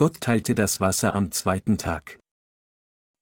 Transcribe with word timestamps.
Gott 0.00 0.22
teilte 0.22 0.54
das 0.54 0.80
Wasser 0.80 1.14
am 1.14 1.30
zweiten 1.30 1.76
Tag. 1.76 2.18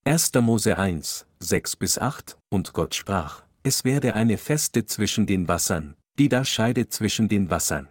1. 0.04 0.32
Mose 0.34 0.78
1, 0.78 1.26
6 1.40 1.74
bis 1.74 1.98
8, 1.98 2.38
und 2.50 2.72
Gott 2.72 2.94
sprach, 2.94 3.42
es 3.64 3.82
werde 3.82 4.14
eine 4.14 4.38
Feste 4.38 4.86
zwischen 4.86 5.26
den 5.26 5.48
Wassern, 5.48 5.96
die 6.20 6.28
da 6.28 6.44
scheidet 6.44 6.92
zwischen 6.92 7.28
den 7.28 7.50
Wassern. 7.50 7.88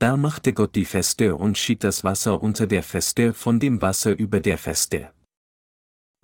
Da 0.00 0.16
machte 0.16 0.54
Gott 0.54 0.74
die 0.74 0.86
Feste 0.86 1.36
und 1.36 1.56
schied 1.56 1.84
das 1.84 2.02
Wasser 2.02 2.42
unter 2.42 2.66
der 2.66 2.82
Feste 2.82 3.32
von 3.32 3.60
dem 3.60 3.80
Wasser 3.80 4.18
über 4.18 4.40
der 4.40 4.58
Feste. 4.58 5.14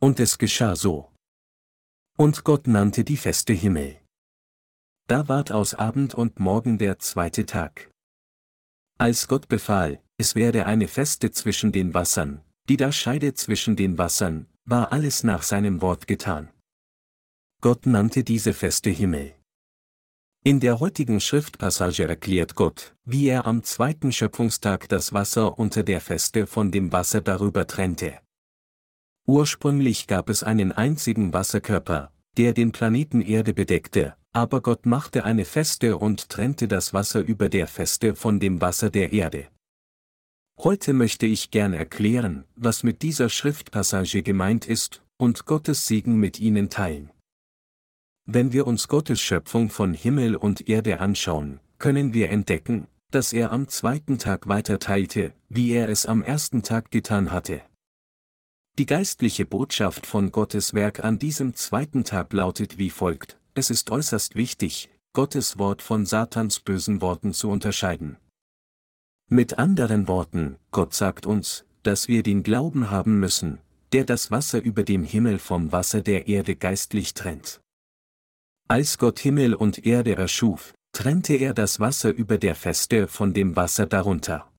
Und 0.00 0.18
es 0.18 0.38
geschah 0.38 0.74
so. 0.74 1.12
Und 2.18 2.42
Gott 2.42 2.66
nannte 2.66 3.04
die 3.04 3.16
Feste 3.16 3.52
Himmel. 3.52 4.00
Da 5.06 5.28
ward 5.28 5.52
aus 5.52 5.74
Abend 5.74 6.16
und 6.16 6.40
Morgen 6.40 6.78
der 6.78 6.98
zweite 6.98 7.46
Tag. 7.46 7.92
Als 8.98 9.28
Gott 9.28 9.46
befahl, 9.46 10.03
es 10.16 10.34
werde 10.34 10.66
eine 10.66 10.88
Feste 10.88 11.30
zwischen 11.32 11.72
den 11.72 11.92
Wassern, 11.94 12.40
die 12.68 12.76
da 12.76 12.92
scheide 12.92 13.34
zwischen 13.34 13.76
den 13.76 13.98
Wassern, 13.98 14.46
war 14.64 14.92
alles 14.92 15.24
nach 15.24 15.42
seinem 15.42 15.82
Wort 15.82 16.06
getan. 16.06 16.48
Gott 17.60 17.86
nannte 17.86 18.24
diese 18.24 18.52
Feste 18.52 18.90
Himmel. 18.90 19.34
In 20.44 20.60
der 20.60 20.78
heutigen 20.78 21.20
Schriftpassage 21.20 22.06
erklärt 22.06 22.54
Gott, 22.54 22.94
wie 23.04 23.28
er 23.28 23.46
am 23.46 23.62
zweiten 23.62 24.12
Schöpfungstag 24.12 24.88
das 24.88 25.12
Wasser 25.14 25.58
unter 25.58 25.82
der 25.82 26.00
Feste 26.00 26.46
von 26.46 26.70
dem 26.70 26.92
Wasser 26.92 27.22
darüber 27.22 27.66
trennte. 27.66 28.20
Ursprünglich 29.26 30.06
gab 30.06 30.28
es 30.28 30.42
einen 30.42 30.70
einzigen 30.70 31.32
Wasserkörper, 31.32 32.12
der 32.36 32.52
den 32.52 32.72
Planeten 32.72 33.22
Erde 33.22 33.54
bedeckte, 33.54 34.16
aber 34.32 34.60
Gott 34.60 34.84
machte 34.84 35.24
eine 35.24 35.46
Feste 35.46 35.96
und 35.96 36.28
trennte 36.28 36.68
das 36.68 36.92
Wasser 36.92 37.20
über 37.20 37.48
der 37.48 37.66
Feste 37.66 38.14
von 38.14 38.38
dem 38.38 38.60
Wasser 38.60 38.90
der 38.90 39.12
Erde. 39.12 39.48
Heute 40.58 40.92
möchte 40.92 41.26
ich 41.26 41.50
gern 41.50 41.72
erklären, 41.72 42.44
was 42.54 42.84
mit 42.84 43.02
dieser 43.02 43.28
Schriftpassage 43.28 44.22
gemeint 44.22 44.66
ist, 44.66 45.02
und 45.16 45.46
Gottes 45.46 45.86
Segen 45.86 46.18
mit 46.18 46.40
Ihnen 46.40 46.70
teilen. 46.70 47.10
Wenn 48.24 48.52
wir 48.52 48.66
uns 48.66 48.88
Gottes 48.88 49.20
Schöpfung 49.20 49.68
von 49.68 49.94
Himmel 49.94 50.36
und 50.36 50.68
Erde 50.68 51.00
anschauen, 51.00 51.60
können 51.78 52.14
wir 52.14 52.30
entdecken, 52.30 52.86
dass 53.10 53.32
er 53.32 53.52
am 53.52 53.68
zweiten 53.68 54.18
Tag 54.18 54.48
weiter 54.48 54.78
teilte, 54.78 55.34
wie 55.48 55.72
er 55.72 55.88
es 55.88 56.06
am 56.06 56.22
ersten 56.22 56.62
Tag 56.62 56.90
getan 56.90 57.32
hatte. 57.32 57.60
Die 58.78 58.86
geistliche 58.86 59.44
Botschaft 59.44 60.06
von 60.06 60.32
Gottes 60.32 60.74
Werk 60.74 61.04
an 61.04 61.18
diesem 61.18 61.54
zweiten 61.54 62.04
Tag 62.04 62.32
lautet 62.32 62.78
wie 62.78 62.90
folgt, 62.90 63.38
es 63.54 63.70
ist 63.70 63.90
äußerst 63.90 64.34
wichtig, 64.34 64.88
Gottes 65.12 65.58
Wort 65.58 65.82
von 65.82 66.06
Satans 66.06 66.58
bösen 66.60 67.00
Worten 67.00 67.32
zu 67.32 67.50
unterscheiden. 67.50 68.16
Mit 69.30 69.58
anderen 69.58 70.06
Worten, 70.06 70.58
Gott 70.70 70.92
sagt 70.92 71.24
uns, 71.24 71.64
dass 71.82 72.08
wir 72.08 72.22
den 72.22 72.42
Glauben 72.42 72.90
haben 72.90 73.18
müssen, 73.18 73.58
der 73.92 74.04
das 74.04 74.30
Wasser 74.30 74.62
über 74.62 74.82
dem 74.82 75.02
Himmel 75.02 75.38
vom 75.38 75.72
Wasser 75.72 76.02
der 76.02 76.28
Erde 76.28 76.56
geistlich 76.56 77.14
trennt. 77.14 77.60
Als 78.68 78.98
Gott 78.98 79.18
Himmel 79.18 79.54
und 79.54 79.86
Erde 79.86 80.16
erschuf, 80.16 80.74
trennte 80.92 81.34
er 81.34 81.54
das 81.54 81.80
Wasser 81.80 82.12
über 82.12 82.38
der 82.38 82.54
Feste 82.54 83.08
von 83.08 83.32
dem 83.32 83.56
Wasser 83.56 83.86
darunter. 83.86 84.50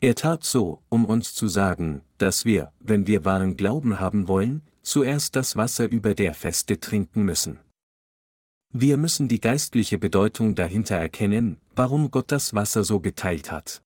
Er 0.00 0.14
tat 0.14 0.44
so, 0.44 0.82
um 0.88 1.04
uns 1.04 1.34
zu 1.34 1.48
sagen, 1.48 2.02
dass 2.18 2.44
wir, 2.44 2.72
wenn 2.80 3.06
wir 3.06 3.24
wahren 3.24 3.56
Glauben 3.56 3.98
haben 3.98 4.28
wollen, 4.28 4.62
zuerst 4.82 5.34
das 5.34 5.56
Wasser 5.56 5.90
über 5.90 6.14
der 6.14 6.34
Feste 6.34 6.78
trinken 6.78 7.24
müssen. 7.24 7.58
Wir 8.72 8.96
müssen 8.96 9.28
die 9.28 9.40
geistliche 9.40 9.98
Bedeutung 9.98 10.54
dahinter 10.54 10.96
erkennen, 10.96 11.58
warum 11.74 12.10
Gott 12.10 12.32
das 12.32 12.54
Wasser 12.54 12.84
so 12.84 13.00
geteilt 13.00 13.50
hat. 13.50 13.82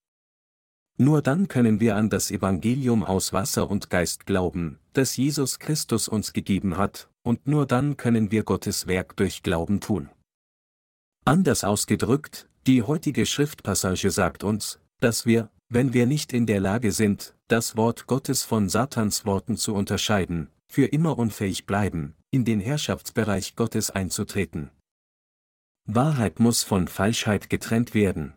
Nur 0.96 1.22
dann 1.22 1.48
können 1.48 1.80
wir 1.80 1.96
an 1.96 2.10
das 2.10 2.30
Evangelium 2.30 3.04
aus 3.04 3.32
Wasser 3.32 3.70
und 3.70 3.88
Geist 3.88 4.26
glauben, 4.26 4.78
das 4.92 5.16
Jesus 5.16 5.58
Christus 5.58 6.08
uns 6.08 6.32
gegeben 6.32 6.76
hat, 6.76 7.08
und 7.22 7.46
nur 7.46 7.66
dann 7.66 7.96
können 7.96 8.30
wir 8.30 8.42
Gottes 8.42 8.86
Werk 8.86 9.16
durch 9.16 9.42
Glauben 9.42 9.80
tun. 9.80 10.10
Anders 11.24 11.64
ausgedrückt, 11.64 12.48
die 12.66 12.82
heutige 12.82 13.24
Schriftpassage 13.24 14.10
sagt 14.10 14.44
uns, 14.44 14.78
dass 15.00 15.24
wir, 15.24 15.50
wenn 15.68 15.94
wir 15.94 16.06
nicht 16.06 16.32
in 16.32 16.46
der 16.46 16.60
Lage 16.60 16.92
sind, 16.92 17.34
das 17.48 17.76
Wort 17.76 18.06
Gottes 18.06 18.42
von 18.42 18.68
Satans 18.68 19.24
Worten 19.24 19.56
zu 19.56 19.74
unterscheiden, 19.74 20.50
für 20.70 20.86
immer 20.86 21.18
unfähig 21.18 21.66
bleiben, 21.66 22.14
in 22.30 22.44
den 22.44 22.60
Herrschaftsbereich 22.60 23.56
Gottes 23.56 23.90
einzutreten. 23.90 24.70
Wahrheit 25.84 26.38
muss 26.38 26.62
von 26.62 26.86
Falschheit 26.86 27.50
getrennt 27.50 27.92
werden. 27.92 28.34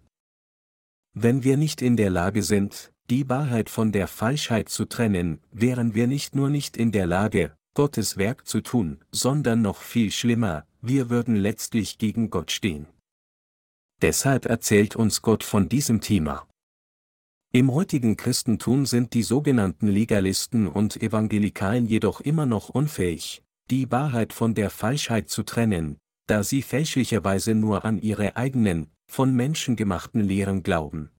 Wenn 1.13 1.43
wir 1.43 1.57
nicht 1.57 1.83
in 1.83 1.95
der 1.95 2.09
Lage 2.09 2.41
sind, 2.41 2.91
die 3.11 3.29
Wahrheit 3.29 3.69
von 3.69 3.91
der 3.91 4.07
Falschheit 4.07 4.69
zu 4.69 4.85
trennen, 4.85 5.41
wären 5.51 5.93
wir 5.93 6.07
nicht 6.07 6.33
nur 6.33 6.49
nicht 6.49 6.75
in 6.75 6.91
der 6.91 7.05
Lage, 7.05 7.55
Gottes 7.75 8.17
Werk 8.17 8.47
zu 8.47 8.61
tun, 8.61 8.99
sondern 9.11 9.61
noch 9.61 9.81
viel 9.81 10.09
schlimmer, 10.09 10.65
wir 10.81 11.11
würden 11.11 11.35
letztlich 11.35 11.99
gegen 11.99 12.31
Gott 12.31 12.49
stehen. 12.49 12.87
Deshalb 14.01 14.45
erzählt 14.47 14.95
uns 14.95 15.21
Gott 15.21 15.43
von 15.43 15.69
diesem 15.69 16.01
Thema. 16.01 16.47
Im 17.55 17.71
heutigen 17.71 18.17
Christentum 18.17 18.87
sind 18.87 19.13
die 19.13 19.21
sogenannten 19.21 19.87
Legalisten 19.87 20.67
und 20.67 20.99
Evangelikalen 20.99 21.85
jedoch 21.85 22.19
immer 22.19 22.47
noch 22.47 22.69
unfähig, 22.69 23.43
die 23.69 23.91
Wahrheit 23.91 24.33
von 24.33 24.55
der 24.55 24.71
Falschheit 24.71 25.29
zu 25.29 25.43
trennen, 25.43 25.99
da 26.25 26.41
sie 26.41 26.63
fälschlicherweise 26.63 27.53
nur 27.53 27.85
an 27.85 28.01
ihre 28.01 28.37
eigenen, 28.37 28.87
von 29.05 29.35
Menschen 29.35 29.75
gemachten 29.75 30.21
Lehren 30.21 30.63
glauben. 30.63 31.11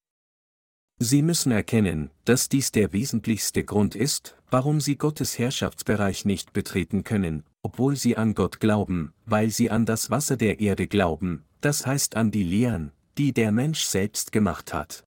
Sie 0.98 1.22
müssen 1.22 1.52
erkennen, 1.52 2.10
dass 2.24 2.48
dies 2.48 2.72
der 2.72 2.92
wesentlichste 2.92 3.62
Grund 3.62 3.94
ist, 3.94 4.36
warum 4.50 4.80
sie 4.80 4.96
Gottes 4.96 5.38
Herrschaftsbereich 5.38 6.24
nicht 6.24 6.52
betreten 6.52 7.04
können, 7.04 7.44
obwohl 7.62 7.94
sie 7.94 8.16
an 8.16 8.34
Gott 8.34 8.58
glauben, 8.58 9.14
weil 9.24 9.50
sie 9.50 9.70
an 9.70 9.86
das 9.86 10.10
Wasser 10.10 10.36
der 10.36 10.58
Erde 10.58 10.88
glauben, 10.88 11.44
das 11.60 11.86
heißt 11.86 12.16
an 12.16 12.32
die 12.32 12.42
Lehren, 12.42 12.90
die 13.18 13.32
der 13.32 13.52
Mensch 13.52 13.84
selbst 13.84 14.32
gemacht 14.32 14.74
hat. 14.74 15.03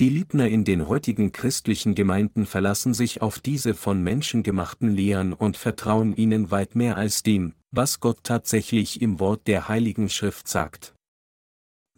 Die 0.00 0.08
Liebner 0.08 0.48
in 0.48 0.64
den 0.64 0.88
heutigen 0.88 1.30
christlichen 1.30 1.94
Gemeinden 1.94 2.46
verlassen 2.46 2.94
sich 2.94 3.20
auf 3.20 3.38
diese 3.38 3.74
von 3.74 4.02
Menschen 4.02 4.42
gemachten 4.42 4.88
Lehren 4.88 5.34
und 5.34 5.58
vertrauen 5.58 6.16
ihnen 6.16 6.50
weit 6.50 6.74
mehr 6.74 6.96
als 6.96 7.22
dem, 7.22 7.52
was 7.70 8.00
Gott 8.00 8.20
tatsächlich 8.22 9.02
im 9.02 9.20
Wort 9.20 9.46
der 9.46 9.68
Heiligen 9.68 10.08
Schrift 10.08 10.48
sagt. 10.48 10.94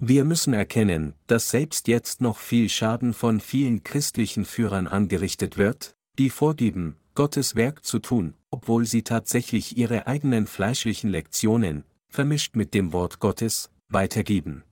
Wir 0.00 0.24
müssen 0.24 0.52
erkennen, 0.52 1.14
dass 1.28 1.50
selbst 1.50 1.86
jetzt 1.86 2.20
noch 2.20 2.38
viel 2.38 2.68
Schaden 2.68 3.14
von 3.14 3.38
vielen 3.38 3.84
christlichen 3.84 4.46
Führern 4.46 4.88
angerichtet 4.88 5.56
wird, 5.56 5.94
die 6.18 6.28
vorgeben, 6.28 6.96
Gottes 7.14 7.54
Werk 7.54 7.84
zu 7.84 8.00
tun, 8.00 8.34
obwohl 8.50 8.84
sie 8.84 9.04
tatsächlich 9.04 9.76
ihre 9.76 10.08
eigenen 10.08 10.48
fleischlichen 10.48 11.08
Lektionen, 11.08 11.84
vermischt 12.08 12.56
mit 12.56 12.74
dem 12.74 12.92
Wort 12.92 13.20
Gottes, 13.20 13.70
weitergeben. 13.88 14.64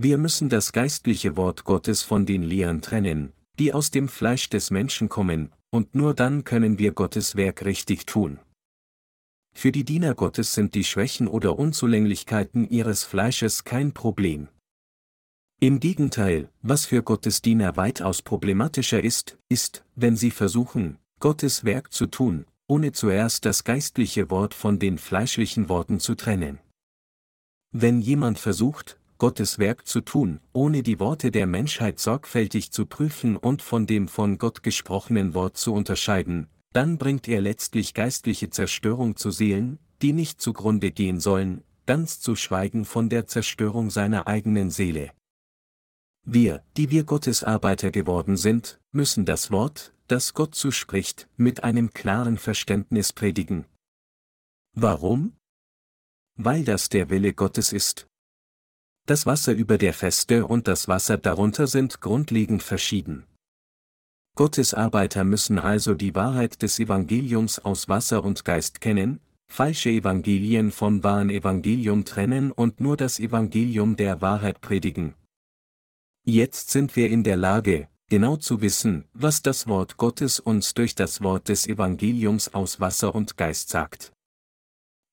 Wir 0.00 0.16
müssen 0.16 0.48
das 0.48 0.70
geistliche 0.70 1.36
Wort 1.36 1.64
Gottes 1.64 2.04
von 2.04 2.24
den 2.24 2.44
Lehren 2.44 2.82
trennen, 2.82 3.32
die 3.58 3.74
aus 3.74 3.90
dem 3.90 4.08
Fleisch 4.08 4.48
des 4.48 4.70
Menschen 4.70 5.08
kommen, 5.08 5.52
und 5.70 5.96
nur 5.96 6.14
dann 6.14 6.44
können 6.44 6.78
wir 6.78 6.92
Gottes 6.92 7.34
Werk 7.34 7.64
richtig 7.64 8.06
tun. 8.06 8.38
Für 9.52 9.72
die 9.72 9.82
Diener 9.82 10.14
Gottes 10.14 10.54
sind 10.54 10.76
die 10.76 10.84
Schwächen 10.84 11.26
oder 11.26 11.58
Unzulänglichkeiten 11.58 12.68
ihres 12.68 13.02
Fleisches 13.02 13.64
kein 13.64 13.92
Problem. 13.92 14.46
Im 15.58 15.80
Gegenteil, 15.80 16.48
was 16.62 16.86
für 16.86 17.02
Gottes 17.02 17.42
Diener 17.42 17.76
weitaus 17.76 18.22
problematischer 18.22 19.02
ist, 19.02 19.36
ist, 19.48 19.84
wenn 19.96 20.14
sie 20.14 20.30
versuchen, 20.30 20.98
Gottes 21.18 21.64
Werk 21.64 21.92
zu 21.92 22.06
tun, 22.06 22.46
ohne 22.68 22.92
zuerst 22.92 23.44
das 23.44 23.64
geistliche 23.64 24.30
Wort 24.30 24.54
von 24.54 24.78
den 24.78 24.96
fleischlichen 24.96 25.68
Worten 25.68 25.98
zu 25.98 26.14
trennen. 26.14 26.60
Wenn 27.72 28.00
jemand 28.00 28.38
versucht, 28.38 28.96
Gottes 29.18 29.58
Werk 29.58 29.86
zu 29.86 30.00
tun, 30.00 30.40
ohne 30.52 30.84
die 30.84 31.00
Worte 31.00 31.32
der 31.32 31.46
Menschheit 31.46 31.98
sorgfältig 31.98 32.70
zu 32.70 32.86
prüfen 32.86 33.36
und 33.36 33.62
von 33.62 33.86
dem 33.86 34.06
von 34.06 34.38
Gott 34.38 34.62
gesprochenen 34.62 35.34
Wort 35.34 35.56
zu 35.56 35.74
unterscheiden, 35.74 36.46
dann 36.72 36.98
bringt 36.98 37.26
er 37.26 37.40
letztlich 37.40 37.94
geistliche 37.94 38.50
Zerstörung 38.50 39.16
zu 39.16 39.32
Seelen, 39.32 39.80
die 40.02 40.12
nicht 40.12 40.40
zugrunde 40.40 40.92
gehen 40.92 41.18
sollen, 41.18 41.64
ganz 41.86 42.20
zu 42.20 42.36
schweigen 42.36 42.84
von 42.84 43.08
der 43.08 43.26
Zerstörung 43.26 43.90
seiner 43.90 44.28
eigenen 44.28 44.70
Seele. 44.70 45.10
Wir, 46.24 46.62
die 46.76 46.90
wir 46.90 47.04
Gottes 47.04 47.42
Arbeiter 47.42 47.90
geworden 47.90 48.36
sind, 48.36 48.78
müssen 48.92 49.24
das 49.24 49.50
Wort, 49.50 49.94
das 50.06 50.34
Gott 50.34 50.54
zuspricht, 50.54 51.28
mit 51.36 51.64
einem 51.64 51.92
klaren 51.92 52.38
Verständnis 52.38 53.12
predigen. 53.12 53.64
Warum? 54.74 55.32
Weil 56.36 56.64
das 56.64 56.88
der 56.88 57.10
Wille 57.10 57.32
Gottes 57.32 57.72
ist. 57.72 58.06
Das 59.08 59.24
Wasser 59.24 59.54
über 59.54 59.78
der 59.78 59.94
Feste 59.94 60.44
und 60.46 60.68
das 60.68 60.86
Wasser 60.86 61.16
darunter 61.16 61.66
sind 61.66 62.02
grundlegend 62.02 62.62
verschieden. 62.62 63.24
Gottes 64.36 64.74
Arbeiter 64.74 65.24
müssen 65.24 65.58
also 65.58 65.94
die 65.94 66.14
Wahrheit 66.14 66.60
des 66.60 66.78
Evangeliums 66.78 67.58
aus 67.58 67.88
Wasser 67.88 68.22
und 68.22 68.44
Geist 68.44 68.82
kennen, 68.82 69.20
falsche 69.50 69.88
Evangelien 69.88 70.70
vom 70.72 71.02
wahren 71.02 71.30
Evangelium 71.30 72.04
trennen 72.04 72.52
und 72.52 72.80
nur 72.80 72.98
das 72.98 73.18
Evangelium 73.18 73.96
der 73.96 74.20
Wahrheit 74.20 74.60
predigen. 74.60 75.14
Jetzt 76.26 76.68
sind 76.68 76.94
wir 76.94 77.08
in 77.08 77.24
der 77.24 77.38
Lage, 77.38 77.88
genau 78.10 78.36
zu 78.36 78.60
wissen, 78.60 79.06
was 79.14 79.40
das 79.40 79.66
Wort 79.66 79.96
Gottes 79.96 80.38
uns 80.38 80.74
durch 80.74 80.94
das 80.94 81.22
Wort 81.22 81.48
des 81.48 81.66
Evangeliums 81.66 82.52
aus 82.52 82.78
Wasser 82.78 83.14
und 83.14 83.38
Geist 83.38 83.70
sagt. 83.70 84.12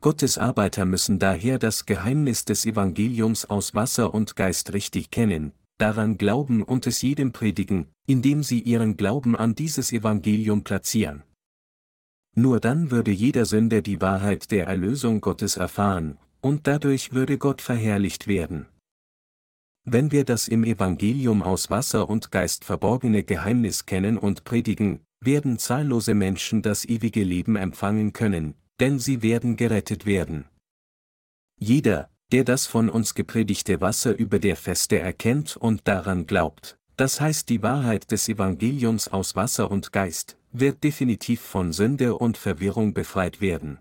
Gottes 0.05 0.37
Arbeiter 0.37 0.85
müssen 0.85 1.17
daher 1.17 1.57
das 1.57 1.87
Geheimnis 1.87 2.45
des 2.45 2.67
Evangeliums 2.67 3.45
aus 3.45 3.73
Wasser 3.73 4.13
und 4.13 4.35
Geist 4.35 4.71
richtig 4.71 5.09
kennen, 5.09 5.51
daran 5.79 6.19
glauben 6.19 6.61
und 6.61 6.85
es 6.85 7.01
jedem 7.01 7.31
predigen, 7.31 7.87
indem 8.05 8.43
sie 8.43 8.59
ihren 8.59 8.97
Glauben 8.97 9.35
an 9.35 9.55
dieses 9.55 9.91
Evangelium 9.91 10.63
platzieren. 10.63 11.23
Nur 12.35 12.59
dann 12.59 12.91
würde 12.91 13.09
jeder 13.09 13.45
Sünder 13.45 13.81
die 13.81 13.99
Wahrheit 13.99 14.51
der 14.51 14.67
Erlösung 14.67 15.21
Gottes 15.21 15.57
erfahren, 15.57 16.19
und 16.39 16.67
dadurch 16.67 17.13
würde 17.13 17.39
Gott 17.39 17.63
verherrlicht 17.63 18.27
werden. 18.27 18.67
Wenn 19.85 20.11
wir 20.11 20.23
das 20.23 20.47
im 20.47 20.65
Evangelium 20.65 21.41
aus 21.41 21.71
Wasser 21.71 22.07
und 22.07 22.31
Geist 22.31 22.63
verborgene 22.63 23.23
Geheimnis 23.23 23.87
kennen 23.87 24.19
und 24.19 24.43
predigen, 24.43 24.99
werden 25.19 25.57
zahllose 25.57 26.13
Menschen 26.13 26.61
das 26.61 26.85
ewige 26.85 27.23
Leben 27.23 27.55
empfangen 27.55 28.13
können, 28.13 28.53
denn 28.79 28.99
sie 28.99 29.21
werden 29.21 29.55
gerettet 29.55 30.05
werden. 30.05 30.45
Jeder, 31.57 32.09
der 32.31 32.43
das 32.43 32.65
von 32.65 32.89
uns 32.89 33.13
gepredigte 33.13 33.81
Wasser 33.81 34.17
über 34.17 34.39
der 34.39 34.55
Feste 34.55 34.99
erkennt 34.99 35.55
und 35.55 35.87
daran 35.87 36.27
glaubt, 36.27 36.77
das 36.97 37.19
heißt 37.21 37.49
die 37.49 37.61
Wahrheit 37.61 38.11
des 38.11 38.27
Evangeliums 38.29 39.07
aus 39.07 39.35
Wasser 39.35 39.69
und 39.69 39.91
Geist, 39.91 40.37
wird 40.51 40.83
definitiv 40.83 41.41
von 41.41 41.73
Sünde 41.73 42.17
und 42.17 42.37
Verwirrung 42.37 42.93
befreit 42.93 43.41
werden. 43.41 43.79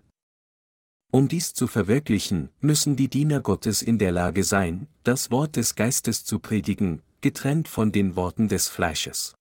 Um 1.11 1.29
dies 1.29 1.53
zu 1.53 1.67
verwirklichen, 1.67 2.49
müssen 2.59 2.97
die 2.97 3.07
Diener 3.07 3.39
Gottes 3.39 3.81
in 3.81 3.97
der 3.97 4.11
Lage 4.11 4.43
sein, 4.43 4.87
das 5.03 5.31
Wort 5.31 5.55
des 5.55 5.75
Geistes 5.75 6.25
zu 6.25 6.39
predigen, 6.39 7.01
getrennt 7.21 7.69
von 7.69 7.93
den 7.93 8.17
Worten 8.17 8.49
des 8.49 8.67
Fleisches. 8.67 9.33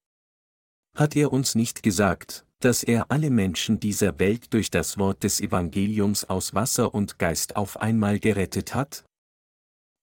Hat 0.96 1.16
er 1.16 1.32
uns 1.32 1.56
nicht 1.56 1.82
gesagt, 1.82 2.46
dass 2.64 2.82
er 2.82 3.10
alle 3.10 3.28
Menschen 3.28 3.78
dieser 3.78 4.18
Welt 4.18 4.54
durch 4.54 4.70
das 4.70 4.96
Wort 4.96 5.22
des 5.22 5.40
Evangeliums 5.40 6.24
aus 6.24 6.54
Wasser 6.54 6.94
und 6.94 7.18
Geist 7.18 7.56
auf 7.56 7.78
einmal 7.80 8.18
gerettet 8.18 8.74
hat? 8.74 9.04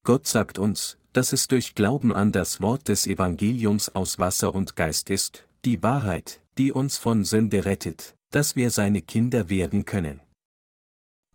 Gott 0.05 0.27
sagt 0.27 0.59
uns, 0.59 0.97
dass 1.11 1.33
es 1.33 1.47
durch 1.47 1.73
Glauben 1.73 2.13
an 2.13 2.31
das 2.31 2.61
Wort 2.61 2.87
des 2.87 3.07
Evangeliums 3.07 3.89
aus 3.95 4.19
Wasser 4.19 4.53
und 4.53 4.75
Geist 4.75 5.09
ist, 5.09 5.47
die 5.65 5.81
Wahrheit, 5.81 6.39
die 6.59 6.71
uns 6.71 6.99
von 6.99 7.25
Sünde 7.25 7.65
rettet, 7.65 8.15
dass 8.29 8.55
wir 8.55 8.69
seine 8.69 9.01
Kinder 9.01 9.49
werden 9.49 9.85
können. 9.85 10.21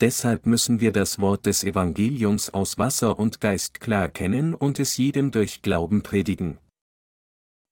Deshalb 0.00 0.46
müssen 0.46 0.80
wir 0.80 0.92
das 0.92 1.18
Wort 1.18 1.46
des 1.46 1.64
Evangeliums 1.64 2.50
aus 2.50 2.78
Wasser 2.78 3.18
und 3.18 3.40
Geist 3.40 3.80
klar 3.80 4.08
kennen 4.08 4.54
und 4.54 4.78
es 4.78 4.96
jedem 4.96 5.32
durch 5.32 5.62
Glauben 5.62 6.02
predigen. 6.02 6.58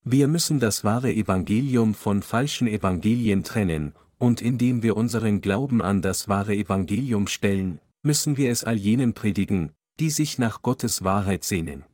Wir 0.05 0.29
müssen 0.29 0.61
das 0.61 0.85
wahre 0.85 1.13
Evangelium 1.13 1.95
von 1.95 2.21
falschen 2.21 2.69
Evangelien 2.69 3.43
trennen, 3.43 3.95
und 4.19 4.43
indem 4.43 4.83
wir 4.83 4.99
unseren 4.99 5.41
Glauben 5.41 5.81
an 5.81 6.03
das 6.03 6.29
wahre 6.29 6.55
Evangelium 6.55 7.27
stellen, 7.27 7.81
müssen 8.03 8.37
wir 8.37 8.51
es 8.51 8.65
all 8.65 8.77
jenen 8.77 9.15
predigen, 9.15 9.73
die 9.99 10.11
sich 10.11 10.39
nach 10.39 10.61
Gottes 10.61 11.05
Wahrheit 11.05 11.43
sehnen. 11.43 11.85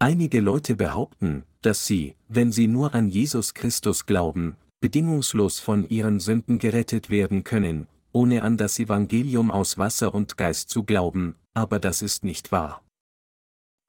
Einige 0.00 0.40
Leute 0.40 0.74
behaupten, 0.74 1.44
dass 1.62 1.86
sie, 1.86 2.16
wenn 2.28 2.50
sie 2.50 2.66
nur 2.66 2.94
an 2.94 3.08
Jesus 3.08 3.54
Christus 3.54 4.06
glauben, 4.06 4.56
bedingungslos 4.80 5.60
von 5.60 5.88
ihren 5.88 6.20
Sünden 6.20 6.58
gerettet 6.58 7.08
werden 7.08 7.44
können, 7.44 7.86
ohne 8.12 8.42
an 8.42 8.56
das 8.56 8.78
Evangelium 8.78 9.50
aus 9.50 9.78
Wasser 9.78 10.12
und 10.12 10.36
Geist 10.36 10.70
zu 10.70 10.82
glauben, 10.82 11.36
aber 11.54 11.78
das 11.78 12.02
ist 12.02 12.24
nicht 12.24 12.50
wahr. 12.50 12.82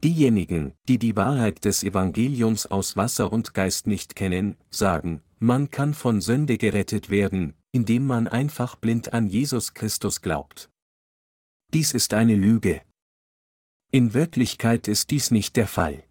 Diejenigen, 0.03 0.73
die 0.87 0.99
die 0.99 1.15
Wahrheit 1.15 1.65
des 1.65 1.83
Evangeliums 1.83 2.67
aus 2.67 2.95
Wasser 2.97 3.33
und 3.33 3.55
Geist 3.55 3.87
nicht 3.87 4.15
kennen, 4.15 4.55
sagen, 4.69 5.21
man 5.39 5.71
kann 5.71 5.93
von 5.95 6.21
Sünde 6.21 6.57
gerettet 6.57 7.09
werden, 7.09 7.55
indem 7.71 8.05
man 8.05 8.27
einfach 8.27 8.75
blind 8.75 9.13
an 9.13 9.27
Jesus 9.27 9.73
Christus 9.73 10.21
glaubt. 10.21 10.69
Dies 11.73 11.93
ist 11.93 12.13
eine 12.13 12.35
Lüge. 12.35 12.81
In 13.91 14.13
Wirklichkeit 14.13 14.87
ist 14.87 15.09
dies 15.11 15.31
nicht 15.31 15.55
der 15.55 15.67
Fall. 15.67 16.03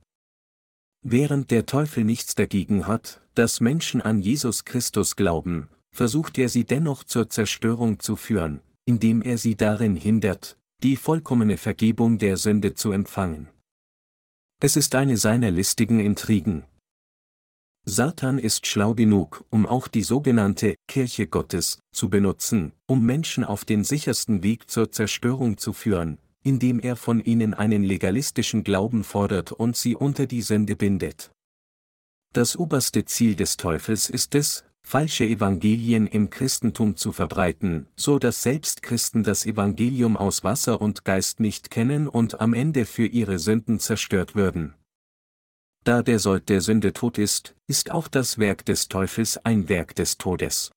Während 1.02 1.52
der 1.52 1.66
Teufel 1.66 2.02
nichts 2.04 2.34
dagegen 2.34 2.86
hat, 2.86 3.20
dass 3.34 3.60
Menschen 3.60 4.00
an 4.00 4.20
Jesus 4.20 4.64
Christus 4.64 5.14
glauben, 5.14 5.68
versucht 5.92 6.38
er 6.38 6.48
sie 6.48 6.64
dennoch 6.64 7.04
zur 7.04 7.28
Zerstörung 7.30 8.00
zu 8.00 8.16
führen, 8.16 8.60
indem 8.84 9.22
er 9.22 9.38
sie 9.38 9.56
darin 9.56 9.94
hindert, 9.94 10.58
die 10.82 10.96
vollkommene 10.96 11.56
Vergebung 11.56 12.18
der 12.18 12.36
Sünde 12.36 12.74
zu 12.74 12.92
empfangen. 12.92 13.48
Es 14.58 14.74
ist 14.74 14.94
eine 14.94 15.18
seiner 15.18 15.50
listigen 15.50 16.00
Intrigen. 16.00 16.64
Satan 17.84 18.38
ist 18.38 18.66
schlau 18.66 18.94
genug, 18.94 19.44
um 19.50 19.66
auch 19.66 19.86
die 19.86 20.02
sogenannte 20.02 20.76
Kirche 20.88 21.26
Gottes 21.26 21.78
zu 21.92 22.08
benutzen, 22.08 22.72
um 22.86 23.04
Menschen 23.04 23.44
auf 23.44 23.66
den 23.66 23.84
sichersten 23.84 24.42
Weg 24.42 24.70
zur 24.70 24.90
Zerstörung 24.90 25.58
zu 25.58 25.74
führen, 25.74 26.18
indem 26.42 26.80
er 26.80 26.96
von 26.96 27.20
ihnen 27.20 27.52
einen 27.52 27.84
legalistischen 27.84 28.64
Glauben 28.64 29.04
fordert 29.04 29.52
und 29.52 29.76
sie 29.76 29.94
unter 29.94 30.26
die 30.26 30.42
Sünde 30.42 30.74
bindet. 30.74 31.30
Das 32.32 32.56
oberste 32.56 33.04
Ziel 33.04 33.36
des 33.36 33.58
Teufels 33.58 34.08
ist 34.08 34.34
es, 34.34 34.64
falsche 34.86 35.24
Evangelien 35.24 36.06
im 36.06 36.30
Christentum 36.30 36.94
zu 36.94 37.10
verbreiten, 37.10 37.88
so 37.96 38.20
dass 38.20 38.44
selbst 38.44 38.84
Christen 38.84 39.24
das 39.24 39.44
Evangelium 39.44 40.16
aus 40.16 40.44
Wasser 40.44 40.80
und 40.80 41.04
Geist 41.04 41.40
nicht 41.40 41.72
kennen 41.72 42.06
und 42.06 42.40
am 42.40 42.54
Ende 42.54 42.86
für 42.86 43.04
ihre 43.04 43.40
Sünden 43.40 43.80
zerstört 43.80 44.36
würden. 44.36 44.74
Da 45.82 46.04
der 46.04 46.20
Sold 46.20 46.48
der 46.48 46.60
Sünde 46.60 46.92
tot 46.92 47.18
ist, 47.18 47.56
ist 47.66 47.90
auch 47.90 48.06
das 48.06 48.38
Werk 48.38 48.64
des 48.64 48.86
Teufels 48.86 49.38
ein 49.38 49.68
Werk 49.68 49.96
des 49.96 50.18
Todes. 50.18 50.70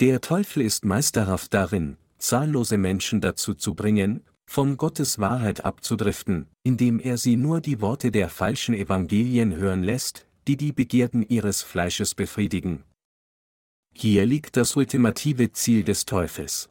Der 0.00 0.22
Teufel 0.22 0.62
ist 0.62 0.86
meisterhaft 0.86 1.52
darin, 1.52 1.98
zahllose 2.16 2.78
Menschen 2.78 3.20
dazu 3.20 3.52
zu 3.52 3.74
bringen, 3.74 4.24
von 4.46 4.78
Gottes 4.78 5.18
Wahrheit 5.18 5.66
abzudriften, 5.66 6.46
indem 6.62 6.98
er 6.98 7.18
sie 7.18 7.36
nur 7.36 7.60
die 7.60 7.82
Worte 7.82 8.10
der 8.10 8.30
falschen 8.30 8.74
Evangelien 8.74 9.54
hören 9.54 9.82
lässt, 9.82 10.26
die 10.48 10.56
die 10.56 10.72
Begierden 10.72 11.22
ihres 11.28 11.60
Fleisches 11.60 12.14
befriedigen. 12.14 12.84
Hier 13.92 14.26
liegt 14.26 14.56
das 14.56 14.74
ultimative 14.76 15.52
Ziel 15.52 15.84
des 15.84 16.06
Teufels. 16.06 16.68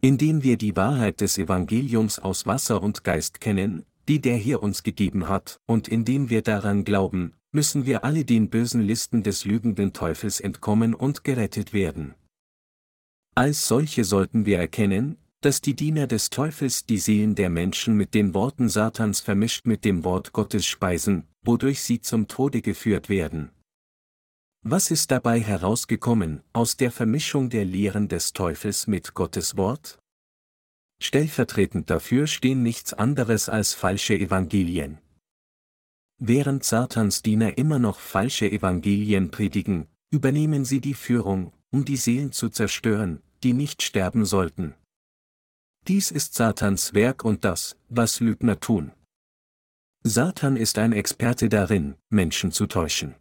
Indem 0.00 0.42
wir 0.42 0.56
die 0.56 0.76
Wahrheit 0.76 1.20
des 1.20 1.38
Evangeliums 1.38 2.18
aus 2.18 2.46
Wasser 2.46 2.82
und 2.82 3.04
Geist 3.04 3.40
kennen, 3.40 3.84
die 4.08 4.20
der 4.20 4.36
hier 4.36 4.62
uns 4.62 4.82
gegeben 4.82 5.28
hat, 5.28 5.60
und 5.66 5.88
indem 5.88 6.30
wir 6.30 6.42
daran 6.42 6.84
glauben, 6.84 7.34
müssen 7.52 7.86
wir 7.86 8.04
alle 8.04 8.24
den 8.24 8.50
bösen 8.50 8.82
Listen 8.82 9.22
des 9.22 9.44
lügenden 9.44 9.92
Teufels 9.92 10.40
entkommen 10.40 10.94
und 10.94 11.22
gerettet 11.22 11.72
werden. 11.72 12.14
Als 13.34 13.68
solche 13.68 14.04
sollten 14.04 14.46
wir 14.46 14.58
erkennen, 14.58 15.16
dass 15.40 15.60
die 15.60 15.74
Diener 15.74 16.06
des 16.06 16.30
Teufels 16.30 16.86
die 16.86 16.98
Seelen 16.98 17.34
der 17.34 17.50
Menschen 17.50 17.96
mit 17.96 18.14
den 18.14 18.32
Worten 18.32 18.68
Satans 18.68 19.20
vermischt 19.20 19.66
mit 19.66 19.84
dem 19.84 20.04
Wort 20.04 20.32
Gottes 20.32 20.66
speisen, 20.66 21.24
wodurch 21.42 21.82
sie 21.82 22.00
zum 22.00 22.28
Tode 22.28 22.62
geführt 22.62 23.08
werden. 23.08 23.50
Was 24.64 24.92
ist 24.92 25.10
dabei 25.10 25.40
herausgekommen 25.40 26.44
aus 26.52 26.76
der 26.76 26.92
Vermischung 26.92 27.50
der 27.50 27.64
Lehren 27.64 28.06
des 28.06 28.32
Teufels 28.32 28.86
mit 28.86 29.12
Gottes 29.12 29.56
Wort? 29.56 29.98
Stellvertretend 31.02 31.90
dafür 31.90 32.28
stehen 32.28 32.62
nichts 32.62 32.92
anderes 32.94 33.48
als 33.48 33.74
falsche 33.74 34.14
Evangelien. 34.14 34.98
Während 36.18 36.62
Satans 36.62 37.22
Diener 37.22 37.58
immer 37.58 37.80
noch 37.80 37.98
falsche 37.98 38.48
Evangelien 38.48 39.32
predigen, 39.32 39.88
übernehmen 40.12 40.64
sie 40.64 40.80
die 40.80 40.94
Führung, 40.94 41.52
um 41.72 41.84
die 41.84 41.96
Seelen 41.96 42.30
zu 42.30 42.48
zerstören, 42.48 43.20
die 43.42 43.54
nicht 43.54 43.82
sterben 43.82 44.24
sollten. 44.24 44.76
Dies 45.88 46.12
ist 46.12 46.34
Satans 46.34 46.94
Werk 46.94 47.24
und 47.24 47.44
das, 47.44 47.76
was 47.88 48.20
Lügner 48.20 48.60
tun. 48.60 48.92
Satan 50.04 50.56
ist 50.56 50.78
ein 50.78 50.92
Experte 50.92 51.48
darin, 51.48 51.96
Menschen 52.10 52.52
zu 52.52 52.68
täuschen. 52.68 53.16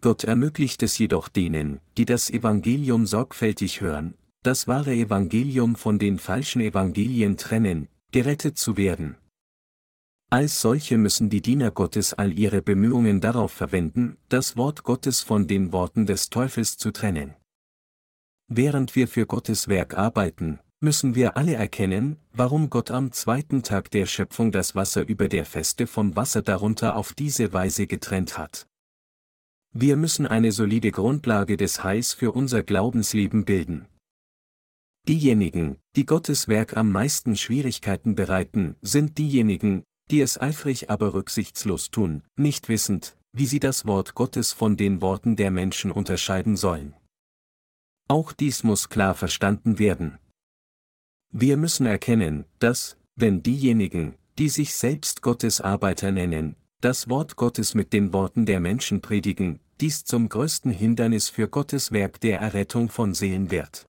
Gott 0.00 0.24
ermöglicht 0.24 0.82
es 0.82 0.96
jedoch 0.98 1.28
denen, 1.28 1.80
die 1.98 2.06
das 2.06 2.30
Evangelium 2.30 3.06
sorgfältig 3.06 3.80
hören, 3.80 4.14
das 4.42 4.66
wahre 4.66 4.94
Evangelium 4.94 5.76
von 5.76 5.98
den 5.98 6.18
falschen 6.18 6.60
Evangelien 6.62 7.36
trennen, 7.36 7.88
gerettet 8.10 8.56
zu 8.56 8.76
werden. 8.76 9.16
Als 10.30 10.60
solche 10.60 10.96
müssen 10.96 11.28
die 11.28 11.42
Diener 11.42 11.70
Gottes 11.70 12.14
all 12.14 12.38
ihre 12.38 12.62
Bemühungen 12.62 13.20
darauf 13.20 13.52
verwenden, 13.52 14.16
das 14.28 14.56
Wort 14.56 14.84
Gottes 14.84 15.20
von 15.20 15.46
den 15.46 15.72
Worten 15.72 16.06
des 16.06 16.30
Teufels 16.30 16.76
zu 16.76 16.92
trennen. 16.92 17.34
Während 18.46 18.94
wir 18.94 19.08
für 19.08 19.26
Gottes 19.26 19.68
Werk 19.68 19.98
arbeiten, 19.98 20.60
müssen 20.80 21.14
wir 21.14 21.36
alle 21.36 21.54
erkennen, 21.54 22.16
warum 22.32 22.70
Gott 22.70 22.90
am 22.90 23.12
zweiten 23.12 23.62
Tag 23.62 23.90
der 23.90 24.06
Schöpfung 24.06 24.50
das 24.50 24.74
Wasser 24.74 25.06
über 25.06 25.28
der 25.28 25.44
Feste 25.44 25.86
vom 25.86 26.16
Wasser 26.16 26.42
darunter 26.42 26.96
auf 26.96 27.12
diese 27.12 27.52
Weise 27.52 27.86
getrennt 27.86 28.38
hat. 28.38 28.69
Wir 29.72 29.96
müssen 29.96 30.26
eine 30.26 30.50
solide 30.50 30.90
Grundlage 30.90 31.56
des 31.56 31.84
Heils 31.84 32.12
für 32.12 32.32
unser 32.32 32.62
Glaubensleben 32.64 33.44
bilden. 33.44 33.86
Diejenigen, 35.08 35.76
die 35.96 36.06
Gottes 36.06 36.48
Werk 36.48 36.76
am 36.76 36.90
meisten 36.90 37.36
Schwierigkeiten 37.36 38.14
bereiten, 38.14 38.76
sind 38.82 39.16
diejenigen, 39.16 39.84
die 40.10 40.20
es 40.20 40.40
eifrig 40.40 40.90
aber 40.90 41.14
rücksichtslos 41.14 41.90
tun, 41.90 42.22
nicht 42.36 42.68
wissend, 42.68 43.16
wie 43.32 43.46
sie 43.46 43.60
das 43.60 43.86
Wort 43.86 44.14
Gottes 44.14 44.52
von 44.52 44.76
den 44.76 45.00
Worten 45.00 45.36
der 45.36 45.52
Menschen 45.52 45.92
unterscheiden 45.92 46.56
sollen. 46.56 46.94
Auch 48.08 48.32
dies 48.32 48.64
muss 48.64 48.88
klar 48.88 49.14
verstanden 49.14 49.78
werden. 49.78 50.18
Wir 51.32 51.56
müssen 51.56 51.86
erkennen, 51.86 52.44
dass, 52.58 52.96
wenn 53.14 53.44
diejenigen, 53.44 54.16
die 54.36 54.48
sich 54.48 54.74
selbst 54.74 55.22
Gottes 55.22 55.60
Arbeiter 55.60 56.10
nennen, 56.10 56.56
das 56.80 57.08
Wort 57.10 57.36
Gottes 57.36 57.74
mit 57.74 57.92
den 57.92 58.12
Worten 58.12 58.46
der 58.46 58.58
Menschen 58.58 59.02
predigen, 59.02 59.60
dies 59.80 60.04
zum 60.04 60.28
größten 60.28 60.70
Hindernis 60.70 61.28
für 61.28 61.48
Gottes 61.48 61.92
Werk 61.92 62.20
der 62.20 62.40
Errettung 62.40 62.88
von 62.88 63.14
Seelen 63.14 63.50
wird. 63.50 63.86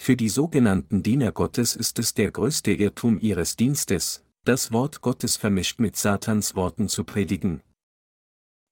Für 0.00 0.16
die 0.16 0.28
sogenannten 0.28 1.02
Diener 1.02 1.32
Gottes 1.32 1.76
ist 1.76 1.98
es 1.98 2.14
der 2.14 2.30
größte 2.30 2.72
Irrtum 2.72 3.18
ihres 3.18 3.56
Dienstes, 3.56 4.24
das 4.44 4.72
Wort 4.72 5.00
Gottes 5.00 5.36
vermischt 5.36 5.80
mit 5.80 5.96
Satans 5.96 6.54
Worten 6.54 6.88
zu 6.88 7.04
predigen. 7.04 7.60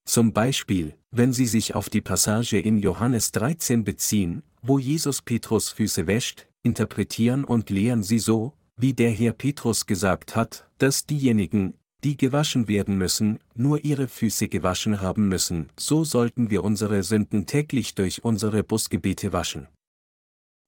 Zum 0.06 0.32
Beispiel, 0.32 0.94
wenn 1.10 1.34
Sie 1.34 1.46
sich 1.46 1.74
auf 1.74 1.90
die 1.90 2.00
Passage 2.00 2.58
in 2.58 2.78
Johannes 2.78 3.30
13 3.32 3.84
beziehen, 3.84 4.42
wo 4.62 4.78
Jesus 4.78 5.20
Petrus 5.20 5.68
Füße 5.68 6.06
wäscht, 6.06 6.46
interpretieren 6.62 7.44
und 7.44 7.68
lehren 7.68 8.02
Sie 8.02 8.18
so, 8.18 8.54
wie 8.76 8.94
der 8.94 9.10
Herr 9.10 9.32
Petrus 9.32 9.86
gesagt 9.86 10.34
hat, 10.34 10.66
dass 10.78 11.04
diejenigen, 11.04 11.74
die 12.04 12.16
gewaschen 12.16 12.68
werden 12.68 12.96
müssen, 12.96 13.38
nur 13.54 13.84
ihre 13.84 14.08
Füße 14.08 14.48
gewaschen 14.48 15.00
haben 15.00 15.28
müssen, 15.28 15.68
so 15.76 16.04
sollten 16.04 16.50
wir 16.50 16.62
unsere 16.62 17.02
Sünden 17.02 17.46
täglich 17.46 17.94
durch 17.94 18.24
unsere 18.24 18.62
Busgebete 18.62 19.32
waschen. 19.32 19.68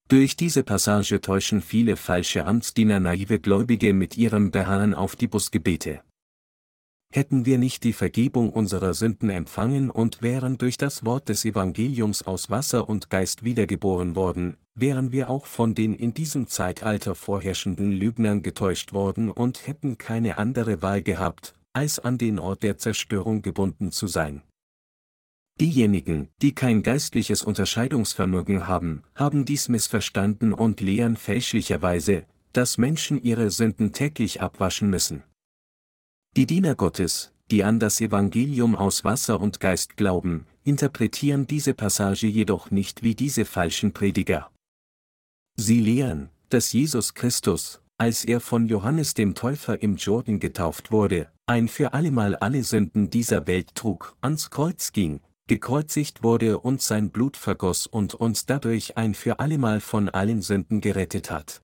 Durch 0.08 0.34
diese 0.34 0.64
Passage 0.64 1.20
täuschen 1.20 1.62
viele 1.62 1.96
falsche 1.96 2.44
Amtsdiener 2.44 2.99
naive 2.99 3.38
Gläubige 3.38 3.94
mit 3.94 4.16
ihrem 4.16 4.50
Beharren 4.50 4.92
auf 4.92 5.14
die 5.14 5.28
Busgebete. 5.28 6.02
Hätten 7.12 7.45
wir 7.45 7.59
nicht 7.59 7.83
die 7.83 7.93
Vergebung 7.93 8.50
unserer 8.50 8.95
Sünden 8.95 9.31
empfangen 9.31 9.90
und 9.90 10.23
wären 10.23 10.59
durch 10.59 10.76
das 10.76 11.05
Wort 11.05 11.29
des 11.29 11.45
Evangeliums 11.45 12.23
aus 12.23 12.50
Wasser 12.50 12.88
und 12.88 13.11
Geist 13.11 13.43
wiedergeboren 13.43 14.14
worden, 14.14 14.57
wären 14.76 15.11
wir 15.11 15.29
auch 15.29 15.47
von 15.47 15.75
den 15.75 15.93
in 15.95 16.14
diesem 16.14 16.47
Zeitalter 16.47 17.17
vorherrschenden 17.17 17.90
Lügnern 17.90 18.45
getäuscht 18.45 18.93
worden 18.93 19.29
und 19.29 19.67
hätten 19.67 19.99
keine 19.99 20.38
andere 20.38 20.83
Wahl 20.83 21.02
gehabt, 21.02 21.57
als 21.73 21.99
an 21.99 22.17
den 22.17 22.38
Ort 22.38 22.62
der 22.62 22.79
Zerstörung 22.79 23.43
gebunden 23.43 23.90
zu 23.90 24.07
sein. 24.07 24.43
Diejenigen, 25.61 26.29
die 26.43 26.55
kein 26.55 26.85
geistliches 26.85 27.43
Unterscheidungsvermögen 27.43 28.69
haben, 28.69 29.02
haben 29.17 29.45
dies 29.45 29.69
missverstanden 29.69 30.52
und 30.52 30.81
lehren 30.81 31.17
fälschlicherweise, 31.17 32.25
dass 32.52 32.79
Menschen 32.79 33.21
ihre 33.21 33.50
Sünden 33.50 33.93
täglich 33.93 34.40
abwaschen 34.40 34.90
müssen. 34.90 35.25
Die 36.37 36.46
Diener 36.46 36.76
Gottes, 36.76 37.32
die 37.50 37.64
an 37.64 37.80
das 37.80 38.00
Evangelium 38.00 38.76
aus 38.76 39.02
Wasser 39.04 39.40
und 39.40 39.58
Geist 39.58 39.96
glauben, 39.96 40.46
interpretieren 40.62 41.49
diese 41.49 41.75
Passage 41.75 42.28
jedoch 42.28 42.70
nicht 42.70 43.02
wie 43.02 43.16
diese 43.16 43.44
falschen 43.44 43.92
Prediger. 43.92 44.49
Sie 45.56 45.80
lehren, 45.80 46.30
dass 46.49 46.72
Jesus 46.72 47.14
Christus, 47.14 47.80
als 47.99 48.25
er 48.25 48.40
von 48.40 48.66
Johannes 48.66 49.14
dem 49.14 49.34
Täufer 49.34 49.82
im 49.82 49.96
Jordan 49.96 50.38
getauft 50.38 50.92
wurde, 50.92 51.32
ein 51.46 51.66
für 51.66 51.94
allemal 51.94 52.37
alle 52.37 52.62
Sünden 52.62 53.10
dieser 53.10 53.49
Welt 53.49 53.75
trug, 53.75 54.16
ans 54.20 54.50
Kreuz 54.50 54.92
ging, 54.92 55.20
gekreuzigt 55.49 56.22
wurde 56.22 56.60
und 56.60 56.80
sein 56.80 57.10
Blut 57.10 57.37
vergoss 57.37 57.88
und 57.88 58.14
uns 58.14 58.46
dadurch 58.46 58.96
ein 58.96 59.14
für 59.14 59.40
allemal 59.40 59.80
von 59.80 60.08
allen 60.08 60.42
Sünden 60.42 60.80
gerettet 60.80 61.32
hat. 61.32 61.60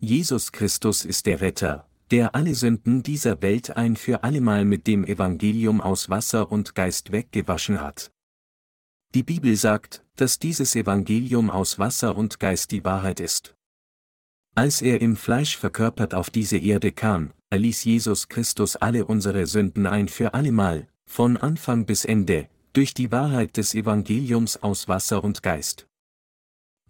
Jesus 0.00 0.50
Christus 0.50 1.04
ist 1.04 1.26
der 1.26 1.40
Retter, 1.40 1.86
der 2.12 2.34
alle 2.34 2.54
Sünden 2.54 3.02
dieser 3.02 3.40
Welt 3.40 3.74
ein 3.74 3.96
für 3.96 4.22
allemal 4.22 4.66
mit 4.66 4.86
dem 4.86 5.02
Evangelium 5.02 5.80
aus 5.80 6.10
Wasser 6.10 6.52
und 6.52 6.74
Geist 6.74 7.10
weggewaschen 7.10 7.80
hat. 7.80 8.12
Die 9.14 9.22
Bibel 9.22 9.56
sagt, 9.56 10.04
dass 10.16 10.38
dieses 10.38 10.76
Evangelium 10.76 11.48
aus 11.48 11.78
Wasser 11.78 12.14
und 12.14 12.38
Geist 12.38 12.70
die 12.70 12.84
Wahrheit 12.84 13.18
ist. 13.18 13.54
Als 14.54 14.82
er 14.82 15.00
im 15.00 15.16
Fleisch 15.16 15.56
verkörpert 15.56 16.14
auf 16.14 16.28
diese 16.28 16.58
Erde 16.58 16.92
kam, 16.92 17.32
erließ 17.48 17.84
Jesus 17.84 18.28
Christus 18.28 18.76
alle 18.76 19.06
unsere 19.06 19.46
Sünden 19.46 19.86
ein 19.86 20.08
für 20.08 20.34
allemal, 20.34 20.88
von 21.10 21.38
Anfang 21.38 21.86
bis 21.86 22.04
Ende, 22.04 22.50
durch 22.74 22.92
die 22.92 23.10
Wahrheit 23.10 23.56
des 23.56 23.74
Evangeliums 23.74 24.62
aus 24.62 24.86
Wasser 24.86 25.24
und 25.24 25.42
Geist. 25.42 25.86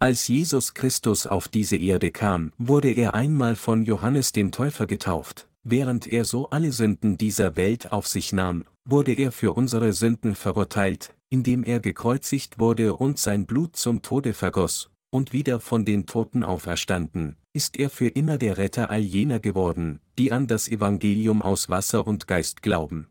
Als 0.03 0.27
Jesus 0.27 0.73
Christus 0.73 1.25
auf 1.25 1.47
diese 1.47 1.77
Erde 1.77 2.11
kam, 2.11 2.51
wurde 2.57 2.91
er 2.91 3.13
einmal 3.13 3.55
von 3.55 3.85
Johannes 3.85 4.33
dem 4.33 4.51
Täufer 4.51 4.85
getauft, 4.85 5.47
während 5.63 6.07
er 6.07 6.25
so 6.25 6.49
alle 6.49 6.73
Sünden 6.73 7.17
dieser 7.17 7.55
Welt 7.55 7.93
auf 7.93 8.05
sich 8.05 8.33
nahm, 8.33 8.65
wurde 8.83 9.13
er 9.13 9.31
für 9.31 9.53
unsere 9.53 9.93
Sünden 9.93 10.35
verurteilt, 10.35 11.15
indem 11.29 11.63
er 11.63 11.79
gekreuzigt 11.79 12.59
wurde 12.59 12.97
und 12.97 13.17
sein 13.17 13.45
Blut 13.45 13.77
zum 13.77 14.01
Tode 14.01 14.33
vergoss, 14.33 14.89
und 15.09 15.31
wieder 15.31 15.61
von 15.61 15.85
den 15.85 16.05
Toten 16.05 16.43
auferstanden, 16.43 17.37
ist 17.53 17.79
er 17.79 17.89
für 17.89 18.09
immer 18.09 18.37
der 18.37 18.57
Retter 18.57 18.89
all 18.89 18.99
jener 18.99 19.39
geworden, 19.39 20.01
die 20.19 20.33
an 20.33 20.47
das 20.47 20.67
Evangelium 20.67 21.41
aus 21.41 21.69
Wasser 21.69 22.05
und 22.05 22.27
Geist 22.27 22.61
glauben. 22.61 23.07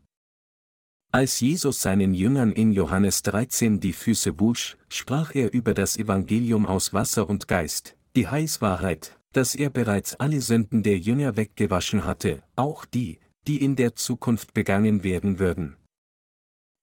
Als 1.15 1.41
Jesus 1.41 1.79
seinen 1.79 2.15
Jüngern 2.15 2.51
in 2.51 2.71
Johannes 2.71 3.21
13 3.21 3.79
die 3.79 3.93
Füße 3.93 4.39
wusch, 4.39 4.77
sprach 4.89 5.35
er 5.35 5.53
über 5.53 5.75
das 5.75 5.95
Evangelium 5.95 6.65
aus 6.65 6.91
Wasser 6.91 7.29
und 7.29 7.47
Geist, 7.47 7.95
die 8.15 8.27
Heißwahrheit, 8.27 9.19
dass 9.31 9.53
er 9.53 9.69
bereits 9.69 10.15
alle 10.15 10.41
Sünden 10.41 10.81
der 10.81 10.97
Jünger 10.97 11.37
weggewaschen 11.37 12.03
hatte, 12.03 12.41
auch 12.55 12.85
die, 12.85 13.19
die 13.45 13.63
in 13.63 13.75
der 13.75 13.95
Zukunft 13.95 14.55
begangen 14.55 15.03
werden 15.03 15.37
würden. 15.37 15.75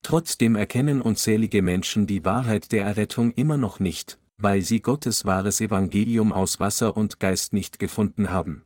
Trotzdem 0.04 0.54
erkennen 0.54 1.02
unzählige 1.02 1.60
Menschen 1.60 2.06
die 2.06 2.24
Wahrheit 2.24 2.70
der 2.70 2.84
Errettung 2.84 3.32
immer 3.32 3.56
noch 3.56 3.80
nicht, 3.80 4.20
weil 4.36 4.62
sie 4.62 4.80
Gottes 4.80 5.24
wahres 5.24 5.60
Evangelium 5.60 6.32
aus 6.32 6.60
Wasser 6.60 6.96
und 6.96 7.18
Geist 7.18 7.52
nicht 7.52 7.80
gefunden 7.80 8.30
haben. 8.30 8.64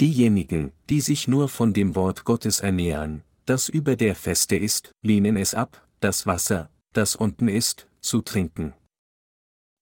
Diejenigen, 0.00 0.72
die 0.88 1.02
sich 1.02 1.28
nur 1.28 1.50
von 1.50 1.74
dem 1.74 1.94
Wort 1.94 2.24
Gottes 2.24 2.60
ernähren, 2.60 3.22
das 3.46 3.68
über 3.68 3.96
der 3.96 4.14
Feste 4.14 4.56
ist, 4.56 4.92
lehnen 5.02 5.36
es 5.36 5.54
ab, 5.54 5.88
das 6.00 6.26
Wasser, 6.26 6.70
das 6.92 7.16
unten 7.16 7.48
ist, 7.48 7.88
zu 8.00 8.20
trinken. 8.20 8.74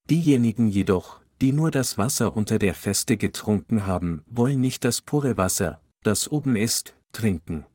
Diejenigen 0.09 0.67
jedoch, 0.67 1.19
die 1.41 1.51
nur 1.51 1.71
das 1.71 1.97
Wasser 1.97 2.35
unter 2.35 2.59
der 2.59 2.75
Feste 2.75 3.17
getrunken 3.17 3.85
haben, 3.85 4.23
wollen 4.27 4.61
nicht 4.61 4.85
das 4.85 5.01
pure 5.01 5.37
Wasser, 5.37 5.81
das 6.03 6.31
oben 6.31 6.55
ist, 6.55 6.95
trinken. 7.11 7.65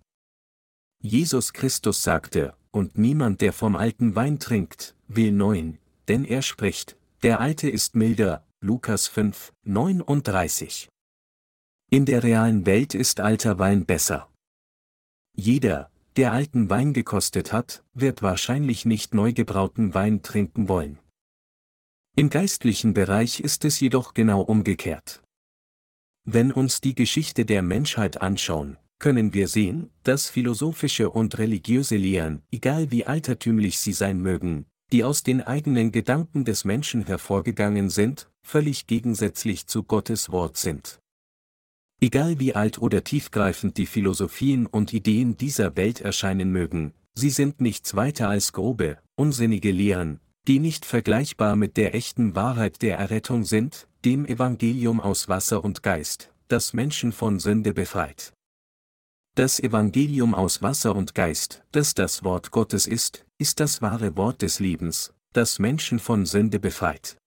Jesus 1.03 1.53
Christus 1.53 2.03
sagte, 2.03 2.55
und 2.71 2.97
niemand, 2.97 3.41
der 3.41 3.53
vom 3.53 3.75
alten 3.75 4.15
Wein 4.15 4.39
trinkt, 4.39 4.95
will 5.09 5.33
neuen, 5.33 5.79
denn 6.09 6.25
er 6.25 6.43
spricht, 6.43 6.97
der 7.23 7.41
alte 7.41 7.69
ist 7.69 7.97
milder, 7.97 8.47
Lukas 8.61 9.09
5, 9.09 9.53
39. 9.65 10.89
In 11.91 12.05
der 12.05 12.23
realen 12.23 12.67
Welt 12.67 12.95
ist 12.95 13.21
alter 13.21 13.59
Wein 13.59 13.87
besser. 13.87 14.29
Jeder, 15.43 15.91
der 16.17 16.33
alten 16.33 16.69
Wein 16.69 16.93
gekostet 16.93 17.51
hat, 17.51 17.83
wird 17.95 18.21
wahrscheinlich 18.21 18.85
nicht 18.85 19.15
neu 19.15 19.33
gebrauten 19.33 19.95
Wein 19.95 20.21
trinken 20.21 20.69
wollen. 20.69 20.99
Im 22.15 22.29
geistlichen 22.29 22.93
Bereich 22.93 23.41
ist 23.41 23.65
es 23.65 23.81
jedoch 23.81 24.13
genau 24.13 24.43
umgekehrt. 24.43 25.23
Wenn 26.25 26.53
uns 26.53 26.83
die 26.83 26.95
Geschichte 26.95 27.47
der 27.47 27.63
Menschheit 27.63 28.21
anschauen, 28.21 28.77
können 28.99 29.33
wir 29.33 29.49
sehen, 29.49 29.89
dass 30.03 30.29
philosophische 30.29 31.09
und 31.09 31.39
religiöse 31.39 31.97
Lehren, 31.97 32.43
egal 32.53 32.91
wie 32.91 33.07
altertümlich 33.07 33.79
sie 33.79 33.95
sein 33.95 34.21
mögen, 34.21 34.67
die 34.93 35.05
aus 35.05 35.23
den 35.23 35.41
eigenen 35.41 35.91
Gedanken 35.91 36.45
des 36.45 36.67
Menschen 36.67 37.07
hervorgegangen 37.07 37.89
sind, 37.89 38.31
völlig 38.43 38.87
gegensätzlich 38.87 39.67
zu 39.67 39.85
Gottes 39.85 40.31
Wort 40.31 40.59
sind. 40.59 41.00
Egal 42.03 42.41
wie 42.41 42.55
alt 42.55 42.79
oder 42.79 43.05
tiefgreifend 43.05 43.77
die 43.77 43.85
Philosophien 43.85 44.67
und 44.67 44.95
Ideen 44.95 45.37
dieser 45.37 45.77
Welt 45.77 46.01
erscheinen 46.01 46.51
mögen, 46.51 46.95
sie 47.15 47.29
sind 47.29 47.61
nichts 47.61 47.95
weiter 47.95 48.31
als 48.31 48.55
grobe, 48.55 48.99
unsinnige 49.17 49.71
Lehren, 49.71 50.21
die 50.49 50.61
nicht 50.61 50.87
vergleichbar 50.87 51.57
mit 51.57 51.77
der 51.77 51.95
echten 51.95 52.35
Wahrheit 52.35 52.81
der 52.81 52.97
Errettung 52.97 53.45
sind, 53.45 53.87
dem 54.07 54.25
Evangelium 54.25 54.99
aus 54.99 55.29
Wasser 55.29 55.63
und 55.63 55.83
Geist, 55.83 56.33
das 56.49 56.73
Menschen 56.73 57.13
von 57.13 57.39
Sünde 57.39 57.75
befreit. 57.75 58.33
Das 59.37 59.61
Evangelium 59.61 60.35
aus 60.35 60.63
Wasser 60.63 60.97
und 60.97 61.15
Geist, 61.15 61.63
das 61.71 61.93
das 61.93 62.25
Wort 62.25 62.51
Gottes 62.51 62.87
ist, 62.87 63.27
ist 63.37 63.61
das 63.61 63.83
wahre 63.83 64.17
Wort 64.17 64.41
des 64.41 64.59
Lebens, 64.59 65.13
das 65.35 65.59
Menschen 65.59 65.99
von 65.99 66.25
Sünde 66.25 66.59
befreit. 66.59 67.19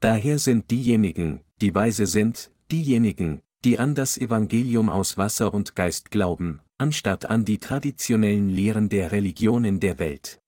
Daher 0.00 0.38
sind 0.38 0.70
diejenigen, 0.70 1.40
die 1.60 1.74
weise 1.74 2.06
sind, 2.06 2.50
diejenigen, 2.70 3.42
die 3.64 3.78
an 3.78 3.94
das 3.94 4.18
Evangelium 4.18 4.88
aus 4.88 5.16
Wasser 5.16 5.54
und 5.54 5.76
Geist 5.76 6.10
glauben, 6.10 6.60
anstatt 6.78 7.26
an 7.26 7.44
die 7.44 7.58
traditionellen 7.58 8.48
Lehren 8.48 8.88
der 8.88 9.12
Religionen 9.12 9.78
der 9.78 9.98
Welt. 9.98 10.40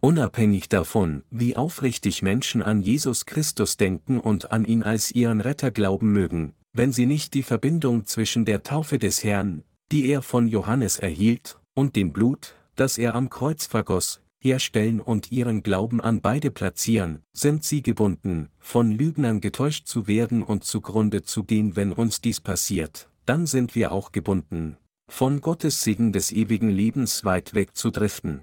Unabhängig 0.00 0.68
davon, 0.68 1.24
wie 1.30 1.56
aufrichtig 1.56 2.22
Menschen 2.22 2.62
an 2.62 2.82
Jesus 2.82 3.26
Christus 3.26 3.76
denken 3.76 4.20
und 4.20 4.52
an 4.52 4.64
ihn 4.64 4.82
als 4.82 5.10
ihren 5.10 5.40
Retter 5.40 5.70
glauben 5.70 6.12
mögen, 6.12 6.54
wenn 6.72 6.92
sie 6.92 7.06
nicht 7.06 7.34
die 7.34 7.42
Verbindung 7.42 8.06
zwischen 8.06 8.44
der 8.44 8.62
Taufe 8.62 8.98
des 8.98 9.24
Herrn, 9.24 9.64
die 9.90 10.06
er 10.06 10.22
von 10.22 10.46
Johannes 10.46 10.98
erhielt, 10.98 11.58
und 11.74 11.96
dem 11.96 12.12
Blut, 12.12 12.54
das 12.76 12.98
er 12.98 13.14
am 13.14 13.28
Kreuz 13.28 13.66
vergoss, 13.66 14.20
herstellen 14.40 15.00
und 15.00 15.32
ihren 15.32 15.62
Glauben 15.62 16.00
an 16.00 16.20
beide 16.20 16.50
platzieren, 16.50 17.22
sind 17.32 17.64
sie 17.64 17.82
gebunden, 17.82 18.48
von 18.58 18.92
Lügnern 18.92 19.40
getäuscht 19.40 19.86
zu 19.86 20.06
werden 20.06 20.42
und 20.42 20.64
zugrunde 20.64 21.22
zu 21.22 21.44
gehen, 21.44 21.76
wenn 21.76 21.92
uns 21.92 22.20
dies 22.20 22.40
passiert, 22.40 23.10
dann 23.26 23.46
sind 23.46 23.74
wir 23.74 23.92
auch 23.92 24.12
gebunden, 24.12 24.76
von 25.10 25.40
Gottes 25.40 25.82
Segen 25.82 26.12
des 26.12 26.32
ewigen 26.32 26.70
Lebens 26.70 27.24
weit 27.24 27.54
weg 27.54 27.76
zu 27.76 27.90
driften. 27.90 28.42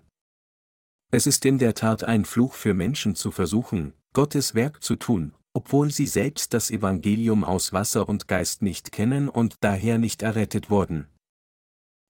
Es 1.11 1.27
ist 1.27 1.45
in 1.45 1.59
der 1.59 1.75
Tat 1.75 2.03
ein 2.03 2.25
Fluch 2.25 2.53
für 2.53 2.73
Menschen 2.73 3.15
zu 3.15 3.31
versuchen, 3.31 3.93
Gottes 4.13 4.55
Werk 4.55 4.83
zu 4.83 4.95
tun, 4.95 5.33
obwohl 5.53 5.91
sie 5.91 6.07
selbst 6.07 6.53
das 6.53 6.71
Evangelium 6.71 7.43
aus 7.43 7.71
Wasser 7.71 8.09
und 8.09 8.27
Geist 8.27 8.61
nicht 8.61 8.91
kennen 8.91 9.29
und 9.29 9.55
daher 9.61 9.97
nicht 9.97 10.21
errettet 10.21 10.69
wurden. 10.69 11.07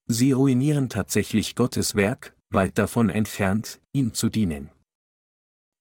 Sie 0.07 0.31
ruinieren 0.31 0.89
tatsächlich 0.89 1.55
Gottes 1.55 1.95
Werk, 1.95 2.35
weit 2.55 2.77
davon 2.77 3.09
entfernt, 3.09 3.79
ihm 3.93 4.13
zu 4.13 4.29
dienen. 4.29 4.71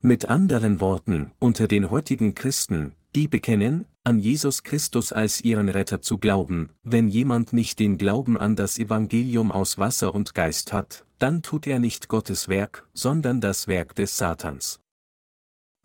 Mit 0.02 0.26
anderen 0.26 0.80
Worten, 0.80 1.32
unter 1.38 1.66
den 1.66 1.90
heutigen 1.90 2.34
Christen, 2.34 2.94
die 3.14 3.28
bekennen, 3.28 3.86
an 4.02 4.18
Jesus 4.18 4.62
Christus 4.64 5.12
als 5.12 5.40
ihren 5.40 5.70
Retter 5.70 6.02
zu 6.02 6.18
glauben, 6.18 6.68
wenn 6.82 7.08
jemand 7.08 7.54
nicht 7.54 7.78
den 7.78 7.96
Glauben 7.96 8.36
an 8.36 8.54
das 8.54 8.78
Evangelium 8.78 9.50
aus 9.50 9.78
Wasser 9.78 10.14
und 10.14 10.34
Geist 10.34 10.74
hat, 10.74 11.06
dann 11.18 11.40
tut 11.40 11.66
er 11.66 11.78
nicht 11.78 12.08
Gottes 12.08 12.48
Werk, 12.48 12.86
sondern 12.92 13.40
das 13.40 13.66
Werk 13.66 13.94
des 13.94 14.18
Satans. 14.18 14.80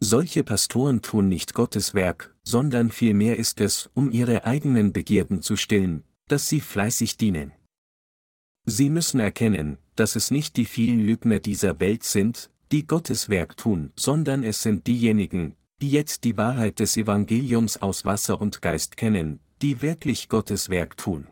Solche 0.01 0.43
Pastoren 0.43 1.01
tun 1.01 1.29
nicht 1.29 1.53
Gottes 1.53 1.93
Werk, 1.93 2.35
sondern 2.43 2.89
vielmehr 2.89 3.37
ist 3.37 3.61
es, 3.61 3.89
um 3.93 4.11
ihre 4.11 4.45
eigenen 4.45 4.91
Begierden 4.91 5.41
zu 5.41 5.55
stillen, 5.55 6.03
dass 6.27 6.49
sie 6.49 6.61
fleißig 6.61 7.15
dienen. 7.15 7.53
Sie 8.65 8.89
müssen 8.89 9.19
erkennen, 9.19 9.77
dass 9.99 10.15
es 10.15 10.31
nicht 10.31 10.55
die 10.55 10.65
vielen 10.65 11.05
Lügner 11.05 11.39
dieser 11.39 11.79
Welt 11.79 12.03
sind, 12.03 12.49
die 12.71 12.87
Gottes 12.87 13.29
Werk 13.29 13.57
tun, 13.57 13.91
sondern 13.95 14.43
es 14.43 14.61
sind 14.61 14.87
diejenigen, 14.87 15.55
die 15.81 15.89
jetzt 15.89 16.23
die 16.23 16.37
Wahrheit 16.37 16.79
des 16.79 16.97
Evangeliums 16.97 17.81
aus 17.81 18.05
Wasser 18.05 18.39
und 18.39 18.61
Geist 18.61 18.97
kennen, 18.97 19.39
die 19.61 19.81
wirklich 19.81 20.29
Gottes 20.29 20.69
Werk 20.69 20.97
tun. 20.97 21.27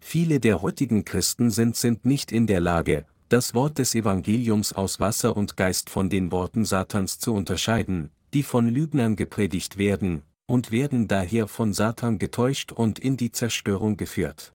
Viele 0.00 0.38
der 0.38 0.62
heutigen 0.62 1.04
Christen 1.04 1.50
sind 1.50 1.76
sind 1.76 2.04
nicht 2.04 2.30
in 2.30 2.46
der 2.46 2.60
Lage, 2.60 3.06
das 3.28 3.54
Wort 3.54 3.78
des 3.78 3.94
Evangeliums 3.94 4.72
aus 4.72 5.00
Wasser 5.00 5.36
und 5.36 5.56
Geist 5.56 5.90
von 5.90 6.08
den 6.08 6.30
Worten 6.30 6.64
Satans 6.64 7.18
zu 7.18 7.34
unterscheiden, 7.34 8.10
die 8.34 8.42
von 8.42 8.68
Lügnern 8.68 9.16
gepredigt 9.16 9.78
werden, 9.78 10.22
und 10.46 10.70
werden 10.70 11.08
daher 11.08 11.46
von 11.48 11.72
Satan 11.72 12.18
getäuscht 12.18 12.72
und 12.72 12.98
in 12.98 13.16
die 13.16 13.32
Zerstörung 13.32 13.96
geführt. 13.96 14.52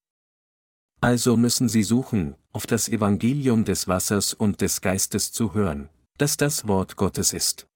Also 1.01 1.38
müssen 1.38 1.69
sie 1.69 1.83
suchen, 1.83 2.36
auf 2.53 2.67
das 2.67 2.88
Evangelium 2.88 3.65
des 3.65 3.88
Wassers 3.88 4.33
und 4.33 4.62
des 4.62 4.81
Geistes 4.81 5.31
zu 5.31 5.53
hören, 5.53 5.89
das 6.17 6.38
das 6.38 6.67
Wort 6.67 6.95
Gottes 6.95 7.33
ist. 7.33 7.67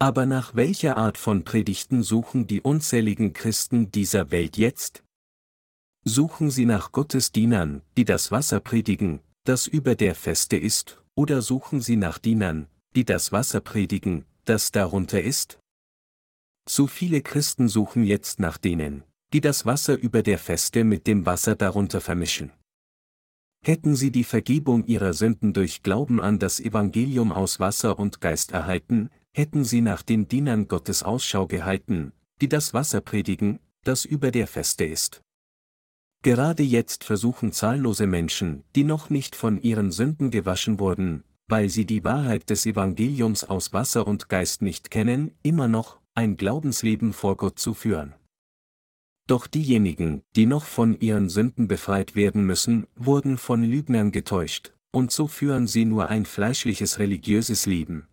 Aber 0.00 0.26
nach 0.26 0.54
welcher 0.54 0.96
Art 0.96 1.18
von 1.18 1.44
Predigten 1.44 2.02
suchen 2.02 2.46
die 2.46 2.60
unzähligen 2.60 3.32
Christen 3.32 3.92
dieser 3.92 4.30
Welt 4.30 4.56
jetzt? 4.56 5.04
Suchen 6.04 6.50
sie 6.50 6.66
nach 6.66 6.92
Gottes 6.92 7.30
Dienern, 7.30 7.82
die 7.96 8.04
das 8.04 8.30
Wasser 8.30 8.60
predigen, 8.60 9.20
das 9.44 9.66
über 9.66 9.94
der 9.94 10.14
Feste 10.14 10.56
ist, 10.56 11.02
oder 11.14 11.42
suchen 11.42 11.80
sie 11.80 11.96
nach 11.96 12.18
Dienern, 12.18 12.66
die 12.96 13.04
das 13.04 13.32
Wasser 13.32 13.60
predigen, 13.60 14.24
das 14.44 14.72
darunter 14.72 15.22
ist? 15.22 15.58
Zu 16.66 16.86
viele 16.86 17.20
Christen 17.22 17.68
suchen 17.68 18.04
jetzt 18.04 18.40
nach 18.40 18.58
denen, 18.58 19.04
die 19.32 19.40
das 19.40 19.66
Wasser 19.66 19.98
über 19.98 20.22
der 20.22 20.38
Feste 20.38 20.84
mit 20.84 21.06
dem 21.06 21.26
Wasser 21.26 21.54
darunter 21.54 22.00
vermischen. 22.00 22.50
Hätten 23.66 23.96
sie 23.96 24.10
die 24.10 24.24
Vergebung 24.24 24.84
ihrer 24.84 25.14
Sünden 25.14 25.54
durch 25.54 25.82
Glauben 25.82 26.20
an 26.20 26.38
das 26.38 26.60
Evangelium 26.60 27.32
aus 27.32 27.60
Wasser 27.60 27.98
und 27.98 28.20
Geist 28.20 28.52
erhalten, 28.52 29.08
hätten 29.32 29.64
sie 29.64 29.80
nach 29.80 30.02
den 30.02 30.28
Dienern 30.28 30.68
Gottes 30.68 31.02
Ausschau 31.02 31.46
gehalten, 31.46 32.12
die 32.42 32.48
das 32.48 32.74
Wasser 32.74 33.00
predigen, 33.00 33.60
das 33.82 34.04
über 34.04 34.30
der 34.30 34.48
Feste 34.48 34.84
ist. 34.84 35.22
Gerade 36.22 36.62
jetzt 36.62 37.04
versuchen 37.04 37.52
zahllose 37.52 38.06
Menschen, 38.06 38.64
die 38.76 38.84
noch 38.84 39.08
nicht 39.08 39.34
von 39.34 39.58
ihren 39.60 39.92
Sünden 39.92 40.30
gewaschen 40.30 40.78
wurden, 40.78 41.24
weil 41.48 41.70
sie 41.70 41.86
die 41.86 42.04
Wahrheit 42.04 42.50
des 42.50 42.66
Evangeliums 42.66 43.44
aus 43.44 43.72
Wasser 43.72 44.06
und 44.06 44.28
Geist 44.28 44.60
nicht 44.60 44.90
kennen, 44.90 45.32
immer 45.42 45.68
noch 45.68 46.00
ein 46.14 46.36
Glaubensleben 46.36 47.14
vor 47.14 47.38
Gott 47.38 47.58
zu 47.58 47.72
führen. 47.72 48.14
Doch 49.26 49.46
diejenigen, 49.46 50.22
die 50.36 50.44
noch 50.44 50.64
von 50.64 50.98
ihren 51.00 51.30
Sünden 51.30 51.66
befreit 51.66 52.14
werden 52.14 52.44
müssen, 52.44 52.86
wurden 52.94 53.38
von 53.38 53.64
Lügnern 53.64 54.12
getäuscht, 54.12 54.74
und 54.92 55.12
so 55.12 55.26
führen 55.26 55.66
sie 55.66 55.86
nur 55.86 56.08
ein 56.08 56.26
fleischliches 56.26 56.98
religiöses 56.98 57.64
Leben. 57.64 58.06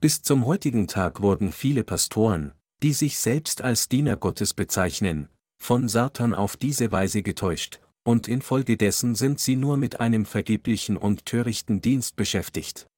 Bis 0.00 0.22
zum 0.22 0.46
heutigen 0.46 0.88
Tag 0.88 1.22
wurden 1.22 1.52
viele 1.52 1.84
Pastoren, 1.84 2.52
die 2.82 2.92
sich 2.92 3.18
selbst 3.18 3.62
als 3.62 3.88
Diener 3.88 4.16
Gottes 4.16 4.54
bezeichnen, 4.54 5.28
von 5.62 5.88
Satan 5.88 6.34
auf 6.34 6.56
diese 6.56 6.90
Weise 6.90 7.22
getäuscht, 7.22 7.80
und 8.02 8.26
infolgedessen 8.26 9.14
sind 9.14 9.38
sie 9.38 9.54
nur 9.54 9.76
mit 9.76 10.00
einem 10.00 10.26
vergeblichen 10.26 10.96
und 10.96 11.24
törichten 11.24 11.80
Dienst 11.80 12.16
beschäftigt. 12.16 12.88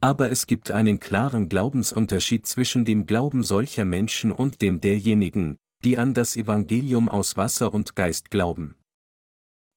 Aber 0.00 0.30
es 0.30 0.46
gibt 0.46 0.70
einen 0.70 1.00
klaren 1.00 1.48
Glaubensunterschied 1.48 2.46
zwischen 2.46 2.84
dem 2.84 3.06
Glauben 3.06 3.42
solcher 3.42 3.84
Menschen 3.84 4.30
und 4.30 4.62
dem 4.62 4.80
derjenigen, 4.80 5.58
die 5.84 5.98
an 5.98 6.14
das 6.14 6.36
Evangelium 6.36 7.08
aus 7.08 7.36
Wasser 7.36 7.74
und 7.74 7.94
Geist 7.94 8.30
glauben. 8.30 8.74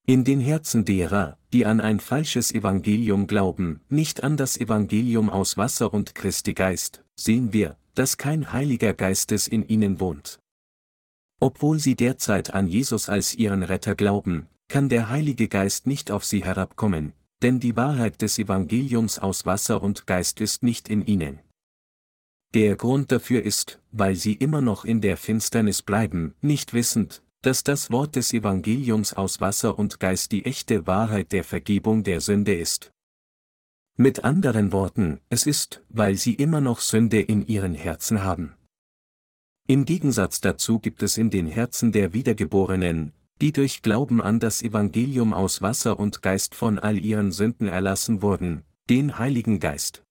In 0.06 0.24
den 0.24 0.39
Herzen 0.39 0.86
derer, 0.86 1.38
die 1.52 1.65
an 1.65 1.82
ein 1.82 2.00
falsches 2.00 2.54
Evangelium 2.54 3.28
glauben, 3.28 3.82
nicht 3.89 4.24
an 4.24 4.38
das 4.38 4.58
Evangelium 4.58 5.30
aus 5.30 5.58
Wasser 5.58 5.93
und 5.93 6.15
Christi 6.15 6.54
Geist, 6.54 7.04
sehen 7.15 7.52
wir, 7.52 7.76
dass 7.93 8.17
kein 8.17 8.54
Heiliger 8.54 8.93
Geistes 8.93 9.50
in 9.50 9.67
ihnen 9.67 10.00
wohnt. 10.00 10.39
Obwohl 11.41 11.80
sie 11.80 11.96
derzeit 11.96 12.54
an 12.54 12.67
Jesus 12.67 13.10
als 13.10 13.36
ihren 13.36 13.63
Retter 13.63 13.96
glauben, 13.96 14.48
kann 14.70 14.88
der 14.88 15.10
Heilige 15.10 15.50
Geist 15.50 15.88
nicht 15.88 16.10
auf 16.10 16.24
sie 16.24 16.46
herabkommen, 16.46 17.12
denn 17.41 17.60
die 17.60 17.76
Wahrheit 17.76 18.22
des 18.22 18.39
Evangeliums 18.39 19.20
aus 19.20 19.46
Wasser 19.46 19.84
und 19.84 20.08
Geist 20.08 20.39
ist 20.39 20.63
nicht 20.63 20.88
in 20.88 21.06
ihnen. 21.06 21.39
Der 22.53 22.75
Grund 22.75 23.12
dafür 23.12 23.43
ist, 23.43 23.79
weil 23.91 24.15
sie 24.15 24.33
immer 24.33 24.62
noch 24.62 24.86
in 24.86 25.01
der 25.01 25.17
Finsternis 25.17 25.81
bleiben, 25.81 26.33
nicht 26.41 26.73
wissend, 26.73 27.21
dass 27.41 27.63
das 27.63 27.91
Wort 27.91 28.15
des 28.15 28.33
Evangeliums 28.33 29.13
aus 29.13 29.41
Wasser 29.41 29.77
und 29.77 29.99
Geist 29.99 30.31
die 30.31 30.45
echte 30.45 30.88
Wahrheit 30.88 31.31
der 31.31 31.43
Vergebung 31.43 32.03
der 32.03 32.21
Sünde 32.21 32.55
ist. 32.55 32.91
Mit 33.97 34.23
anderen 34.23 34.71
Worten, 34.71 35.19
es 35.29 35.45
ist, 35.45 35.83
weil 35.89 36.15
sie 36.15 36.36
immer 36.36 36.62
noch 36.62 36.79
Sünde 36.79 37.19
in 37.19 37.45
ihren 37.47 37.73
Herzen 37.73 38.23
haben. 38.23 38.53
Im 39.67 39.86
Gegensatz 39.86 40.39
dazu 40.39 40.79
gibt 40.79 41.03
es 41.03 41.17
in 41.17 41.29
den 41.29 41.47
Herzen 41.47 41.91
der 41.91 42.13
Wiedergeborenen, 42.13 43.12
die 43.41 43.51
durch 43.51 43.81
Glauben 43.81 44.21
an 44.21 44.39
das 44.39 44.62
Evangelium 44.62 45.33
aus 45.33 45.62
Wasser 45.62 45.99
und 45.99 46.21
Geist 46.21 46.55
von 46.55 46.79
all 46.79 46.97
ihren 46.97 47.31
Sünden 47.31 47.67
erlassen 47.67 48.21
wurden, 48.21 48.63
den 48.89 49.19
Heiligen 49.19 49.60
Geist. 49.60 50.03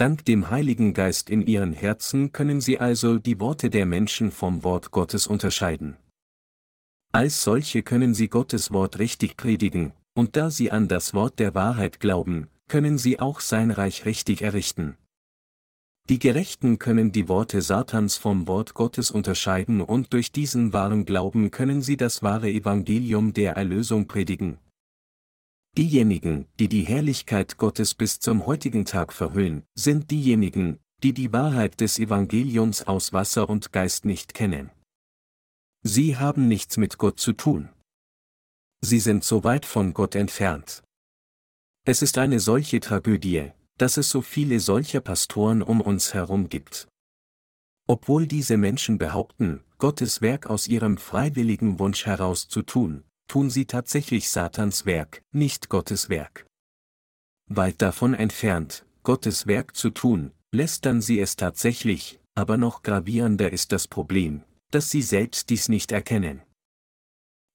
Dank 0.00 0.24
dem 0.24 0.48
Heiligen 0.48 0.94
Geist 0.94 1.28
in 1.28 1.46
ihren 1.46 1.74
Herzen 1.74 2.32
können 2.32 2.62
sie 2.62 2.78
also 2.78 3.18
die 3.18 3.38
Worte 3.38 3.68
der 3.68 3.84
Menschen 3.84 4.30
vom 4.30 4.64
Wort 4.64 4.92
Gottes 4.92 5.26
unterscheiden. 5.26 5.98
Als 7.12 7.44
solche 7.44 7.82
können 7.82 8.14
sie 8.14 8.28
Gottes 8.28 8.72
Wort 8.72 8.98
richtig 8.98 9.36
predigen, 9.36 9.92
und 10.14 10.36
da 10.36 10.50
sie 10.50 10.70
an 10.70 10.88
das 10.88 11.12
Wort 11.12 11.38
der 11.38 11.54
Wahrheit 11.54 12.00
glauben, 12.00 12.48
können 12.66 12.96
sie 12.96 13.20
auch 13.20 13.40
sein 13.40 13.70
Reich 13.70 14.06
richtig 14.06 14.40
errichten. 14.40 14.96
Die 16.08 16.18
Gerechten 16.18 16.78
können 16.78 17.12
die 17.12 17.28
Worte 17.28 17.60
Satans 17.60 18.16
vom 18.16 18.48
Wort 18.48 18.72
Gottes 18.72 19.10
unterscheiden 19.10 19.82
und 19.82 20.14
durch 20.14 20.32
diesen 20.32 20.72
wahren 20.72 21.04
Glauben 21.04 21.50
können 21.50 21.82
sie 21.82 21.98
das 21.98 22.22
wahre 22.22 22.48
Evangelium 22.48 23.34
der 23.34 23.52
Erlösung 23.52 24.06
predigen, 24.06 24.56
Diejenigen, 25.76 26.46
die 26.58 26.68
die 26.68 26.82
Herrlichkeit 26.82 27.56
Gottes 27.56 27.94
bis 27.94 28.18
zum 28.18 28.46
heutigen 28.46 28.84
Tag 28.84 29.12
verhüllen, 29.12 29.62
sind 29.74 30.10
diejenigen, 30.10 30.80
die 31.02 31.12
die 31.12 31.32
Wahrheit 31.32 31.80
des 31.80 31.98
Evangeliums 31.98 32.86
aus 32.86 33.12
Wasser 33.12 33.48
und 33.48 33.72
Geist 33.72 34.04
nicht 34.04 34.34
kennen. 34.34 34.70
Sie 35.82 36.16
haben 36.16 36.48
nichts 36.48 36.76
mit 36.76 36.98
Gott 36.98 37.20
zu 37.20 37.32
tun. 37.32 37.68
Sie 38.82 38.98
sind 38.98 39.24
so 39.24 39.44
weit 39.44 39.64
von 39.64 39.94
Gott 39.94 40.14
entfernt. 40.14 40.82
Es 41.86 42.02
ist 42.02 42.18
eine 42.18 42.40
solche 42.40 42.80
Tragödie, 42.80 43.52
dass 43.78 43.96
es 43.96 44.10
so 44.10 44.20
viele 44.22 44.60
solcher 44.60 45.00
Pastoren 45.00 45.62
um 45.62 45.80
uns 45.80 46.12
herum 46.12 46.48
gibt. 46.48 46.88
Obwohl 47.86 48.26
diese 48.26 48.56
Menschen 48.56 48.98
behaupten, 48.98 49.64
Gottes 49.78 50.20
Werk 50.20 50.46
aus 50.46 50.68
ihrem 50.68 50.98
freiwilligen 50.98 51.78
Wunsch 51.78 52.04
heraus 52.06 52.46
zu 52.48 52.62
tun, 52.62 53.04
tun 53.30 53.48
sie 53.48 53.64
tatsächlich 53.64 54.28
Satans 54.28 54.86
Werk, 54.86 55.22
nicht 55.30 55.68
Gottes 55.68 56.08
Werk. 56.08 56.46
Weit 57.46 57.80
davon 57.80 58.12
entfernt, 58.12 58.84
Gottes 59.04 59.46
Werk 59.46 59.76
zu 59.76 59.90
tun, 59.90 60.32
lästern 60.50 61.00
sie 61.00 61.20
es 61.20 61.36
tatsächlich, 61.36 62.18
aber 62.34 62.56
noch 62.56 62.82
gravierender 62.82 63.52
ist 63.52 63.70
das 63.70 63.86
Problem, 63.86 64.42
dass 64.72 64.90
sie 64.90 65.02
selbst 65.02 65.48
dies 65.48 65.68
nicht 65.68 65.92
erkennen. 65.92 66.42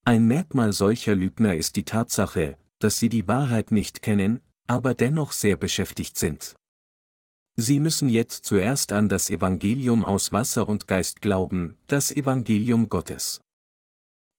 Ein 0.05 0.25
Merkmal 0.27 0.71
solcher 0.71 1.13
Lügner 1.13 1.55
ist 1.55 1.75
die 1.75 1.83
Tatsache, 1.83 2.57
dass 2.79 2.97
sie 2.97 3.09
die 3.09 3.27
Wahrheit 3.27 3.71
nicht 3.71 4.01
kennen, 4.01 4.39
aber 4.67 4.93
dennoch 4.93 5.33
sehr 5.33 5.57
beschäftigt 5.57 6.17
sind. 6.17 6.55
Sie 7.57 7.81
müssen 7.81 8.07
jetzt 8.07 8.45
zuerst 8.45 8.93
an 8.93 9.09
das 9.09 9.29
Evangelium 9.29 10.05
aus 10.05 10.31
Wasser 10.31 10.69
und 10.69 10.87
Geist 10.87 11.21
glauben, 11.21 11.77
das 11.87 12.11
Evangelium 12.11 12.87
Gottes. 12.87 13.41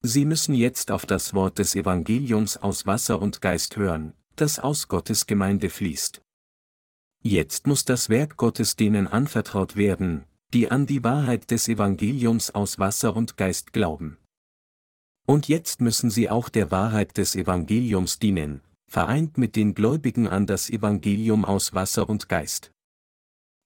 Sie 0.08 0.24
müssen 0.24 0.54
jetzt 0.54 0.92
auf 0.92 1.04
das 1.04 1.34
Wort 1.34 1.58
des 1.58 1.74
Evangeliums 1.74 2.56
aus 2.58 2.86
Wasser 2.86 3.20
und 3.20 3.40
Geist 3.40 3.76
hören, 3.76 4.12
das 4.36 4.60
aus 4.60 4.86
Gottes 4.86 5.26
Gemeinde 5.26 5.68
fließt. 5.68 6.22
Jetzt 7.24 7.66
muss 7.66 7.84
das 7.84 8.08
Werk 8.08 8.36
Gottes 8.36 8.76
denen 8.76 9.08
anvertraut 9.08 9.74
werden, 9.74 10.24
die 10.54 10.70
an 10.70 10.86
die 10.86 11.02
Wahrheit 11.02 11.50
des 11.50 11.66
Evangeliums 11.66 12.54
aus 12.54 12.78
Wasser 12.78 13.16
und 13.16 13.36
Geist 13.36 13.72
glauben. 13.72 14.16
Und 15.26 15.48
jetzt 15.48 15.80
müssen 15.80 16.08
sie 16.08 16.30
auch 16.30 16.50
der 16.50 16.70
Wahrheit 16.70 17.16
des 17.16 17.34
Evangeliums 17.34 18.20
dienen, 18.20 18.60
vereint 18.86 19.38
mit 19.38 19.56
den 19.56 19.74
Gläubigen 19.74 20.28
an 20.28 20.46
das 20.46 20.70
Evangelium 20.70 21.44
aus 21.44 21.74
Wasser 21.74 22.08
und 22.08 22.28
Geist. 22.28 22.70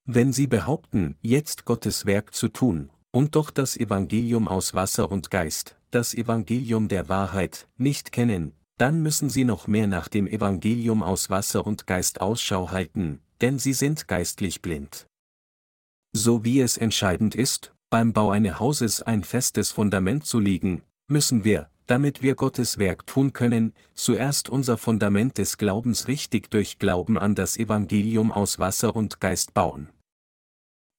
Wenn 0.06 0.32
sie 0.32 0.46
behaupten, 0.46 1.18
jetzt 1.20 1.66
Gottes 1.66 2.06
Werk 2.06 2.32
zu 2.32 2.48
tun, 2.48 2.88
und 3.10 3.36
doch 3.36 3.50
das 3.50 3.76
Evangelium 3.76 4.48
aus 4.48 4.72
Wasser 4.72 5.12
und 5.12 5.30
Geist, 5.30 5.76
das 5.90 6.14
Evangelium 6.14 6.88
der 6.88 7.08
Wahrheit, 7.08 7.68
nicht 7.76 8.12
kennen, 8.12 8.52
dann 8.78 9.02
müssen 9.02 9.28
sie 9.28 9.44
noch 9.44 9.66
mehr 9.66 9.86
nach 9.86 10.08
dem 10.08 10.26
Evangelium 10.26 11.02
aus 11.02 11.28
Wasser 11.28 11.66
und 11.66 11.86
Geist 11.86 12.20
Ausschau 12.20 12.70
halten, 12.70 13.20
denn 13.40 13.58
sie 13.58 13.74
sind 13.74 14.08
geistlich 14.08 14.62
blind. 14.62 15.06
So 16.12 16.44
wie 16.44 16.60
es 16.60 16.76
entscheidend 16.76 17.34
ist, 17.34 17.74
beim 17.90 18.12
Bau 18.12 18.30
eines 18.30 18.58
Hauses 18.58 19.02
ein 19.02 19.22
festes 19.22 19.70
Fundament 19.70 20.24
zu 20.24 20.38
legen, 20.38 20.82
müssen 21.08 21.44
wir, 21.44 21.68
damit 21.86 22.22
wir 22.22 22.36
Gottes 22.36 22.78
Werk 22.78 23.06
tun 23.06 23.32
können, 23.32 23.74
zuerst 23.94 24.48
unser 24.48 24.78
Fundament 24.78 25.38
des 25.38 25.58
Glaubens 25.58 26.06
richtig 26.06 26.50
durch 26.50 26.78
Glauben 26.78 27.18
an 27.18 27.34
das 27.34 27.56
Evangelium 27.56 28.30
aus 28.30 28.58
Wasser 28.58 28.94
und 28.94 29.20
Geist 29.20 29.54
bauen. 29.54 29.88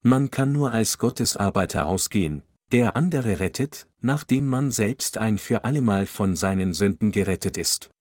Man 0.03 0.31
kann 0.31 0.51
nur 0.51 0.71
als 0.71 0.97
Gottesarbeiter 0.97 1.85
ausgehen, 1.85 2.43
der 2.71 2.95
andere 2.95 3.39
rettet, 3.39 3.87
nachdem 4.01 4.47
man 4.47 4.71
selbst 4.71 5.17
ein 5.17 5.37
für 5.37 5.63
allemal 5.63 6.05
von 6.05 6.35
seinen 6.35 6.73
Sünden 6.73 7.11
gerettet 7.11 7.57
ist. 7.57 7.91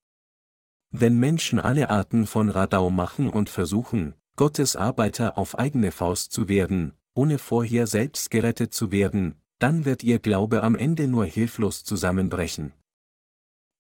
Wenn 0.91 1.19
Menschen 1.19 1.61
alle 1.61 1.91
Arten 1.91 2.27
von 2.27 2.49
Radau 2.49 2.91
machen 2.91 3.29
und 3.31 3.49
versuchen, 3.49 4.15
Gottes 4.37 4.75
Arbeiter 4.75 5.39
auf 5.39 5.59
eigene 5.59 5.93
Faust 5.93 6.33
zu 6.33 6.49
werden, 6.49 6.95
ohne 7.15 7.39
vorher 7.39 7.87
selbst 7.87 8.31
gerettet 8.31 8.73
zu 8.75 8.91
werden, 8.91 9.37
dann 9.59 9.85
wird 9.85 10.03
ihr 10.03 10.19
Glaube 10.19 10.63
am 10.63 10.75
Ende 10.75 11.07
nur 11.07 11.27
hilflos 11.27 11.85
zusammenbrechen. 11.85 12.73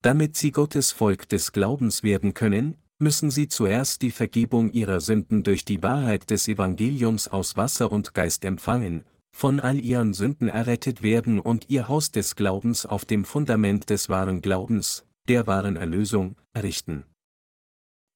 Damit 0.02 0.36
sie 0.36 0.50
Gottes 0.52 0.92
Volk 0.92 1.28
des 1.28 1.52
Glaubens 1.52 2.02
werden 2.02 2.34
können, 2.34 2.76
müssen 2.98 3.30
sie 3.30 3.48
zuerst 3.48 4.02
die 4.02 4.10
Vergebung 4.10 4.70
ihrer 4.70 5.00
Sünden 5.00 5.42
durch 5.42 5.64
die 5.64 5.82
Wahrheit 5.82 6.30
des 6.30 6.48
Evangeliums 6.48 7.28
aus 7.28 7.56
Wasser 7.56 7.90
und 7.90 8.12
Geist 8.14 8.44
empfangen, 8.44 9.04
von 9.32 9.60
all 9.60 9.78
ihren 9.78 10.12
Sünden 10.12 10.48
errettet 10.48 11.02
werden 11.02 11.40
und 11.40 11.70
ihr 11.70 11.88
Haus 11.88 12.10
des 12.10 12.36
Glaubens 12.36 12.86
auf 12.86 13.04
dem 13.04 13.24
Fundament 13.24 13.90
des 13.90 14.08
wahren 14.08 14.42
Glaubens, 14.42 15.06
der 15.28 15.46
wahren 15.46 15.76
Erlösung, 15.76 16.36
errichten. 16.52 17.04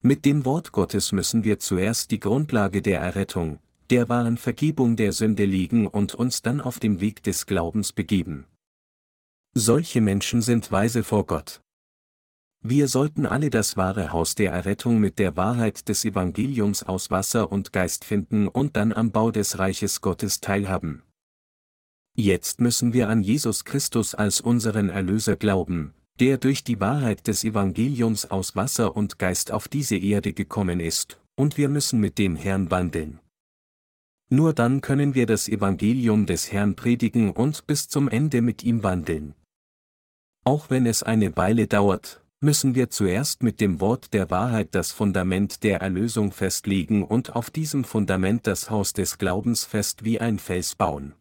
Mit 0.03 0.25
dem 0.25 0.45
Wort 0.45 0.73
Gottes 0.73 1.13
müssen 1.13 1.45
wir 1.45 1.59
zuerst 1.59 2.11
die 2.11 2.21
Grundlage 2.21 2.83
der 2.83 3.01
Errettung, 3.01 3.59
der 3.91 4.09
wahren 4.09 4.37
Vergebung 4.37 4.97
der 4.97 5.13
Sünde 5.13 5.45
liegen 5.45 5.87
und 5.87 6.15
uns 6.15 6.43
dann 6.43 6.61
auf 6.61 6.79
dem 6.79 7.01
Weg 7.01 7.23
des 7.23 7.47
Glaubens 7.47 7.93
begeben. 7.93 8.47
Solche 9.55 10.01
Menschen 10.01 10.43
sind 10.43 10.71
weise 10.73 11.05
vor 11.05 11.27
Gott. 11.27 11.64
Wir 12.67 12.89
sollten 12.89 13.27
alle 13.27 13.51
das 13.51 13.77
wahre 13.77 14.11
Haus 14.11 14.37
der 14.37 14.51
Errettung 14.51 14.99
mit 14.99 15.19
der 15.19 15.37
Wahrheit 15.37 15.87
des 15.91 16.03
Evangeliums 16.07 16.83
aus 16.83 17.11
Wasser 17.11 17.53
und 17.53 17.75
Geist 17.75 18.07
finden 18.07 18.49
und 18.49 18.75
dann 18.75 18.95
am 18.95 19.13
Bau 19.13 19.31
des 19.31 19.59
Reiches 19.59 20.01
Gottes 20.01 20.41
teilhaben. 20.41 21.03
Jetzt 22.17 22.63
müssen 22.63 22.95
wir 22.95 23.11
an 23.11 23.23
Jesus 23.23 23.67
Christus 23.67 24.15
als 24.15 24.41
unseren 24.41 24.89
Erlöser 24.89 25.37
glauben, 25.37 25.93
der 26.21 26.39
durch 26.39 26.65
die 26.65 26.81
Wahrheit 26.81 27.27
des 27.27 27.45
Evangeliums 27.45 28.31
aus 28.31 28.57
Wasser 28.57 28.97
und 28.97 29.19
Geist 29.19 29.53
auf 29.53 29.69
diese 29.69 29.97
Erde 29.97 30.33
gekommen 30.33 30.81
ist, 30.81 31.21
und 31.37 31.59
wir 31.59 31.69
müssen 31.69 32.01
mit 32.01 32.17
dem 32.17 32.35
Herrn 32.35 32.71
wandeln. 32.71 33.21
Nur 34.31 34.55
dann 34.55 34.81
können 34.81 35.15
wir 35.15 35.27
das 35.27 35.51
Evangelium 35.51 36.25
des 36.25 36.51
Herrn 36.51 36.77
predigen 36.77 37.31
und 37.31 37.67
bis 37.67 37.89
zum 37.89 38.09
Ende 38.09 38.41
mit 38.41 38.65
ihm 38.65 38.83
wandeln. 38.83 39.35
Auch 40.45 40.71
wenn 40.71 40.87
es 40.87 41.03
eine 41.03 41.37
Weile 41.37 41.67
dauert, 41.67 42.24
müssen 42.45 42.75
wir 42.75 42.91
zuerst 42.91 43.43
mit 43.43 43.61
dem 43.61 43.81
Wort 43.81 44.13
der 44.13 44.31
Wahrheit 44.31 44.75
das 44.75 44.93
Fundament 44.93 45.65
der 45.65 45.81
Erlösung 45.81 46.31
festlegen 46.31 47.03
und 47.03 47.35
auf 47.35 47.51
diesem 47.51 47.85
Fundament 47.85 48.47
das 48.47 48.71
Haus 48.71 48.93
des 48.93 49.19
Glaubens 49.19 49.65
fest 49.65 50.05
wie 50.05 50.21
ein 50.21 50.39
Fels 50.39 50.77
bauen. 50.77 51.15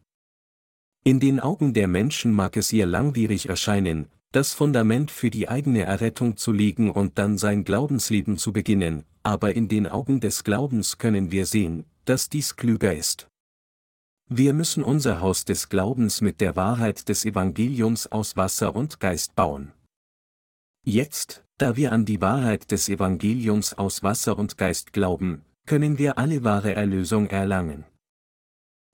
In 1.02 1.20
den 1.20 1.40
Augen 1.40 1.74
der 1.74 1.88
Menschen 1.88 2.32
mag 2.32 2.56
es 2.56 2.72
ihr 2.72 2.86
langwierig 2.86 3.48
erscheinen, 3.48 4.06
das 4.32 4.52
Fundament 4.52 5.10
für 5.10 5.30
die 5.30 5.48
eigene 5.48 5.82
Errettung 5.82 6.36
zu 6.36 6.52
legen 6.52 6.90
und 6.90 7.18
dann 7.18 7.38
sein 7.38 7.64
Glaubensleben 7.64 8.36
zu 8.36 8.52
beginnen, 8.52 9.04
aber 9.22 9.54
in 9.54 9.68
den 9.68 9.86
Augen 9.86 10.20
des 10.20 10.44
Glaubens 10.44 10.98
können 10.98 11.30
wir 11.30 11.46
sehen, 11.46 11.86
dass 12.04 12.28
dies 12.28 12.56
klüger 12.56 12.94
ist. 12.94 13.28
Wir 14.28 14.52
müssen 14.52 14.82
unser 14.82 15.20
Haus 15.20 15.44
des 15.44 15.68
Glaubens 15.68 16.20
mit 16.20 16.40
der 16.40 16.56
Wahrheit 16.56 17.08
des 17.08 17.24
Evangeliums 17.24 18.06
aus 18.08 18.36
Wasser 18.36 18.74
und 18.74 19.00
Geist 19.00 19.34
bauen. 19.34 19.72
Jetzt, 20.86 21.42
da 21.56 21.76
wir 21.76 21.92
an 21.92 22.04
die 22.04 22.20
Wahrheit 22.20 22.70
des 22.70 22.90
Evangeliums 22.90 23.72
aus 23.72 24.02
Wasser 24.02 24.38
und 24.38 24.58
Geist 24.58 24.92
glauben, 24.92 25.42
können 25.64 25.96
wir 25.96 26.18
alle 26.18 26.44
wahre 26.44 26.74
Erlösung 26.74 27.28
erlangen. 27.28 27.84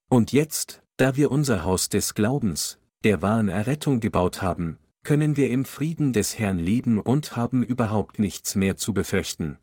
Und 0.08 0.32
jetzt, 0.32 0.82
da 0.96 1.16
wir 1.16 1.32
unser 1.32 1.64
Haus 1.64 1.88
des 1.88 2.14
Glaubens, 2.14 2.78
der 3.02 3.22
wahren 3.22 3.48
Errettung 3.48 3.98
gebaut 3.98 4.40
haben, 4.40 4.78
können 5.02 5.36
wir 5.36 5.50
im 5.50 5.64
Frieden 5.64 6.12
des 6.12 6.38
Herrn 6.38 6.60
leben 6.60 7.00
und 7.00 7.34
haben 7.36 7.64
überhaupt 7.64 8.20
nichts 8.20 8.54
mehr 8.54 8.76
zu 8.76 8.94
befürchten. 8.94 9.58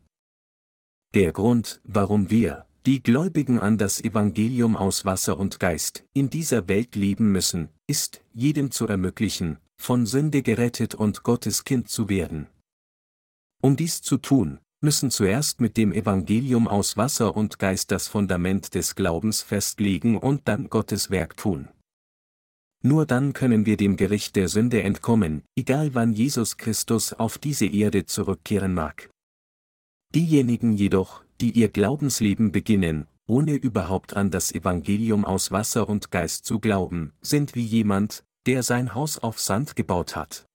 Der 1.14 1.32
Grund, 1.32 1.80
warum 1.84 2.28
wir, 2.28 2.66
die 2.84 3.02
Gläubigen 3.02 3.58
an 3.58 3.78
das 3.78 4.02
Evangelium 4.02 4.76
aus 4.76 5.06
Wasser 5.06 5.38
und 5.38 5.60
Geist, 5.60 6.04
in 6.12 6.28
dieser 6.28 6.68
Welt 6.68 6.94
leben 6.94 7.32
müssen, 7.32 7.70
ist, 7.86 8.22
jedem 8.34 8.70
zu 8.70 8.86
ermöglichen, 8.86 9.58
von 9.80 10.06
Sünde 10.06 10.42
gerettet 10.42 10.94
und 10.94 11.22
Gottes 11.22 11.64
Kind 11.64 11.88
zu 11.88 12.08
werden. 12.08 12.48
Um 13.62 13.76
dies 13.76 14.02
zu 14.02 14.18
tun, 14.18 14.58
müssen 14.80 15.10
zuerst 15.10 15.60
mit 15.60 15.76
dem 15.76 15.92
Evangelium 15.92 16.68
aus 16.68 16.96
Wasser 16.96 17.36
und 17.36 17.58
Geist 17.58 17.90
das 17.90 18.06
Fundament 18.06 18.74
des 18.74 18.94
Glaubens 18.94 19.42
festlegen 19.42 20.16
und 20.16 20.46
dann 20.46 20.68
Gottes 20.68 21.10
Werk 21.10 21.36
tun. 21.36 21.68
Nur 22.82 23.06
dann 23.06 23.32
können 23.32 23.66
wir 23.66 23.76
dem 23.76 23.96
Gericht 23.96 24.36
der 24.36 24.48
Sünde 24.48 24.82
entkommen, 24.82 25.42
egal 25.56 25.94
wann 25.94 26.12
Jesus 26.12 26.56
Christus 26.56 27.12
auf 27.12 27.38
diese 27.38 27.66
Erde 27.66 28.06
zurückkehren 28.06 28.72
mag. 28.72 29.10
Diejenigen 30.14 30.72
jedoch, 30.72 31.24
die 31.40 31.50
ihr 31.50 31.68
Glaubensleben 31.68 32.52
beginnen, 32.52 33.08
ohne 33.26 33.54
überhaupt 33.54 34.16
an 34.16 34.30
das 34.30 34.52
Evangelium 34.52 35.24
aus 35.24 35.50
Wasser 35.50 35.88
und 35.88 36.10
Geist 36.12 36.44
zu 36.44 36.60
glauben, 36.60 37.12
sind 37.20 37.56
wie 37.56 37.64
jemand, 37.64 38.24
der 38.48 38.62
sein 38.62 38.94
Haus 38.94 39.18
auf 39.18 39.38
Sand 39.38 39.76
gebaut 39.76 40.16
hat. 40.16 40.46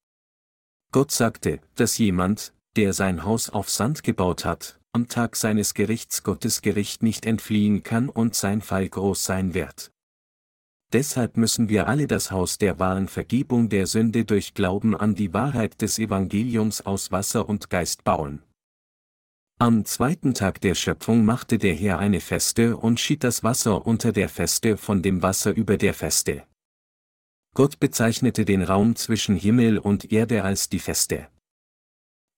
Gott 0.92 1.12
sagte, 1.12 1.60
dass 1.76 2.00
jemand, 2.00 2.52
der 2.76 2.92
sein 2.92 3.24
Haus 3.24 3.52
auf 3.52 3.70
Sand 3.70 4.02
gebaut 4.02 4.46
hat, 4.46 4.80
am 4.94 5.08
Tag 5.08 5.36
seines 5.36 5.76
Gerichts 5.76 6.24
Gottes 6.24 6.64
Gericht 6.64 7.04
nicht 7.04 7.28
entfliehen 7.28 7.84
kann 7.84 8.10
und 8.10 8.34
sein 8.34 8.62
Fall 8.62 8.90
groß 8.90 9.24
sein 9.24 9.54
wird. 9.54 9.92
Deshalb 10.92 11.38
müssen 11.38 11.70
wir 11.70 11.88
alle 11.88 12.08
das 12.08 12.32
Haus 12.32 12.58
der 12.58 12.80
wahren 12.80 13.08
Vergebung 13.08 13.70
der 13.70 13.86
Sünde 13.86 14.26
durch 14.26 14.56
Glauben 14.56 14.96
an 14.98 15.14
die 15.14 15.32
Wahrheit 15.32 15.80
des 15.84 16.00
Evangeliums 16.00 16.82
aus 16.82 17.12
Wasser 17.12 17.48
und 17.48 17.70
Geist 17.70 18.04
bauen. 18.04 18.42
Am 19.60 19.86
zweiten 19.86 20.34
Tag 20.34 20.62
der 20.62 20.74
Schöpfung 20.74 21.26
machte 21.26 21.60
der 21.60 21.76
Herr 21.76 22.00
eine 22.00 22.22
Feste 22.22 22.76
und 22.76 23.00
schied 23.00 23.24
das 23.24 23.44
Wasser 23.44 23.86
unter 23.86 24.12
der 24.12 24.30
Feste 24.30 24.78
von 24.78 25.04
dem 25.04 25.22
Wasser 25.22 25.56
über 25.56 25.78
der 25.78 25.94
Feste. 25.94 26.48
Gott 27.56 27.80
bezeichnete 27.80 28.46
den 28.46 28.64
Raum 28.64 28.96
zwischen 28.96 29.36
Himmel 29.36 29.78
und 29.78 30.12
Erde 30.12 30.44
als 30.44 30.70
die 30.70 30.80
Feste. 30.80 31.28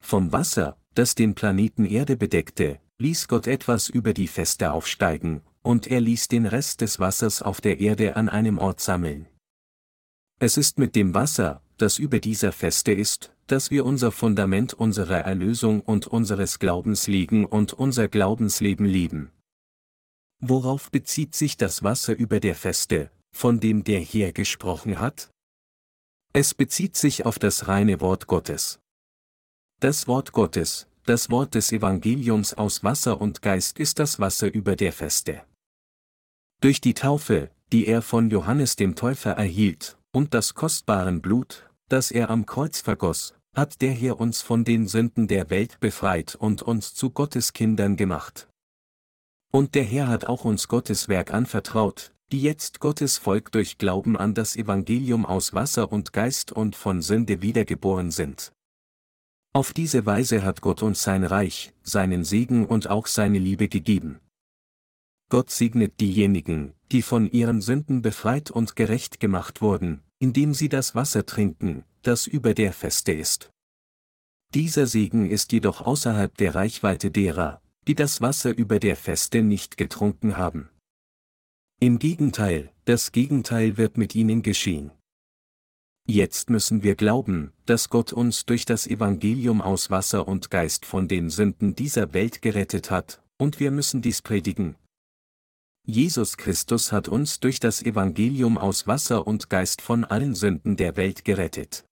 Vom 0.04 0.34
Wasser, 0.34 0.78
das 0.94 1.16
den 1.16 1.36
Planeten 1.36 1.86
Erde 1.86 2.18
bedeckte, 2.18 2.80
ließ 2.98 3.30
Gott 3.30 3.48
etwas 3.48 3.88
über 3.88 4.14
die 4.14 4.28
Feste 4.28 4.74
aufsteigen, 4.74 5.42
und 5.62 5.88
er 5.88 6.02
ließ 6.02 6.28
den 6.28 6.46
Rest 6.46 6.82
des 6.82 7.00
Wassers 7.00 7.42
auf 7.42 7.62
der 7.62 7.80
Erde 7.80 8.18
an 8.18 8.28
einem 8.28 8.58
Ort 8.58 8.82
sammeln. 8.82 9.28
Es 10.40 10.58
ist 10.58 10.80
mit 10.80 10.96
dem 10.96 11.14
Wasser, 11.14 11.62
das 11.78 11.98
über 11.98 12.20
dieser 12.20 12.52
Feste 12.52 12.92
ist, 12.92 13.34
dass 13.48 13.72
wir 13.72 13.86
unser 13.86 14.12
Fundament 14.12 14.74
unserer 14.74 15.20
Erlösung 15.20 15.82
und 15.82 16.08
unseres 16.08 16.60
Glaubens 16.60 17.08
legen 17.08 17.46
und 17.46 17.74
unser 17.74 18.10
Glaubensleben 18.10 18.86
lieben. 18.86 19.32
Worauf 20.40 20.92
bezieht 20.92 21.36
sich 21.36 21.56
das 21.56 21.84
Wasser 21.84 22.16
über 22.16 22.40
der 22.42 22.56
Feste, 22.56 23.12
von 23.36 23.60
dem 23.60 23.84
der 23.84 24.00
Herr 24.00 24.32
gesprochen 24.32 25.00
hat? 25.00 25.30
Es 26.34 26.54
bezieht 26.54 26.96
sich 26.96 27.26
auf 27.26 27.38
das 27.38 27.68
reine 27.68 28.00
Wort 28.00 28.28
Gottes. 28.28 28.80
Das 29.82 30.08
Wort 30.08 30.32
Gottes, 30.32 30.88
das 31.04 31.30
Wort 31.30 31.54
des 31.54 31.72
Evangeliums 31.74 32.54
aus 32.54 32.84
Wasser 32.84 33.20
und 33.20 33.42
Geist 33.42 33.78
ist 33.78 34.00
das 34.00 34.20
Wasser 34.20 34.52
über 34.52 34.78
der 34.78 34.94
Feste. 34.94 35.44
Durch 36.62 36.80
die 36.80 36.94
Taufe, 36.94 37.52
die 37.74 37.88
er 37.88 38.02
von 38.02 38.30
Johannes 38.30 38.78
dem 38.78 38.96
Täufer 38.96 39.32
erhielt, 39.32 39.98
und 40.14 40.34
das 40.34 40.54
kostbaren 40.54 41.22
Blut, 41.22 41.70
das 41.90 42.12
er 42.12 42.30
am 42.30 42.46
Kreuz 42.46 42.80
vergoss, 42.80 43.36
hat 43.54 43.82
der 43.82 43.92
Herr 43.92 44.20
uns 44.20 44.42
von 44.42 44.64
den 44.64 44.88
Sünden 44.88 45.28
der 45.28 45.50
Welt 45.50 45.82
befreit 45.82 46.36
und 46.36 46.62
uns 46.62 46.94
zu 46.94 47.10
Gottes 47.10 47.52
Kindern 47.52 47.98
gemacht. 47.98 48.48
Und 49.52 49.76
der 49.76 49.84
Herr 49.84 50.08
hat 50.08 50.26
auch 50.26 50.46
uns 50.46 50.70
Gottes 50.70 51.10
Werk 51.10 51.34
anvertraut, 51.34 52.15
die 52.36 52.42
jetzt 52.42 52.82
Gottes 52.82 53.18
Volk 53.18 53.54
durch 53.54 53.78
Glauben 53.78 54.18
an 54.18 54.34
das 54.34 54.58
Evangelium 54.58 55.26
aus 55.26 55.54
Wasser 55.54 55.90
und 55.90 56.12
Geist 56.12 56.52
und 56.52 56.76
von 56.76 57.02
Sünde 57.02 57.42
wiedergeboren 57.42 58.12
sind. 58.12 58.52
Auf 59.54 59.72
diese 59.72 60.06
Weise 60.06 60.44
hat 60.44 60.60
Gott 60.60 60.84
uns 60.84 61.02
sein 61.02 61.24
Reich, 61.24 61.72
seinen 61.82 62.26
Segen 62.26 62.66
und 62.66 62.90
auch 62.90 63.08
seine 63.08 63.40
Liebe 63.40 63.70
gegeben. 63.70 64.20
Gott 65.30 65.50
segnet 65.50 66.02
diejenigen, 66.02 66.74
die 66.92 67.04
von 67.04 67.32
ihren 67.32 67.62
Sünden 67.62 68.02
befreit 68.02 68.52
und 68.52 68.76
gerecht 68.76 69.22
gemacht 69.22 69.62
wurden, 69.62 70.04
indem 70.20 70.54
sie 70.54 70.68
das 70.68 70.94
Wasser 70.94 71.26
trinken, 71.26 71.86
das 72.02 72.28
über 72.28 72.54
der 72.54 72.74
Feste 72.74 73.14
ist. 73.14 73.50
Dieser 74.54 74.88
Segen 74.88 75.30
ist 75.30 75.54
jedoch 75.54 75.80
außerhalb 75.80 76.36
der 76.36 76.54
Reichweite 76.54 77.12
derer, 77.12 77.62
die 77.88 77.96
das 77.96 78.20
Wasser 78.20 78.54
über 78.54 78.80
der 78.80 78.98
Feste 78.98 79.42
nicht 79.42 79.78
getrunken 79.78 80.36
haben. 80.36 80.70
Im 81.82 82.00
Gegenteil, 82.00 82.72
das 82.86 83.12
Gegenteil 83.12 83.76
wird 83.76 83.98
mit 83.98 84.16
ihnen 84.16 84.42
geschehen. 84.42 84.92
Jetzt 86.08 86.50
müssen 86.50 86.84
wir 86.84 86.96
glauben, 86.96 87.52
dass 87.66 87.90
Gott 87.90 88.14
uns 88.14 88.46
durch 88.46 88.64
das 88.64 88.88
Evangelium 88.88 89.62
aus 89.62 89.90
Wasser 89.90 90.26
und 90.26 90.50
Geist 90.50 90.86
von 90.86 91.10
den 91.10 91.30
Sünden 91.30 91.76
dieser 91.76 92.14
Welt 92.14 92.42
gerettet 92.42 92.92
hat, 92.92 93.22
und 93.38 93.60
wir 93.60 93.72
müssen 93.72 94.02
dies 94.02 94.22
predigen. 94.22 94.76
Jesus 95.86 96.38
Christus 96.38 96.94
hat 96.94 97.10
uns 97.10 97.42
durch 97.42 97.60
das 97.60 97.84
Evangelium 97.84 98.58
aus 98.58 98.88
Wasser 98.88 99.28
und 99.28 99.50
Geist 99.50 99.82
von 99.82 100.06
allen 100.06 100.34
Sünden 100.34 100.78
der 100.78 100.96
Welt 100.96 101.26
gerettet. 101.26 101.86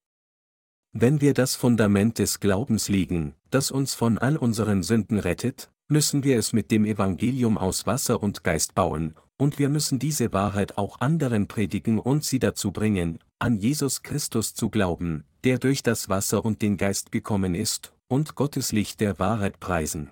Wenn 0.94 1.20
wir 1.20 1.34
das 1.34 1.56
Fundament 1.56 2.20
des 2.20 2.40
Glaubens 2.40 2.88
legen, 2.88 3.36
das 3.50 3.70
uns 3.70 3.96
von 3.96 4.18
all 4.18 4.38
unseren 4.38 4.82
Sünden 4.82 5.20
rettet, 5.20 5.72
müssen 5.90 6.24
wir 6.24 6.38
es 6.38 6.54
mit 6.54 6.72
dem 6.72 6.86
Evangelium 6.86 7.58
aus 7.58 7.86
Wasser 7.86 8.24
und 8.24 8.44
Geist 8.46 8.76
bauen, 8.76 9.16
und 9.44 9.60
wir 9.60 9.68
müssen 9.68 10.00
diese 10.00 10.32
Wahrheit 10.32 10.78
auch 10.78 11.02
anderen 11.02 11.48
predigen 11.48 12.00
und 12.00 12.24
sie 12.24 12.40
dazu 12.40 12.72
bringen, 12.72 13.20
an 13.40 13.58
Jesus 13.58 14.02
Christus 14.02 14.54
zu 14.56 14.70
glauben, 14.70 15.26
der 15.44 15.60
durch 15.60 15.84
das 15.84 16.08
Wasser 16.08 16.46
und 16.46 16.62
den 16.62 16.78
Geist 16.78 17.12
gekommen 17.12 17.54
ist, 17.54 17.94
und 18.08 18.36
Gottes 18.36 18.72
Licht 18.72 19.02
der 19.02 19.20
Wahrheit 19.20 19.60
preisen. 19.60 20.12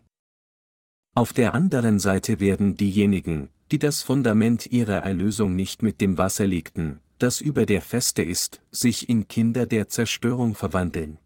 Auf 1.15 1.31
der 1.31 1.53
anderen 1.53 1.97
Seite 1.97 2.41
werden 2.41 2.75
diejenigen, 2.75 3.47
die 3.71 3.79
das 3.79 4.01
Fundament 4.01 4.67
ihrer 4.67 4.97
Erlösung 4.97 5.55
nicht 5.55 5.81
mit 5.81 6.01
dem 6.01 6.17
Wasser 6.17 6.45
legten, 6.45 6.99
das 7.17 7.39
über 7.39 7.65
der 7.65 7.81
Feste 7.81 8.23
ist, 8.23 8.61
sich 8.69 9.07
in 9.07 9.29
Kinder 9.29 9.65
der 9.65 9.87
Zerstörung 9.87 10.55
verwandeln. 10.55 11.19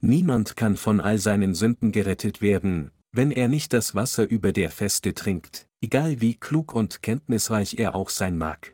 Niemand 0.00 0.56
kann 0.56 0.78
von 0.78 1.02
all 1.02 1.18
seinen 1.18 1.54
Sünden 1.54 1.92
gerettet 1.92 2.40
werden, 2.40 2.92
wenn 3.12 3.30
er 3.30 3.48
nicht 3.48 3.74
das 3.74 3.94
Wasser 3.94 4.26
über 4.28 4.52
der 4.52 4.70
Feste 4.70 5.12
trinkt, 5.12 5.68
egal 5.84 6.22
wie 6.22 6.34
klug 6.34 6.74
und 6.74 7.02
kenntnisreich 7.02 7.78
er 7.78 7.94
auch 7.94 8.08
sein 8.08 8.38
mag. 8.38 8.72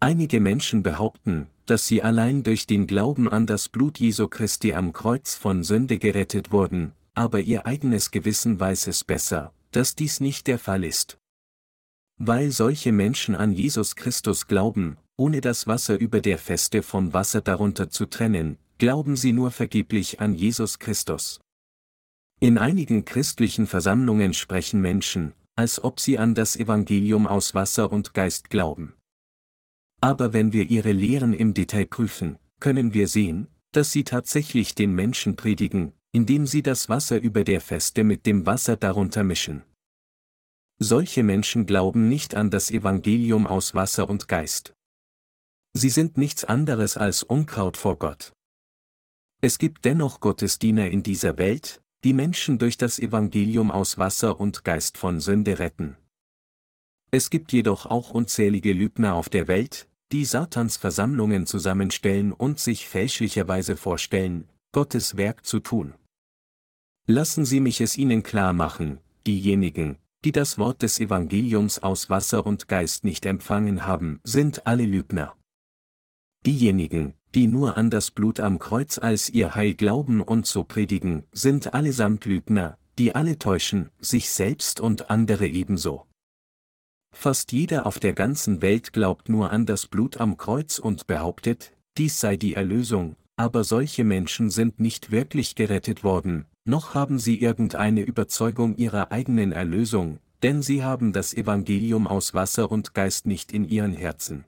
Einige 0.00 0.40
Menschen 0.40 0.82
behaupten, 0.82 1.48
dass 1.66 1.86
sie 1.86 2.02
allein 2.02 2.42
durch 2.42 2.66
den 2.66 2.86
Glauben 2.86 3.28
an 3.28 3.46
das 3.46 3.68
Blut 3.68 3.98
Jesu 3.98 4.26
Christi 4.26 4.72
am 4.72 4.94
Kreuz 4.94 5.34
von 5.34 5.62
Sünde 5.64 5.98
gerettet 5.98 6.50
wurden, 6.50 6.92
aber 7.14 7.40
ihr 7.40 7.66
eigenes 7.66 8.10
Gewissen 8.10 8.58
weiß 8.58 8.86
es 8.86 9.04
besser, 9.04 9.52
dass 9.70 9.96
dies 9.96 10.20
nicht 10.20 10.46
der 10.46 10.58
Fall 10.58 10.82
ist. 10.82 11.18
Weil 12.16 12.52
solche 12.52 12.90
Menschen 12.90 13.34
an 13.34 13.52
Jesus 13.52 13.94
Christus 13.94 14.46
glauben, 14.46 14.96
ohne 15.18 15.42
das 15.42 15.66
Wasser 15.66 16.00
über 16.00 16.22
der 16.22 16.38
Feste 16.38 16.82
vom 16.82 17.12
Wasser 17.12 17.42
darunter 17.42 17.90
zu 17.90 18.06
trennen, 18.06 18.56
glauben 18.78 19.14
sie 19.14 19.34
nur 19.34 19.50
vergeblich 19.50 20.20
an 20.20 20.34
Jesus 20.34 20.78
Christus. 20.78 21.38
In 22.40 22.56
einigen 22.56 23.04
christlichen 23.04 23.66
Versammlungen 23.66 24.32
sprechen 24.32 24.80
Menschen, 24.80 25.34
als 25.58 25.82
ob 25.82 25.98
sie 25.98 26.18
an 26.18 26.36
das 26.36 26.54
Evangelium 26.54 27.26
aus 27.26 27.52
Wasser 27.52 27.90
und 27.90 28.14
Geist 28.14 28.48
glauben. 28.48 28.94
Aber 30.00 30.32
wenn 30.32 30.52
wir 30.52 30.70
ihre 30.70 30.92
Lehren 30.92 31.32
im 31.32 31.52
Detail 31.52 31.86
prüfen, 31.86 32.38
können 32.60 32.94
wir 32.94 33.08
sehen, 33.08 33.48
dass 33.72 33.90
sie 33.90 34.04
tatsächlich 34.04 34.76
den 34.76 34.94
Menschen 34.94 35.34
predigen, 35.34 35.94
indem 36.12 36.46
sie 36.46 36.62
das 36.62 36.88
Wasser 36.88 37.20
über 37.20 37.42
der 37.42 37.60
Feste 37.60 38.04
mit 38.04 38.24
dem 38.24 38.46
Wasser 38.46 38.76
darunter 38.76 39.24
mischen. 39.24 39.64
Solche 40.78 41.24
Menschen 41.24 41.66
glauben 41.66 42.08
nicht 42.08 42.36
an 42.36 42.52
das 42.52 42.70
Evangelium 42.70 43.48
aus 43.48 43.74
Wasser 43.74 44.08
und 44.08 44.28
Geist. 44.28 44.76
Sie 45.72 45.90
sind 45.90 46.16
nichts 46.16 46.44
anderes 46.44 46.96
als 46.96 47.24
Unkraut 47.24 47.76
vor 47.76 47.98
Gott. 47.98 48.32
Es 49.40 49.58
gibt 49.58 49.84
dennoch 49.84 50.20
Gottesdiener 50.20 50.88
in 50.88 51.02
dieser 51.02 51.36
Welt, 51.36 51.82
die 52.04 52.12
Menschen 52.12 52.58
durch 52.58 52.78
das 52.78 52.98
Evangelium 52.98 53.70
aus 53.70 53.98
Wasser 53.98 54.38
und 54.38 54.64
Geist 54.64 54.96
von 54.96 55.20
Sünde 55.20 55.58
retten. 55.58 55.96
Es 57.10 57.30
gibt 57.30 57.52
jedoch 57.52 57.86
auch 57.86 58.10
unzählige 58.10 58.72
Lügner 58.72 59.14
auf 59.14 59.28
der 59.28 59.48
Welt, 59.48 59.88
die 60.12 60.24
Satans 60.24 60.76
Versammlungen 60.76 61.46
zusammenstellen 61.46 62.32
und 62.32 62.60
sich 62.60 62.88
fälschlicherweise 62.88 63.76
vorstellen, 63.76 64.48
Gottes 64.72 65.16
Werk 65.16 65.44
zu 65.44 65.60
tun. 65.60 65.94
Lassen 67.06 67.44
Sie 67.44 67.60
mich 67.60 67.80
es 67.80 67.96
Ihnen 67.96 68.22
klar 68.22 68.52
machen, 68.52 69.00
diejenigen, 69.26 69.98
die 70.24 70.32
das 70.32 70.58
Wort 70.58 70.82
des 70.82 71.00
Evangeliums 71.00 71.78
aus 71.78 72.10
Wasser 72.10 72.46
und 72.46 72.68
Geist 72.68 73.04
nicht 73.04 73.24
empfangen 73.24 73.86
haben, 73.86 74.20
sind 74.24 74.66
alle 74.66 74.84
Lügner. 74.84 75.36
Diejenigen, 76.44 77.14
die 77.34 77.46
nur 77.46 77.76
an 77.76 77.90
das 77.90 78.10
Blut 78.10 78.40
am 78.40 78.58
Kreuz 78.58 78.98
als 78.98 79.28
ihr 79.28 79.54
Heil 79.54 79.74
glauben 79.74 80.20
und 80.20 80.46
so 80.46 80.64
predigen, 80.64 81.24
sind 81.32 81.74
allesamt 81.74 82.24
Lügner, 82.24 82.78
die 82.98 83.14
alle 83.14 83.38
täuschen, 83.38 83.90
sich 84.00 84.30
selbst 84.30 84.80
und 84.80 85.10
andere 85.10 85.46
ebenso. 85.46 86.06
Fast 87.14 87.52
jeder 87.52 87.86
auf 87.86 87.98
der 87.98 88.12
ganzen 88.12 88.62
Welt 88.62 88.92
glaubt 88.92 89.28
nur 89.28 89.50
an 89.50 89.66
das 89.66 89.86
Blut 89.86 90.18
am 90.18 90.36
Kreuz 90.36 90.78
und 90.78 91.06
behauptet, 91.06 91.72
dies 91.96 92.20
sei 92.20 92.36
die 92.36 92.54
Erlösung, 92.54 93.16
aber 93.36 93.64
solche 93.64 94.04
Menschen 94.04 94.50
sind 94.50 94.80
nicht 94.80 95.10
wirklich 95.10 95.54
gerettet 95.54 96.04
worden, 96.04 96.46
noch 96.64 96.94
haben 96.94 97.18
sie 97.18 97.40
irgendeine 97.40 98.02
Überzeugung 98.02 98.76
ihrer 98.76 99.10
eigenen 99.10 99.52
Erlösung, 99.52 100.18
denn 100.42 100.62
sie 100.62 100.84
haben 100.84 101.12
das 101.12 101.34
Evangelium 101.34 102.06
aus 102.06 102.34
Wasser 102.34 102.70
und 102.70 102.94
Geist 102.94 103.26
nicht 103.26 103.52
in 103.52 103.68
ihren 103.68 103.94
Herzen. 103.94 104.44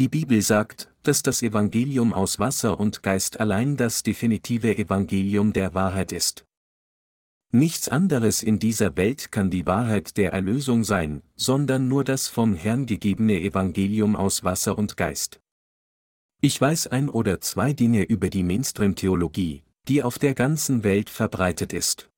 Die 0.00 0.08
Bibel 0.08 0.40
sagt, 0.40 0.90
dass 1.02 1.22
das 1.22 1.42
Evangelium 1.42 2.14
aus 2.14 2.38
Wasser 2.38 2.80
und 2.80 3.02
Geist 3.02 3.38
allein 3.38 3.76
das 3.76 4.02
definitive 4.02 4.78
Evangelium 4.78 5.52
der 5.52 5.74
Wahrheit 5.74 6.12
ist. 6.12 6.46
Nichts 7.52 7.86
anderes 7.86 8.42
in 8.42 8.58
dieser 8.58 8.96
Welt 8.96 9.30
kann 9.30 9.50
die 9.50 9.66
Wahrheit 9.66 10.16
der 10.16 10.32
Erlösung 10.32 10.84
sein, 10.84 11.20
sondern 11.36 11.88
nur 11.88 12.02
das 12.02 12.28
vom 12.28 12.54
Herrn 12.54 12.86
gegebene 12.86 13.42
Evangelium 13.42 14.16
aus 14.16 14.42
Wasser 14.42 14.78
und 14.78 14.96
Geist. 14.96 15.42
Ich 16.40 16.58
weiß 16.58 16.86
ein 16.86 17.10
oder 17.10 17.42
zwei 17.42 17.74
Dinge 17.74 18.04
über 18.04 18.30
die 18.30 18.42
Mainstream-Theologie, 18.42 19.64
die 19.86 20.02
auf 20.02 20.18
der 20.18 20.32
ganzen 20.32 20.82
Welt 20.82 21.10
verbreitet 21.10 21.74
ist. 21.74 22.08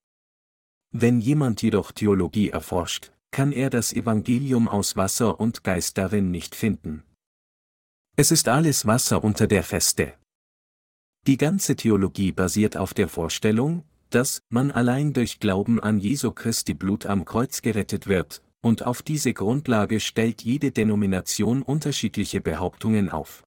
Wenn 0.92 1.20
jemand 1.20 1.62
jedoch 1.62 1.90
Theologie 1.90 2.50
erforscht, 2.50 3.10
kann 3.32 3.50
er 3.50 3.70
das 3.70 3.92
Evangelium 3.92 4.68
aus 4.68 4.94
Wasser 4.94 5.40
und 5.40 5.64
Geist 5.64 5.98
darin 5.98 6.30
nicht 6.30 6.54
finden. 6.54 7.02
Es 8.14 8.30
ist 8.30 8.48
alles 8.48 8.86
Wasser 8.86 9.24
unter 9.24 9.46
der 9.46 9.62
Feste. 9.62 10.12
Die 11.26 11.38
ganze 11.38 11.76
Theologie 11.76 12.30
basiert 12.30 12.76
auf 12.76 12.92
der 12.92 13.08
Vorstellung, 13.08 13.84
dass 14.10 14.42
man 14.50 14.70
allein 14.70 15.14
durch 15.14 15.40
Glauben 15.40 15.80
an 15.80 15.98
Jesu 15.98 16.30
Christi 16.32 16.74
Blut 16.74 17.06
am 17.06 17.24
Kreuz 17.24 17.62
gerettet 17.62 18.06
wird, 18.06 18.42
und 18.60 18.84
auf 18.84 19.00
diese 19.00 19.32
Grundlage 19.32 19.98
stellt 19.98 20.42
jede 20.42 20.72
Denomination 20.72 21.62
unterschiedliche 21.62 22.42
Behauptungen 22.42 23.08
auf. 23.08 23.44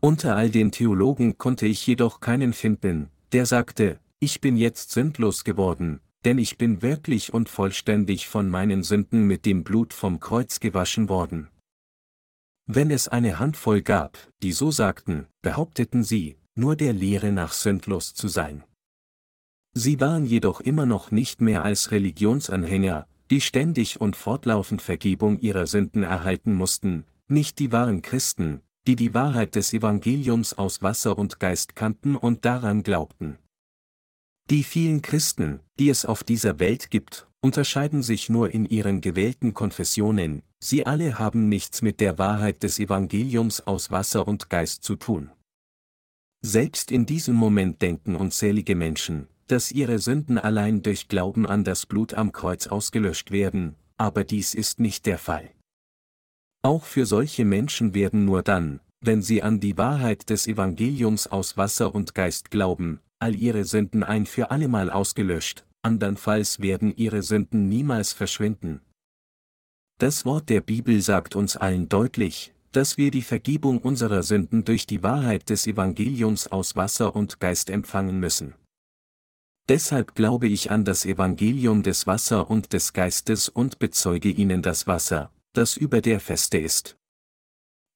Unter 0.00 0.34
all 0.34 0.48
den 0.48 0.72
Theologen 0.72 1.36
konnte 1.36 1.66
ich 1.66 1.86
jedoch 1.86 2.20
keinen 2.20 2.54
finden, 2.54 3.10
der 3.32 3.44
sagte, 3.44 4.00
ich 4.18 4.40
bin 4.40 4.56
jetzt 4.56 4.92
sündlos 4.92 5.44
geworden, 5.44 6.00
denn 6.24 6.38
ich 6.38 6.56
bin 6.56 6.80
wirklich 6.80 7.34
und 7.34 7.50
vollständig 7.50 8.28
von 8.28 8.48
meinen 8.48 8.82
Sünden 8.82 9.26
mit 9.26 9.44
dem 9.44 9.62
Blut 9.62 9.92
vom 9.92 10.20
Kreuz 10.20 10.58
gewaschen 10.58 11.10
worden. 11.10 11.48
Wenn 12.70 12.90
es 12.90 13.08
eine 13.08 13.38
Handvoll 13.38 13.80
gab, 13.80 14.18
die 14.42 14.52
so 14.52 14.70
sagten, 14.70 15.26
behaupteten 15.40 16.04
sie, 16.04 16.36
nur 16.54 16.76
der 16.76 16.92
Lehre 16.92 17.32
nach 17.32 17.54
sündlos 17.54 18.12
zu 18.12 18.28
sein. 18.28 18.62
Sie 19.72 20.00
waren 20.00 20.26
jedoch 20.26 20.60
immer 20.60 20.84
noch 20.84 21.10
nicht 21.10 21.40
mehr 21.40 21.64
als 21.64 21.92
Religionsanhänger, 21.92 23.06
die 23.30 23.40
ständig 23.40 24.02
und 24.02 24.16
fortlaufend 24.16 24.82
Vergebung 24.82 25.38
ihrer 25.38 25.66
Sünden 25.66 26.02
erhalten 26.02 26.52
mussten, 26.52 27.04
nicht 27.26 27.58
die 27.58 27.72
wahren 27.72 28.02
Christen, 28.02 28.60
die 28.86 28.96
die 28.96 29.14
Wahrheit 29.14 29.54
des 29.54 29.72
Evangeliums 29.72 30.52
aus 30.52 30.82
Wasser 30.82 31.16
und 31.16 31.40
Geist 31.40 31.74
kannten 31.74 32.16
und 32.16 32.44
daran 32.44 32.82
glaubten. 32.82 33.38
Die 34.50 34.62
vielen 34.62 35.00
Christen, 35.00 35.60
die 35.78 35.88
es 35.88 36.04
auf 36.04 36.22
dieser 36.22 36.58
Welt 36.58 36.90
gibt, 36.90 37.28
unterscheiden 37.40 38.02
sich 38.02 38.28
nur 38.28 38.50
in 38.50 38.66
ihren 38.66 39.00
gewählten 39.00 39.54
Konfessionen, 39.54 40.42
sie 40.60 40.86
alle 40.86 41.18
haben 41.18 41.48
nichts 41.48 41.82
mit 41.82 42.00
der 42.00 42.18
Wahrheit 42.18 42.62
des 42.62 42.78
Evangeliums 42.78 43.60
aus 43.60 43.90
Wasser 43.90 44.26
und 44.26 44.50
Geist 44.50 44.84
zu 44.84 44.96
tun. 44.96 45.30
Selbst 46.40 46.92
in 46.92 47.06
diesem 47.06 47.34
Moment 47.34 47.82
denken 47.82 48.14
unzählige 48.14 48.76
Menschen, 48.76 49.28
dass 49.48 49.72
ihre 49.72 49.98
Sünden 49.98 50.38
allein 50.38 50.82
durch 50.82 51.08
Glauben 51.08 51.46
an 51.46 51.64
das 51.64 51.86
Blut 51.86 52.14
am 52.14 52.32
Kreuz 52.32 52.66
ausgelöscht 52.66 53.30
werden, 53.30 53.76
aber 53.96 54.24
dies 54.24 54.54
ist 54.54 54.78
nicht 54.78 55.06
der 55.06 55.18
Fall. 55.18 55.50
Auch 56.62 56.84
für 56.84 57.06
solche 57.06 57.44
Menschen 57.44 57.94
werden 57.94 58.24
nur 58.24 58.42
dann, 58.42 58.80
wenn 59.00 59.22
sie 59.22 59.42
an 59.42 59.60
die 59.60 59.78
Wahrheit 59.78 60.28
des 60.28 60.46
Evangeliums 60.46 61.26
aus 61.26 61.56
Wasser 61.56 61.94
und 61.94 62.14
Geist 62.14 62.50
glauben, 62.50 63.00
all 63.18 63.34
ihre 63.34 63.64
Sünden 63.64 64.02
ein 64.02 64.26
für 64.26 64.50
allemal 64.50 64.90
ausgelöscht, 64.90 65.64
andernfalls 65.82 66.60
werden 66.60 66.94
ihre 66.96 67.22
Sünden 67.22 67.68
niemals 67.68 68.12
verschwinden. 68.12 68.80
Das 69.98 70.24
Wort 70.24 70.48
der 70.48 70.60
Bibel 70.60 71.00
sagt 71.02 71.34
uns 71.34 71.56
allen 71.56 71.88
deutlich, 71.88 72.54
dass 72.70 72.98
wir 72.98 73.10
die 73.10 73.22
Vergebung 73.22 73.78
unserer 73.78 74.22
Sünden 74.22 74.64
durch 74.64 74.86
die 74.86 75.02
Wahrheit 75.02 75.50
des 75.50 75.66
Evangeliums 75.66 76.46
aus 76.46 76.76
Wasser 76.76 77.16
und 77.16 77.40
Geist 77.40 77.68
empfangen 77.68 78.20
müssen. 78.20 78.54
Deshalb 79.68 80.14
glaube 80.14 80.46
ich 80.46 80.70
an 80.70 80.84
das 80.84 81.04
Evangelium 81.04 81.82
des 81.82 82.06
Wasser 82.06 82.48
und 82.48 82.72
des 82.72 82.92
Geistes 82.92 83.48
und 83.48 83.80
bezeuge 83.80 84.28
ihnen 84.28 84.62
das 84.62 84.86
Wasser, 84.86 85.32
das 85.52 85.76
über 85.76 86.00
der 86.00 86.20
Feste 86.20 86.58
ist. 86.58 86.96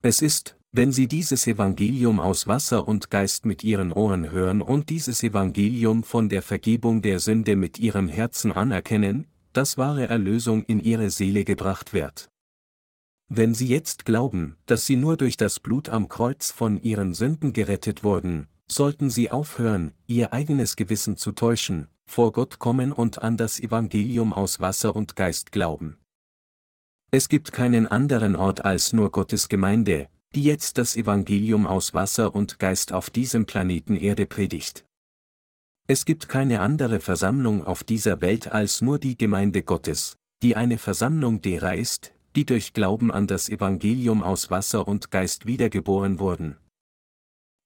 Es 0.02 0.22
ist, 0.22 0.56
wenn 0.72 0.90
Sie 0.90 1.06
dieses 1.06 1.46
Evangelium 1.46 2.18
aus 2.18 2.48
Wasser 2.48 2.88
und 2.88 3.10
Geist 3.10 3.46
mit 3.46 3.62
Ihren 3.62 3.92
Ohren 3.92 4.32
hören 4.32 4.60
und 4.60 4.90
dieses 4.90 5.22
Evangelium 5.22 6.02
von 6.02 6.28
der 6.28 6.42
Vergebung 6.42 7.00
der 7.00 7.20
Sünde 7.20 7.54
mit 7.54 7.78
Ihrem 7.78 8.08
Herzen 8.08 8.50
anerkennen, 8.50 9.28
dass 9.52 9.78
wahre 9.78 10.08
Erlösung 10.08 10.64
in 10.64 10.80
Ihre 10.80 11.10
Seele 11.10 11.44
gebracht 11.44 11.92
wird. 11.92 12.30
Wenn 13.28 13.54
Sie 13.54 13.66
jetzt 13.66 14.04
glauben, 14.04 14.56
dass 14.66 14.86
Sie 14.86 14.96
nur 14.96 15.16
durch 15.16 15.36
das 15.36 15.58
Blut 15.58 15.88
am 15.88 16.08
Kreuz 16.08 16.50
von 16.50 16.82
Ihren 16.82 17.14
Sünden 17.14 17.52
gerettet 17.52 18.04
wurden, 18.04 18.48
sollten 18.70 19.10
Sie 19.10 19.30
aufhören, 19.30 19.92
Ihr 20.06 20.32
eigenes 20.32 20.76
Gewissen 20.76 21.16
zu 21.16 21.32
täuschen, 21.32 21.88
vor 22.04 22.32
Gott 22.32 22.58
kommen 22.58 22.92
und 22.92 23.22
an 23.22 23.36
das 23.36 23.58
Evangelium 23.58 24.32
aus 24.32 24.60
Wasser 24.60 24.94
und 24.94 25.16
Geist 25.16 25.52
glauben. 25.52 25.98
Es 27.10 27.28
gibt 27.28 27.52
keinen 27.52 27.86
anderen 27.86 28.36
Ort 28.36 28.64
als 28.64 28.92
nur 28.92 29.10
Gottes 29.10 29.48
Gemeinde, 29.48 30.08
die 30.34 30.42
jetzt 30.42 30.78
das 30.78 30.96
Evangelium 30.96 31.66
aus 31.66 31.94
Wasser 31.94 32.34
und 32.34 32.58
Geist 32.58 32.92
auf 32.92 33.10
diesem 33.10 33.46
Planeten 33.46 33.96
Erde 33.96 34.26
predigt. 34.26 34.84
Es 35.88 36.04
gibt 36.04 36.28
keine 36.28 36.60
andere 36.60 37.00
Versammlung 37.00 37.64
auf 37.64 37.84
dieser 37.84 38.20
Welt 38.20 38.50
als 38.50 38.80
nur 38.82 38.98
die 38.98 39.18
Gemeinde 39.18 39.62
Gottes, 39.62 40.16
die 40.42 40.56
eine 40.56 40.78
Versammlung 40.78 41.42
derer 41.42 41.74
ist, 41.74 42.12
die 42.36 42.46
durch 42.46 42.72
Glauben 42.72 43.10
an 43.10 43.26
das 43.26 43.48
Evangelium 43.48 44.22
aus 44.22 44.50
Wasser 44.50 44.86
und 44.86 45.10
Geist 45.10 45.46
wiedergeboren 45.46 46.18
wurden. 46.18 46.56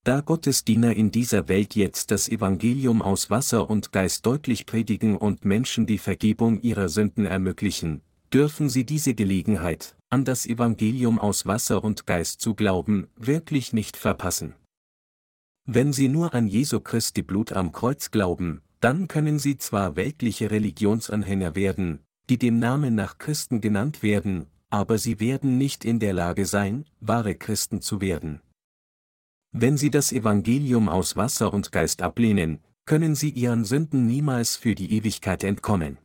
Da 0.05 0.20
Gottes 0.20 0.64
Diener 0.64 0.94
in 0.94 1.11
dieser 1.11 1.48
Welt 1.48 1.74
jetzt 1.74 2.11
das 2.11 2.29
Evangelium 2.29 3.02
aus 3.02 3.29
Wasser 3.29 3.68
und 3.68 3.92
Geist 3.92 4.24
deutlich 4.24 4.64
predigen 4.64 5.16
und 5.16 5.44
Menschen 5.44 5.87
die 5.87 5.98
Vergebung 5.98 6.61
ihrer 6.61 6.88
Sünden 6.88 7.26
ermöglichen, 7.26 8.02
dürfen 8.33 8.68
sie 8.68 8.85
diese 8.85 9.14
Gelegenheit, 9.14 9.96
an 10.09 10.24
das 10.24 10.46
Evangelium 10.46 11.18
aus 11.18 11.46
Wasser 11.46 11.83
und 11.83 12.07
Geist 12.07 12.40
zu 12.40 12.55
glauben, 12.55 13.09
wirklich 13.16 13.72
nicht 13.72 13.96
verpassen. 13.96 14.55
Wenn 15.68 15.92
sie 15.92 16.09
nur 16.09 16.33
an 16.33 16.46
Jesu 16.46 16.79
Christi 16.79 17.22
Blut 17.22 17.52
am 17.52 17.72
Kreuz 17.72 18.12
glauben, 18.12 18.62
dann 18.79 19.09
können 19.09 19.40
sie 19.40 19.59
zwar 19.59 19.96
weltliche 19.96 20.52
Religionsanhänger 20.52 21.57
werden, 21.57 22.05
die 22.31 22.38
dem 22.38 22.61
Namen 22.61 22.94
nach 22.94 23.18
Christen 23.18 23.61
genannt 23.61 24.00
werden, 24.05 24.46
aber 24.70 24.96
sie 24.96 25.18
werden 25.18 25.59
nicht 25.59 25.85
in 25.85 25.98
der 25.98 26.12
Lage 26.12 26.46
sein, 26.46 26.85
wahre 27.00 27.35
Christen 27.35 27.81
zu 27.81 28.00
werden. 28.00 28.40
Wenn 29.50 29.76
sie 29.76 29.90
das 29.90 30.12
Evangelium 30.12 30.88
aus 30.88 31.16
Wasser 31.16 31.52
und 31.52 31.72
Geist 31.72 32.00
ablehnen, 32.00 32.61
können 32.85 33.16
sie 33.16 33.31
ihren 33.31 33.64
Sünden 33.64 34.07
niemals 34.07 34.55
für 34.55 34.76
die 34.76 34.92
Ewigkeit 34.92 35.42
entkommen. 35.42 35.98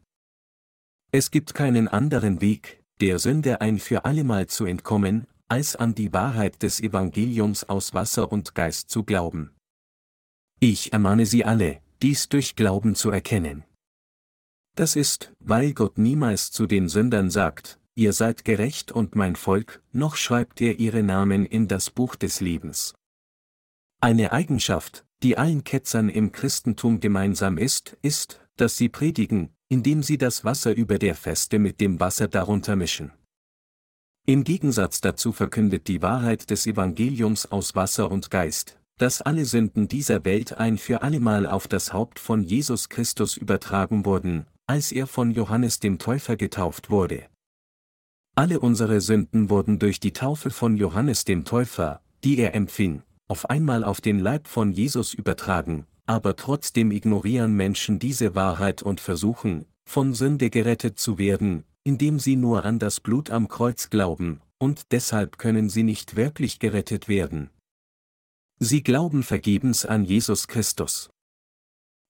Es 1.12 1.30
gibt 1.30 1.54
keinen 1.54 1.88
anderen 1.88 2.42
Weg, 2.42 2.84
der 3.00 3.20
Sünde 3.20 3.62
ein 3.62 3.78
für 3.78 4.06
allemal 4.06 4.48
zu 4.48 4.66
entkommen, 4.66 5.28
als 5.52 5.76
an 5.76 5.94
die 5.94 6.14
Wahrheit 6.14 6.64
des 6.64 6.80
Evangeliums 6.80 7.66
aus 7.66 7.94
Wasser 7.94 8.32
und 8.32 8.56
Geist 8.56 8.90
zu 8.90 9.04
glauben. 9.04 9.52
Ich 10.62 10.94
ermahne 10.94 11.26
Sie 11.26 11.44
alle, 11.44 11.82
dies 12.02 12.30
durch 12.30 12.56
Glauben 12.56 12.96
zu 12.96 13.12
erkennen. 13.12 13.66
Das 14.78 14.96
ist, 14.96 15.34
weil 15.40 15.74
Gott 15.74 15.98
niemals 15.98 16.52
zu 16.52 16.68
den 16.68 16.88
Sündern 16.88 17.30
sagt, 17.30 17.82
ihr 17.96 18.14
seid 18.14 18.46
gerecht 18.46 18.94
und 18.94 19.18
mein 19.18 19.36
Volk, 19.36 19.84
noch 19.92 20.16
schreibt 20.16 20.62
er 20.62 20.80
ihre 20.80 21.04
Namen 21.04 21.46
in 21.46 21.68
das 21.68 21.90
Buch 21.90 22.16
des 22.16 22.40
Lebens. 22.40 22.96
Eine 24.00 24.32
Eigenschaft, 24.32 25.06
die 25.22 25.38
allen 25.38 25.66
Ketzern 25.66 26.08
im 26.08 26.32
Christentum 26.32 27.02
gemeinsam 27.02 27.58
ist, 27.58 27.98
ist, 28.02 28.40
dass 28.56 28.78
sie 28.78 28.88
predigen, 28.88 29.50
indem 29.68 30.02
sie 30.02 30.18
das 30.18 30.46
Wasser 30.46 30.74
über 30.74 30.98
der 30.98 31.16
Feste 31.16 31.60
mit 31.60 31.82
dem 31.82 32.00
Wasser 32.00 32.30
darunter 32.30 32.78
mischen. 32.78 33.12
Im 34.28 34.44
Gegensatz 34.44 35.02
dazu 35.02 35.32
verkündet 35.32 35.88
die 35.88 36.02
Wahrheit 36.02 36.52
des 36.52 36.68
Evangeliums 36.68 37.52
aus 37.52 37.76
Wasser 37.76 38.12
und 38.12 38.30
Geist, 38.30 38.78
dass 38.98 39.22
alle 39.22 39.46
Sünden 39.46 39.88
dieser 39.88 40.24
Welt 40.26 40.58
ein 40.60 40.78
für 40.78 41.02
allemal 41.02 41.48
auf 41.48 41.68
das 41.68 41.92
Haupt 41.92 42.20
von 42.20 42.44
Jesus 42.44 42.90
Christus 42.90 43.36
übertragen 43.36 44.06
wurden, 44.06 44.46
als 44.68 44.92
er 44.92 45.08
von 45.08 45.32
Johannes 45.32 45.80
dem 45.80 45.98
Täufer 45.98 46.38
getauft 46.38 46.92
wurde. 46.92 47.26
Alle 48.36 48.60
unsere 48.60 49.02
Sünden 49.02 49.50
wurden 49.50 49.80
durch 49.80 50.00
die 50.00 50.14
Taufe 50.14 50.52
von 50.52 50.78
Johannes 50.78 51.26
dem 51.26 51.44
Täufer, 51.44 52.02
die 52.24 52.38
er 52.38 52.54
empfing, 52.54 53.02
auf 53.28 53.50
einmal 53.50 53.84
auf 53.84 54.02
den 54.02 54.20
Leib 54.20 54.48
von 54.48 54.72
Jesus 54.72 55.16
übertragen, 55.16 55.88
aber 56.06 56.36
trotzdem 56.36 56.92
ignorieren 56.92 57.54
Menschen 57.54 57.98
diese 57.98 58.36
Wahrheit 58.36 58.84
und 58.84 59.02
versuchen, 59.02 59.66
von 59.84 60.14
Sünde 60.14 60.50
gerettet 60.50 61.00
zu 61.00 61.18
werden, 61.18 61.64
indem 61.84 62.20
sie 62.20 62.36
nur 62.36 62.66
an 62.66 62.80
das 62.80 63.00
Blut 63.00 63.30
am 63.30 63.48
Kreuz 63.48 63.90
glauben, 63.90 64.42
und 64.58 64.92
deshalb 64.92 65.38
können 65.38 65.70
sie 65.70 65.84
nicht 65.84 66.16
wirklich 66.16 66.60
gerettet 66.60 67.08
werden. 67.08 67.50
Sie 68.60 68.84
glauben 68.84 69.24
vergebens 69.24 69.86
an 69.86 70.06
Jesus 70.06 70.48
Christus. 70.48 71.10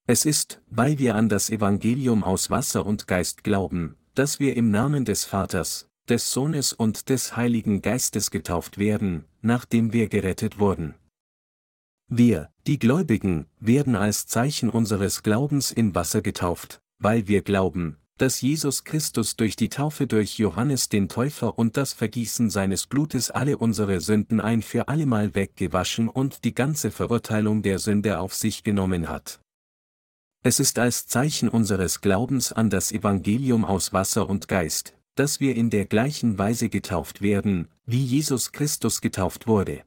Es 0.08 0.26
ist, 0.26 0.62
weil 0.70 1.00
wir 1.00 1.16
an 1.16 1.30
das 1.30 1.50
Evangelium 1.50 2.24
aus 2.24 2.50
Wasser 2.50 2.86
und 2.86 3.08
Geist 3.08 3.44
glauben, 3.44 3.96
dass 4.16 4.40
wir 4.40 4.58
im 4.58 4.70
Namen 4.70 5.06
des 5.06 5.24
Vaters, 5.24 5.88
des 6.10 6.32
Sohnes 6.34 6.74
und 6.74 7.08
des 7.08 7.38
Heiligen 7.38 7.82
Geistes 7.82 8.32
getauft 8.32 8.78
werden, 8.78 9.24
nachdem 9.42 9.94
wir 9.94 10.10
gerettet 10.10 10.60
wurden. 10.60 10.96
Wir, 12.10 12.52
die 12.68 12.78
Gläubigen, 12.78 13.46
werden 13.62 13.96
als 13.96 14.28
Zeichen 14.28 14.70
unseres 14.70 15.24
Glaubens 15.24 15.72
in 15.72 15.96
Wasser 15.96 16.22
getauft, 16.22 16.82
weil 17.00 17.30
wir 17.30 17.42
glauben, 17.42 17.96
dass 18.22 18.40
Jesus 18.40 18.84
Christus 18.84 19.36
durch 19.36 19.56
die 19.56 19.70
Taufe 19.70 20.06
durch 20.06 20.38
Johannes 20.38 20.90
den 20.90 21.10
Täufer 21.10 21.58
und 21.58 21.76
das 21.76 21.94
Vergießen 21.94 22.52
seines 22.52 22.86
Blutes 22.86 23.32
alle 23.32 23.58
unsere 23.58 24.00
Sünden 24.00 24.40
ein 24.40 24.62
für 24.62 24.90
allemal 24.90 25.34
weggewaschen 25.34 26.08
und 26.08 26.44
die 26.44 26.54
ganze 26.54 26.92
Verurteilung 26.92 27.64
der 27.64 27.80
Sünde 27.80 28.20
auf 28.20 28.36
sich 28.36 28.64
genommen 28.64 29.10
hat. 29.10 29.40
Es 30.44 30.60
ist 30.60 30.78
als 30.78 31.08
Zeichen 31.08 31.50
unseres 31.50 32.02
Glaubens 32.02 32.54
an 32.54 32.70
das 32.70 32.92
Evangelium 32.92 33.66
aus 33.66 33.92
Wasser 33.92 34.30
und 34.30 34.48
Geist, 34.48 34.94
dass 35.16 35.40
wir 35.40 35.56
in 35.56 35.72
der 35.72 35.86
gleichen 35.86 36.38
Weise 36.38 36.70
getauft 36.70 37.24
werden, 37.24 37.70
wie 37.88 38.06
Jesus 38.06 38.52
Christus 38.52 39.02
getauft 39.02 39.48
wurde. 39.48 39.82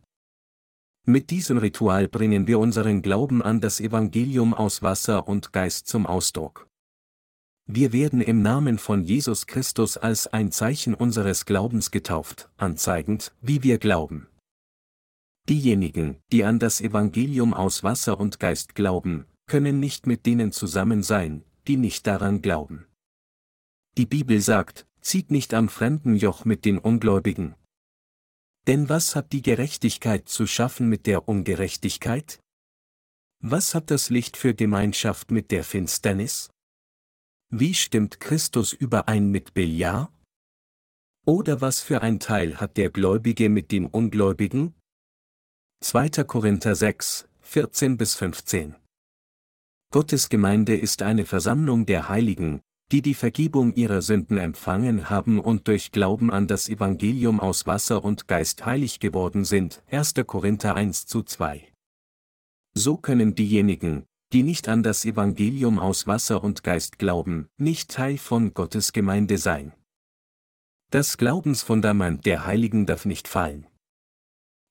Mit 1.07 1.31
diesem 1.31 1.59
Ritual 1.59 2.09
bringen 2.09 2.49
wir 2.49 2.59
unseren 2.59 3.01
Glauben 3.01 3.43
an 3.43 3.61
das 3.61 3.79
Evangelium 3.79 4.55
aus 4.55 4.83
Wasser 4.83 5.29
und 5.29 5.53
Geist 5.53 5.87
zum 5.87 6.05
Ausdruck. 6.05 6.67
Wir 7.67 7.93
werden 7.93 8.21
im 8.21 8.43
Namen 8.43 8.79
von 8.79 9.03
Jesus 9.03 9.47
Christus 9.47 9.97
als 9.97 10.27
ein 10.27 10.53
Zeichen 10.53 10.95
unseres 10.95 11.47
Glaubens 11.47 11.91
getauft, 11.91 12.51
anzeigend, 12.57 13.35
wie 13.41 13.63
wir 13.63 13.79
glauben. 13.79 14.29
Diejenigen, 15.49 16.19
die 16.33 16.45
an 16.45 16.59
das 16.59 16.81
Evangelium 16.81 17.55
aus 17.55 17.83
Wasser 17.83 18.21
und 18.21 18.39
Geist 18.39 18.75
glauben, 18.75 19.27
können 19.47 19.81
nicht 19.81 20.07
mit 20.07 20.27
denen 20.27 20.53
zusammen 20.53 21.03
sein, 21.03 21.45
die 21.67 21.77
nicht 21.77 22.07
daran 22.07 22.43
glauben. 22.43 22.87
Die 23.97 24.07
Bibel 24.07 24.41
sagt, 24.41 24.87
zieht 25.01 25.31
nicht 25.31 25.55
am 25.55 25.69
fremden 25.69 26.17
Joch 26.17 26.45
mit 26.45 26.65
den 26.65 26.79
Ungläubigen, 26.79 27.55
denn 28.67 28.89
was 28.89 29.15
hat 29.15 29.33
die 29.33 29.43
Gerechtigkeit 29.43 30.29
zu 30.29 30.47
schaffen 30.47 30.89
mit 30.89 31.07
der 31.07 31.29
Ungerechtigkeit? 31.29 32.41
Was 33.41 33.75
hat 33.75 33.91
das 33.91 34.09
Licht 34.09 34.39
für 34.39 34.55
Gemeinschaft 34.55 35.31
mit 35.31 35.51
der 35.51 35.65
Finsternis? 35.65 36.49
Wie 37.57 37.73
stimmt 37.73 38.19
Christus 38.19 38.73
überein 38.73 39.31
mit 39.31 39.55
Beliar? 39.55 40.13
Oder 41.25 41.61
was 41.61 41.79
für 41.79 42.03
ein 42.03 42.19
Teil 42.19 42.57
hat 42.57 42.77
der 42.77 42.91
Gläubige 42.91 43.49
mit 43.49 43.71
dem 43.71 43.87
Ungläubigen? 43.87 44.75
2. 45.81 46.25
Korinther 46.25 46.75
6, 46.75 47.29
14 47.43 47.97
bis 47.97 48.17
15. 48.17 48.75
Gottes 49.93 50.31
Gemeinde 50.31 50.77
ist 50.77 51.03
eine 51.03 51.25
Versammlung 51.25 51.87
der 51.87 52.09
Heiligen, 52.09 52.61
die 52.91 53.03
die 53.03 53.15
Vergebung 53.15 53.73
ihrer 53.75 54.03
Sünden 54.03 54.37
empfangen 54.37 55.09
haben 55.09 55.39
und 55.39 55.69
durch 55.69 55.93
Glauben 55.93 56.33
an 56.33 56.49
das 56.49 56.69
Evangelium 56.69 57.39
aus 57.39 57.69
Wasser 57.69 58.03
und 58.03 58.27
Geist 58.27 58.67
heilig 58.67 58.99
geworden 58.99 59.45
sind. 59.45 59.81
1. 59.93 60.15
Korinther 60.27 60.75
1 60.75 61.07
zu 61.07 61.23
2. 61.23 61.73
So 62.77 62.97
können 62.97 63.37
diejenigen, 63.37 64.07
die 64.35 64.43
nicht 64.43 64.69
an 64.69 64.83
das 64.83 65.05
Evangelium 65.05 65.79
aus 65.79 66.09
Wasser 66.09 66.43
und 66.43 66.65
Geist 66.65 66.99
glauben, 66.99 67.47
nicht 67.57 67.93
Teil 67.93 68.19
von 68.19 68.53
Gottes 68.53 68.93
Gemeinde 68.93 69.39
sein. 69.39 69.73
Das 70.91 71.17
Glaubensfundament 71.19 72.27
der 72.27 72.45
Heiligen 72.45 72.85
darf 72.85 73.05
nicht 73.05 73.29
fallen. 73.29 73.69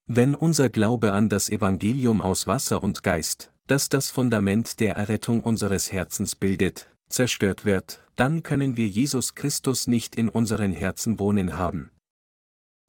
Wenn 0.06 0.36
unser 0.36 0.70
Glaube 0.70 1.14
an 1.14 1.30
das 1.30 1.48
Evangelium 1.48 2.22
aus 2.22 2.46
Wasser 2.46 2.84
und 2.84 3.04
Geist, 3.04 3.54
das 3.68 3.88
das 3.88 4.12
Fundament 4.12 4.82
der 4.82 4.98
Errettung 4.98 5.40
unseres 5.40 5.94
Herzens 5.94 6.36
bildet, 6.36 6.90
zerstört 7.08 7.64
wird, 7.64 8.06
dann 8.18 8.44
können 8.44 8.76
wir 8.76 8.88
Jesus 8.88 9.34
Christus 9.34 9.88
nicht 9.88 10.18
in 10.18 10.28
unseren 10.28 10.74
Herzen 10.74 11.20
wohnen 11.20 11.58
haben. 11.58 11.90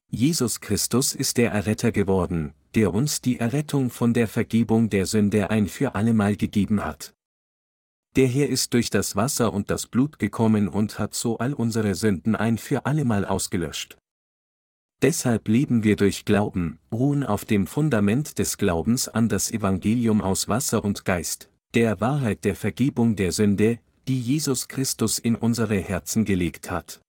Jesus 0.09 0.59
Christus 0.59 1.15
ist 1.15 1.37
der 1.37 1.51
Erretter 1.51 1.93
geworden, 1.93 2.53
der 2.75 2.93
uns 2.93 3.21
die 3.21 3.39
Errettung 3.39 3.89
von 3.89 4.13
der 4.13 4.27
Vergebung 4.27 4.89
der 4.89 5.05
Sünde 5.05 5.49
ein 5.49 5.67
für 5.67 5.95
allemal 5.95 6.35
gegeben 6.35 6.83
hat. 6.83 7.13
Der 8.15 8.27
Herr 8.27 8.47
ist 8.49 8.73
durch 8.73 8.89
das 8.89 9.15
Wasser 9.15 9.53
und 9.53 9.69
das 9.69 9.87
Blut 9.87 10.19
gekommen 10.19 10.67
und 10.67 10.99
hat 10.99 11.13
so 11.13 11.37
all 11.37 11.53
unsere 11.53 11.95
Sünden 11.95 12.35
ein 12.35 12.57
für 12.57 12.85
allemal 12.85 13.25
ausgelöscht. 13.25 13.97
Deshalb 15.01 15.47
leben 15.47 15.83
wir 15.83 15.97
durch 15.97 16.23
Glauben, 16.23 16.79
ruhen 16.91 17.23
auf 17.23 17.43
dem 17.43 17.67
Fundament 17.67 18.39
des 18.39 18.57
Glaubens 18.57 19.09
an 19.09 19.27
das 19.27 19.51
Evangelium 19.51 20.21
aus 20.21 20.47
Wasser 20.47 20.83
und 20.85 21.03
Geist, 21.03 21.49
der 21.73 21.99
Wahrheit 21.99 22.45
der 22.45 22.55
Vergebung 22.55 23.17
der 23.17 23.33
Sünde, 23.33 23.79
die 24.07 24.19
Jesus 24.19 24.67
Christus 24.69 25.19
in 25.19 25.35
unsere 25.35 25.77
Herzen 25.77 26.23
gelegt 26.23 26.71
hat. 26.71 27.01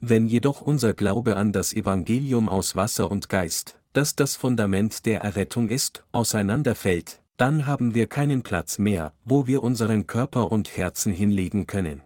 Wenn 0.00 0.26
jedoch 0.26 0.60
unser 0.60 0.92
Glaube 0.94 1.36
an 1.36 1.52
das 1.52 1.72
Evangelium 1.72 2.48
aus 2.48 2.76
Wasser 2.76 3.10
und 3.10 3.28
Geist, 3.28 3.81
das 3.92 4.16
das 4.16 4.36
Fundament 4.36 5.06
der 5.06 5.20
Errettung 5.20 5.68
ist, 5.68 6.04
auseinanderfällt, 6.12 7.22
dann 7.36 7.66
haben 7.66 7.94
wir 7.94 8.06
keinen 8.06 8.42
Platz 8.42 8.78
mehr, 8.78 9.12
wo 9.24 9.46
wir 9.46 9.62
unseren 9.62 10.06
Körper 10.06 10.52
und 10.52 10.76
Herzen 10.76 11.12
hinlegen 11.12 11.66
können. 11.66 12.02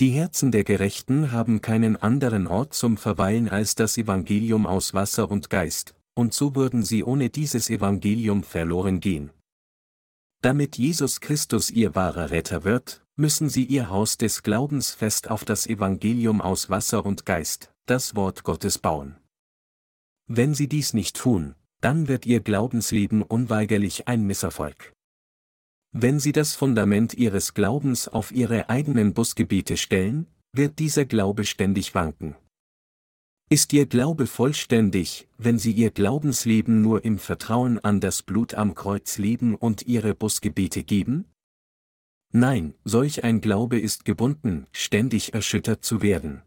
Die 0.00 0.10
Herzen 0.10 0.52
der 0.52 0.64
Gerechten 0.64 1.32
haben 1.32 1.60
keinen 1.60 1.96
anderen 1.96 2.46
Ort 2.46 2.72
zum 2.72 2.96
Verweilen 2.96 3.48
als 3.48 3.74
das 3.74 3.98
Evangelium 3.98 4.66
aus 4.66 4.94
Wasser 4.94 5.30
und 5.30 5.50
Geist, 5.50 5.94
und 6.14 6.34
so 6.34 6.54
würden 6.54 6.84
sie 6.84 7.02
ohne 7.02 7.30
dieses 7.30 7.68
Evangelium 7.68 8.42
verloren 8.42 9.00
gehen. 9.00 9.30
Damit 10.40 10.78
Jesus 10.78 11.20
Christus 11.20 11.70
ihr 11.70 11.96
wahrer 11.96 12.30
Retter 12.30 12.62
wird, 12.62 13.02
müssen 13.16 13.48
sie 13.48 13.64
ihr 13.64 13.90
Haus 13.90 14.18
des 14.18 14.44
Glaubens 14.44 14.92
fest 14.92 15.30
auf 15.30 15.44
das 15.44 15.66
Evangelium 15.66 16.40
aus 16.40 16.70
Wasser 16.70 17.04
und 17.04 17.26
Geist, 17.26 17.72
das 17.86 18.14
Wort 18.14 18.44
Gottes 18.44 18.78
bauen. 18.78 19.16
Wenn 20.28 20.54
sie 20.54 20.68
dies 20.68 20.94
nicht 20.94 21.16
tun, 21.16 21.54
dann 21.80 22.06
wird 22.06 22.26
ihr 22.26 22.40
Glaubensleben 22.40 23.22
unweigerlich 23.22 24.08
ein 24.08 24.24
Misserfolg. 24.24 24.92
Wenn 25.92 26.20
sie 26.20 26.32
das 26.32 26.54
Fundament 26.54 27.14
ihres 27.14 27.54
Glaubens 27.54 28.08
auf 28.08 28.30
ihre 28.30 28.68
eigenen 28.68 29.14
Busgebiete 29.14 29.76
stellen, 29.76 30.26
wird 30.52 30.78
dieser 30.78 31.06
Glaube 31.06 31.44
ständig 31.44 31.94
wanken. 31.94 32.36
Ist 33.50 33.72
Ihr 33.72 33.86
Glaube 33.86 34.26
vollständig, 34.26 35.26
wenn 35.38 35.58
Sie 35.58 35.72
Ihr 35.72 35.90
Glaubensleben 35.90 36.82
nur 36.82 37.06
im 37.06 37.18
Vertrauen 37.18 37.78
an 37.78 37.98
das 37.98 38.22
Blut 38.22 38.52
am 38.52 38.74
Kreuz 38.74 39.16
leben 39.16 39.54
und 39.54 39.86
Ihre 39.86 40.14
Busgebete 40.14 40.84
geben? 40.84 41.24
Nein, 42.30 42.74
solch 42.84 43.24
ein 43.24 43.40
Glaube 43.40 43.80
ist 43.80 44.04
gebunden, 44.04 44.66
ständig 44.72 45.32
erschüttert 45.32 45.82
zu 45.82 46.02
werden. 46.02 46.42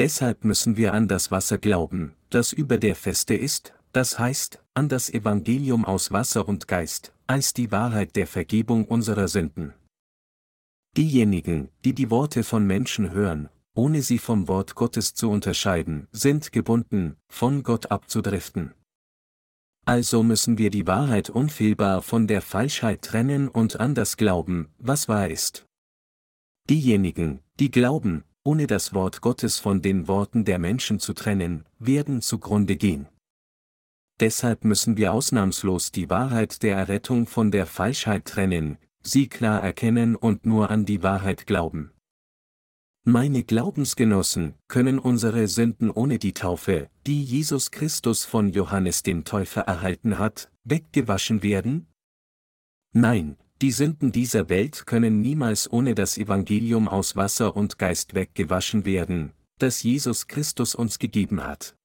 Deshalb 0.00 0.44
müssen 0.46 0.78
wir 0.78 0.94
an 0.94 1.08
das 1.08 1.30
Wasser 1.30 1.58
glauben, 1.58 2.14
das 2.30 2.54
über 2.54 2.78
der 2.78 2.96
Feste 2.96 3.34
ist, 3.34 3.74
das 3.92 4.18
heißt, 4.18 4.64
an 4.72 4.88
das 4.88 5.10
Evangelium 5.10 5.84
aus 5.84 6.10
Wasser 6.10 6.48
und 6.48 6.66
Geist, 6.66 7.12
als 7.26 7.52
die 7.52 7.70
Wahrheit 7.70 8.16
der 8.16 8.26
Vergebung 8.26 8.86
unserer 8.86 9.28
Sünden. 9.28 9.74
Diejenigen, 10.96 11.68
die 11.84 11.92
die 11.92 12.10
Worte 12.10 12.44
von 12.44 12.66
Menschen 12.66 13.10
hören, 13.10 13.50
ohne 13.74 14.00
sie 14.00 14.16
vom 14.16 14.48
Wort 14.48 14.74
Gottes 14.74 15.12
zu 15.12 15.28
unterscheiden, 15.28 16.08
sind 16.12 16.50
gebunden, 16.50 17.18
von 17.28 17.62
Gott 17.62 17.90
abzudriften. 17.90 18.72
Also 19.84 20.22
müssen 20.22 20.56
wir 20.56 20.70
die 20.70 20.86
Wahrheit 20.86 21.28
unfehlbar 21.28 22.00
von 22.00 22.26
der 22.26 22.40
Falschheit 22.40 23.02
trennen 23.02 23.48
und 23.48 23.78
an 23.78 23.94
das 23.94 24.16
glauben, 24.16 24.70
was 24.78 25.08
wahr 25.08 25.28
ist. 25.28 25.66
Diejenigen, 26.70 27.40
die 27.58 27.70
glauben, 27.70 28.24
ohne 28.44 28.66
das 28.66 28.94
Wort 28.94 29.20
Gottes 29.20 29.58
von 29.58 29.82
den 29.82 30.08
Worten 30.08 30.44
der 30.44 30.58
Menschen 30.58 30.98
zu 30.98 31.12
trennen, 31.12 31.64
werden 31.78 32.22
zugrunde 32.22 32.76
gehen. 32.76 33.06
Deshalb 34.20 34.64
müssen 34.64 34.96
wir 34.96 35.12
ausnahmslos 35.12 35.92
die 35.92 36.10
Wahrheit 36.10 36.62
der 36.62 36.76
Errettung 36.76 37.26
von 37.26 37.50
der 37.50 37.66
Falschheit 37.66 38.26
trennen, 38.26 38.78
sie 39.02 39.28
klar 39.28 39.62
erkennen 39.62 40.14
und 40.14 40.44
nur 40.44 40.70
an 40.70 40.84
die 40.84 41.02
Wahrheit 41.02 41.46
glauben. 41.46 41.92
Meine 43.04 43.44
Glaubensgenossen, 43.44 44.54
können 44.68 44.98
unsere 44.98 45.48
Sünden 45.48 45.90
ohne 45.90 46.18
die 46.18 46.34
Taufe, 46.34 46.90
die 47.06 47.24
Jesus 47.24 47.70
Christus 47.70 48.26
von 48.26 48.50
Johannes 48.50 49.02
dem 49.02 49.24
Täufer 49.24 49.62
erhalten 49.62 50.18
hat, 50.18 50.50
weggewaschen 50.64 51.42
werden? 51.42 51.86
Nein, 52.92 53.38
die 53.62 53.72
Sünden 53.72 54.10
dieser 54.10 54.48
Welt 54.48 54.86
können 54.86 55.20
niemals 55.20 55.70
ohne 55.70 55.94
das 55.94 56.16
Evangelium 56.16 56.88
aus 56.88 57.14
Wasser 57.14 57.56
und 57.56 57.78
Geist 57.78 58.14
weggewaschen 58.14 58.86
werden, 58.86 59.32
das 59.58 59.82
Jesus 59.82 60.28
Christus 60.28 60.74
uns 60.74 60.98
gegeben 60.98 61.44
hat. 61.44 61.76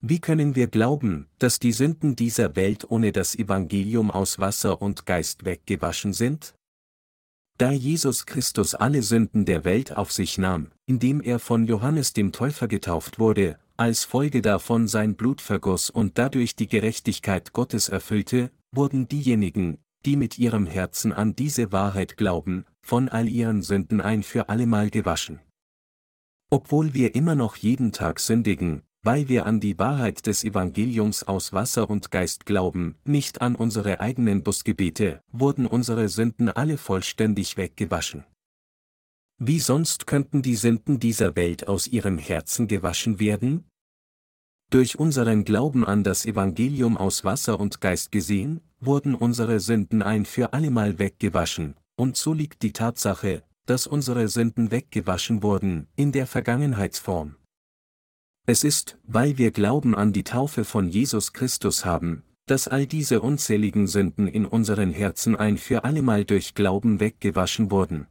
Wie 0.00 0.20
können 0.20 0.54
wir 0.54 0.68
glauben, 0.68 1.26
dass 1.38 1.58
die 1.58 1.72
Sünden 1.72 2.14
dieser 2.14 2.54
Welt 2.54 2.88
ohne 2.88 3.10
das 3.10 3.34
Evangelium 3.34 4.12
aus 4.12 4.38
Wasser 4.38 4.80
und 4.80 5.06
Geist 5.06 5.44
weggewaschen 5.44 6.12
sind? 6.12 6.54
Da 7.58 7.72
Jesus 7.72 8.26
Christus 8.26 8.74
alle 8.74 9.02
Sünden 9.02 9.46
der 9.46 9.64
Welt 9.64 9.96
auf 9.96 10.12
sich 10.12 10.38
nahm, 10.38 10.70
indem 10.84 11.20
er 11.20 11.40
von 11.40 11.66
Johannes 11.66 12.12
dem 12.12 12.30
Täufer 12.30 12.68
getauft 12.68 13.18
wurde, 13.18 13.58
als 13.76 14.04
Folge 14.04 14.42
davon 14.42 14.86
sein 14.86 15.16
Blut 15.16 15.40
vergoss 15.40 15.90
und 15.90 16.18
dadurch 16.18 16.54
die 16.54 16.68
Gerechtigkeit 16.68 17.52
Gottes 17.52 17.88
erfüllte, 17.88 18.50
wurden 18.72 19.08
diejenigen, 19.08 19.78
die 20.06 20.16
mit 20.16 20.38
ihrem 20.38 20.66
Herzen 20.66 21.12
an 21.12 21.34
diese 21.34 21.72
Wahrheit 21.72 22.16
glauben, 22.16 22.64
von 22.80 23.08
all 23.08 23.28
ihren 23.28 23.62
Sünden 23.62 24.00
ein 24.00 24.22
für 24.22 24.48
allemal 24.48 24.88
gewaschen. 24.88 25.40
Obwohl 26.48 26.94
wir 26.94 27.16
immer 27.16 27.34
noch 27.34 27.56
jeden 27.56 27.90
Tag 27.90 28.20
sündigen, 28.20 28.82
weil 29.02 29.28
wir 29.28 29.46
an 29.46 29.60
die 29.60 29.78
Wahrheit 29.78 30.26
des 30.26 30.44
Evangeliums 30.44 31.24
aus 31.24 31.52
Wasser 31.52 31.90
und 31.90 32.10
Geist 32.10 32.46
glauben, 32.46 32.96
nicht 33.04 33.40
an 33.40 33.56
unsere 33.56 34.00
eigenen 34.00 34.42
Busgebete, 34.44 35.20
wurden 35.32 35.66
unsere 35.66 36.08
Sünden 36.08 36.48
alle 36.48 36.78
vollständig 36.78 37.56
weggewaschen. 37.56 38.24
Wie 39.38 39.60
sonst 39.60 40.06
könnten 40.06 40.40
die 40.40 40.56
Sünden 40.56 40.98
dieser 40.98 41.36
Welt 41.36 41.68
aus 41.68 41.88
ihrem 41.88 42.18
Herzen 42.18 42.68
gewaschen 42.68 43.20
werden? 43.20 43.68
Durch 44.70 44.98
unseren 44.98 45.44
Glauben 45.44 45.84
an 45.84 46.02
das 46.02 46.26
Evangelium 46.26 46.96
aus 46.96 47.24
Wasser 47.24 47.60
und 47.60 47.80
Geist 47.80 48.10
gesehen, 48.10 48.60
wurden 48.80 49.14
unsere 49.14 49.60
Sünden 49.60 50.02
ein 50.02 50.24
für 50.24 50.52
allemal 50.52 50.98
weggewaschen, 50.98 51.74
und 51.96 52.16
so 52.16 52.32
liegt 52.32 52.62
die 52.62 52.72
Tatsache, 52.72 53.42
dass 53.66 53.86
unsere 53.86 54.28
Sünden 54.28 54.70
weggewaschen 54.70 55.42
wurden, 55.42 55.88
in 55.96 56.12
der 56.12 56.26
Vergangenheitsform. 56.26 57.36
Es 58.46 58.62
ist, 58.62 58.96
weil 59.02 59.38
wir 59.38 59.50
Glauben 59.50 59.94
an 59.94 60.12
die 60.12 60.22
Taufe 60.22 60.64
von 60.64 60.88
Jesus 60.88 61.32
Christus 61.32 61.84
haben, 61.84 62.22
dass 62.46 62.68
all 62.68 62.86
diese 62.86 63.20
unzähligen 63.20 63.88
Sünden 63.88 64.28
in 64.28 64.46
unseren 64.46 64.92
Herzen 64.92 65.34
ein 65.34 65.58
für 65.58 65.82
allemal 65.82 66.24
durch 66.24 66.54
Glauben 66.54 67.00
weggewaschen 67.00 67.72
wurden. 67.72 68.06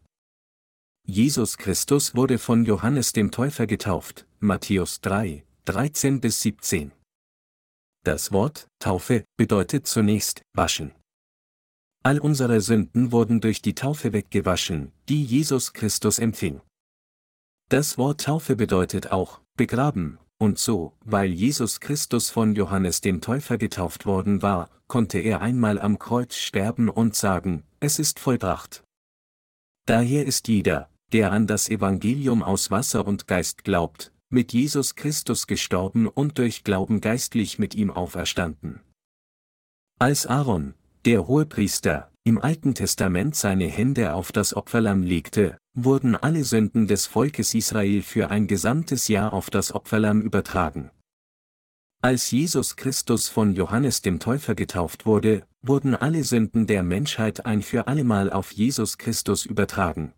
Jesus 1.07 1.57
Christus 1.57 2.15
wurde 2.15 2.37
von 2.37 2.65
Johannes 2.65 3.13
dem 3.13 3.31
Täufer 3.31 3.65
getauft, 3.65 4.25
Matthäus 4.39 4.99
3, 5.01 5.45
13 5.65 6.19
bis 6.19 6.41
17. 6.41 6.91
Das 8.05 8.31
Wort 8.31 8.67
Taufe 8.77 9.25
bedeutet 9.35 9.87
zunächst 9.87 10.43
waschen. 10.53 10.91
All 12.03 12.19
unsere 12.19 12.61
Sünden 12.61 13.11
wurden 13.11 13.41
durch 13.41 13.63
die 13.63 13.73
Taufe 13.73 14.13
weggewaschen, 14.13 14.91
die 15.09 15.23
Jesus 15.23 15.73
Christus 15.73 16.19
empfing. 16.19 16.61
Das 17.67 17.97
Wort 17.97 18.21
Taufe 18.21 18.55
bedeutet 18.55 19.11
auch 19.11 19.41
begraben 19.57 20.19
und 20.37 20.59
so, 20.59 20.93
weil 21.03 21.31
Jesus 21.31 21.79
Christus 21.79 22.29
von 22.29 22.53
Johannes 22.53 23.01
dem 23.01 23.21
Täufer 23.21 23.57
getauft 23.57 24.05
worden 24.05 24.43
war, 24.43 24.69
konnte 24.87 25.17
er 25.17 25.41
einmal 25.41 25.81
am 25.81 25.97
Kreuz 25.97 26.35
sterben 26.35 26.89
und 26.89 27.15
sagen, 27.15 27.63
es 27.79 27.97
ist 27.97 28.19
vollbracht. 28.19 28.83
Daher 29.87 30.27
ist 30.27 30.47
jeder, 30.47 30.91
der 31.11 31.31
an 31.31 31.47
das 31.47 31.69
Evangelium 31.69 32.43
aus 32.43 32.69
Wasser 32.69 33.07
und 33.07 33.25
Geist 33.25 33.63
glaubt, 33.63 34.11
mit 34.29 34.53
Jesus 34.53 34.95
Christus 34.95 35.47
gestorben 35.47 36.07
und 36.07 36.37
durch 36.37 36.63
Glauben 36.63 37.01
geistlich 37.01 37.59
mit 37.59 37.75
ihm 37.75 37.91
auferstanden. 37.91 38.81
Als 39.99 40.25
Aaron, 40.27 40.73
der 41.05 41.27
Hohepriester, 41.27 42.11
im 42.23 42.39
Alten 42.39 42.73
Testament 42.73 43.35
seine 43.35 43.67
Hände 43.67 44.13
auf 44.13 44.31
das 44.31 44.55
Opferlamm 44.55 45.03
legte, 45.03 45.57
wurden 45.75 46.15
alle 46.15 46.43
Sünden 46.43 46.87
des 46.87 47.05
Volkes 47.05 47.53
Israel 47.53 48.01
für 48.01 48.31
ein 48.31 48.47
gesamtes 48.47 49.07
Jahr 49.07 49.31
auf 49.31 49.49
das 49.49 49.73
Opferlamm 49.73 50.21
übertragen. 50.21 50.89
Als 52.01 52.31
Jesus 52.31 52.75
Christus 52.75 53.29
von 53.29 53.53
Johannes 53.53 54.01
dem 54.01 54.19
Täufer 54.19 54.55
getauft 54.55 55.05
wurde, 55.05 55.45
wurden 55.61 55.95
alle 55.95 56.23
Sünden 56.23 56.67
der 56.67 56.83
Menschheit 56.83 57.45
ein 57.45 57.61
für 57.61 57.87
allemal 57.87 58.31
auf 58.31 58.51
Jesus 58.51 58.97
Christus 58.97 59.45
übertragen. 59.45 60.13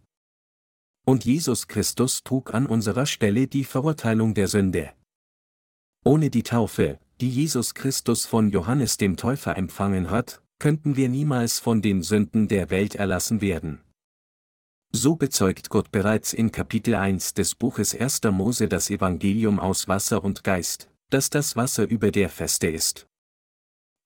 Und 1.08 1.24
Jesus 1.24 1.70
Christus 1.70 2.22
trug 2.24 2.54
an 2.54 2.66
unserer 2.66 3.06
Stelle 3.06 3.48
die 3.48 3.64
Verurteilung 3.64 4.34
der 4.34 4.50
Sünde. 4.50 4.92
Ohne 6.04 6.30
die 6.30 6.44
Taufe, 6.44 7.00
die 7.22 7.30
Jesus 7.30 7.74
Christus 7.74 8.26
von 8.26 8.50
Johannes 8.50 8.98
dem 8.98 9.16
Täufer 9.16 9.56
empfangen 9.56 10.12
hat, 10.12 10.42
könnten 10.60 10.98
wir 10.98 11.08
niemals 11.08 11.60
von 11.60 11.82
den 11.82 12.04
Sünden 12.04 12.50
der 12.50 12.70
Welt 12.72 12.96
erlassen 12.96 13.40
werden. 13.40 13.80
So 14.92 15.16
bezeugt 15.16 15.70
Gott 15.70 15.92
bereits 15.94 16.34
in 16.34 16.52
Kapitel 16.52 16.96
1 16.96 17.36
des 17.36 17.56
Buches 17.56 17.96
1. 17.96 18.24
Mose 18.32 18.68
das 18.68 18.90
Evangelium 18.90 19.62
aus 19.62 19.88
Wasser 19.88 20.26
und 20.26 20.44
Geist, 20.44 20.90
dass 21.10 21.30
das 21.30 21.56
Wasser 21.56 21.88
über 21.88 22.12
der 22.12 22.28
Feste 22.28 22.68
ist. 22.68 23.08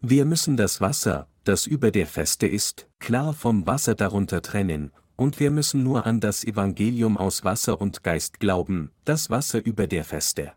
Wir 0.01 0.25
müssen 0.25 0.55
das 0.55 0.81
Wasser, 0.81 1.27
das 1.45 1.65
über 1.65 1.89
der 1.89 2.05
Feste 2.05 2.45
ist, 2.45 2.87
klar 2.99 3.33
vom 3.33 3.65
Wasser 3.65 3.95
darunter 3.95 4.43
trennen, 4.43 4.91
und 5.21 5.39
wir 5.39 5.51
müssen 5.51 5.83
nur 5.83 6.07
an 6.07 6.19
das 6.19 6.43
Evangelium 6.43 7.15
aus 7.15 7.43
Wasser 7.43 7.79
und 7.79 8.01
Geist 8.01 8.39
glauben, 8.39 8.89
das 9.05 9.29
Wasser 9.29 9.63
über 9.63 9.85
der 9.85 10.03
Feste. 10.03 10.53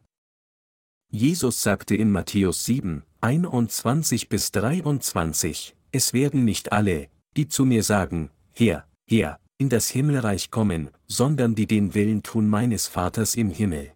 Jesus 1.10 1.62
sagte 1.62 1.94
in 1.94 2.10
Matthäus 2.10 2.64
7, 2.64 3.02
21 3.20 4.30
bis 4.30 4.52
23, 4.52 5.76
es 5.92 6.14
werden 6.14 6.46
nicht 6.46 6.72
alle, 6.72 7.08
die 7.36 7.46
zu 7.46 7.66
mir 7.66 7.82
sagen, 7.82 8.30
Herr, 8.54 8.88
Herr, 9.06 9.38
in 9.58 9.68
das 9.68 9.90
Himmelreich 9.90 10.50
kommen, 10.50 10.88
sondern 11.06 11.54
die 11.54 11.66
den 11.66 11.92
Willen 11.92 12.22
tun 12.22 12.48
meines 12.48 12.86
Vaters 12.86 13.34
im 13.34 13.50
Himmel. 13.50 13.92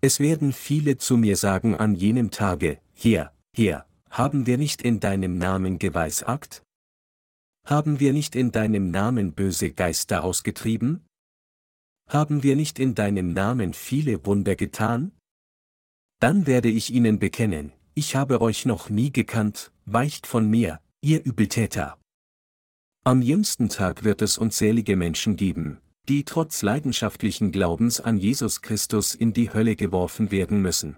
Es 0.00 0.18
werden 0.18 0.52
viele 0.52 0.96
zu 0.96 1.16
mir 1.16 1.36
sagen 1.36 1.76
an 1.76 1.94
jenem 1.94 2.32
Tage, 2.32 2.80
Herr, 2.94 3.32
Herr, 3.54 3.86
haben 4.10 4.48
wir 4.48 4.58
nicht 4.58 4.82
in 4.82 4.98
deinem 4.98 5.38
Namen 5.38 5.78
geweissagt? 5.78 6.64
Haben 7.64 8.00
wir 8.00 8.12
nicht 8.12 8.34
in 8.34 8.50
deinem 8.50 8.90
Namen 8.90 9.34
böse 9.34 9.70
Geister 9.70 10.24
ausgetrieben? 10.24 11.06
Haben 12.08 12.42
wir 12.42 12.56
nicht 12.56 12.80
in 12.80 12.94
deinem 12.94 13.32
Namen 13.32 13.72
viele 13.72 14.26
Wunder 14.26 14.56
getan? 14.56 15.12
Dann 16.18 16.46
werde 16.46 16.68
ich 16.68 16.92
ihnen 16.92 17.18
bekennen, 17.18 17.72
ich 17.94 18.16
habe 18.16 18.40
euch 18.40 18.66
noch 18.66 18.90
nie 18.90 19.12
gekannt, 19.12 19.72
weicht 19.86 20.26
von 20.26 20.48
mir, 20.50 20.80
ihr 21.00 21.24
Übeltäter. 21.24 21.98
Am 23.04 23.22
jüngsten 23.22 23.68
Tag 23.68 24.04
wird 24.04 24.22
es 24.22 24.38
unzählige 24.38 24.96
Menschen 24.96 25.36
geben, 25.36 25.78
die 26.08 26.24
trotz 26.24 26.62
leidenschaftlichen 26.62 27.52
Glaubens 27.52 28.00
an 28.00 28.18
Jesus 28.18 28.62
Christus 28.62 29.14
in 29.14 29.32
die 29.32 29.52
Hölle 29.52 29.76
geworfen 29.76 30.30
werden 30.30 30.62
müssen. 30.62 30.96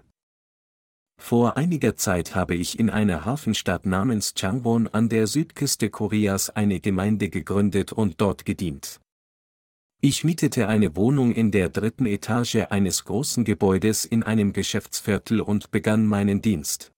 Vor 1.17 1.57
einiger 1.57 1.95
Zeit 1.95 2.35
habe 2.35 2.55
ich 2.55 2.77
in 2.79 2.89
einer 2.89 3.25
Hafenstadt 3.25 3.85
namens 3.85 4.33
Changwon 4.33 4.87
an 4.87 5.09
der 5.09 5.27
Südküste 5.27 5.89
Koreas 5.89 6.49
eine 6.49 6.79
Gemeinde 6.79 7.29
gegründet 7.29 7.91
und 7.91 8.21
dort 8.21 8.45
gedient. 8.45 8.99
Ich 10.01 10.23
mietete 10.23 10.67
eine 10.67 10.95
Wohnung 10.95 11.31
in 11.31 11.51
der 11.51 11.69
dritten 11.69 12.05
Etage 12.05 12.67
eines 12.69 13.05
großen 13.05 13.43
Gebäudes 13.43 14.05
in 14.05 14.23
einem 14.23 14.53
Geschäftsviertel 14.53 15.41
und 15.41 15.71
begann 15.71 16.05
meinen 16.05 16.41
Dienst. 16.41 16.91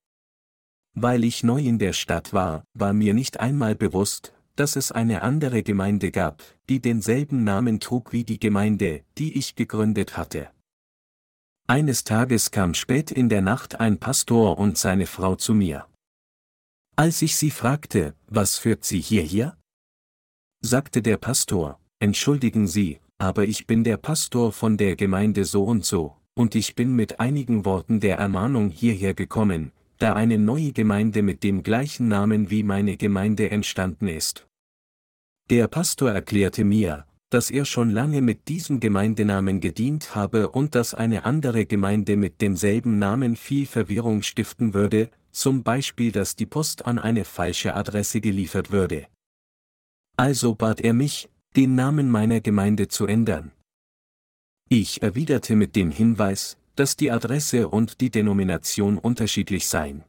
Weil 0.93 1.23
ich 1.23 1.43
neu 1.43 1.61
in 1.61 1.79
der 1.79 1.93
Stadt 1.93 2.33
war, 2.33 2.63
war 2.73 2.91
mir 2.91 3.13
nicht 3.13 3.39
einmal 3.39 3.75
bewusst, 3.75 4.33
dass 4.57 4.75
es 4.75 4.91
eine 4.91 5.21
andere 5.21 5.61
Gemeinde 5.61 6.11
gab, 6.11 6.43
die 6.67 6.81
denselben 6.81 7.43
Namen 7.43 7.79
trug 7.79 8.11
wie 8.11 8.23
die 8.23 8.39
Gemeinde, 8.39 9.03
die 9.17 9.37
ich 9.37 9.55
gegründet 9.55 10.17
hatte. 10.17 10.49
Eines 11.69 12.05
Tages 12.05 12.51
kam 12.51 12.73
spät 12.73 13.11
in 13.11 13.27
der 13.27 13.41
Nacht 13.41 13.81
ein 13.81 13.97
Pastor 13.97 14.57
und 14.57 14.77
seine 14.77 15.05
Frau 15.05 15.35
zu 15.35 15.53
mir. 15.53 15.85
Als 16.95 17.21
ich 17.21 17.35
sie 17.35 17.51
fragte, 17.51 18.15
was 18.27 18.57
führt 18.57 18.85
sie 18.85 19.01
hierher? 19.01 19.57
sagte 20.61 21.01
der 21.01 21.17
Pastor, 21.17 21.77
entschuldigen 21.99 22.67
Sie, 22.67 23.01
aber 23.17 23.43
ich 23.43 23.67
bin 23.67 23.83
der 23.83 23.97
Pastor 23.97 24.53
von 24.53 24.77
der 24.77 24.95
Gemeinde 24.95 25.43
so 25.43 25.65
und 25.65 25.83
so, 25.83 26.15
und 26.35 26.55
ich 26.55 26.73
bin 26.73 26.95
mit 26.95 27.19
einigen 27.19 27.65
Worten 27.65 27.99
der 27.99 28.17
Ermahnung 28.17 28.69
hierher 28.69 29.13
gekommen, 29.13 29.73
da 29.97 30.13
eine 30.13 30.37
neue 30.37 30.71
Gemeinde 30.71 31.21
mit 31.21 31.43
dem 31.43 31.63
gleichen 31.63 32.07
Namen 32.07 32.49
wie 32.49 32.63
meine 32.63 32.95
Gemeinde 32.95 33.51
entstanden 33.51 34.07
ist. 34.07 34.47
Der 35.49 35.67
Pastor 35.67 36.11
erklärte 36.11 36.63
mir, 36.63 37.06
dass 37.29 37.51
er 37.51 37.65
schon 37.65 37.89
lange 37.89 38.21
mit 38.21 38.47
diesem 38.47 38.79
Gemeindenamen 38.79 39.59
gedient 39.59 40.15
habe 40.15 40.49
und 40.49 40.75
dass 40.75 40.93
eine 40.93 41.25
andere 41.25 41.65
Gemeinde 41.65 42.15
mit 42.15 42.41
demselben 42.41 42.99
Namen 42.99 43.35
viel 43.35 43.65
Verwirrung 43.65 44.21
stiften 44.21 44.73
würde, 44.73 45.09
zum 45.31 45.63
Beispiel 45.63 46.11
dass 46.11 46.35
die 46.35 46.45
Post 46.45 46.85
an 46.85 46.99
eine 46.99 47.25
falsche 47.25 47.75
Adresse 47.75 48.21
geliefert 48.21 48.71
würde. 48.71 49.07
Also 50.15 50.55
bat 50.55 50.81
er 50.81 50.93
mich, 50.93 51.29
den 51.55 51.75
Namen 51.75 52.09
meiner 52.09 52.39
Gemeinde 52.39 52.87
zu 52.87 53.05
ändern. 53.05 53.51
Ich 54.69 55.01
erwiderte 55.01 55.55
mit 55.55 55.75
dem 55.75 55.91
Hinweis, 55.91 56.57
dass 56.75 56.95
die 56.95 57.11
Adresse 57.11 57.69
und 57.69 58.01
die 58.01 58.09
Denomination 58.09 58.97
unterschiedlich 58.97 59.67
seien. 59.67 60.03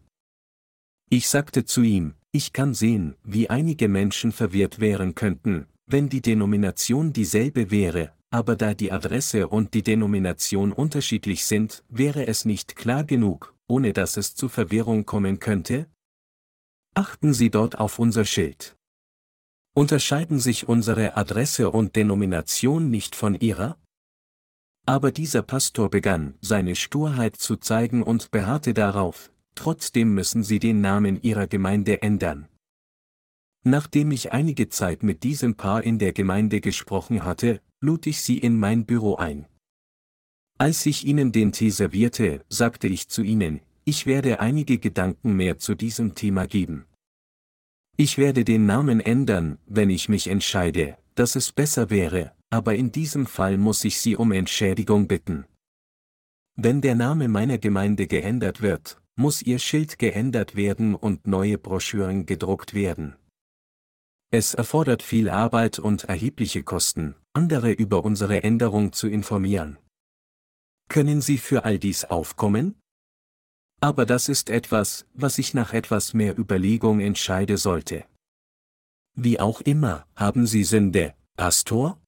Ich 1.11 1.29
sagte 1.29 1.65
zu 1.65 1.83
ihm, 1.83 2.15
ich 2.33 2.53
kann 2.53 2.75
sehen, 2.75 3.17
wie 3.25 3.49
einige 3.49 3.89
Menschen 3.89 4.33
verwirrt 4.33 4.79
wären 4.79 5.15
könnten, 5.15 5.67
wenn 5.91 6.09
die 6.09 6.21
Denomination 6.21 7.13
dieselbe 7.13 7.71
wäre, 7.71 8.13
aber 8.31 8.57
da 8.57 8.75
die 8.75 8.93
Adresse 8.93 9.49
und 9.49 9.73
die 9.73 9.83
Denomination 9.83 10.73
unterschiedlich 10.73 11.47
sind, 11.47 11.83
wäre 11.89 12.27
es 12.27 12.45
nicht 12.45 12.77
klar 12.77 13.05
genug, 13.05 13.55
ohne 13.67 13.93
dass 13.95 14.17
es 14.17 14.35
zu 14.35 14.49
Verwirrung 14.49 15.07
kommen 15.07 15.39
könnte? 15.39 15.87
Achten 16.95 17.33
Sie 17.33 17.51
dort 17.51 17.79
auf 17.79 17.99
unser 17.99 18.25
Schild. 18.25 18.77
Unterscheiden 19.75 20.41
sich 20.41 20.69
unsere 20.69 21.17
Adresse 21.17 21.71
und 21.71 21.97
Denomination 21.97 22.91
nicht 22.91 23.15
von 23.15 23.35
ihrer? 23.35 23.79
Aber 24.85 25.13
dieser 25.13 25.43
Pastor 25.43 25.91
begann, 25.91 26.35
seine 26.41 26.75
Sturheit 26.75 27.37
zu 27.37 27.57
zeigen 27.57 28.03
und 28.03 28.31
beharrte 28.31 28.75
darauf, 28.75 29.31
trotzdem 29.55 30.15
müssen 30.15 30.43
Sie 30.43 30.59
den 30.59 30.81
Namen 30.81 31.23
Ihrer 31.23 31.47
Gemeinde 31.47 32.03
ändern. 32.03 32.49
Nachdem 33.71 34.13
ich 34.13 34.33
einige 34.33 34.71
Zeit 34.71 35.03
mit 35.03 35.25
diesem 35.25 35.55
Paar 35.55 35.85
in 35.85 35.99
der 35.99 36.15
Gemeinde 36.15 36.63
gesprochen 36.63 37.27
hatte, 37.27 37.61
lud 37.83 38.07
ich 38.07 38.23
sie 38.23 38.39
in 38.39 38.59
mein 38.59 38.87
Büro 38.87 39.17
ein. 39.17 39.45
Als 40.57 40.87
ich 40.87 41.05
ihnen 41.05 41.33
den 41.33 41.53
Tee 41.53 41.69
servierte, 41.69 42.43
sagte 42.49 42.87
ich 42.87 43.11
zu 43.11 43.21
ihnen, 43.21 43.61
ich 43.85 44.07
werde 44.07 44.41
einige 44.41 44.79
Gedanken 44.79 45.35
mehr 45.35 45.59
zu 45.59 45.75
diesem 45.75 46.15
Thema 46.15 46.47
geben. 46.47 46.87
Ich 47.99 48.17
werde 48.17 48.43
den 48.43 48.65
Namen 48.65 49.01
ändern, 49.01 49.59
wenn 49.67 49.91
ich 49.91 50.09
mich 50.09 50.29
entscheide, 50.29 50.97
dass 51.15 51.37
es 51.37 51.53
besser 51.53 51.91
wäre, 51.91 52.33
aber 52.49 52.75
in 52.75 52.91
diesem 52.91 53.27
Fall 53.27 53.59
muss 53.59 53.85
ich 53.85 54.01
Sie 54.01 54.17
um 54.17 54.33
Entschädigung 54.33 55.09
bitten. 55.09 55.45
Wenn 56.57 56.81
der 56.81 56.95
Name 56.95 57.29
meiner 57.29 57.59
Gemeinde 57.59 58.07
geändert 58.07 58.63
wird, 58.63 58.99
muss 59.15 59.43
Ihr 59.43 59.59
Schild 59.59 59.99
geändert 59.99 60.57
werden 60.57 60.95
und 60.95 61.27
neue 61.27 61.59
Broschüren 61.59 62.25
gedruckt 62.25 62.73
werden. 62.73 63.15
Es 64.31 64.53
erfordert 64.53 65.03
viel 65.03 65.31
Arbeit 65.31 65.79
und 65.79 66.05
erhebliche 66.05 66.63
Kosten, 66.63 67.15
andere 67.33 67.73
über 67.73 68.05
unsere 68.05 68.43
Änderung 68.43 68.93
zu 68.93 69.09
informieren. 69.09 69.79
Können 70.89 71.23
Sie 71.23 71.39
für 71.39 71.65
all 71.65 71.79
dies 71.79 72.05
aufkommen? 72.05 72.79
Aber 73.81 74.05
das 74.05 74.29
ist 74.29 74.51
etwas, 74.51 75.07
was 75.15 75.39
ich 75.39 75.55
nach 75.55 75.73
etwas 75.73 76.13
mehr 76.13 76.39
Überlegung 76.39 77.01
entscheide 77.01 77.57
sollte. 77.57 78.05
Wie 79.15 79.41
auch 79.41 79.63
immer, 79.63 80.07
haben 80.15 80.47
Sie 80.47 80.65
Sünde, 80.65 81.15
Pastor? 81.37 81.99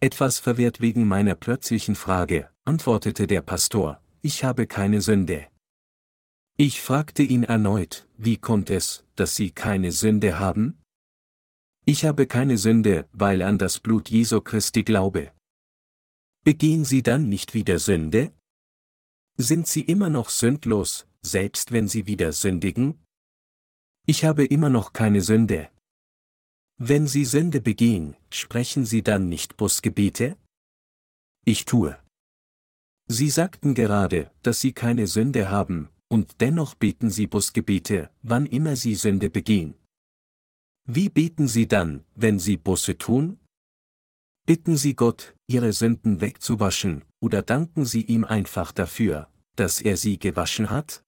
Etwas 0.00 0.40
verwirrt 0.40 0.80
wegen 0.80 1.06
meiner 1.06 1.36
plötzlichen 1.36 1.94
Frage, 1.94 2.50
antwortete 2.64 3.28
der 3.28 3.42
Pastor, 3.42 4.00
ich 4.22 4.42
habe 4.42 4.66
keine 4.66 5.00
Sünde. 5.00 5.46
Ich 6.56 6.82
fragte 6.82 7.22
ihn 7.22 7.44
erneut, 7.44 8.08
wie 8.16 8.38
kommt 8.38 8.70
es, 8.70 9.04
dass 9.14 9.36
Sie 9.36 9.52
keine 9.52 9.92
Sünde 9.92 10.40
haben? 10.40 10.81
Ich 11.84 12.04
habe 12.04 12.26
keine 12.26 12.58
Sünde, 12.58 13.08
weil 13.12 13.42
an 13.42 13.58
das 13.58 13.80
Blut 13.80 14.08
Jesu 14.08 14.40
Christi 14.40 14.84
glaube. 14.84 15.32
Begehen 16.44 16.84
Sie 16.84 17.02
dann 17.02 17.28
nicht 17.28 17.54
wieder 17.54 17.78
Sünde? 17.78 18.32
Sind 19.36 19.66
Sie 19.66 19.82
immer 19.82 20.08
noch 20.08 20.28
sündlos, 20.30 21.06
selbst 21.22 21.72
wenn 21.72 21.88
Sie 21.88 22.06
wieder 22.06 22.32
sündigen? 22.32 23.02
Ich 24.06 24.24
habe 24.24 24.44
immer 24.44 24.70
noch 24.70 24.92
keine 24.92 25.22
Sünde. 25.22 25.70
Wenn 26.78 27.06
Sie 27.06 27.24
Sünde 27.24 27.60
begehen, 27.60 28.16
sprechen 28.30 28.84
Sie 28.84 29.02
dann 29.02 29.28
nicht 29.28 29.56
Busgebete? 29.56 30.36
Ich 31.44 31.64
tue. 31.64 31.98
Sie 33.08 33.30
sagten 33.30 33.74
gerade, 33.74 34.30
dass 34.42 34.60
sie 34.60 34.72
keine 34.72 35.06
Sünde 35.06 35.50
haben, 35.50 35.88
und 36.08 36.40
dennoch 36.40 36.74
beten 36.74 37.10
sie 37.10 37.26
Busgebete, 37.26 38.10
wann 38.22 38.46
immer 38.46 38.76
sie 38.76 38.94
Sünde 38.94 39.28
begehen. 39.28 39.74
Wie 40.84 41.08
beten 41.08 41.46
sie 41.46 41.68
dann, 41.68 42.04
wenn 42.14 42.38
sie 42.38 42.56
Busse 42.56 42.98
tun? 42.98 43.38
Bitten 44.46 44.76
sie 44.76 44.94
Gott, 44.94 45.34
ihre 45.46 45.72
Sünden 45.72 46.20
wegzuwaschen, 46.20 47.04
oder 47.20 47.42
danken 47.42 47.84
sie 47.84 48.02
ihm 48.02 48.24
einfach 48.24 48.72
dafür, 48.72 49.28
dass 49.54 49.80
er 49.80 49.96
sie 49.96 50.18
gewaschen 50.18 50.70
hat? 50.70 51.04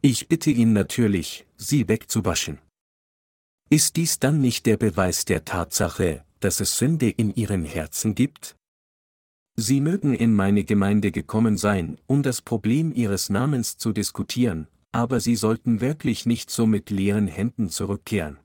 Ich 0.00 0.28
bitte 0.28 0.50
ihn 0.50 0.72
natürlich, 0.72 1.46
sie 1.56 1.88
wegzuwaschen. 1.88 2.58
Ist 3.68 3.96
dies 3.96 4.18
dann 4.18 4.40
nicht 4.40 4.64
der 4.64 4.78
Beweis 4.78 5.26
der 5.26 5.44
Tatsache, 5.44 6.24
dass 6.40 6.60
es 6.60 6.78
Sünde 6.78 7.10
in 7.10 7.34
ihren 7.34 7.64
Herzen 7.66 8.14
gibt? 8.14 8.56
Sie 9.56 9.82
mögen 9.82 10.14
in 10.14 10.34
meine 10.34 10.64
Gemeinde 10.64 11.12
gekommen 11.12 11.58
sein, 11.58 11.98
um 12.06 12.22
das 12.22 12.40
Problem 12.40 12.94
ihres 12.94 13.28
Namens 13.28 13.76
zu 13.76 13.92
diskutieren, 13.92 14.68
aber 14.90 15.20
sie 15.20 15.36
sollten 15.36 15.82
wirklich 15.82 16.24
nicht 16.24 16.50
so 16.50 16.66
mit 16.66 16.88
leeren 16.88 17.26
Händen 17.26 17.68
zurückkehren. 17.68 18.38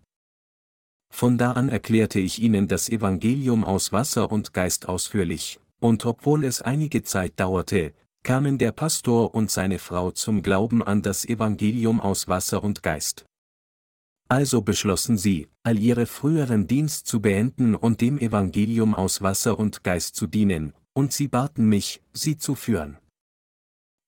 Von 1.09 1.37
da 1.37 1.53
an 1.53 1.69
erklärte 1.69 2.19
ich 2.19 2.41
ihnen 2.41 2.67
das 2.67 2.89
Evangelium 2.89 3.63
aus 3.63 3.91
Wasser 3.91 4.31
und 4.31 4.53
Geist 4.53 4.87
ausführlich, 4.87 5.59
und 5.79 6.05
obwohl 6.05 6.43
es 6.43 6.61
einige 6.61 7.03
Zeit 7.03 7.39
dauerte, 7.39 7.93
kamen 8.23 8.57
der 8.57 8.71
Pastor 8.71 9.35
und 9.35 9.51
seine 9.51 9.79
Frau 9.79 10.11
zum 10.11 10.41
Glauben 10.41 10.81
an 10.81 11.01
das 11.01 11.25
Evangelium 11.25 12.01
aus 12.01 12.27
Wasser 12.27 12.63
und 12.63 12.81
Geist. 12.81 13.25
Also 14.27 14.61
beschlossen 14.61 15.17
sie, 15.17 15.47
all 15.63 15.77
ihre 15.77 16.07
früheren 16.07 16.65
Dienst 16.65 17.05
zu 17.05 17.21
beenden 17.21 17.75
und 17.75 18.01
dem 18.01 18.17
Evangelium 18.17 18.95
aus 18.95 19.21
Wasser 19.21 19.59
und 19.59 19.83
Geist 19.83 20.15
zu 20.15 20.25
dienen, 20.25 20.73
und 20.93 21.13
sie 21.13 21.27
baten 21.27 21.69
mich, 21.69 22.01
sie 22.13 22.37
zu 22.37 22.55
führen. 22.55 22.97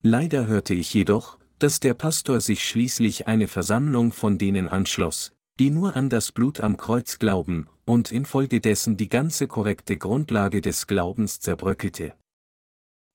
Leider 0.02 0.46
hörte 0.46 0.74
ich 0.74 0.92
jedoch, 0.92 1.38
dass 1.60 1.78
der 1.80 1.94
Pastor 1.94 2.40
sich 2.40 2.66
schließlich 2.66 3.28
eine 3.28 3.46
Versammlung 3.46 4.12
von 4.12 4.38
denen 4.38 4.68
anschloss, 4.68 5.32
die 5.58 5.70
nur 5.70 5.96
an 5.96 6.08
das 6.08 6.32
Blut 6.32 6.60
am 6.60 6.76
Kreuz 6.76 7.18
glauben, 7.18 7.68
und 7.84 8.12
infolgedessen 8.12 8.96
die 8.96 9.08
ganze 9.08 9.48
korrekte 9.48 9.96
Grundlage 9.96 10.60
des 10.60 10.86
Glaubens 10.86 11.40
zerbröckelte. 11.40 12.14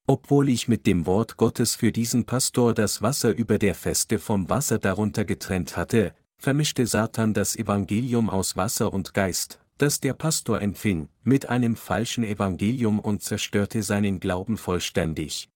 Obwohl 0.06 0.50
ich 0.50 0.68
mit 0.68 0.86
dem 0.86 1.06
Wort 1.06 1.38
Gottes 1.38 1.76
für 1.76 1.94
diesen 1.94 2.26
Pastor 2.26 2.74
das 2.74 3.02
Wasser 3.02 3.34
über 3.34 3.58
der 3.58 3.76
Feste 3.76 4.20
vom 4.20 4.50
Wasser 4.50 4.78
darunter 4.78 5.24
getrennt 5.24 5.78
hatte, 5.78 6.14
vermischte 6.38 6.86
Satan 6.86 7.34
das 7.34 7.56
Evangelium 7.56 8.30
aus 8.30 8.58
Wasser 8.58 8.92
und 8.92 9.14
Geist, 9.14 9.60
das 9.78 10.02
der 10.02 10.14
Pastor 10.14 10.62
empfing, 10.62 11.08
mit 11.24 11.48
einem 11.48 11.78
falschen 11.78 12.26
Evangelium 12.26 13.00
und 13.00 13.24
zerstörte 13.24 13.82
seinen 13.82 14.20
Glauben 14.20 14.58
vollständig. 14.58 15.50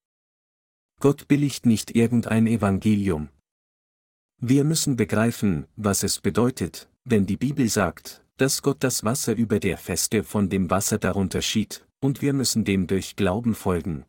Gott 1.01 1.27
billigt 1.27 1.65
nicht 1.65 1.95
irgendein 1.95 2.47
Evangelium. 2.47 3.29
Wir 4.39 4.63
müssen 4.63 4.95
begreifen, 4.95 5.65
was 5.75 6.03
es 6.03 6.19
bedeutet, 6.19 6.87
wenn 7.03 7.25
die 7.25 7.37
Bibel 7.37 7.67
sagt, 7.69 8.23
dass 8.37 8.61
Gott 8.61 8.77
das 8.81 9.03
Wasser 9.03 9.35
über 9.35 9.59
der 9.59 9.79
Feste 9.79 10.23
von 10.23 10.47
dem 10.47 10.69
Wasser 10.69 10.99
darunter 10.99 11.41
schied, 11.41 11.87
und 12.01 12.21
wir 12.21 12.33
müssen 12.33 12.63
dem 12.63 12.85
durch 12.85 13.15
Glauben 13.15 13.55
folgen. 13.55 14.05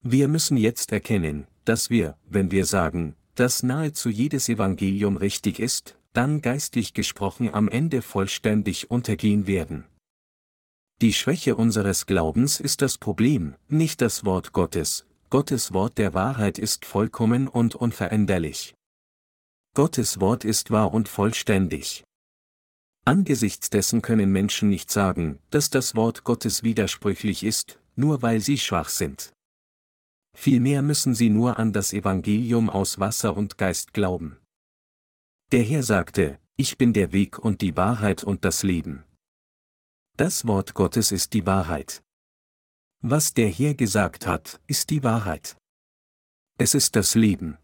Wir 0.00 0.28
müssen 0.28 0.56
jetzt 0.56 0.92
erkennen, 0.92 1.48
dass 1.64 1.90
wir, 1.90 2.16
wenn 2.28 2.52
wir 2.52 2.66
sagen, 2.66 3.16
dass 3.34 3.64
nahezu 3.64 4.10
jedes 4.10 4.48
Evangelium 4.48 5.16
richtig 5.16 5.58
ist, 5.58 5.98
dann 6.12 6.40
geistlich 6.40 6.94
gesprochen 6.94 7.52
am 7.52 7.68
Ende 7.68 8.02
vollständig 8.02 8.92
untergehen 8.92 9.48
werden. 9.48 9.86
Die 11.02 11.12
Schwäche 11.12 11.56
unseres 11.56 12.06
Glaubens 12.06 12.60
ist 12.60 12.80
das 12.80 12.96
Problem, 12.96 13.56
nicht 13.68 14.00
das 14.00 14.24
Wort 14.24 14.52
Gottes, 14.52 15.04
Gottes 15.30 15.72
Wort 15.72 15.98
der 15.98 16.14
Wahrheit 16.14 16.56
ist 16.60 16.84
vollkommen 16.84 17.48
und 17.48 17.74
unveränderlich. 17.74 18.75
Gottes 19.76 20.20
Wort 20.20 20.46
ist 20.46 20.70
wahr 20.70 20.94
und 20.94 21.06
vollständig. 21.06 22.02
Angesichts 23.04 23.68
dessen 23.68 24.00
können 24.00 24.32
Menschen 24.32 24.70
nicht 24.70 24.90
sagen, 24.90 25.38
dass 25.50 25.68
das 25.68 25.94
Wort 25.94 26.24
Gottes 26.24 26.62
widersprüchlich 26.62 27.44
ist, 27.44 27.78
nur 27.94 28.22
weil 28.22 28.40
sie 28.40 28.56
schwach 28.56 28.88
sind. 28.88 29.34
Vielmehr 30.34 30.80
müssen 30.80 31.14
sie 31.14 31.28
nur 31.28 31.58
an 31.58 31.74
das 31.74 31.92
Evangelium 31.92 32.70
aus 32.70 33.00
Wasser 33.00 33.36
und 33.36 33.58
Geist 33.58 33.92
glauben. 33.92 34.38
Der 35.52 35.62
Herr 35.62 35.82
sagte, 35.82 36.40
ich 36.56 36.78
bin 36.78 36.94
der 36.94 37.12
Weg 37.12 37.38
und 37.38 37.60
die 37.60 37.76
Wahrheit 37.76 38.24
und 38.24 38.46
das 38.46 38.62
Leben. 38.62 39.04
Das 40.16 40.46
Wort 40.46 40.72
Gottes 40.72 41.12
ist 41.12 41.34
die 41.34 41.44
Wahrheit. 41.44 42.02
Was 43.02 43.34
der 43.34 43.50
Herr 43.50 43.74
gesagt 43.74 44.26
hat, 44.26 44.58
ist 44.66 44.88
die 44.88 45.02
Wahrheit. 45.02 45.58
Es 46.56 46.72
ist 46.72 46.96
das 46.96 47.14
Leben. 47.14 47.58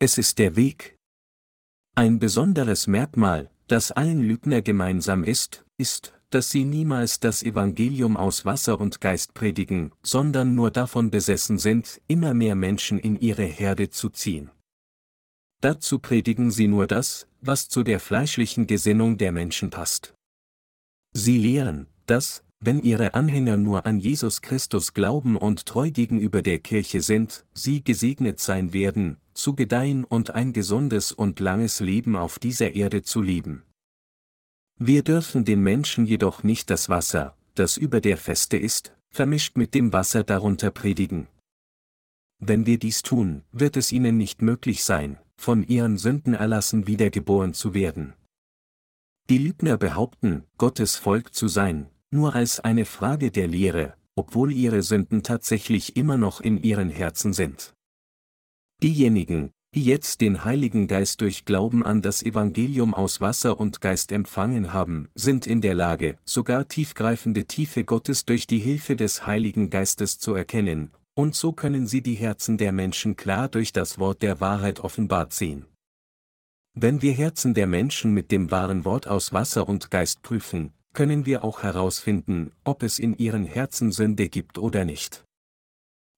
Es 0.00 0.18
ist 0.18 0.40
der 0.40 0.56
Weg. 0.56 0.95
Ein 1.98 2.18
besonderes 2.18 2.86
Merkmal, 2.86 3.50
das 3.68 3.90
allen 3.90 4.20
Lügner 4.20 4.60
gemeinsam 4.60 5.24
ist, 5.24 5.64
ist, 5.78 6.12
dass 6.28 6.50
sie 6.50 6.66
niemals 6.66 7.20
das 7.20 7.42
Evangelium 7.42 8.18
aus 8.18 8.44
Wasser 8.44 8.78
und 8.78 9.00
Geist 9.00 9.32
predigen, 9.32 9.92
sondern 10.02 10.54
nur 10.54 10.70
davon 10.70 11.10
besessen 11.10 11.56
sind, 11.56 12.02
immer 12.06 12.34
mehr 12.34 12.54
Menschen 12.54 12.98
in 12.98 13.18
ihre 13.18 13.44
Herde 13.44 13.88
zu 13.88 14.10
ziehen. 14.10 14.50
Dazu 15.62 15.98
predigen 15.98 16.50
sie 16.50 16.68
nur 16.68 16.86
das, 16.86 17.28
was 17.40 17.70
zu 17.70 17.82
der 17.82 17.98
fleischlichen 17.98 18.66
Gesinnung 18.66 19.16
der 19.16 19.32
Menschen 19.32 19.70
passt. 19.70 20.12
Sie 21.14 21.38
lehren, 21.38 21.86
dass, 22.04 22.44
wenn 22.66 22.82
ihre 22.82 23.14
Anhänger 23.14 23.56
nur 23.56 23.86
an 23.86 24.00
Jesus 24.00 24.42
Christus 24.42 24.92
glauben 24.92 25.36
und 25.36 25.66
treu 25.66 25.92
gegenüber 25.92 26.42
der 26.42 26.58
Kirche 26.58 27.00
sind, 27.00 27.46
sie 27.54 27.84
gesegnet 27.84 28.40
sein 28.40 28.72
werden, 28.72 29.18
zu 29.34 29.54
gedeihen 29.54 30.02
und 30.02 30.32
ein 30.32 30.52
gesundes 30.52 31.12
und 31.12 31.38
langes 31.38 31.78
Leben 31.78 32.16
auf 32.16 32.40
dieser 32.40 32.74
Erde 32.74 33.02
zu 33.02 33.22
leben. 33.22 33.62
Wir 34.78 35.04
dürfen 35.04 35.44
den 35.44 35.62
Menschen 35.62 36.06
jedoch 36.06 36.42
nicht 36.42 36.68
das 36.68 36.88
Wasser, 36.88 37.36
das 37.54 37.76
über 37.76 38.00
der 38.00 38.16
Feste 38.16 38.56
ist, 38.56 38.92
vermischt 39.10 39.56
mit 39.56 39.72
dem 39.72 39.92
Wasser 39.92 40.24
darunter 40.24 40.72
predigen. 40.72 41.28
Wenn 42.40 42.66
wir 42.66 42.80
dies 42.80 43.02
tun, 43.02 43.44
wird 43.52 43.76
es 43.76 43.92
ihnen 43.92 44.16
nicht 44.16 44.42
möglich 44.42 44.82
sein, 44.82 45.18
von 45.36 45.62
ihren 45.62 45.98
Sünden 45.98 46.34
erlassen 46.34 46.88
wiedergeboren 46.88 47.54
zu 47.54 47.74
werden. 47.74 48.14
Die 49.30 49.38
Lügner 49.38 49.78
behaupten, 49.78 50.42
Gottes 50.58 50.96
Volk 50.96 51.32
zu 51.32 51.46
sein, 51.46 51.90
nur 52.10 52.34
als 52.34 52.60
eine 52.60 52.84
Frage 52.84 53.30
der 53.30 53.48
Lehre, 53.48 53.94
obwohl 54.14 54.52
ihre 54.52 54.82
Sünden 54.82 55.22
tatsächlich 55.22 55.96
immer 55.96 56.16
noch 56.16 56.40
in 56.40 56.62
ihren 56.62 56.90
Herzen 56.90 57.32
sind. 57.32 57.74
Diejenigen, 58.82 59.50
die 59.74 59.84
jetzt 59.84 60.22
den 60.22 60.44
Heiligen 60.44 60.86
Geist 60.88 61.20
durch 61.20 61.44
Glauben 61.44 61.84
an 61.84 62.00
das 62.00 62.22
Evangelium 62.22 62.94
aus 62.94 63.20
Wasser 63.20 63.60
und 63.60 63.80
Geist 63.80 64.10
empfangen 64.10 64.72
haben, 64.72 65.08
sind 65.14 65.46
in 65.46 65.60
der 65.60 65.74
Lage, 65.74 66.16
sogar 66.24 66.66
tiefgreifende 66.66 67.44
Tiefe 67.44 67.84
Gottes 67.84 68.24
durch 68.24 68.46
die 68.46 68.58
Hilfe 68.58 68.96
des 68.96 69.26
Heiligen 69.26 69.68
Geistes 69.68 70.18
zu 70.18 70.34
erkennen, 70.34 70.92
und 71.14 71.34
so 71.34 71.52
können 71.52 71.86
sie 71.86 72.02
die 72.02 72.14
Herzen 72.14 72.56
der 72.58 72.72
Menschen 72.72 73.16
klar 73.16 73.48
durch 73.48 73.72
das 73.72 73.98
Wort 73.98 74.22
der 74.22 74.40
Wahrheit 74.40 74.80
offenbart 74.80 75.32
sehen. 75.32 75.66
Wenn 76.74 77.00
wir 77.00 77.12
Herzen 77.12 77.54
der 77.54 77.66
Menschen 77.66 78.12
mit 78.12 78.30
dem 78.30 78.50
wahren 78.50 78.84
Wort 78.84 79.06
aus 79.06 79.32
Wasser 79.32 79.66
und 79.68 79.90
Geist 79.90 80.22
prüfen, 80.22 80.72
können 80.96 81.26
wir 81.26 81.44
auch 81.44 81.62
herausfinden, 81.62 82.52
ob 82.64 82.82
es 82.82 82.98
in 82.98 83.18
ihren 83.18 83.44
Herzen 83.44 83.92
Sünde 83.92 84.30
gibt 84.30 84.56
oder 84.56 84.86
nicht. 84.86 85.24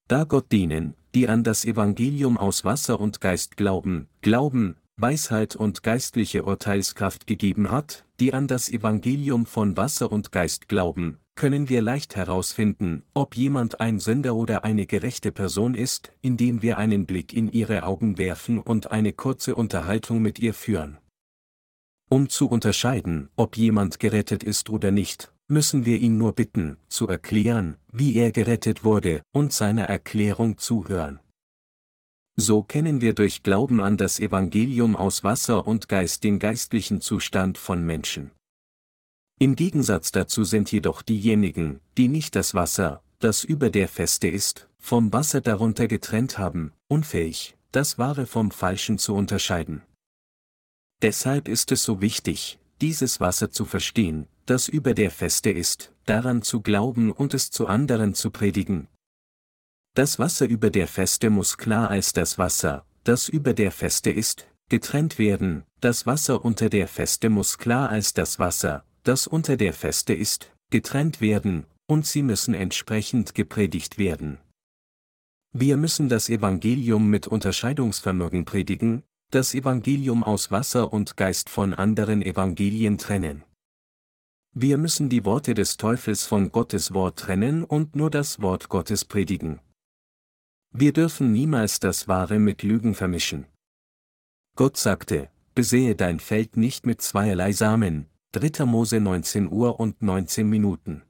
Da 0.07 0.22
Gott 0.22 0.53
dienen, 0.53 0.95
die 1.16 1.29
an 1.29 1.43
das 1.43 1.64
Evangelium 1.64 2.39
aus 2.39 2.64
Wasser 2.64 3.01
und 3.01 3.20
Geist 3.20 3.57
glauben, 3.57 4.07
Glauben, 4.22 4.76
Weisheit 4.97 5.57
und 5.57 5.83
geistliche 5.83 6.45
Urteilskraft 6.45 7.26
gegeben 7.26 7.72
hat, 7.72 8.05
die 8.20 8.33
an 8.33 8.47
das 8.47 8.68
Evangelium 8.68 9.47
von 9.47 9.76
Wasser 9.76 10.12
und 10.12 10.31
Geist 10.31 10.68
glauben, 10.68 11.18
können 11.35 11.68
wir 11.68 11.83
leicht 11.83 12.14
herausfinden, 12.14 13.03
ob 13.14 13.37
jemand 13.37 13.81
ein 13.81 13.99
Sünder 13.99 14.37
oder 14.37 14.62
eine 14.62 14.87
gerechte 14.87 15.33
Person 15.33 15.74
ist, 15.74 16.12
indem 16.20 16.62
wir 16.62 16.79
einen 16.79 17.05
Blick 17.05 17.33
in 17.33 17.51
ihre 17.51 17.83
Augen 17.83 18.16
werfen 18.16 18.61
und 18.61 18.93
eine 18.93 19.12
kurze 19.12 19.57
Unterhaltung 19.57 20.22
mit 20.22 20.39
ihr 20.39 20.55
führen. 20.55 20.99
Um 22.11 22.29
zu 22.29 22.49
unterscheiden, 22.49 23.29
ob 23.37 23.57
jemand 23.57 24.01
gerettet 24.01 24.43
ist 24.43 24.71
oder 24.71 24.91
nicht, 24.91 25.33
müssen 25.47 25.85
wir 25.85 25.99
ihn 25.99 26.17
nur 26.17 26.33
bitten, 26.33 26.79
zu 26.89 27.07
erklären, 27.07 27.77
wie 27.93 28.17
er 28.17 28.33
gerettet 28.33 28.83
wurde, 28.83 29.23
und 29.33 29.53
seiner 29.53 29.85
Erklärung 29.85 30.57
zuhören. 30.59 31.21
So 32.37 32.63
kennen 32.63 33.01
wir 33.01 33.15
durch 33.15 33.43
Glauben 33.43 33.81
an 33.81 33.97
das 33.97 34.21
Evangelium 34.21 34.97
aus 34.97 35.25
Wasser 35.25 35.67
und 35.67 35.89
Geist 35.89 36.25
den 36.25 36.39
geistlichen 36.39 37.01
Zustand 37.01 37.59
von 37.59 37.85
Menschen. 37.85 38.31
Im 39.39 39.55
Gegensatz 39.55 40.13
dazu 40.13 40.45
sind 40.45 40.71
jedoch 40.73 41.03
diejenigen, 41.03 41.81
die 41.97 42.09
nicht 42.09 42.37
das 42.37 42.55
Wasser, 42.55 43.03
das 43.19 43.45
über 43.45 43.71
der 43.71 43.89
Feste 43.89 44.29
ist, 44.29 44.69
vom 44.79 45.13
Wasser 45.13 45.41
darunter 45.41 45.89
getrennt 45.89 46.39
haben, 46.39 46.73
unfähig, 46.89 47.57
das 47.73 47.99
Wahre 47.99 48.27
vom 48.27 48.51
Falschen 48.51 48.99
zu 48.99 49.15
unterscheiden. 49.15 49.83
Deshalb 51.03 51.47
ist 51.49 51.71
es 51.71 51.85
so 51.85 52.01
wichtig, 52.01 52.59
dieses 52.81 53.21
Wasser 53.21 53.51
zu 53.51 53.65
verstehen, 53.65 54.27
das 54.47 54.69
über 54.69 54.95
der 54.95 55.11
Feste 55.11 55.51
ist, 55.51 55.93
daran 56.07 56.43
zu 56.43 56.61
glauben 56.61 57.13
und 57.13 57.35
es 57.35 57.51
zu 57.51 57.67
anderen 57.67 58.15
zu 58.15 58.31
predigen. 58.31 58.89
das 59.95 60.19
Wasser 60.19 60.47
über 60.47 60.71
der 60.71 60.87
Feste 60.89 61.29
muss 61.29 61.57
klar 61.57 61.91
als 61.91 62.13
das 62.13 62.39
Wasser, 62.39 62.85
das 63.05 63.29
über 63.29 63.53
der 63.53 63.73
Feste 63.73 64.11
ist, 64.11 64.47
getrennt 64.69 65.19
werden, 65.19 65.65
das 65.81 66.07
Wasser 66.07 66.45
unter 66.45 66.69
der 66.69 66.89
Feste 66.89 67.31
muss 67.31 67.59
klar 67.59 67.91
als 67.91 68.15
das 68.15 68.39
Wasser, 68.39 68.85
das 69.03 69.27
unter 69.27 69.57
der 69.57 69.73
Feste 69.73 70.15
ist, 70.15 70.53
getrennt 70.71 71.21
werden, 71.21 71.65
und 71.87 72.07
sie 72.07 72.23
müssen 72.23 72.55
entsprechend 72.55 73.35
gepredigt 73.35 73.99
werden. 73.99 74.39
Wir 75.53 75.77
müssen 75.77 76.09
das 76.09 76.29
Evangelium 76.29 77.09
mit 77.09 77.27
Unterscheidungsvermögen 77.27 78.45
predigen, 78.45 79.03
das 79.31 79.53
Evangelium 79.53 80.24
aus 80.24 80.51
Wasser 80.51 80.93
und 80.93 81.16
Geist 81.18 81.51
von 81.51 81.74
anderen 81.74 82.22
Evangelien 82.22 82.97
trennen. 82.97 83.45
Wir 84.55 84.79
müssen 84.79 85.11
die 85.11 85.26
Worte 85.26 85.53
des 85.53 85.76
Teufels 85.76 86.24
von 86.26 86.51
Gottes 86.51 86.95
Wort 86.95 87.18
trennen 87.18 87.62
und 87.62 87.95
nur 87.95 88.11
das 88.11 88.41
Wort 88.41 88.70
Gottes 88.70 89.05
predigen. 89.05 89.61
Wir 90.72 90.93
dürfen 90.93 91.33
niemals 91.33 91.79
das 91.79 92.09
Wahre 92.09 92.39
mit 92.39 92.62
Lügen 92.62 92.95
vermischen. 92.95 93.47
Gott 94.57 94.79
sagte, 94.79 95.31
besehe 95.55 95.95
dein 95.95 96.20
Feld 96.20 96.57
nicht 96.57 96.87
mit 96.87 97.03
zweierlei 97.03 97.53
Samen, 97.53 98.07
3. 98.33 98.64
Mose 98.64 98.99
19 98.99 99.53
Uhr 99.53 99.79
und 99.79 100.01
19 100.01 100.49
Minuten. 100.49 101.03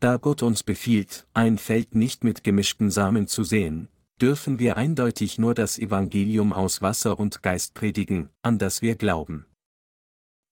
Da 0.00 0.16
Gott 0.16 0.42
uns 0.42 0.62
befiehlt, 0.64 1.26
ein 1.32 1.58
Feld 1.58 1.94
nicht 1.94 2.24
mit 2.24 2.44
gemischten 2.44 2.90
Samen 2.90 3.28
zu 3.28 3.44
sehen, 3.44 3.88
dürfen 4.20 4.58
wir 4.58 4.76
eindeutig 4.76 5.38
nur 5.38 5.54
das 5.54 5.78
Evangelium 5.78 6.52
aus 6.52 6.82
Wasser 6.82 7.18
und 7.18 7.42
Geist 7.42 7.74
predigen, 7.74 8.30
an 8.42 8.58
das 8.58 8.82
wir 8.82 8.96
glauben. 8.96 9.46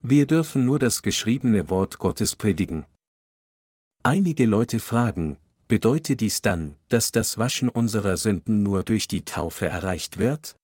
Wir 0.01 0.27
dürfen 0.27 0.65
nur 0.65 0.79
das 0.79 1.03
geschriebene 1.03 1.71
Wort 1.71 1.99
Gottes 1.99 2.35
predigen. 2.35 2.85
Einige 4.03 4.47
Leute 4.47 4.81
fragen, 4.81 5.37
bedeutet 5.69 6.21
dies 6.21 6.43
dann, 6.43 6.75
dass 6.89 7.13
das 7.13 7.39
Waschen 7.39 7.69
unserer 7.69 8.17
Sünden 8.17 8.65
nur 8.65 8.83
durch 8.83 9.07
die 9.07 9.25
Taufe 9.25 9.67
erreicht 9.67 10.19
wird? 10.19 10.57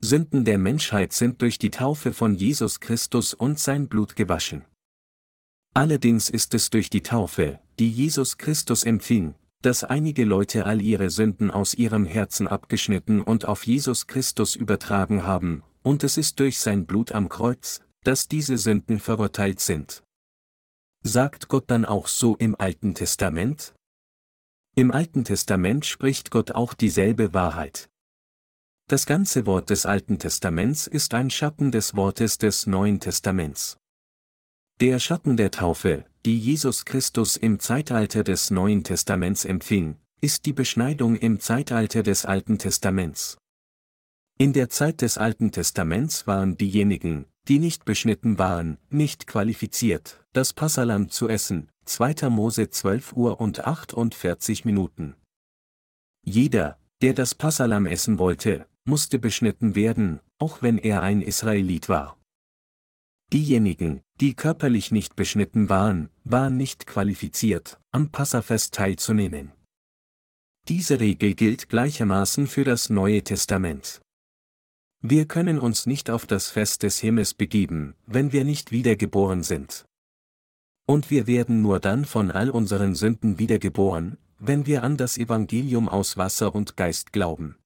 Sünden 0.00 0.44
der 0.44 0.58
Menschheit 0.58 1.12
sind 1.12 1.42
durch 1.42 1.58
die 1.58 1.70
Taufe 1.70 2.12
von 2.12 2.34
Jesus 2.34 2.80
Christus 2.80 3.34
und 3.34 3.58
sein 3.58 3.88
Blut 3.88 4.14
gewaschen. 4.14 4.64
Allerdings 5.74 6.30
ist 6.30 6.54
es 6.54 6.70
durch 6.70 6.88
die 6.88 7.02
Taufe, 7.02 7.58
die 7.78 7.90
Jesus 7.90 8.38
Christus 8.38 8.84
empfing, 8.84 9.34
dass 9.62 9.84
einige 9.84 10.24
Leute 10.24 10.66
all 10.66 10.80
ihre 10.80 11.10
Sünden 11.10 11.50
aus 11.50 11.74
ihrem 11.74 12.04
Herzen 12.04 12.48
abgeschnitten 12.48 13.20
und 13.20 13.46
auf 13.46 13.66
Jesus 13.66 14.06
Christus 14.06 14.54
übertragen 14.54 15.24
haben, 15.24 15.62
und 15.82 16.04
es 16.04 16.16
ist 16.16 16.40
durch 16.40 16.58
sein 16.58 16.86
Blut 16.86 17.12
am 17.12 17.28
Kreuz, 17.28 17.80
dass 18.02 18.28
diese 18.28 18.58
Sünden 18.58 19.00
verurteilt 19.00 19.60
sind. 19.60 20.02
Sagt 21.02 21.48
Gott 21.48 21.70
dann 21.70 21.84
auch 21.84 22.08
so 22.08 22.36
im 22.36 22.54
Alten 22.58 22.94
Testament? 22.94 23.74
Im 24.74 24.90
Alten 24.90 25.24
Testament 25.24 25.86
spricht 25.86 26.30
Gott 26.30 26.52
auch 26.52 26.74
dieselbe 26.74 27.32
Wahrheit. 27.32 27.88
Das 28.88 29.06
ganze 29.06 29.46
Wort 29.46 29.70
des 29.70 29.86
Alten 29.86 30.18
Testaments 30.18 30.86
ist 30.86 31.14
ein 31.14 31.30
Schatten 31.30 31.72
des 31.72 31.96
Wortes 31.96 32.38
des 32.38 32.66
Neuen 32.66 33.00
Testaments. 33.00 33.78
Der 34.82 34.98
Schatten 34.98 35.38
der 35.38 35.50
Taufe, 35.50 36.04
die 36.26 36.38
Jesus 36.38 36.84
Christus 36.84 37.38
im 37.38 37.58
Zeitalter 37.60 38.22
des 38.22 38.50
Neuen 38.50 38.84
Testaments 38.84 39.46
empfing, 39.46 39.96
ist 40.20 40.44
die 40.44 40.52
Beschneidung 40.52 41.16
im 41.16 41.40
Zeitalter 41.40 42.02
des 42.02 42.26
Alten 42.26 42.58
Testaments. 42.58 43.38
In 44.36 44.52
der 44.52 44.68
Zeit 44.68 45.00
des 45.00 45.16
Alten 45.16 45.50
Testaments 45.50 46.26
waren 46.26 46.58
diejenigen, 46.58 47.24
die 47.48 47.58
nicht 47.58 47.86
beschnitten 47.86 48.38
waren, 48.38 48.76
nicht 48.90 49.26
qualifiziert, 49.26 50.22
das 50.34 50.52
Passalam 50.52 51.08
zu 51.08 51.26
essen, 51.26 51.70
2. 51.86 52.28
Mose 52.28 52.68
12 52.68 53.14
Uhr 53.14 53.40
und 53.40 53.66
48 53.66 54.66
Minuten. 54.66 55.14
Jeder, 56.22 56.78
der 57.00 57.14
das 57.14 57.34
Passalam 57.34 57.86
essen 57.86 58.18
wollte, 58.18 58.66
musste 58.84 59.18
beschnitten 59.18 59.74
werden, 59.74 60.20
auch 60.38 60.60
wenn 60.60 60.76
er 60.76 61.00
ein 61.00 61.22
Israelit 61.22 61.88
war. 61.88 62.15
Diejenigen, 63.32 64.02
die 64.20 64.34
körperlich 64.34 64.92
nicht 64.92 65.16
beschnitten 65.16 65.68
waren, 65.68 66.10
waren 66.24 66.56
nicht 66.56 66.86
qualifiziert, 66.86 67.80
am 67.90 68.10
Passafest 68.10 68.74
teilzunehmen. 68.74 69.52
Diese 70.68 71.00
Regel 71.00 71.34
gilt 71.34 71.68
gleichermaßen 71.68 72.46
für 72.46 72.64
das 72.64 72.88
Neue 72.88 73.22
Testament. 73.22 74.00
Wir 75.02 75.26
können 75.26 75.58
uns 75.58 75.86
nicht 75.86 76.08
auf 76.10 76.26
das 76.26 76.50
Fest 76.50 76.82
des 76.82 76.98
Himmels 76.98 77.34
begeben, 77.34 77.94
wenn 78.06 78.32
wir 78.32 78.44
nicht 78.44 78.72
wiedergeboren 78.72 79.42
sind. 79.42 79.86
Und 80.86 81.10
wir 81.10 81.26
werden 81.26 81.62
nur 81.62 81.80
dann 81.80 82.04
von 82.04 82.30
all 82.30 82.50
unseren 82.50 82.94
Sünden 82.94 83.38
wiedergeboren, 83.38 84.18
wenn 84.38 84.66
wir 84.66 84.82
an 84.82 84.96
das 84.96 85.18
Evangelium 85.18 85.88
aus 85.88 86.16
Wasser 86.16 86.54
und 86.54 86.76
Geist 86.76 87.12
glauben. 87.12 87.56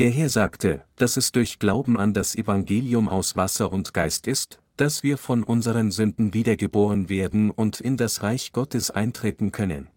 Der 0.00 0.08
Herr 0.08 0.30
sagte, 0.30 0.82
dass 0.96 1.18
es 1.18 1.30
durch 1.30 1.58
Glauben 1.58 1.98
an 1.98 2.14
das 2.14 2.34
Evangelium 2.34 3.06
aus 3.06 3.36
Wasser 3.36 3.70
und 3.70 3.92
Geist 3.92 4.26
ist, 4.26 4.62
dass 4.78 5.02
wir 5.02 5.18
von 5.18 5.42
unseren 5.42 5.90
Sünden 5.90 6.32
wiedergeboren 6.32 7.10
werden 7.10 7.50
und 7.50 7.82
in 7.82 7.98
das 7.98 8.22
Reich 8.22 8.52
Gottes 8.52 8.90
eintreten 8.90 9.52
können. 9.52 9.88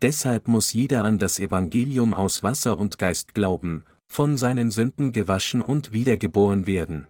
Deshalb 0.00 0.46
muss 0.46 0.72
jeder 0.72 1.02
an 1.02 1.18
das 1.18 1.40
Evangelium 1.40 2.14
aus 2.14 2.44
Wasser 2.44 2.78
und 2.78 2.96
Geist 2.96 3.34
glauben, 3.34 3.82
von 4.06 4.36
seinen 4.36 4.70
Sünden 4.70 5.10
gewaschen 5.10 5.60
und 5.60 5.92
wiedergeboren 5.92 6.68
werden. 6.68 7.08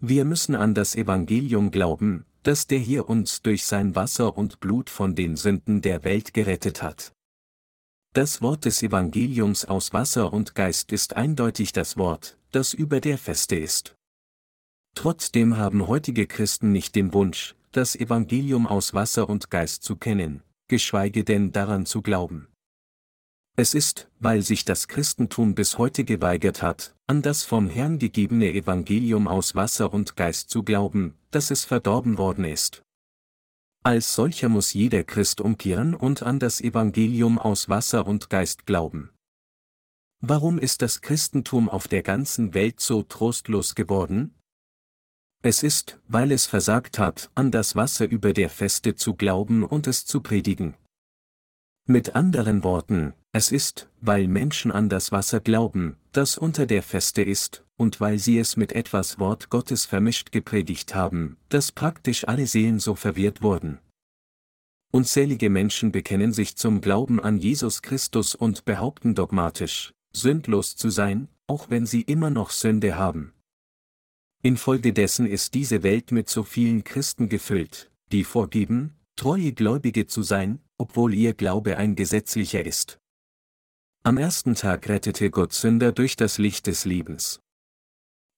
Wir 0.00 0.24
müssen 0.24 0.54
an 0.54 0.72
das 0.72 0.94
Evangelium 0.94 1.70
glauben, 1.70 2.24
dass 2.44 2.66
der 2.66 2.78
hier 2.78 3.10
uns 3.10 3.42
durch 3.42 3.66
sein 3.66 3.94
Wasser 3.94 4.38
und 4.38 4.58
Blut 4.60 4.88
von 4.88 5.16
den 5.16 5.36
Sünden 5.36 5.82
der 5.82 6.02
Welt 6.02 6.32
gerettet 6.32 6.82
hat. 6.82 7.12
Das 8.14 8.42
Wort 8.42 8.66
des 8.66 8.82
Evangeliums 8.82 9.64
aus 9.64 9.94
Wasser 9.94 10.34
und 10.34 10.54
Geist 10.54 10.92
ist 10.92 11.16
eindeutig 11.16 11.72
das 11.72 11.96
Wort, 11.96 12.36
das 12.50 12.74
über 12.74 13.00
der 13.00 13.16
Feste 13.16 13.56
ist. 13.56 13.96
Trotzdem 14.94 15.56
haben 15.56 15.88
heutige 15.88 16.26
Christen 16.26 16.72
nicht 16.72 16.94
den 16.94 17.14
Wunsch, 17.14 17.54
das 17.70 17.96
Evangelium 17.96 18.66
aus 18.66 18.92
Wasser 18.92 19.30
und 19.30 19.50
Geist 19.50 19.82
zu 19.82 19.96
kennen, 19.96 20.42
geschweige 20.68 21.24
denn 21.24 21.52
daran 21.52 21.86
zu 21.86 22.02
glauben. 22.02 22.48
Es 23.56 23.72
ist, 23.72 24.10
weil 24.20 24.42
sich 24.42 24.66
das 24.66 24.88
Christentum 24.88 25.54
bis 25.54 25.78
heute 25.78 26.04
geweigert 26.04 26.60
hat, 26.60 26.94
an 27.06 27.22
das 27.22 27.44
vom 27.44 27.70
Herrn 27.70 27.98
gegebene 27.98 28.52
Evangelium 28.52 29.26
aus 29.26 29.54
Wasser 29.54 29.90
und 29.90 30.16
Geist 30.16 30.50
zu 30.50 30.62
glauben, 30.64 31.14
dass 31.30 31.50
es 31.50 31.64
verdorben 31.64 32.18
worden 32.18 32.44
ist. 32.44 32.82
Als 33.84 34.14
solcher 34.14 34.48
muss 34.48 34.74
jeder 34.74 35.02
Christ 35.02 35.40
umkehren 35.40 35.94
und 35.94 36.22
an 36.22 36.38
das 36.38 36.60
Evangelium 36.60 37.36
aus 37.38 37.68
Wasser 37.68 38.06
und 38.06 38.30
Geist 38.30 38.64
glauben. 38.64 39.10
Warum 40.20 40.58
ist 40.60 40.82
das 40.82 41.00
Christentum 41.00 41.68
auf 41.68 41.88
der 41.88 42.04
ganzen 42.04 42.54
Welt 42.54 42.78
so 42.78 43.02
trostlos 43.02 43.74
geworden? 43.74 44.36
Es 45.42 45.64
ist, 45.64 45.98
weil 46.06 46.30
es 46.30 46.46
versagt 46.46 47.00
hat, 47.00 47.32
an 47.34 47.50
das 47.50 47.74
Wasser 47.74 48.08
über 48.08 48.32
der 48.32 48.50
Feste 48.50 48.94
zu 48.94 49.14
glauben 49.14 49.64
und 49.64 49.88
es 49.88 50.06
zu 50.06 50.20
predigen. 50.20 50.76
Mit 51.84 52.14
anderen 52.14 52.62
Worten, 52.62 53.14
es 53.32 53.50
ist, 53.50 53.90
weil 54.00 54.28
Menschen 54.28 54.70
an 54.70 54.88
das 54.88 55.10
Wasser 55.10 55.40
glauben, 55.40 55.96
das 56.12 56.38
unter 56.38 56.66
der 56.66 56.84
Feste 56.84 57.22
ist, 57.22 57.64
und 57.82 58.00
weil 58.00 58.20
sie 58.20 58.38
es 58.38 58.56
mit 58.56 58.72
etwas 58.72 59.18
Wort 59.18 59.50
Gottes 59.50 59.84
vermischt 59.84 60.30
gepredigt 60.30 60.94
haben, 60.94 61.36
dass 61.48 61.72
praktisch 61.72 62.28
alle 62.28 62.46
Seelen 62.46 62.78
so 62.78 62.94
verwirrt 62.94 63.42
wurden. 63.42 63.80
Unzählige 64.92 65.50
Menschen 65.50 65.90
bekennen 65.90 66.32
sich 66.32 66.54
zum 66.56 66.80
Glauben 66.80 67.18
an 67.18 67.38
Jesus 67.38 67.82
Christus 67.82 68.36
und 68.36 68.64
behaupten 68.64 69.16
dogmatisch, 69.16 69.92
sündlos 70.12 70.76
zu 70.76 70.90
sein, 70.90 71.26
auch 71.48 71.70
wenn 71.70 71.84
sie 71.84 72.02
immer 72.02 72.30
noch 72.30 72.50
Sünde 72.50 72.96
haben. 72.96 73.32
Infolgedessen 74.44 75.26
ist 75.26 75.54
diese 75.54 75.82
Welt 75.82 76.12
mit 76.12 76.28
so 76.28 76.44
vielen 76.44 76.84
Christen 76.84 77.28
gefüllt, 77.28 77.90
die 78.12 78.22
vorgeben, 78.22 78.94
treue 79.16 79.52
Gläubige 79.52 80.06
zu 80.06 80.22
sein, 80.22 80.60
obwohl 80.78 81.14
ihr 81.14 81.34
Glaube 81.34 81.78
ein 81.78 81.96
gesetzlicher 81.96 82.64
ist. 82.64 83.00
Am 84.04 84.18
ersten 84.18 84.54
Tag 84.54 84.88
rettete 84.88 85.30
Gott 85.30 85.52
Sünder 85.52 85.90
durch 85.90 86.14
das 86.14 86.38
Licht 86.38 86.68
des 86.68 86.84
Lebens. 86.84 87.40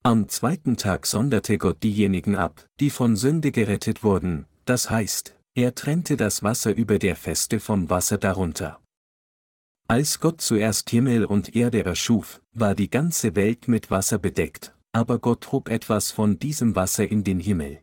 Am 0.06 0.28
zweiten 0.28 0.76
Tag 0.76 1.06
sonderte 1.06 1.56
Gott 1.56 1.82
diejenigen 1.82 2.36
ab, 2.36 2.68
die 2.78 2.90
von 2.90 3.16
Sünde 3.16 3.52
gerettet 3.52 4.04
wurden, 4.04 4.44
das 4.66 4.90
heißt, 4.90 5.34
er 5.54 5.74
trennte 5.74 6.18
das 6.18 6.42
Wasser 6.42 6.74
über 6.74 6.98
der 6.98 7.16
Feste 7.16 7.58
vom 7.58 7.88
Wasser 7.88 8.18
darunter. 8.18 8.82
Als 9.88 10.20
Gott 10.20 10.42
zuerst 10.42 10.90
Himmel 10.90 11.24
und 11.24 11.56
Erde 11.56 11.86
erschuf, 11.86 12.42
war 12.52 12.74
die 12.74 12.90
ganze 12.90 13.34
Welt 13.34 13.66
mit 13.66 13.90
Wasser 13.90 14.18
bedeckt, 14.18 14.74
aber 14.92 15.18
Gott 15.18 15.52
hob 15.52 15.70
etwas 15.70 16.10
von 16.10 16.38
diesem 16.38 16.76
Wasser 16.76 17.10
in 17.10 17.24
den 17.24 17.40
Himmel. 17.40 17.80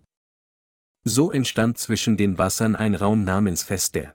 So 1.04 1.32
entstand 1.32 1.80
zwischen 1.80 2.18
den 2.18 2.38
Wassern 2.38 2.76
ein 2.76 2.94
Raum 2.94 3.24
namens 3.24 3.64
Feste. 3.64 4.14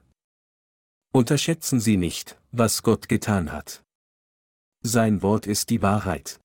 Unterschätzen 1.11 1.81
Sie 1.81 1.97
nicht, 1.97 2.39
was 2.53 2.83
Gott 2.83 3.09
getan 3.09 3.51
hat. 3.51 3.83
Sein 4.81 5.21
Wort 5.21 5.45
ist 5.45 5.69
die 5.69 5.81
Wahrheit. 5.81 6.39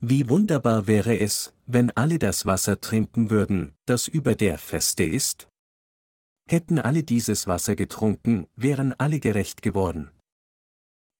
Wie 0.00 0.28
wunderbar 0.28 0.86
wäre 0.86 1.18
es, 1.18 1.52
wenn 1.66 1.90
alle 1.90 2.20
das 2.20 2.46
Wasser 2.46 2.80
trinken 2.80 3.30
würden, 3.30 3.74
das 3.84 4.06
über 4.06 4.36
der 4.36 4.56
Feste 4.56 5.02
ist? 5.02 5.48
Hätten 6.48 6.78
alle 6.78 7.02
dieses 7.02 7.48
Wasser 7.48 7.74
getrunken, 7.74 8.46
wären 8.54 8.92
alle 8.92 9.18
gerecht 9.18 9.60
geworden. 9.60 10.10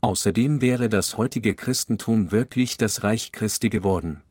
Außerdem 0.00 0.60
wäre 0.60 0.88
das 0.88 1.16
heutige 1.16 1.56
Christentum 1.56 2.30
wirklich 2.30 2.76
das 2.76 3.02
Reich 3.02 3.32
Christi 3.32 3.68
geworden. 3.68 4.22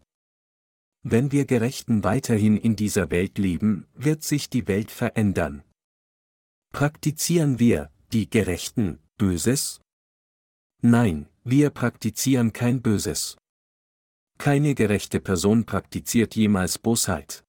Wenn 1.03 1.33
wir 1.33 1.45
Gerechten 1.45 2.05
weiterhin 2.05 2.55
in 2.55 2.77
dieser 2.77 3.11
Welt 3.11 3.37
leben, 3.37 3.85
wird 3.93 4.23
sich 4.23 4.49
die 4.49 4.67
Welt 4.67 4.91
verändern. 4.91 5.63
Praktizieren 6.73 7.59
wir, 7.59 7.91
die 8.13 8.29
Gerechten, 8.29 8.99
Böses? 9.17 9.81
Nein, 10.81 11.27
wir 11.43 11.69
praktizieren 11.69 12.53
kein 12.53 12.81
Böses. 12.81 13.37
Keine 14.37 14.75
gerechte 14.75 15.19
Person 15.19 15.65
praktiziert 15.65 16.35
jemals 16.35 16.77
Bosheit. 16.77 17.43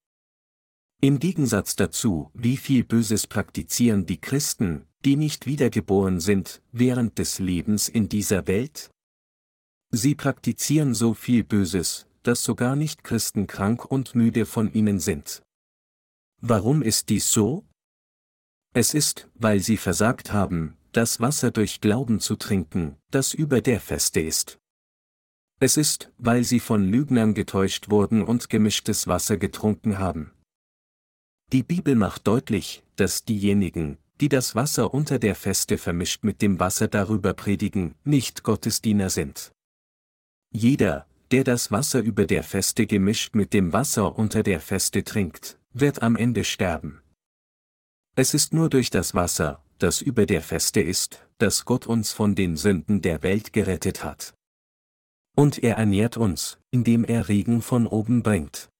Im 1.00 1.18
Gegensatz 1.18 1.76
dazu, 1.76 2.30
wie 2.34 2.56
viel 2.56 2.82
Böses 2.82 3.26
praktizieren 3.26 4.06
die 4.06 4.20
Christen, 4.20 4.86
die 5.04 5.16
nicht 5.16 5.46
wiedergeboren 5.46 6.18
sind, 6.18 6.62
während 6.72 7.18
des 7.18 7.38
Lebens 7.38 7.88
in 7.88 8.08
dieser 8.08 8.46
Welt? 8.46 8.90
Sie 9.90 10.14
praktizieren 10.14 10.94
so 10.94 11.14
viel 11.14 11.44
Böses, 11.44 12.06
dass 12.22 12.42
sogar 12.42 12.74
Nicht-Christen 12.74 13.46
krank 13.46 13.84
und 13.84 14.14
müde 14.14 14.44
von 14.44 14.72
ihnen 14.72 14.98
sind. 14.98 15.42
Warum 16.40 16.82
ist 16.82 17.10
dies 17.10 17.30
so? 17.30 17.64
Es 18.74 18.92
ist, 18.92 19.28
weil 19.34 19.60
sie 19.60 19.76
versagt 19.76 20.32
haben, 20.32 20.76
das 20.92 21.20
Wasser 21.20 21.50
durch 21.50 21.80
Glauben 21.80 22.18
zu 22.18 22.36
trinken, 22.36 22.96
das 23.10 23.34
über 23.34 23.60
der 23.60 23.80
Feste 23.80 24.20
ist. 24.20 24.58
Es 25.60 25.76
ist, 25.76 26.12
weil 26.18 26.44
sie 26.44 26.60
von 26.60 26.88
Lügnern 26.88 27.34
getäuscht 27.34 27.90
wurden 27.90 28.22
und 28.22 28.48
gemischtes 28.48 29.08
Wasser 29.08 29.36
getrunken 29.36 29.98
haben. 29.98 30.30
Die 31.52 31.62
Bibel 31.62 31.96
macht 31.96 32.26
deutlich, 32.26 32.84
dass 32.96 33.24
diejenigen, 33.24 33.98
die 34.20 34.28
das 34.28 34.54
Wasser 34.54 34.94
unter 34.94 35.18
der 35.18 35.34
Feste 35.34 35.78
vermischt 35.78 36.22
mit 36.22 36.42
dem 36.42 36.60
Wasser 36.60 36.86
darüber 36.86 37.34
predigen, 37.34 37.94
nicht 38.04 38.42
Gottesdiener 38.44 39.10
sind. 39.10 39.52
Jeder, 40.52 41.06
der 41.30 41.44
das 41.44 41.72
Wasser 41.72 42.00
über 42.00 42.26
der 42.26 42.42
Feste 42.42 42.86
gemischt 42.86 43.34
mit 43.34 43.52
dem 43.52 43.72
Wasser 43.72 44.16
unter 44.16 44.42
der 44.42 44.60
Feste 44.60 45.04
trinkt, 45.04 45.58
wird 45.72 46.02
am 46.02 46.16
Ende 46.16 46.44
sterben. 46.44 47.02
Es 48.14 48.34
ist 48.34 48.52
nur 48.52 48.70
durch 48.70 48.90
das 48.90 49.14
Wasser, 49.14 49.62
das 49.78 50.02
über 50.02 50.26
der 50.26 50.42
Feste 50.42 50.80
ist, 50.80 51.26
dass 51.38 51.64
Gott 51.64 51.86
uns 51.86 52.12
von 52.12 52.34
den 52.34 52.56
Sünden 52.56 53.02
der 53.02 53.22
Welt 53.22 53.52
gerettet 53.52 54.04
hat. 54.04 54.34
Und 55.38 55.62
er 55.62 55.76
ernährt 55.76 56.16
uns, 56.16 56.58
indem 56.72 57.04
er 57.04 57.28
Regen 57.28 57.62
von 57.62 57.86
oben 57.86 58.24
bringt. 58.24 58.70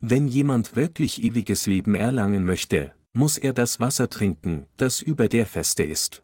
Wenn 0.00 0.26
jemand 0.26 0.76
wirklich 0.76 1.22
ewiges 1.22 1.66
Leben 1.66 1.94
erlangen 1.94 2.46
möchte, 2.46 2.94
muss 3.12 3.36
er 3.36 3.52
das 3.52 3.78
Wasser 3.78 4.08
trinken, 4.08 4.66
das 4.78 5.02
über 5.02 5.28
der 5.28 5.44
Feste 5.44 5.82
ist. 5.82 6.22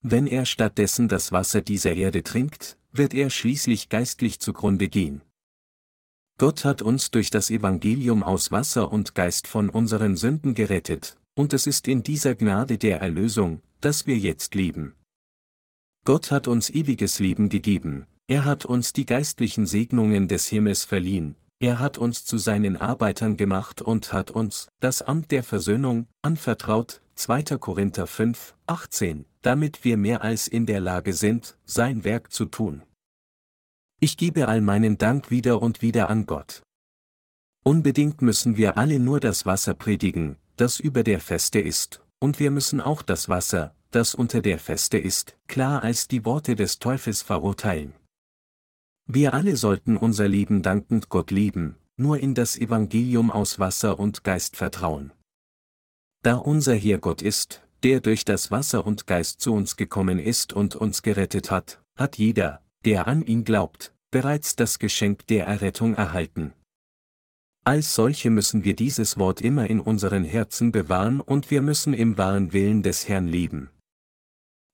Wenn 0.00 0.26
er 0.26 0.46
stattdessen 0.46 1.08
das 1.08 1.30
Wasser 1.30 1.60
dieser 1.60 1.92
Erde 1.92 2.22
trinkt, 2.22 2.78
wird 2.90 3.12
er 3.12 3.28
schließlich 3.28 3.90
geistlich 3.90 4.40
zugrunde 4.40 4.88
gehen. 4.88 5.20
Gott 6.38 6.64
hat 6.64 6.80
uns 6.80 7.10
durch 7.10 7.28
das 7.28 7.50
Evangelium 7.50 8.22
aus 8.22 8.50
Wasser 8.50 8.90
und 8.90 9.14
Geist 9.14 9.46
von 9.46 9.68
unseren 9.68 10.16
Sünden 10.16 10.54
gerettet, 10.54 11.18
und 11.34 11.52
es 11.52 11.66
ist 11.66 11.86
in 11.86 12.02
dieser 12.02 12.34
Gnade 12.34 12.78
der 12.78 13.02
Erlösung, 13.02 13.60
dass 13.82 14.06
wir 14.06 14.16
jetzt 14.16 14.54
leben. 14.54 14.94
Gott 16.06 16.30
hat 16.30 16.48
uns 16.48 16.70
ewiges 16.70 17.18
Leben 17.18 17.50
gegeben, 17.50 18.06
er 18.28 18.44
hat 18.44 18.66
uns 18.66 18.92
die 18.92 19.06
geistlichen 19.06 19.66
Segnungen 19.66 20.28
des 20.28 20.46
Himmels 20.48 20.84
verliehen, 20.84 21.34
er 21.60 21.80
hat 21.80 21.98
uns 21.98 22.24
zu 22.24 22.36
seinen 22.36 22.76
Arbeitern 22.76 23.36
gemacht 23.36 23.82
und 23.82 24.12
hat 24.12 24.30
uns, 24.30 24.68
das 24.80 25.02
Amt 25.02 25.30
der 25.32 25.42
Versöhnung, 25.42 26.06
anvertraut, 26.22 27.00
2. 27.16 27.42
Korinther 27.58 28.06
5, 28.06 28.54
18, 28.66 29.24
damit 29.42 29.82
wir 29.82 29.96
mehr 29.96 30.22
als 30.22 30.46
in 30.46 30.66
der 30.66 30.78
Lage 30.78 31.14
sind, 31.14 31.58
sein 31.64 32.04
Werk 32.04 32.30
zu 32.30 32.44
tun. 32.44 32.82
Ich 33.98 34.16
gebe 34.16 34.46
all 34.46 34.60
meinen 34.60 34.98
Dank 34.98 35.30
wieder 35.30 35.60
und 35.60 35.82
wieder 35.82 36.10
an 36.10 36.26
Gott. 36.26 36.62
Unbedingt 37.64 38.22
müssen 38.22 38.56
wir 38.56 38.78
alle 38.78 39.00
nur 39.00 39.20
das 39.20 39.46
Wasser 39.46 39.74
predigen, 39.74 40.36
das 40.56 40.78
über 40.78 41.02
der 41.02 41.20
Feste 41.20 41.58
ist, 41.58 42.04
und 42.20 42.38
wir 42.38 42.50
müssen 42.50 42.80
auch 42.80 43.02
das 43.02 43.28
Wasser, 43.28 43.74
das 43.90 44.14
unter 44.14 44.42
der 44.42 44.58
Feste 44.58 44.98
ist, 44.98 45.36
klar 45.48 45.82
als 45.82 46.08
die 46.08 46.24
Worte 46.24 46.54
des 46.54 46.78
Teufels 46.78 47.22
verurteilen. 47.22 47.94
Wir 49.10 49.32
alle 49.32 49.56
sollten 49.56 49.96
unser 49.96 50.28
Leben 50.28 50.60
dankend 50.60 51.08
Gott 51.08 51.30
lieben, 51.30 51.76
nur 51.96 52.20
in 52.20 52.34
das 52.34 52.58
Evangelium 52.58 53.30
aus 53.30 53.58
Wasser 53.58 53.98
und 53.98 54.22
Geist 54.22 54.54
vertrauen. 54.54 55.14
Da 56.22 56.34
unser 56.34 56.74
Herr 56.74 56.98
Gott 56.98 57.22
ist, 57.22 57.62
der 57.82 58.00
durch 58.00 58.26
das 58.26 58.50
Wasser 58.50 58.86
und 58.86 59.06
Geist 59.06 59.40
zu 59.40 59.54
uns 59.54 59.76
gekommen 59.78 60.18
ist 60.18 60.52
und 60.52 60.76
uns 60.76 61.00
gerettet 61.00 61.50
hat, 61.50 61.82
hat 61.96 62.18
jeder, 62.18 62.60
der 62.84 63.06
an 63.06 63.22
ihn 63.22 63.44
glaubt, 63.44 63.94
bereits 64.10 64.56
das 64.56 64.78
Geschenk 64.78 65.26
der 65.28 65.46
Errettung 65.46 65.94
erhalten. 65.94 66.52
Als 67.64 67.94
solche 67.94 68.28
müssen 68.28 68.62
wir 68.64 68.76
dieses 68.76 69.16
Wort 69.16 69.40
immer 69.40 69.70
in 69.70 69.80
unseren 69.80 70.24
Herzen 70.24 70.70
bewahren 70.70 71.22
und 71.22 71.50
wir 71.50 71.62
müssen 71.62 71.94
im 71.94 72.18
wahren 72.18 72.52
Willen 72.52 72.82
des 72.82 73.08
Herrn 73.08 73.26
leben. 73.26 73.70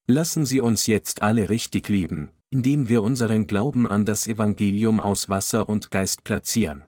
Lassen 0.08 0.44
Sie 0.44 0.60
uns 0.60 0.88
jetzt 0.88 1.22
alle 1.22 1.50
richtig 1.50 1.88
lieben, 1.88 2.30
indem 2.50 2.88
wir 2.88 3.02
unseren 3.02 3.46
Glauben 3.46 3.86
an 3.86 4.04
das 4.04 4.26
Evangelium 4.26 5.00
aus 5.00 5.28
Wasser 5.28 5.68
und 5.68 5.90
Geist 5.90 6.24
platzieren. 6.24 6.84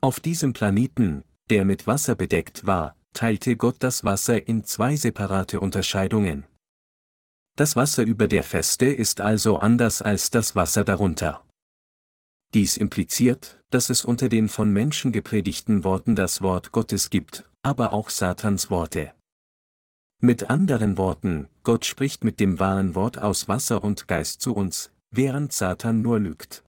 Auf 0.00 0.20
diesem 0.20 0.52
Planeten, 0.52 1.24
der 1.50 1.64
mit 1.64 1.86
Wasser 1.86 2.14
bedeckt 2.14 2.66
war, 2.66 2.96
teilte 3.14 3.56
Gott 3.56 3.76
das 3.78 4.04
Wasser 4.04 4.46
in 4.46 4.64
zwei 4.64 4.96
separate 4.96 5.60
Unterscheidungen. 5.60 6.44
Das 7.56 7.76
Wasser 7.76 8.02
über 8.02 8.26
der 8.26 8.42
Feste 8.42 8.86
ist 8.86 9.20
also 9.20 9.58
anders 9.58 10.02
als 10.02 10.30
das 10.30 10.56
Wasser 10.56 10.84
darunter. 10.84 11.46
Dies 12.52 12.76
impliziert, 12.76 13.60
dass 13.70 13.90
es 13.90 14.04
unter 14.04 14.28
den 14.28 14.48
von 14.48 14.72
Menschen 14.72 15.12
gepredigten 15.12 15.84
Worten 15.84 16.14
das 16.16 16.42
Wort 16.42 16.72
Gottes 16.72 17.10
gibt, 17.10 17.48
aber 17.62 17.92
auch 17.92 18.10
Satans 18.10 18.70
Worte. 18.70 19.12
Mit 20.20 20.50
anderen 20.50 20.96
Worten, 20.96 21.48
Gott 21.62 21.84
spricht 21.84 22.24
mit 22.24 22.40
dem 22.40 22.58
wahren 22.58 22.94
Wort 22.94 23.18
aus 23.18 23.48
Wasser 23.48 23.84
und 23.84 24.08
Geist 24.08 24.40
zu 24.40 24.54
uns, 24.54 24.90
während 25.10 25.52
Satan 25.52 26.02
nur 26.02 26.18
lügt. 26.18 26.64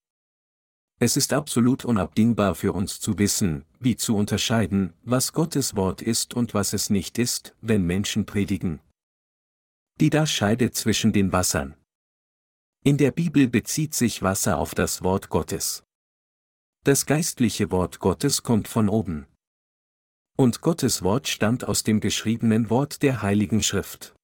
Es 0.99 1.17
ist 1.17 1.33
absolut 1.33 1.85
unabdingbar 1.85 2.55
für 2.55 2.73
uns 2.73 3.01
zu 3.01 3.19
wissen, 3.19 3.65
wie 3.81 3.97
zu 3.97 4.17
unterscheiden, 4.17 4.95
was 5.03 5.33
Gottes 5.33 5.77
Wort 5.77 6.01
ist 6.01 6.33
und 6.35 6.55
was 6.55 6.73
es 6.73 6.89
nicht 6.89 7.19
ist, 7.19 7.55
wenn 7.61 7.85
Menschen 7.85 8.25
predigen. 8.25 8.81
Die 10.01 10.11
da 10.11 10.27
scheidet 10.27 10.75
zwischen 10.75 11.13
den 11.13 11.33
Wassern. 11.33 11.75
In 12.83 12.97
der 12.97 13.11
Bibel 13.11 13.49
bezieht 13.49 13.95
sich 13.95 14.23
Wasser 14.23 14.59
auf 14.59 14.75
das 14.75 15.03
Wort 15.03 15.29
Gottes. 15.29 15.83
Das 16.85 17.05
geistliche 17.05 17.71
Wort 17.71 17.99
Gottes 17.99 18.43
kommt 18.43 18.69
von 18.69 18.89
oben. 18.89 19.27
Und 20.37 20.61
Gottes 20.61 21.03
Wort 21.03 21.29
stammt 21.29 21.67
aus 21.67 21.83
dem 21.83 22.01
geschriebenen 22.01 22.69
Wort 22.69 23.03
der 23.03 23.23
Heiligen 23.23 23.63
Schrift. 23.63 24.15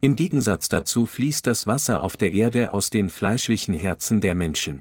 Im 0.00 0.16
Gegensatz 0.16 0.70
dazu 0.70 1.04
fließt 1.04 1.46
das 1.46 1.66
Wasser 1.66 2.02
auf 2.02 2.16
der 2.16 2.32
Erde 2.32 2.72
aus 2.72 2.88
den 2.88 3.10
fleischlichen 3.10 3.74
Herzen 3.74 4.22
der 4.22 4.34
Menschen. 4.34 4.80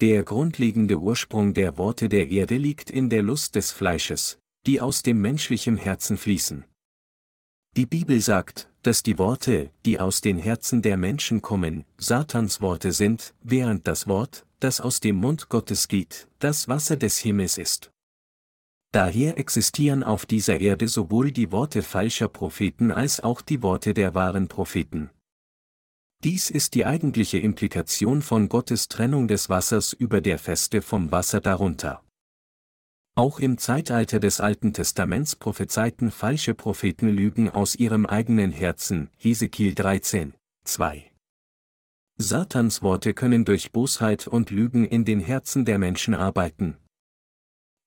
Der 0.00 0.24
grundlegende 0.24 0.98
Ursprung 0.98 1.54
der 1.54 1.78
Worte 1.78 2.08
der 2.08 2.28
Erde 2.28 2.56
liegt 2.56 2.90
in 2.90 3.08
der 3.08 3.22
Lust 3.22 3.54
des 3.54 3.70
Fleisches, 3.70 4.40
die 4.66 4.80
aus 4.80 5.04
dem 5.04 5.20
menschlichen 5.20 5.76
Herzen 5.76 6.16
fließen. 6.16 6.64
Die 7.76 7.86
Bibel 7.86 8.20
sagt, 8.20 8.68
dass 8.82 9.04
die 9.04 9.16
Worte, 9.18 9.70
die 9.86 10.00
aus 10.00 10.22
den 10.22 10.38
Herzen 10.38 10.82
der 10.82 10.96
Menschen 10.96 11.40
kommen, 11.40 11.84
Satans 11.98 12.60
Worte 12.60 12.90
sind, 12.90 13.32
während 13.42 13.86
das 13.86 14.08
Wort, 14.08 14.44
das 14.58 14.80
aus 14.80 14.98
dem 14.98 15.16
Mund 15.16 15.48
Gottes 15.48 15.86
geht, 15.86 16.26
das 16.40 16.66
Wasser 16.66 16.96
des 16.96 17.18
Himmels 17.18 17.58
ist. 17.58 17.92
Daher 18.92 19.38
existieren 19.38 20.02
auf 20.02 20.26
dieser 20.26 20.60
Erde 20.60 20.88
sowohl 20.88 21.30
die 21.30 21.52
Worte 21.52 21.82
falscher 21.82 22.28
Propheten 22.28 22.90
als 22.90 23.20
auch 23.20 23.40
die 23.40 23.62
Worte 23.62 23.94
der 23.94 24.14
wahren 24.14 24.48
Propheten. 24.48 25.10
Dies 26.24 26.50
ist 26.50 26.74
die 26.74 26.84
eigentliche 26.84 27.38
Implikation 27.38 28.20
von 28.20 28.48
Gottes 28.48 28.88
Trennung 28.88 29.28
des 29.28 29.48
Wassers 29.48 29.92
über 29.92 30.20
der 30.20 30.38
Feste 30.38 30.82
vom 30.82 31.12
Wasser 31.12 31.40
darunter. 31.40 32.02
Auch 33.14 33.38
im 33.38 33.58
Zeitalter 33.58 34.18
des 34.18 34.40
Alten 34.40 34.72
Testaments 34.72 35.36
prophezeiten 35.36 36.10
falsche 36.10 36.54
Propheten 36.54 37.08
Lügen 37.08 37.48
aus 37.48 37.74
ihrem 37.74 38.06
eigenen 38.06 38.50
Herzen, 38.50 39.08
Hesekiel 39.16 39.74
13, 39.74 40.34
2. 40.64 41.10
Satans 42.18 42.82
Worte 42.82 43.14
können 43.14 43.44
durch 43.44 43.72
Bosheit 43.72 44.26
und 44.26 44.50
Lügen 44.50 44.84
in 44.84 45.04
den 45.04 45.20
Herzen 45.20 45.64
der 45.64 45.78
Menschen 45.78 46.14
arbeiten, 46.14 46.76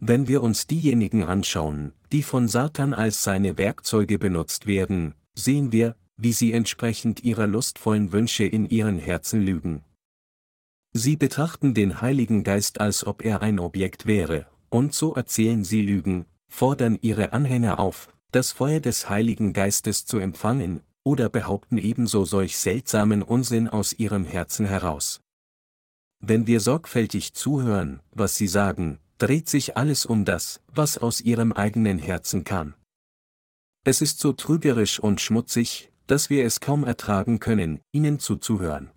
wenn 0.06 0.28
wir 0.28 0.44
uns 0.44 0.68
diejenigen 0.68 1.24
anschauen, 1.24 1.94
die 2.12 2.24
von 2.24 2.50
Satan 2.50 2.94
als 2.94 3.24
seine 3.24 3.58
Werkzeuge 3.58 4.20
benutzt 4.20 4.68
werden, 4.68 5.16
sehen 5.34 5.72
wir, 5.72 5.96
wie 6.18 6.34
sie 6.34 6.52
entsprechend 6.52 7.24
ihrer 7.24 7.48
lustvollen 7.48 8.12
Wünsche 8.12 8.44
in 8.44 8.70
ihren 8.70 9.00
Herzen 9.00 9.42
lügen. 9.42 9.84
Sie 10.92 11.16
betrachten 11.16 11.74
den 11.74 12.02
Heiligen 12.02 12.44
Geist 12.44 12.82
als 12.82 13.08
ob 13.08 13.24
er 13.24 13.42
ein 13.42 13.60
Objekt 13.60 14.06
wäre, 14.06 14.46
und 14.70 14.94
so 14.94 15.16
erzählen 15.16 15.64
sie 15.64 15.82
Lügen, 15.82 16.26
fordern 16.50 17.00
ihre 17.02 17.32
Anhänger 17.32 17.80
auf, 17.80 18.14
das 18.32 18.52
Feuer 18.52 18.82
des 18.82 19.10
Heiligen 19.10 19.54
Geistes 19.54 20.06
zu 20.06 20.20
empfangen, 20.20 20.82
oder 21.04 21.30
behaupten 21.30 21.78
ebenso 21.78 22.26
solch 22.26 22.58
seltsamen 22.58 23.22
Unsinn 23.22 23.70
aus 23.70 23.94
ihrem 23.94 24.26
Herzen 24.26 24.66
heraus. 24.66 25.22
Wenn 26.20 26.46
wir 26.46 26.60
sorgfältig 26.60 27.34
zuhören, 27.34 28.02
was 28.12 28.36
sie 28.36 28.48
sagen, 28.48 29.00
dreht 29.18 29.50
sich 29.50 29.78
alles 29.78 30.06
um 30.06 30.26
das, 30.26 30.62
was 30.68 30.98
aus 30.98 31.22
ihrem 31.22 31.52
eigenen 31.52 32.00
Herzen 32.00 32.44
kam. 32.44 32.74
Es 33.84 34.02
ist 34.02 34.20
so 34.20 34.34
trügerisch 34.34 35.00
und 35.00 35.22
schmutzig, 35.22 35.92
dass 36.08 36.30
wir 36.30 36.46
es 36.46 36.60
kaum 36.60 36.84
ertragen 36.84 37.40
können, 37.40 37.80
ihnen 37.92 38.20
zuzuhören. 38.20 38.92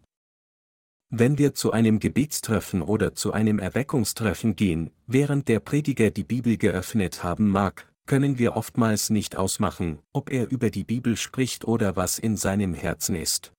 Wenn 1.08 1.38
wir 1.38 1.54
zu 1.54 1.72
einem 1.72 2.00
Gebetstreffen 2.00 2.82
oder 2.82 3.14
zu 3.14 3.32
einem 3.32 3.58
Erweckungstreffen 3.58 4.56
gehen, 4.56 4.90
während 5.06 5.46
der 5.48 5.60
Prediger 5.60 6.10
die 6.10 6.24
Bibel 6.24 6.56
geöffnet 6.56 7.22
haben 7.22 7.48
mag, 7.48 7.92
können 8.06 8.38
wir 8.38 8.56
oftmals 8.56 9.10
nicht 9.10 9.36
ausmachen, 9.36 10.00
ob 10.12 10.30
er 10.30 10.50
über 10.50 10.70
die 10.70 10.84
Bibel 10.84 11.16
spricht 11.16 11.64
oder 11.64 11.96
was 11.96 12.18
in 12.18 12.36
seinem 12.36 12.74
Herzen 12.74 13.16
ist. 13.16 13.52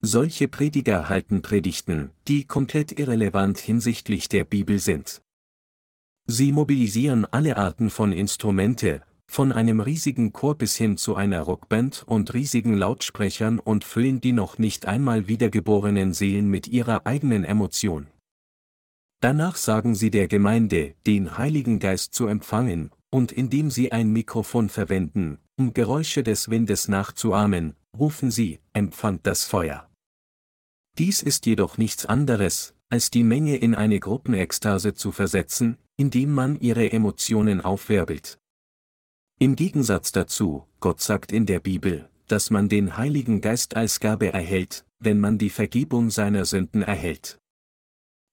Solche 0.00 0.48
Prediger 0.48 1.08
halten 1.08 1.42
Predigten, 1.42 2.10
die 2.28 2.44
komplett 2.44 2.98
irrelevant 2.98 3.58
hinsichtlich 3.58 4.28
der 4.28 4.44
Bibel 4.44 4.78
sind. 4.78 5.22
Sie 6.26 6.52
mobilisieren 6.52 7.26
alle 7.26 7.56
Arten 7.56 7.90
von 7.90 8.12
Instrumente, 8.12 9.02
von 9.26 9.52
einem 9.52 9.80
riesigen 9.80 10.32
Chor 10.32 10.56
bis 10.56 10.76
hin 10.76 10.96
zu 10.96 11.16
einer 11.16 11.42
Rockband 11.42 12.04
und 12.06 12.32
riesigen 12.32 12.74
Lautsprechern 12.74 13.58
und 13.58 13.84
füllen 13.84 14.20
die 14.20 14.32
noch 14.32 14.58
nicht 14.58 14.86
einmal 14.86 15.28
wiedergeborenen 15.28 16.14
Seelen 16.14 16.48
mit 16.48 16.68
ihrer 16.68 17.06
eigenen 17.06 17.44
Emotion. 17.44 18.06
Danach 19.20 19.56
sagen 19.56 19.94
sie 19.94 20.10
der 20.10 20.28
Gemeinde, 20.28 20.94
den 21.06 21.36
Heiligen 21.38 21.78
Geist 21.78 22.14
zu 22.14 22.26
empfangen, 22.26 22.90
und 23.10 23.32
indem 23.32 23.70
sie 23.70 23.92
ein 23.92 24.12
Mikrofon 24.12 24.68
verwenden, 24.68 25.38
um 25.56 25.72
Geräusche 25.72 26.22
des 26.22 26.50
Windes 26.50 26.88
nachzuahmen, 26.88 27.74
rufen 27.96 28.30
sie, 28.30 28.60
empfangt 28.72 29.26
das 29.26 29.44
Feuer. 29.44 29.88
Dies 30.98 31.22
ist 31.22 31.46
jedoch 31.46 31.78
nichts 31.78 32.06
anderes, 32.06 32.74
als 32.88 33.10
die 33.10 33.24
Menge 33.24 33.56
in 33.56 33.74
eine 33.74 33.98
Gruppenekstase 33.98 34.94
zu 34.94 35.10
versetzen, 35.10 35.78
indem 35.96 36.32
man 36.32 36.58
ihre 36.60 36.92
Emotionen 36.92 37.60
aufwirbelt. 37.60 38.38
Im 39.38 39.56
Gegensatz 39.56 40.12
dazu, 40.12 40.64
Gott 40.80 41.00
sagt 41.00 41.32
in 41.32 41.46
der 41.46 41.60
Bibel, 41.60 42.08
dass 42.28 42.50
man 42.50 42.68
den 42.68 42.96
Heiligen 42.96 43.40
Geist 43.40 43.76
als 43.76 44.00
Gabe 44.00 44.32
erhält, 44.32 44.84
wenn 44.98 45.20
man 45.20 45.38
die 45.38 45.50
Vergebung 45.50 46.10
seiner 46.10 46.44
Sünden 46.44 46.82
erhält. 46.82 47.38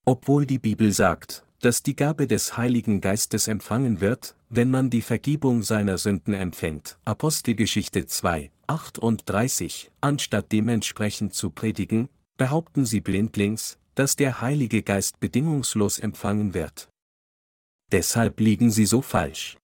Obwohl 0.06 0.46
die 0.46 0.60
Bibel 0.60 0.92
sagt, 0.92 1.44
dass 1.60 1.84
die 1.84 1.96
Gabe 1.96 2.28
des 2.28 2.58
Heiligen 2.58 3.02
Geistes 3.02 3.48
empfangen 3.48 4.02
wird, 4.02 4.36
wenn 4.50 4.72
man 4.72 4.90
die 4.90 5.02
Vergebung 5.02 5.64
seiner 5.64 5.98
Sünden 5.98 6.34
empfängt. 6.34 6.98
Apostelgeschichte 7.06 8.06
2, 8.06 8.52
38, 8.68 9.92
anstatt 10.02 10.52
dementsprechend 10.52 11.34
zu 11.34 11.52
predigen, 11.52 12.10
behaupten 12.38 12.86
sie 12.86 13.02
blindlings, 13.02 13.78
dass 13.96 14.16
der 14.16 14.42
Heilige 14.42 14.82
Geist 14.82 15.20
bedingungslos 15.20 16.00
empfangen 16.00 16.54
wird. 16.54 16.91
Deshalb 17.92 18.40
liegen 18.40 18.72
sie 18.72 18.86
so 18.86 19.02
falsch. 19.02 19.58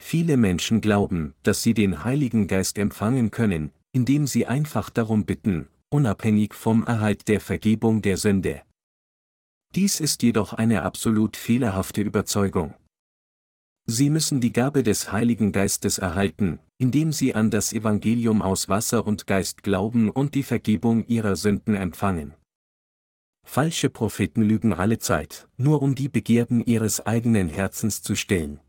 Viele 0.00 0.36
Menschen 0.36 0.80
glauben, 0.80 1.34
dass 1.42 1.62
sie 1.62 1.74
den 1.74 2.04
Heiligen 2.04 2.46
Geist 2.46 2.78
empfangen 2.78 3.30
können, 3.30 3.72
indem 3.92 4.26
sie 4.26 4.46
einfach 4.46 4.90
darum 4.90 5.24
bitten, 5.24 5.68
unabhängig 5.90 6.54
vom 6.54 6.84
Erhalt 6.84 7.28
der 7.28 7.40
Vergebung 7.40 8.00
der 8.00 8.16
Sünde. 8.16 8.62
Dies 9.74 10.00
ist 10.00 10.22
jedoch 10.22 10.54
eine 10.54 10.82
absolut 10.82 11.36
fehlerhafte 11.36 12.00
Überzeugung. 12.00 12.74
Sie 13.86 14.10
müssen 14.10 14.40
die 14.40 14.52
Gabe 14.52 14.82
des 14.82 15.12
Heiligen 15.12 15.50
Geistes 15.50 15.98
erhalten, 15.98 16.60
indem 16.78 17.12
sie 17.12 17.34
an 17.34 17.50
das 17.50 17.72
Evangelium 17.72 18.42
aus 18.42 18.68
Wasser 18.68 19.06
und 19.06 19.26
Geist 19.26 19.62
glauben 19.62 20.10
und 20.10 20.34
die 20.34 20.42
Vergebung 20.42 21.06
ihrer 21.06 21.36
Sünden 21.36 21.74
empfangen. 21.74 22.34
Falsche 23.48 23.88
Propheten 23.88 24.42
lügen 24.42 24.74
alle 24.74 24.98
Zeit, 24.98 25.48
nur 25.56 25.80
um 25.80 25.94
die 25.94 26.10
Begierden 26.10 26.62
ihres 26.62 27.06
eigenen 27.06 27.48
Herzens 27.48 28.02
zu 28.02 28.14
stillen. 28.14 28.60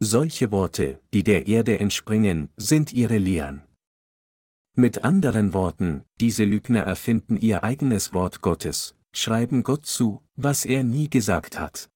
Solche 0.00 0.50
Worte, 0.50 1.00
die 1.14 1.22
der 1.22 1.46
Erde 1.46 1.78
entspringen, 1.78 2.48
sind 2.56 2.92
ihre 2.92 3.18
Lehren. 3.18 3.62
Mit 4.74 5.04
anderen 5.04 5.52
Worten, 5.52 6.02
diese 6.20 6.42
Lügner 6.42 6.80
erfinden 6.80 7.36
ihr 7.36 7.62
eigenes 7.62 8.12
Wort 8.12 8.40
Gottes, 8.40 8.96
schreiben 9.12 9.62
Gott 9.62 9.86
zu, 9.86 10.22
was 10.34 10.64
er 10.64 10.82
nie 10.82 11.08
gesagt 11.08 11.56
hat. 11.56 11.88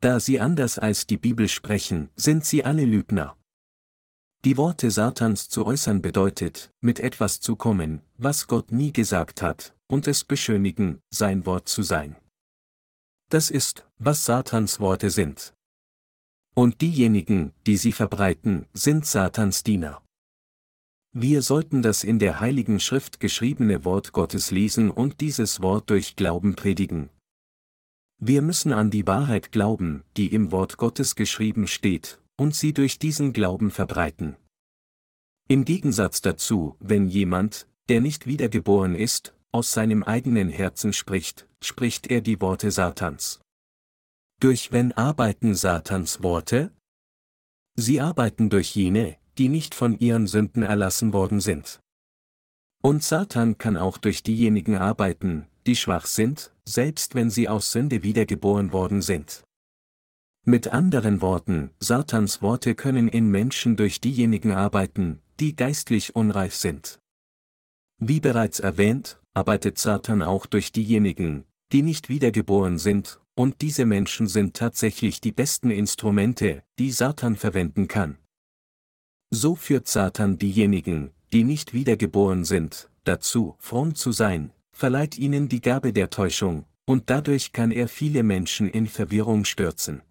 Da 0.00 0.18
sie 0.18 0.40
anders 0.40 0.76
als 0.76 1.06
die 1.06 1.18
Bibel 1.18 1.46
sprechen, 1.46 2.10
sind 2.16 2.44
sie 2.44 2.64
alle 2.64 2.84
Lügner. 2.84 3.36
Die 4.42 4.56
Worte 4.56 4.90
Satans 4.90 5.50
zu 5.50 5.66
äußern 5.66 6.00
bedeutet, 6.00 6.72
mit 6.80 6.98
etwas 6.98 7.40
zu 7.40 7.56
kommen, 7.56 8.00
was 8.16 8.46
Gott 8.46 8.72
nie 8.72 8.90
gesagt 8.90 9.42
hat, 9.42 9.76
und 9.86 10.06
es 10.06 10.24
beschönigen, 10.24 11.02
sein 11.10 11.44
Wort 11.44 11.68
zu 11.68 11.82
sein. 11.82 12.16
Das 13.28 13.50
ist, 13.50 13.86
was 13.98 14.24
Satans 14.24 14.80
Worte 14.80 15.10
sind. 15.10 15.52
Und 16.54 16.80
diejenigen, 16.80 17.52
die 17.66 17.76
sie 17.76 17.92
verbreiten, 17.92 18.64
sind 18.72 19.04
Satans 19.04 19.62
Diener. 19.62 20.02
Wir 21.12 21.42
sollten 21.42 21.82
das 21.82 22.02
in 22.02 22.18
der 22.18 22.40
Heiligen 22.40 22.80
Schrift 22.80 23.20
geschriebene 23.20 23.84
Wort 23.84 24.12
Gottes 24.12 24.50
lesen 24.50 24.90
und 24.90 25.20
dieses 25.20 25.60
Wort 25.60 25.90
durch 25.90 26.16
Glauben 26.16 26.56
predigen. 26.56 27.10
Wir 28.16 28.40
müssen 28.40 28.72
an 28.72 28.90
die 28.90 29.06
Wahrheit 29.06 29.52
glauben, 29.52 30.02
die 30.16 30.32
im 30.32 30.50
Wort 30.50 30.78
Gottes 30.78 31.14
geschrieben 31.14 31.66
steht, 31.66 32.18
und 32.40 32.54
sie 32.54 32.72
durch 32.72 32.98
diesen 32.98 33.34
Glauben 33.34 33.70
verbreiten. 33.70 34.34
Im 35.46 35.66
Gegensatz 35.66 36.22
dazu, 36.22 36.74
wenn 36.80 37.06
jemand, 37.06 37.68
der 37.90 38.00
nicht 38.00 38.26
wiedergeboren 38.26 38.94
ist, 38.94 39.34
aus 39.52 39.72
seinem 39.72 40.02
eigenen 40.02 40.48
Herzen 40.48 40.94
spricht, 40.94 41.46
spricht 41.62 42.06
er 42.06 42.22
die 42.22 42.40
Worte 42.40 42.70
Satans. 42.70 43.42
Durch 44.40 44.72
wen 44.72 44.92
arbeiten 44.92 45.54
Satans 45.54 46.22
Worte? 46.22 46.72
Sie 47.76 48.00
arbeiten 48.00 48.48
durch 48.48 48.74
jene, 48.74 49.18
die 49.36 49.50
nicht 49.50 49.74
von 49.74 49.98
ihren 49.98 50.26
Sünden 50.26 50.62
erlassen 50.62 51.12
worden 51.12 51.40
sind. 51.40 51.78
Und 52.82 53.04
Satan 53.04 53.58
kann 53.58 53.76
auch 53.76 53.98
durch 53.98 54.22
diejenigen 54.22 54.78
arbeiten, 54.78 55.46
die 55.66 55.76
schwach 55.76 56.06
sind, 56.06 56.54
selbst 56.64 57.14
wenn 57.14 57.28
sie 57.28 57.50
aus 57.50 57.70
Sünde 57.70 58.02
wiedergeboren 58.02 58.72
worden 58.72 59.02
sind. 59.02 59.44
Mit 60.46 60.68
anderen 60.68 61.20
Worten, 61.20 61.70
Satans 61.80 62.40
Worte 62.40 62.74
können 62.74 63.08
in 63.08 63.30
Menschen 63.30 63.76
durch 63.76 64.00
diejenigen 64.00 64.52
arbeiten, 64.52 65.20
die 65.38 65.54
geistlich 65.54 66.16
unreif 66.16 66.54
sind. 66.54 66.98
Wie 67.98 68.20
bereits 68.20 68.58
erwähnt, 68.58 69.20
arbeitet 69.34 69.76
Satan 69.76 70.22
auch 70.22 70.46
durch 70.46 70.72
diejenigen, 70.72 71.44
die 71.72 71.82
nicht 71.82 72.08
wiedergeboren 72.08 72.78
sind, 72.78 73.20
und 73.34 73.60
diese 73.60 73.84
Menschen 73.84 74.28
sind 74.28 74.56
tatsächlich 74.56 75.20
die 75.20 75.32
besten 75.32 75.70
Instrumente, 75.70 76.62
die 76.78 76.90
Satan 76.90 77.36
verwenden 77.36 77.86
kann. 77.86 78.16
So 79.30 79.54
führt 79.54 79.88
Satan 79.88 80.38
diejenigen, 80.38 81.10
die 81.34 81.44
nicht 81.44 81.74
wiedergeboren 81.74 82.46
sind, 82.46 82.90
dazu, 83.04 83.56
fromm 83.58 83.94
zu 83.94 84.10
sein, 84.10 84.52
verleiht 84.72 85.18
ihnen 85.18 85.50
die 85.50 85.60
Gabe 85.60 85.92
der 85.92 86.08
Täuschung, 86.08 86.64
und 86.86 87.10
dadurch 87.10 87.52
kann 87.52 87.70
er 87.72 87.88
viele 87.88 88.22
Menschen 88.22 88.70
in 88.70 88.86
Verwirrung 88.86 89.44
stürzen. 89.44 90.02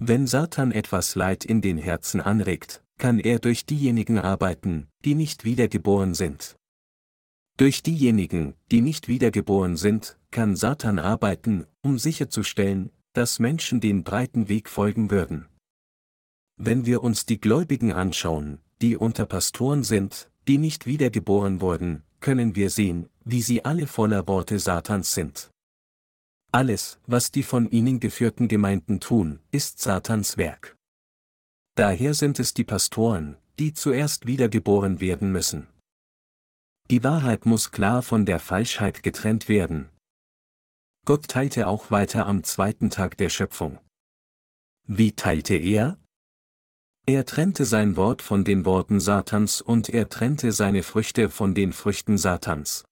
Wenn 0.00 0.28
Satan 0.28 0.70
etwas 0.70 1.16
Leid 1.16 1.44
in 1.44 1.60
den 1.60 1.76
Herzen 1.76 2.20
anregt, 2.20 2.84
kann 2.98 3.18
er 3.18 3.40
durch 3.40 3.66
diejenigen 3.66 4.18
arbeiten, 4.18 4.86
die 5.04 5.16
nicht 5.16 5.44
wiedergeboren 5.44 6.14
sind. 6.14 6.56
Durch 7.56 7.82
diejenigen, 7.82 8.54
die 8.70 8.80
nicht 8.80 9.08
wiedergeboren 9.08 9.76
sind, 9.76 10.16
kann 10.30 10.54
Satan 10.54 11.00
arbeiten, 11.00 11.66
um 11.82 11.98
sicherzustellen, 11.98 12.90
dass 13.12 13.40
Menschen 13.40 13.80
den 13.80 14.04
breiten 14.04 14.48
Weg 14.48 14.68
folgen 14.68 15.10
würden. 15.10 15.48
Wenn 16.56 16.86
wir 16.86 17.02
uns 17.02 17.26
die 17.26 17.40
Gläubigen 17.40 17.92
anschauen, 17.92 18.60
die 18.80 18.96
unter 18.96 19.26
Pastoren 19.26 19.82
sind, 19.82 20.30
die 20.46 20.58
nicht 20.58 20.86
wiedergeboren 20.86 21.60
wurden, 21.60 22.04
können 22.20 22.54
wir 22.54 22.70
sehen, 22.70 23.08
wie 23.24 23.42
sie 23.42 23.64
alle 23.64 23.88
voller 23.88 24.28
Worte 24.28 24.60
Satans 24.60 25.12
sind. 25.12 25.50
Alles, 26.50 26.98
was 27.06 27.30
die 27.30 27.42
von 27.42 27.70
ihnen 27.70 28.00
geführten 28.00 28.48
Gemeinden 28.48 29.00
tun, 29.00 29.40
ist 29.50 29.80
Satans 29.80 30.38
Werk. 30.38 30.76
Daher 31.74 32.14
sind 32.14 32.38
es 32.38 32.54
die 32.54 32.64
Pastoren, 32.64 33.36
die 33.58 33.74
zuerst 33.74 34.26
wiedergeboren 34.26 35.00
werden 35.00 35.30
müssen. 35.30 35.68
Die 36.90 37.04
Wahrheit 37.04 37.44
muss 37.44 37.70
klar 37.70 38.02
von 38.02 38.24
der 38.24 38.40
Falschheit 38.40 39.02
getrennt 39.02 39.48
werden. 39.50 39.90
Gott 41.04 41.28
teilte 41.28 41.66
auch 41.66 41.90
weiter 41.90 42.26
am 42.26 42.42
zweiten 42.44 42.88
Tag 42.88 43.18
der 43.18 43.28
Schöpfung. 43.28 43.78
Wie 44.86 45.12
teilte 45.12 45.54
er? 45.54 45.98
Er 47.06 47.26
trennte 47.26 47.66
sein 47.66 47.96
Wort 47.96 48.22
von 48.22 48.44
den 48.44 48.64
Worten 48.64 49.00
Satans 49.00 49.60
und 49.60 49.90
er 49.90 50.08
trennte 50.08 50.52
seine 50.52 50.82
Früchte 50.82 51.28
von 51.28 51.54
den 51.54 51.74
Früchten 51.74 52.16
Satans. 52.16 52.87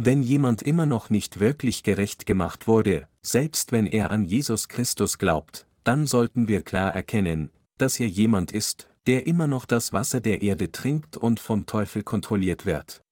Wenn 0.00 0.22
jemand 0.22 0.62
immer 0.62 0.86
noch 0.86 1.10
nicht 1.10 1.40
wirklich 1.40 1.82
gerecht 1.82 2.24
gemacht 2.24 2.68
wurde, 2.68 3.08
selbst 3.20 3.72
wenn 3.72 3.84
er 3.84 4.12
an 4.12 4.24
Jesus 4.24 4.68
Christus 4.68 5.18
glaubt, 5.18 5.66
dann 5.82 6.06
sollten 6.06 6.46
wir 6.46 6.62
klar 6.62 6.94
erkennen, 6.94 7.50
dass 7.78 7.98
er 7.98 8.06
jemand 8.06 8.52
ist, 8.52 8.88
der 9.08 9.26
immer 9.26 9.48
noch 9.48 9.64
das 9.66 9.92
Wasser 9.92 10.20
der 10.20 10.40
Erde 10.42 10.70
trinkt 10.70 11.16
und 11.16 11.40
vom 11.40 11.66
Teufel 11.66 12.04
kontrolliert 12.04 12.64
wird. 12.64 13.02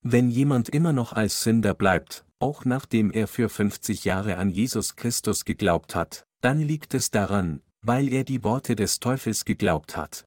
Wenn 0.00 0.30
jemand 0.30 0.68
immer 0.68 0.92
noch 0.92 1.12
als 1.14 1.42
Sünder 1.42 1.74
bleibt, 1.74 2.24
auch 2.38 2.64
nachdem 2.64 3.10
er 3.10 3.26
für 3.26 3.48
50 3.48 4.04
Jahre 4.04 4.36
an 4.36 4.50
Jesus 4.50 4.94
Christus 4.94 5.44
geglaubt 5.44 5.96
hat, 5.96 6.22
dann 6.40 6.60
liegt 6.60 6.94
es 6.94 7.10
daran, 7.10 7.60
weil 7.82 8.12
er 8.12 8.22
die 8.22 8.44
Worte 8.44 8.76
des 8.76 9.00
Teufels 9.00 9.44
geglaubt 9.44 9.96
hat. 9.96 10.24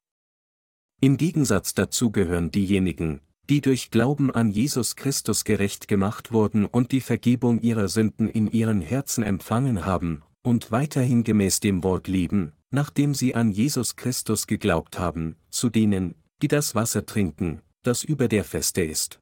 Im 1.00 1.16
Gegensatz 1.16 1.72
dazu 1.72 2.10
gehören 2.10 2.50
diejenigen, 2.50 3.22
die 3.48 3.60
durch 3.60 3.90
Glauben 3.90 4.30
an 4.30 4.50
Jesus 4.50 4.96
Christus 4.96 5.44
gerecht 5.44 5.88
gemacht 5.88 6.32
wurden 6.32 6.64
und 6.64 6.92
die 6.92 7.00
Vergebung 7.00 7.60
ihrer 7.60 7.88
Sünden 7.88 8.28
in 8.28 8.50
ihren 8.50 8.80
Herzen 8.80 9.24
empfangen 9.24 9.84
haben, 9.84 10.22
und 10.42 10.70
weiterhin 10.70 11.24
gemäß 11.24 11.60
dem 11.60 11.82
Wort 11.82 12.08
leben, 12.08 12.52
nachdem 12.70 13.14
sie 13.14 13.34
an 13.34 13.50
Jesus 13.50 13.96
Christus 13.96 14.46
geglaubt 14.46 14.98
haben, 14.98 15.36
zu 15.50 15.70
denen, 15.70 16.14
die 16.40 16.48
das 16.48 16.74
Wasser 16.74 17.06
trinken, 17.06 17.62
das 17.82 18.02
über 18.04 18.28
der 18.28 18.44
Feste 18.44 18.82
ist. 18.82 19.20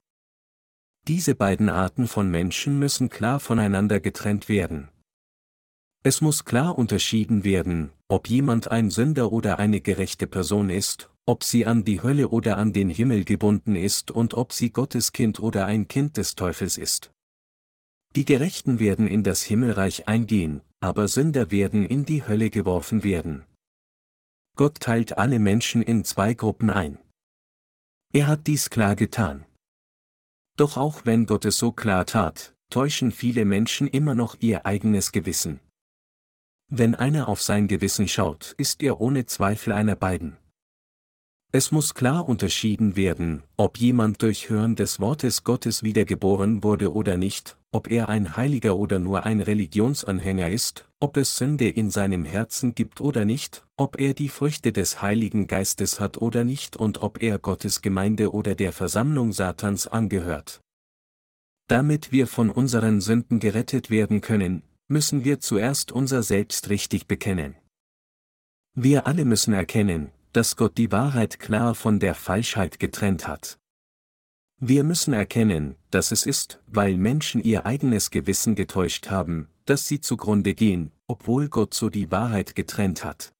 Diese 1.09 1.35
beiden 1.35 1.69
Arten 1.69 2.07
von 2.07 2.31
Menschen 2.31 2.79
müssen 2.79 3.09
klar 3.09 3.41
voneinander 3.41 4.01
getrennt 4.01 4.49
werden. 4.49 4.89
Es 6.03 6.21
muss 6.21 6.45
klar 6.45 6.79
unterschieden 6.79 7.45
werden, 7.45 7.91
ob 8.09 8.29
jemand 8.29 8.71
ein 8.71 8.91
Sünder 8.91 9.33
oder 9.33 9.59
eine 9.59 9.81
gerechte 9.81 10.27
Person 10.27 10.71
ist, 10.71 11.11
ob 11.31 11.45
sie 11.45 11.65
an 11.65 11.85
die 11.85 12.03
Hölle 12.03 12.31
oder 12.31 12.59
an 12.59 12.73
den 12.73 12.91
Himmel 12.91 13.25
gebunden 13.25 13.77
ist 13.77 14.11
und 14.11 14.35
ob 14.35 14.53
sie 14.53 14.71
Gottes 14.73 15.13
Kind 15.13 15.39
oder 15.39 15.65
ein 15.65 15.87
Kind 15.87 16.17
des 16.17 16.35
Teufels 16.35 16.77
ist. 16.77 17.13
Die 18.17 18.25
Gerechten 18.25 18.81
werden 18.81 19.07
in 19.07 19.23
das 19.23 19.41
Himmelreich 19.45 20.09
eingehen, 20.09 20.61
aber 20.81 21.07
Sünder 21.07 21.53
werden 21.53 21.87
in 21.87 22.05
die 22.05 22.27
Hölle 22.27 22.51
geworfen 22.51 23.05
werden. 23.05 23.45
Gott 24.57 24.81
teilt 24.81 25.19
alle 25.19 25.39
Menschen 25.39 25.83
in 25.83 26.05
zwei 26.05 26.35
Gruppen 26.35 26.69
ein. 26.69 26.99
Er 28.13 28.27
hat 28.27 28.49
dies 28.49 28.69
klar 28.69 28.97
getan. 28.97 29.47
Doch 30.57 30.77
auch 30.77 31.07
wenn 31.07 31.27
Gott 31.27 31.45
es 31.45 31.59
so 31.59 31.71
klar 31.71 32.07
tat, 32.07 32.57
täuschen 32.71 33.13
viele 33.13 33.45
Menschen 33.45 33.87
immer 33.87 34.17
noch 34.17 34.35
ihr 34.41 34.67
eigenes 34.67 35.13
Gewissen. 35.13 35.61
Wenn 36.67 36.97
einer 36.97 37.29
auf 37.29 37.41
sein 37.41 37.69
Gewissen 37.69 38.09
schaut, 38.09 38.57
ist 38.59 38.83
er 38.83 39.01
ohne 39.01 39.27
Zweifel 39.27 39.73
einer 39.73 39.95
beiden. 39.95 40.40
Es 41.53 41.73
muss 41.73 41.95
klar 41.95 42.29
unterschieden 42.29 42.95
werden, 42.95 43.43
ob 43.57 43.77
jemand 43.79 44.23
durch 44.23 44.51
Hören 44.51 44.77
des 44.77 45.01
Wortes 45.01 45.43
Gottes 45.43 45.83
wiedergeboren 45.83 46.63
wurde 46.63 46.93
oder 46.93 47.17
nicht, 47.17 47.57
ob 47.73 47.91
er 47.91 48.09
ein 48.09 48.37
Heiliger 48.37 48.77
oder 48.77 49.01
nur 49.01 49.25
ein 49.25 49.41
Religionsanhänger 49.41 50.49
ist, 50.49 50.89
ob 51.01 51.17
es 51.17 51.37
Sünde 51.37 51.69
in 51.69 51.91
seinem 51.91 52.25
Herzen 52.25 52.77
gibt 52.77 53.01
oder 53.01 53.25
nicht, 53.25 53.67
ob 53.77 53.99
er 53.99 54.15
die 54.15 54.29
Früchte 54.29 54.71
des 54.71 55.03
Heiligen 55.03 55.49
Geistes 55.49 55.99
hat 55.99 56.19
oder 56.19 56.45
nicht 56.45 56.77
und 56.77 57.03
ob 57.03 57.21
er 57.21 57.41
Gottes 57.41 57.83
Gemeinde 57.83 58.33
oder 58.33 58.55
der 58.55 58.73
Versammlung 58.73 59.33
Satans 59.33 59.89
angehört. 59.89 60.61
Damit 61.67 62.13
wir 62.13 62.29
von 62.29 62.51
unseren 62.51 63.01
Sünden 63.01 63.41
gerettet 63.41 63.91
werden 63.91 64.21
können, 64.21 64.63
müssen 64.87 65.25
wir 65.25 65.41
zuerst 65.41 65.91
unser 65.91 66.23
Selbst 66.23 66.71
richtig 66.71 67.09
bekennen. 67.09 67.57
Wir 68.75 69.09
alle 69.09 69.25
müssen 69.25 69.53
erkennen, 69.53 70.13
dass 70.33 70.57
Gott 70.57 70.79
die 70.79 70.93
Wahrheit 70.93 71.39
klar 71.39 71.75
von 71.75 71.99
der 71.99 72.15
Falschheit 72.15 72.79
getrennt 72.79 73.27
hat. 73.27 73.59
Wir 74.59 74.85
müssen 74.85 75.15
erkennen, 75.15 75.77
dass 75.91 76.13
es 76.13 76.27
ist, 76.27 76.61
weil 76.67 76.97
Menschen 76.97 77.43
ihr 77.43 77.65
eigenes 77.65 78.11
Gewissen 78.11 78.55
getäuscht 78.55 79.09
haben, 79.09 79.49
dass 79.65 79.87
sie 79.87 80.01
zugrunde 80.01 80.55
gehen, 80.55 80.93
obwohl 81.07 81.49
Gott 81.49 81.73
so 81.75 81.89
die 81.89 82.11
Wahrheit 82.11 82.55
getrennt 82.55 83.03
hat. 83.03 83.33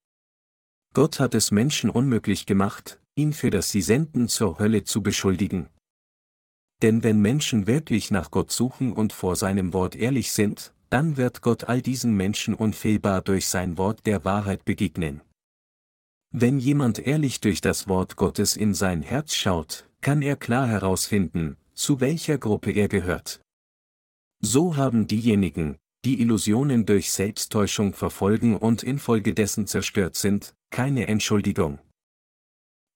Gott 0.95 1.21
hat 1.21 1.35
es 1.35 1.51
Menschen 1.51 1.91
unmöglich 1.91 2.47
gemacht, 2.47 3.01
ihn 3.15 3.33
für 3.33 3.51
das 3.51 3.71
Sie 3.71 3.83
senden 3.83 4.29
zur 4.29 4.59
Hölle 4.59 4.85
zu 4.85 5.03
beschuldigen. 5.03 5.69
Denn 6.83 7.05
wenn 7.05 7.21
Menschen 7.21 7.67
wirklich 7.67 8.11
nach 8.11 8.31
Gott 8.31 8.51
suchen 8.51 8.93
und 8.93 9.13
vor 9.13 9.37
seinem 9.37 9.73
Wort 9.73 9.95
ehrlich 9.95 10.33
sind, 10.33 10.73
dann 10.89 11.17
wird 11.17 11.43
Gott 11.43 11.65
all 11.65 11.83
diesen 11.83 12.15
Menschen 12.17 12.55
unfehlbar 12.55 13.21
durch 13.23 13.47
sein 13.47 13.79
Wort 13.79 14.07
der 14.07 14.25
Wahrheit 14.25 14.65
begegnen. 14.65 15.21
Wenn 16.33 16.61
jemand 16.61 17.01
ehrlich 17.01 17.41
durch 17.41 17.61
das 17.61 17.89
Wort 17.89 18.15
Gottes 18.15 18.57
in 18.57 18.73
sein 18.73 19.03
Herz 19.03 19.35
schaut, 19.35 19.89
kann 20.01 20.23
er 20.23 20.37
klar 20.37 20.69
herausfinden, 20.69 21.57
zu 21.75 22.01
welcher 22.01 22.39
Gruppe 22.39 22.71
er 22.71 22.89
gehört. 22.89 23.41
So 24.41 24.77
haben 24.77 25.09
diejenigen, 25.09 25.77
die 26.05 26.21
Illusionen 26.21 26.87
durch 26.87 27.11
Selbsttäuschung 27.11 27.95
verfolgen 27.95 28.57
und 28.57 28.83
infolgedessen 28.83 29.67
zerstört 29.67 30.15
sind, 30.15 30.55
keine 30.71 31.09
Entschuldigung. 31.09 31.81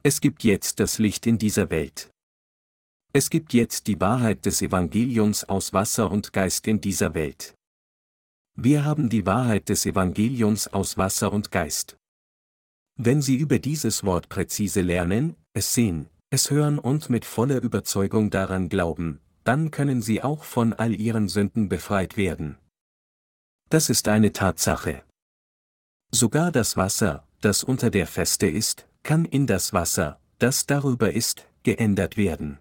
Es 0.05 0.21
gibt 0.21 0.45
jetzt 0.45 0.79
das 0.79 0.99
Licht 0.99 1.27
in 1.27 1.37
dieser 1.37 1.71
Welt. 1.71 2.11
Es 3.13 3.31
gibt 3.31 3.53
jetzt 3.53 3.89
die 3.89 4.01
Wahrheit 4.01 4.47
des 4.47 4.63
Evangeliums 4.63 5.45
aus 5.45 5.73
Wasser 5.73 6.11
und 6.11 6.33
Geist 6.33 6.69
in 6.69 6.81
dieser 6.81 7.15
Welt. 7.15 7.55
Wir 8.57 8.85
haben 8.85 9.09
die 9.09 9.27
Wahrheit 9.27 9.69
des 9.69 9.87
Evangeliums 9.87 10.69
aus 10.69 10.97
Wasser 10.97 11.33
und 11.33 11.51
Geist. 11.51 11.97
Wenn 12.97 13.23
Sie 13.23 13.37
über 13.37 13.59
dieses 13.59 14.05
Wort 14.05 14.29
präzise 14.29 14.81
lernen, 14.81 15.35
es 15.53 15.75
sehen, 15.75 16.09
es 16.31 16.51
hören 16.51 16.79
und 16.79 17.11
mit 17.11 17.25
voller 17.25 17.61
Überzeugung 17.61 18.31
daran 18.31 18.69
glauben, 18.69 19.21
dann 19.43 19.71
können 19.71 20.01
Sie 20.01 20.23
auch 20.23 20.45
von 20.45 20.73
all 20.73 20.95
Ihren 20.95 21.29
Sünden 21.29 21.69
befreit 21.69 22.17
werden. 22.17 22.57
Das 23.69 23.91
ist 23.91 24.07
eine 24.07 24.33
Tatsache. 24.33 25.03
Sogar 26.13 26.53
das 26.53 26.77
Wasser, 26.77 27.27
das 27.41 27.65
unter 27.65 27.91
der 27.91 28.07
Feste 28.07 28.47
ist, 28.47 28.87
kann 29.03 29.25
in 29.25 29.47
das 29.47 29.73
Wasser, 29.73 30.21
das 30.39 30.67
darüber 30.67 31.13
ist, 31.13 31.49
geändert 31.65 32.17
werden. 32.17 32.59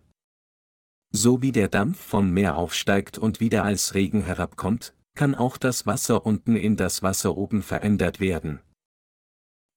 So 1.12 1.44
wie 1.44 1.52
der 1.52 1.68
Dampf 1.68 2.00
vom 2.00 2.32
Meer 2.32 2.58
aufsteigt 2.58 3.20
und 3.20 3.40
wieder 3.40 3.64
als 3.64 3.94
Regen 3.94 4.24
herabkommt, 4.24 4.96
kann 5.16 5.36
auch 5.36 5.58
das 5.58 5.86
Wasser 5.86 6.26
unten 6.26 6.56
in 6.56 6.76
das 6.76 7.04
Wasser 7.04 7.38
oben 7.38 7.62
verändert 7.62 8.20
werden. 8.20 8.60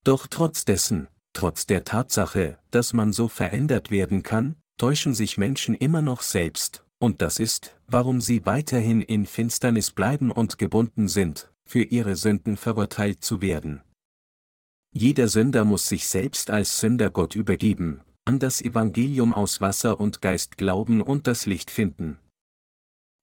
Doch 0.07 0.25
trotz 0.25 0.63
dessen, 0.63 1.09
trotz 1.33 1.65
der 1.65 1.83
Tatsache, 1.83 2.57
dass 2.71 2.93
man 2.93 3.11
so 3.11 3.27
verändert 3.27 3.91
werden 3.91 4.23
kann, 4.23 4.55
täuschen 4.77 5.13
sich 5.13 5.37
Menschen 5.37 5.75
immer 5.75 6.01
noch 6.01 6.21
selbst, 6.21 6.85
und 6.97 7.21
das 7.21 7.39
ist, 7.39 7.75
warum 7.87 8.21
sie 8.21 8.45
weiterhin 8.45 9.01
in 9.01 9.25
Finsternis 9.25 9.91
bleiben 9.91 10.31
und 10.31 10.57
gebunden 10.57 11.09
sind, 11.09 11.51
für 11.65 11.83
ihre 11.83 12.15
Sünden 12.15 12.55
verurteilt 12.55 13.21
zu 13.21 13.41
werden. 13.41 13.81
Jeder 14.93 15.27
Sünder 15.27 15.65
muss 15.65 15.89
sich 15.89 16.07
selbst 16.07 16.51
als 16.51 16.79
Sünder 16.79 17.09
Gott 17.09 17.35
übergeben, 17.35 17.99
an 18.23 18.39
das 18.39 18.61
Evangelium 18.61 19.33
aus 19.33 19.59
Wasser 19.59 19.99
und 19.99 20.21
Geist 20.21 20.57
glauben 20.57 21.01
und 21.01 21.27
das 21.27 21.45
Licht 21.45 21.69
finden. 21.69 22.17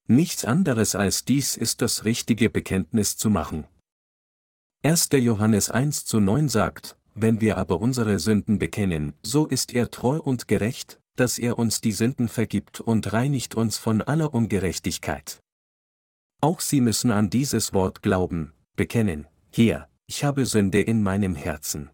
Nichts 0.07 0.45
anderes 0.45 0.95
als 0.95 1.25
dies 1.25 1.57
ist 1.57 1.81
das 1.81 2.05
richtige 2.05 2.51
Bekenntnis 2.51 3.17
zu 3.17 3.31
machen. 3.31 3.67
1. 4.85 5.09
Johannes 5.13 5.71
1 5.71 6.05
zu 6.05 6.21
9 6.21 6.51
sagt, 6.51 6.99
wenn 7.15 7.41
wir 7.41 7.57
aber 7.57 7.81
unsere 7.81 8.19
Sünden 8.19 8.59
bekennen, 8.59 9.15
so 9.23 9.47
ist 9.47 9.73
er 9.73 9.91
treu 9.91 10.19
und 10.19 10.47
gerecht, 10.47 11.01
dass 11.17 11.39
er 11.39 11.59
uns 11.59 11.81
die 11.81 11.93
Sünden 11.93 12.29
vergibt 12.29 12.83
und 12.83 13.11
reinigt 13.15 13.55
uns 13.55 13.79
von 13.79 14.03
aller 14.03 14.35
Ungerechtigkeit. 14.35 15.41
Auch 16.43 16.61
Sie 16.61 16.83
müssen 16.83 17.11
an 17.11 17.31
dieses 17.31 17.73
Wort 17.73 18.03
glauben, 18.03 18.53
bekennen, 18.77 19.27
hier, 19.51 19.89
ich 20.07 20.23
habe 20.23 20.45
Sünde 20.45 20.83
in 20.83 21.03
meinem 21.03 21.35
Herzen. 21.35 21.89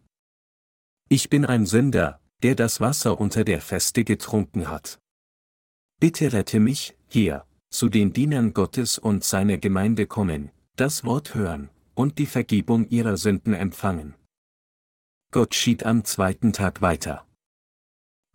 Ich 1.08 1.30
bin 1.30 1.46
ein 1.46 1.66
Sünder, 1.66 2.20
der 2.42 2.56
das 2.56 2.80
Wasser 2.80 3.20
unter 3.20 3.44
der 3.44 3.60
Feste 3.60 4.02
getrunken 4.02 4.68
hat. 4.68 4.98
Bitte 6.00 6.32
rette 6.32 6.58
mich, 6.58 6.96
hier, 7.06 7.44
zu 7.70 7.88
den 7.88 8.12
Dienern 8.12 8.52
Gottes 8.52 8.98
und 8.98 9.22
seiner 9.22 9.58
Gemeinde 9.58 10.08
kommen, 10.08 10.50
das 10.74 11.04
Wort 11.04 11.36
hören, 11.36 11.70
und 12.00 12.18
die 12.18 12.26
Vergebung 12.26 12.88
ihrer 12.88 13.18
Sünden 13.18 13.52
empfangen. 13.52 14.14
Gott 15.32 15.54
schied 15.54 15.84
am 15.84 16.04
zweiten 16.04 16.54
Tag 16.54 16.80
weiter. 16.80 17.26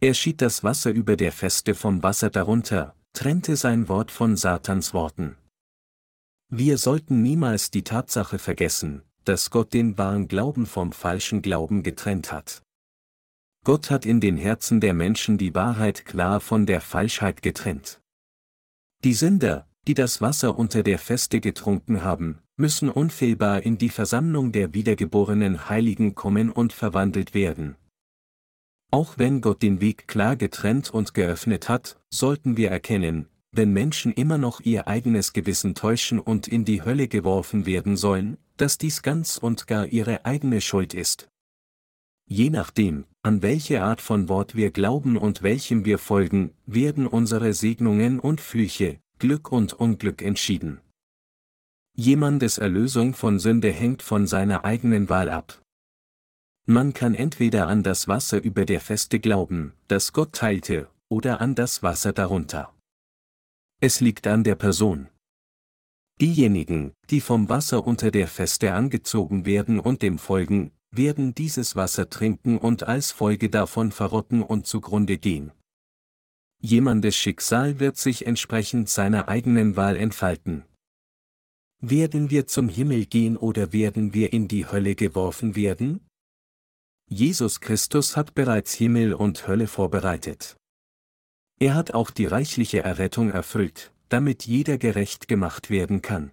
Er 0.02 0.14
schied 0.14 0.42
das 0.42 0.64
Wasser 0.64 0.92
über 0.92 1.18
der 1.18 1.32
Feste 1.32 1.74
vom 1.74 2.04
Wasser 2.04 2.30
darunter, 2.30 2.96
trennte 3.14 3.56
sein 3.56 3.90
Wort 3.90 4.12
von 4.12 4.38
Satans 4.38 4.94
Worten. 4.94 5.36
Wir 6.50 6.78
sollten 6.78 7.24
niemals 7.24 7.72
die 7.72 7.84
Tatsache 7.84 8.38
vergessen, 8.38 9.02
dass 9.24 9.50
Gott 9.50 9.74
den 9.74 9.98
wahren 9.98 10.28
Glauben 10.28 10.68
vom 10.68 10.92
falschen 10.92 11.42
Glauben 11.42 11.82
getrennt 11.82 12.32
hat. 12.32 12.62
Gott 13.64 13.90
hat 13.90 14.06
in 14.06 14.20
den 14.22 14.38
Herzen 14.38 14.80
der 14.80 14.94
Menschen 14.94 15.40
die 15.40 15.56
Wahrheit 15.56 16.06
klar 16.06 16.40
von 16.40 16.68
der 16.68 16.82
Falschheit 16.82 17.42
getrennt. 17.42 18.00
Die 19.04 19.16
Sünder, 19.16 19.68
die 19.88 19.96
das 19.96 20.22
Wasser 20.22 20.56
unter 20.56 20.84
der 20.84 21.00
Feste 21.00 21.42
getrunken 21.42 22.04
haben, 22.04 22.45
müssen 22.58 22.90
unfehlbar 22.90 23.64
in 23.64 23.78
die 23.78 23.90
Versammlung 23.90 24.52
der 24.52 24.74
wiedergeborenen 24.74 25.70
Heiligen 25.70 26.16
kommen 26.16 26.52
und 26.52 26.74
verwandelt 26.74 27.34
werden. 27.34 27.76
Auch 28.92 29.18
wenn 29.18 29.42
Gott 29.42 29.62
den 29.62 29.82
Weg 29.82 30.08
klar 30.08 30.36
getrennt 30.36 30.90
und 30.90 31.14
geöffnet 31.14 31.68
hat, 31.68 32.00
sollten 32.10 32.56
wir 32.56 32.72
erkennen, 32.72 33.28
wenn 33.52 33.74
Menschen 33.74 34.14
immer 34.14 34.38
noch 34.38 34.62
ihr 34.62 34.88
eigenes 34.88 35.34
Gewissen 35.34 35.76
täuschen 35.76 36.20
und 36.20 36.48
in 36.48 36.66
die 36.66 36.84
Hölle 36.84 37.08
geworfen 37.08 37.66
werden 37.66 37.98
sollen, 37.98 38.38
dass 38.58 38.78
dies 38.78 39.02
ganz 39.02 39.38
und 39.38 39.68
gar 39.68 39.88
ihre 39.88 40.26
eigene 40.26 40.62
Schuld 40.62 40.94
ist. 40.94 41.30
Je 42.28 42.50
nachdem, 42.50 43.06
an 43.22 43.42
welche 43.42 43.84
Art 43.84 44.02
von 44.02 44.30
Wort 44.30 44.56
wir 44.56 44.72
glauben 44.72 45.18
und 45.18 45.44
welchem 45.44 45.86
wir 45.86 46.00
folgen, 46.00 46.52
werden 46.66 47.06
unsere 47.06 47.54
Segnungen 47.54 48.20
und 48.20 48.42
Flüche, 48.42 49.00
Glück 49.20 49.52
und 49.52 49.74
Unglück 49.74 50.22
entschieden. 50.22 50.80
Jemandes 51.98 52.58
Erlösung 52.58 53.14
von 53.14 53.40
Sünde 53.40 53.72
hängt 53.72 54.02
von 54.02 54.28
seiner 54.28 54.66
eigenen 54.66 55.08
Wahl 55.08 55.30
ab. 55.30 55.62
Man 56.66 56.94
kann 56.94 57.16
entweder 57.16 57.68
an 57.68 57.84
das 57.84 58.10
Wasser 58.10 58.44
über 58.44 58.66
der 58.66 58.82
Feste 58.82 59.22
glauben, 59.22 59.72
das 59.88 60.12
Gott 60.12 60.34
teilte, 60.34 60.90
oder 61.08 61.40
an 61.40 61.56
das 61.56 61.84
Wasser 61.84 62.12
darunter. 62.12 62.74
Es 63.80 64.02
liegt 64.02 64.28
an 64.28 64.44
der 64.44 64.56
Person. 64.56 65.08
Diejenigen, 66.20 66.92
die 67.10 67.22
vom 67.22 67.48
Wasser 67.48 67.88
unter 67.88 68.12
der 68.12 68.28
Feste 68.28 68.74
angezogen 68.74 69.46
werden 69.46 69.80
und 69.80 70.02
dem 70.02 70.18
folgen, 70.18 70.72
werden 70.92 71.34
dieses 71.34 71.78
Wasser 71.78 72.10
trinken 72.10 72.58
und 72.58 72.84
als 72.84 73.12
Folge 73.12 73.50
davon 73.50 73.94
verrotten 73.94 74.44
und 74.44 74.68
zugrunde 74.68 75.18
gehen. 75.18 75.54
Jemandes 76.60 77.16
Schicksal 77.16 77.80
wird 77.80 77.96
sich 77.96 78.28
entsprechend 78.28 78.90
seiner 78.90 79.30
eigenen 79.30 79.78
Wahl 79.78 79.96
entfalten. 79.96 80.66
Werden 81.88 82.32
wir 82.32 82.48
zum 82.48 82.68
Himmel 82.68 83.06
gehen 83.06 83.38
oder 83.38 83.72
werden 83.72 84.16
wir 84.16 84.34
in 84.34 84.48
die 84.48 84.66
Hölle 84.66 84.96
geworfen 84.96 85.56
werden? 85.56 86.04
Jesus 87.08 87.62
Christus 87.62 88.18
hat 88.18 88.34
bereits 88.34 88.74
Himmel 88.74 89.14
und 89.14 89.48
Hölle 89.48 89.68
vorbereitet. 89.68 90.58
Er 91.60 91.76
hat 91.76 91.94
auch 91.94 92.10
die 92.10 92.26
reichliche 92.26 92.82
Errettung 92.82 93.30
erfüllt, 93.30 93.94
damit 94.10 94.48
jeder 94.48 94.80
gerecht 94.80 95.28
gemacht 95.28 95.70
werden 95.70 96.02
kann. 96.02 96.32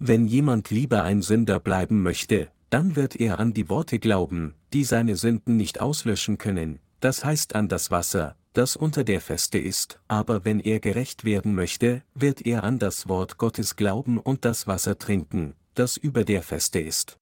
Wenn 0.00 0.26
jemand 0.26 0.70
lieber 0.70 1.04
ein 1.04 1.22
Sünder 1.22 1.60
bleiben 1.60 2.02
möchte, 2.02 2.50
dann 2.68 2.96
wird 2.96 3.14
er 3.14 3.38
an 3.38 3.52
die 3.52 3.68
Worte 3.68 4.00
glauben, 4.00 4.56
die 4.72 4.82
seine 4.82 5.14
Sünden 5.14 5.56
nicht 5.56 5.80
auslöschen 5.80 6.38
können, 6.38 6.80
das 6.98 7.24
heißt 7.24 7.54
an 7.54 7.68
das 7.68 7.92
Wasser, 7.92 8.34
das 8.52 8.76
unter 8.76 9.04
der 9.04 9.20
Feste 9.20 9.58
ist, 9.58 10.00
aber 10.08 10.44
wenn 10.44 10.60
er 10.60 10.80
gerecht 10.80 11.24
werden 11.24 11.54
möchte, 11.54 12.02
wird 12.14 12.44
er 12.46 12.64
an 12.64 12.78
das 12.78 13.08
Wort 13.08 13.38
Gottes 13.38 13.76
glauben 13.76 14.18
und 14.18 14.44
das 14.44 14.66
Wasser 14.66 14.98
trinken, 14.98 15.54
das 15.74 15.96
über 15.96 16.24
der 16.24 16.42
Feste 16.42 16.80
ist. 16.80 17.18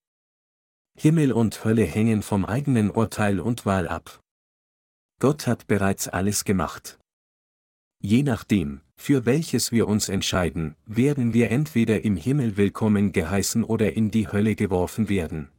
Himmel 0.97 1.32
und 1.32 1.65
Hölle 1.65 1.85
hängen 1.85 2.23
vom 2.23 2.44
eigenen 2.44 2.90
Urteil 2.90 3.40
und 3.40 3.65
Wahl 3.65 3.89
ab. 3.89 4.20
Gott 5.20 5.47
hat 5.47 5.66
bereits 5.66 6.09
alles 6.09 6.44
gemacht. 6.44 6.98
Je 8.02 8.23
nachdem, 8.23 8.81
für 8.97 9.27
welches 9.27 9.73
wir 9.73 9.86
uns 9.86 10.09
entscheiden, 10.09 10.74
werden 10.86 11.32
wir 11.32 11.51
entweder 11.51 12.02
im 12.02 12.16
Himmel 12.16 12.57
willkommen 12.57 13.12
geheißen 13.12 13.62
oder 13.62 13.93
in 13.93 14.11
die 14.11 14.28
Hölle 14.28 14.57
geworfen 14.57 15.09
werden. 15.09 15.51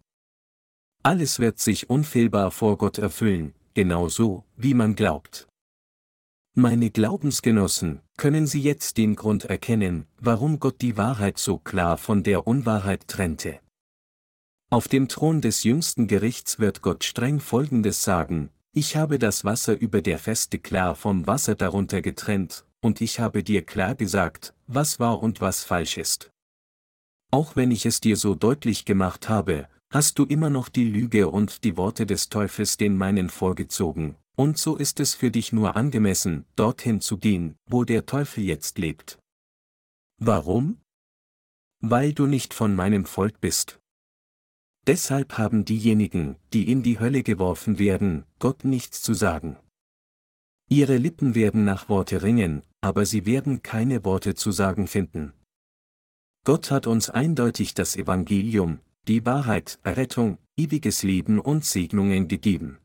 Alles 1.03 1.39
wird 1.39 1.59
sich 1.59 1.89
unfehlbar 1.89 2.51
vor 2.51 2.77
Gott 2.77 2.97
erfüllen, 2.97 3.53
genauso, 3.73 4.45
wie 4.57 4.73
man 4.73 4.95
glaubt. 4.95 5.47
Meine 6.53 6.91
Glaubensgenossen, 6.91 8.01
können 8.17 8.45
Sie 8.45 8.59
jetzt 8.59 8.97
den 8.97 9.15
Grund 9.15 9.45
erkennen, 9.45 10.05
warum 10.19 10.59
Gott 10.59 10.81
die 10.81 10.97
Wahrheit 10.97 11.37
so 11.37 11.57
klar 11.57 11.97
von 11.97 12.23
der 12.23 12.45
Unwahrheit 12.45 13.07
trennte. 13.07 13.61
Auf 14.69 14.89
dem 14.89 15.07
Thron 15.07 15.39
des 15.39 15.63
jüngsten 15.63 16.07
Gerichts 16.07 16.59
wird 16.59 16.81
Gott 16.81 17.05
streng 17.05 17.39
Folgendes 17.39 18.03
sagen, 18.03 18.49
ich 18.73 18.97
habe 18.97 19.17
das 19.17 19.45
Wasser 19.45 19.79
über 19.79 20.01
der 20.01 20.19
Feste 20.19 20.59
klar 20.59 20.95
vom 20.95 21.25
Wasser 21.25 21.55
darunter 21.55 22.01
getrennt, 22.01 22.65
und 22.81 22.99
ich 22.99 23.21
habe 23.21 23.43
dir 23.43 23.65
klar 23.65 23.95
gesagt, 23.95 24.53
was 24.67 24.99
wahr 24.99 25.23
und 25.23 25.39
was 25.39 25.63
falsch 25.63 25.97
ist. 25.97 26.31
Auch 27.31 27.55
wenn 27.55 27.71
ich 27.71 27.85
es 27.85 28.01
dir 28.01 28.17
so 28.17 28.35
deutlich 28.35 28.83
gemacht 28.83 29.29
habe, 29.29 29.69
hast 29.89 30.19
du 30.19 30.25
immer 30.25 30.49
noch 30.49 30.67
die 30.67 30.89
Lüge 30.89 31.29
und 31.29 31.63
die 31.63 31.77
Worte 31.77 32.05
des 32.05 32.27
Teufels 32.27 32.75
den 32.75 32.97
meinen 32.97 33.29
vorgezogen, 33.29 34.17
und 34.35 34.57
so 34.57 34.75
ist 34.75 34.99
es 34.99 35.13
für 35.13 35.31
dich 35.31 35.51
nur 35.51 35.75
angemessen, 35.75 36.45
dorthin 36.55 37.01
zu 37.01 37.17
gehen, 37.17 37.55
wo 37.65 37.83
der 37.83 38.05
Teufel 38.05 38.43
jetzt 38.43 38.77
lebt. 38.77 39.19
Warum? 40.17 40.81
Weil 41.79 42.13
du 42.13 42.27
nicht 42.27 42.53
von 42.53 42.75
meinem 42.75 43.05
Volk 43.05 43.41
bist. 43.41 43.79
Deshalb 44.87 45.37
haben 45.37 45.65
diejenigen, 45.65 46.37
die 46.53 46.71
in 46.71 46.81
die 46.81 46.99
Hölle 46.99 47.23
geworfen 47.23 47.77
werden, 47.77 48.25
Gott 48.39 48.65
nichts 48.65 49.01
zu 49.01 49.13
sagen. 49.13 49.57
Ihre 50.69 50.97
Lippen 50.97 51.35
werden 51.35 51.65
nach 51.65 51.89
Worte 51.89 52.23
ringen, 52.23 52.63
aber 52.81 53.05
sie 53.05 53.25
werden 53.25 53.61
keine 53.61 54.03
Worte 54.05 54.35
zu 54.35 54.51
sagen 54.51 54.87
finden. 54.87 55.33
Gott 56.43 56.71
hat 56.71 56.87
uns 56.87 57.09
eindeutig 57.11 57.75
das 57.75 57.95
Evangelium, 57.95 58.79
die 59.07 59.25
Wahrheit, 59.25 59.79
Errettung, 59.83 60.39
ewiges 60.57 61.03
Leben 61.03 61.39
und 61.39 61.65
Segnungen 61.65 62.27
gegeben. 62.27 62.79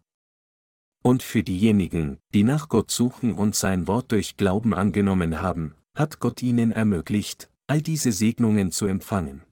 Und 1.06 1.22
für 1.22 1.44
diejenigen, 1.44 2.18
die 2.34 2.42
nach 2.42 2.68
Gott 2.68 2.90
suchen 2.90 3.34
und 3.34 3.54
sein 3.54 3.86
Wort 3.86 4.10
durch 4.10 4.36
Glauben 4.36 4.74
angenommen 4.74 5.40
haben, 5.40 5.76
hat 5.94 6.18
Gott 6.18 6.42
ihnen 6.42 6.72
ermöglicht, 6.72 7.48
all 7.68 7.80
diese 7.80 8.10
Segnungen 8.10 8.72
zu 8.72 8.86
empfangen. 8.86 9.42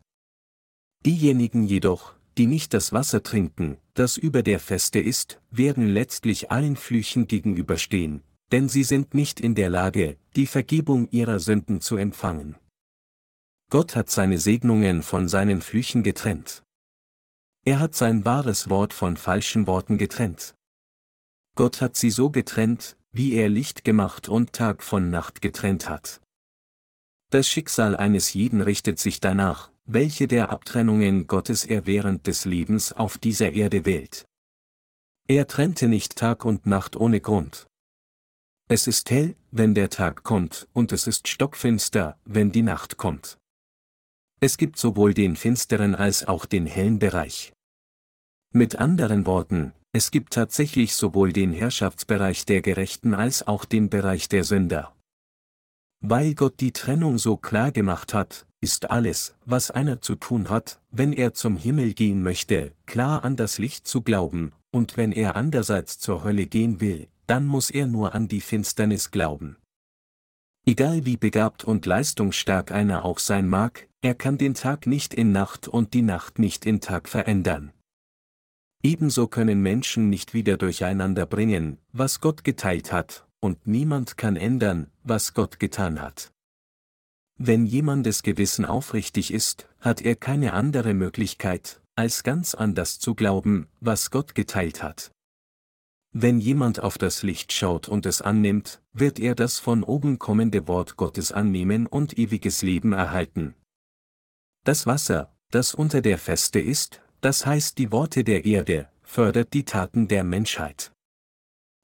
Diejenigen 1.06 1.62
jedoch, 1.62 2.16
die 2.36 2.48
nicht 2.48 2.74
das 2.74 2.92
Wasser 2.92 3.22
trinken, 3.22 3.76
das 3.94 4.16
über 4.16 4.42
der 4.42 4.58
Feste 4.58 4.98
ist, 4.98 5.40
werden 5.52 5.86
letztlich 5.86 6.50
allen 6.50 6.74
Flüchen 6.74 7.28
gegenüberstehen, 7.28 8.24
denn 8.50 8.68
sie 8.68 8.82
sind 8.82 9.14
nicht 9.14 9.38
in 9.38 9.54
der 9.54 9.70
Lage, 9.70 10.16
die 10.34 10.46
Vergebung 10.46 11.08
ihrer 11.12 11.38
Sünden 11.38 11.80
zu 11.80 11.96
empfangen. 11.96 12.56
Gott 13.70 13.94
hat 13.94 14.10
seine 14.10 14.38
Segnungen 14.38 15.04
von 15.04 15.28
seinen 15.28 15.60
Flüchen 15.60 16.02
getrennt. 16.02 16.64
Er 17.64 17.78
hat 17.78 17.94
sein 17.94 18.24
wahres 18.24 18.70
Wort 18.70 18.92
von 18.92 19.16
falschen 19.16 19.68
Worten 19.68 19.98
getrennt. 19.98 20.56
Gott 21.54 21.80
hat 21.80 21.96
sie 21.96 22.10
so 22.10 22.30
getrennt, 22.30 22.96
wie 23.12 23.34
er 23.34 23.48
Licht 23.48 23.84
gemacht 23.84 24.28
und 24.28 24.52
Tag 24.52 24.82
von 24.82 25.10
Nacht 25.10 25.40
getrennt 25.40 25.88
hat. 25.88 26.20
Das 27.30 27.48
Schicksal 27.48 27.96
eines 27.96 28.32
jeden 28.32 28.60
richtet 28.60 28.98
sich 28.98 29.20
danach, 29.20 29.70
welche 29.84 30.26
der 30.26 30.50
Abtrennungen 30.50 31.26
Gottes 31.26 31.64
er 31.64 31.86
während 31.86 32.26
des 32.26 32.44
Lebens 32.44 32.92
auf 32.92 33.18
dieser 33.18 33.52
Erde 33.52 33.84
wählt. 33.84 34.26
Er 35.28 35.46
trennte 35.46 35.88
nicht 35.88 36.16
Tag 36.16 36.44
und 36.44 36.66
Nacht 36.66 36.96
ohne 36.96 37.20
Grund. 37.20 37.66
Es 38.68 38.86
ist 38.86 39.10
hell, 39.10 39.36
wenn 39.50 39.74
der 39.74 39.90
Tag 39.90 40.22
kommt, 40.22 40.68
und 40.72 40.90
es 40.90 41.06
ist 41.06 41.28
stockfinster, 41.28 42.18
wenn 42.24 42.50
die 42.50 42.62
Nacht 42.62 42.96
kommt. 42.96 43.38
Es 44.40 44.56
gibt 44.56 44.78
sowohl 44.78 45.14
den 45.14 45.36
finsteren 45.36 45.94
als 45.94 46.26
auch 46.26 46.46
den 46.46 46.66
hellen 46.66 46.98
Bereich. 46.98 47.52
Mit 48.52 48.76
anderen 48.76 49.26
Worten, 49.26 49.72
es 49.96 50.10
gibt 50.10 50.32
tatsächlich 50.32 50.96
sowohl 50.96 51.32
den 51.32 51.52
Herrschaftsbereich 51.52 52.44
der 52.46 52.62
Gerechten 52.62 53.14
als 53.14 53.46
auch 53.46 53.64
den 53.64 53.90
Bereich 53.90 54.28
der 54.28 54.42
Sünder. 54.42 54.92
Weil 56.00 56.34
Gott 56.34 56.58
die 56.58 56.72
Trennung 56.72 57.16
so 57.16 57.36
klar 57.36 57.70
gemacht 57.70 58.12
hat, 58.12 58.44
ist 58.60 58.90
alles, 58.90 59.36
was 59.44 59.70
einer 59.70 60.02
zu 60.02 60.16
tun 60.16 60.50
hat, 60.50 60.80
wenn 60.90 61.12
er 61.12 61.32
zum 61.32 61.56
Himmel 61.56 61.94
gehen 61.94 62.24
möchte, 62.24 62.72
klar 62.86 63.24
an 63.24 63.36
das 63.36 63.58
Licht 63.58 63.86
zu 63.86 64.02
glauben, 64.02 64.50
und 64.72 64.96
wenn 64.96 65.12
er 65.12 65.36
andererseits 65.36 66.00
zur 66.00 66.24
Hölle 66.24 66.46
gehen 66.46 66.80
will, 66.80 67.06
dann 67.28 67.46
muss 67.46 67.70
er 67.70 67.86
nur 67.86 68.16
an 68.16 68.26
die 68.26 68.40
Finsternis 68.40 69.12
glauben. 69.12 69.58
Egal 70.66 71.06
wie 71.06 71.16
begabt 71.16 71.62
und 71.62 71.86
leistungsstark 71.86 72.72
einer 72.72 73.04
auch 73.04 73.20
sein 73.20 73.48
mag, 73.48 73.86
er 74.02 74.16
kann 74.16 74.38
den 74.38 74.54
Tag 74.54 74.88
nicht 74.88 75.14
in 75.14 75.30
Nacht 75.30 75.68
und 75.68 75.94
die 75.94 76.02
Nacht 76.02 76.40
nicht 76.40 76.66
in 76.66 76.80
Tag 76.80 77.08
verändern. 77.08 77.73
Ebenso 78.84 79.28
können 79.28 79.62
Menschen 79.62 80.10
nicht 80.10 80.34
wieder 80.34 80.58
durcheinander 80.58 81.24
bringen, 81.24 81.78
was 81.92 82.20
Gott 82.20 82.44
geteilt 82.44 82.92
hat, 82.92 83.26
und 83.40 83.66
niemand 83.66 84.18
kann 84.18 84.36
ändern, 84.36 84.90
was 85.02 85.32
Gott 85.32 85.58
getan 85.58 86.02
hat. 86.02 86.32
Wenn 87.38 87.64
jemandes 87.64 88.22
Gewissen 88.22 88.66
aufrichtig 88.66 89.32
ist, 89.32 89.66
hat 89.80 90.02
er 90.02 90.16
keine 90.16 90.52
andere 90.52 90.92
Möglichkeit, 90.92 91.80
als 91.96 92.24
ganz 92.24 92.54
anders 92.54 92.98
zu 92.98 93.14
glauben, 93.14 93.68
was 93.80 94.10
Gott 94.10 94.34
geteilt 94.34 94.82
hat. 94.82 95.12
Wenn 96.12 96.38
jemand 96.38 96.80
auf 96.80 96.98
das 96.98 97.22
Licht 97.22 97.54
schaut 97.54 97.88
und 97.88 98.04
es 98.04 98.20
annimmt, 98.20 98.82
wird 98.92 99.18
er 99.18 99.34
das 99.34 99.60
von 99.60 99.82
oben 99.82 100.18
kommende 100.18 100.68
Wort 100.68 100.98
Gottes 100.98 101.32
annehmen 101.32 101.86
und 101.86 102.18
ewiges 102.18 102.60
Leben 102.60 102.92
erhalten. 102.92 103.54
Das 104.62 104.86
Wasser, 104.86 105.34
das 105.50 105.74
unter 105.74 106.02
der 106.02 106.18
Feste 106.18 106.60
ist, 106.60 107.00
das 107.24 107.46
heißt 107.46 107.78
die 107.78 107.90
Worte 107.90 108.22
der 108.22 108.44
Erde, 108.44 108.86
fördert 109.02 109.54
die 109.54 109.64
Taten 109.64 110.08
der 110.08 110.24
Menschheit. 110.24 110.92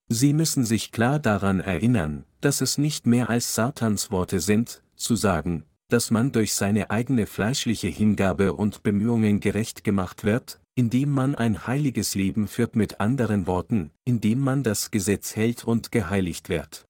Sie 0.06 0.34
müssen 0.34 0.66
sich 0.66 0.92
klar 0.92 1.18
daran 1.18 1.60
erinnern, 1.60 2.26
dass 2.42 2.60
es 2.60 2.76
nicht 2.76 3.06
mehr 3.06 3.30
als 3.30 3.54
Satans 3.54 4.10
Worte 4.10 4.40
sind, 4.40 4.82
zu 4.96 5.16
sagen, 5.16 5.64
dass 5.88 6.10
man 6.10 6.30
durch 6.30 6.52
seine 6.52 6.90
eigene 6.90 7.24
fleischliche 7.24 7.88
Hingabe 7.88 8.52
und 8.52 8.82
Bemühungen 8.82 9.40
gerecht 9.40 9.82
gemacht 9.82 10.24
wird, 10.24 10.60
indem 10.74 11.10
man 11.10 11.34
ein 11.34 11.66
heiliges 11.66 12.14
Leben 12.14 12.46
führt 12.46 12.76
mit 12.76 13.00
anderen 13.00 13.46
Worten, 13.46 13.92
indem 14.04 14.40
man 14.40 14.62
das 14.62 14.90
Gesetz 14.90 15.36
hält 15.36 15.64
und 15.64 15.90
geheiligt 15.90 16.50
wird. 16.50 16.84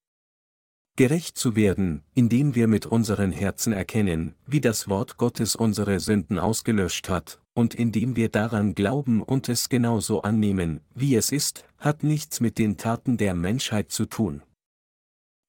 Gerecht 0.96 1.38
zu 1.38 1.54
werden, 1.54 2.02
indem 2.14 2.56
wir 2.56 2.66
mit 2.66 2.84
unseren 2.84 3.30
Herzen 3.30 3.72
erkennen, 3.72 4.34
wie 4.44 4.60
das 4.60 4.88
Wort 4.88 5.18
Gottes 5.18 5.54
unsere 5.54 6.00
Sünden 6.00 6.40
ausgelöscht 6.40 7.08
hat, 7.08 7.39
und 7.54 7.74
indem 7.74 8.16
wir 8.16 8.28
daran 8.28 8.74
glauben 8.74 9.22
und 9.22 9.48
es 9.48 9.68
genauso 9.68 10.22
annehmen, 10.22 10.80
wie 10.94 11.14
es 11.16 11.32
ist, 11.32 11.64
hat 11.78 12.02
nichts 12.02 12.40
mit 12.40 12.58
den 12.58 12.76
Taten 12.76 13.16
der 13.16 13.34
Menschheit 13.34 13.90
zu 13.90 14.06
tun. 14.06 14.42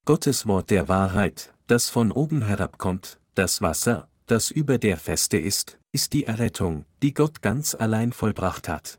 Gottes 0.06 0.48
Wort 0.48 0.72
der 0.72 0.88
Wahrheit, 0.88 1.54
das 1.68 1.90
von 1.90 2.12
oben 2.12 2.44
herabkommt, 2.46 3.20
das 3.36 3.62
Wasser, 3.62 4.10
das 4.26 4.50
über 4.50 4.78
der 4.78 4.98
Feste 4.98 5.38
ist, 5.38 5.78
ist 5.92 6.14
die 6.14 6.26
Errettung, 6.26 6.86
die 7.02 7.14
Gott 7.14 7.42
ganz 7.42 7.76
allein 7.76 8.14
vollbracht 8.14 8.68
hat. 8.68 8.98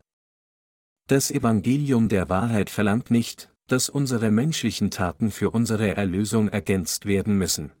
Das 1.07 1.31
Evangelium 1.31 2.07
der 2.07 2.29
Wahrheit 2.29 2.69
verlangt 2.69 3.11
nicht, 3.11 3.51
dass 3.67 3.89
unsere 3.89 4.31
menschlichen 4.31 4.91
Taten 4.91 5.31
für 5.31 5.49
unsere 5.49 5.95
Erlösung 5.95 6.49
ergänzt 6.49 7.05
werden 7.05 7.37
müssen. 7.37 7.71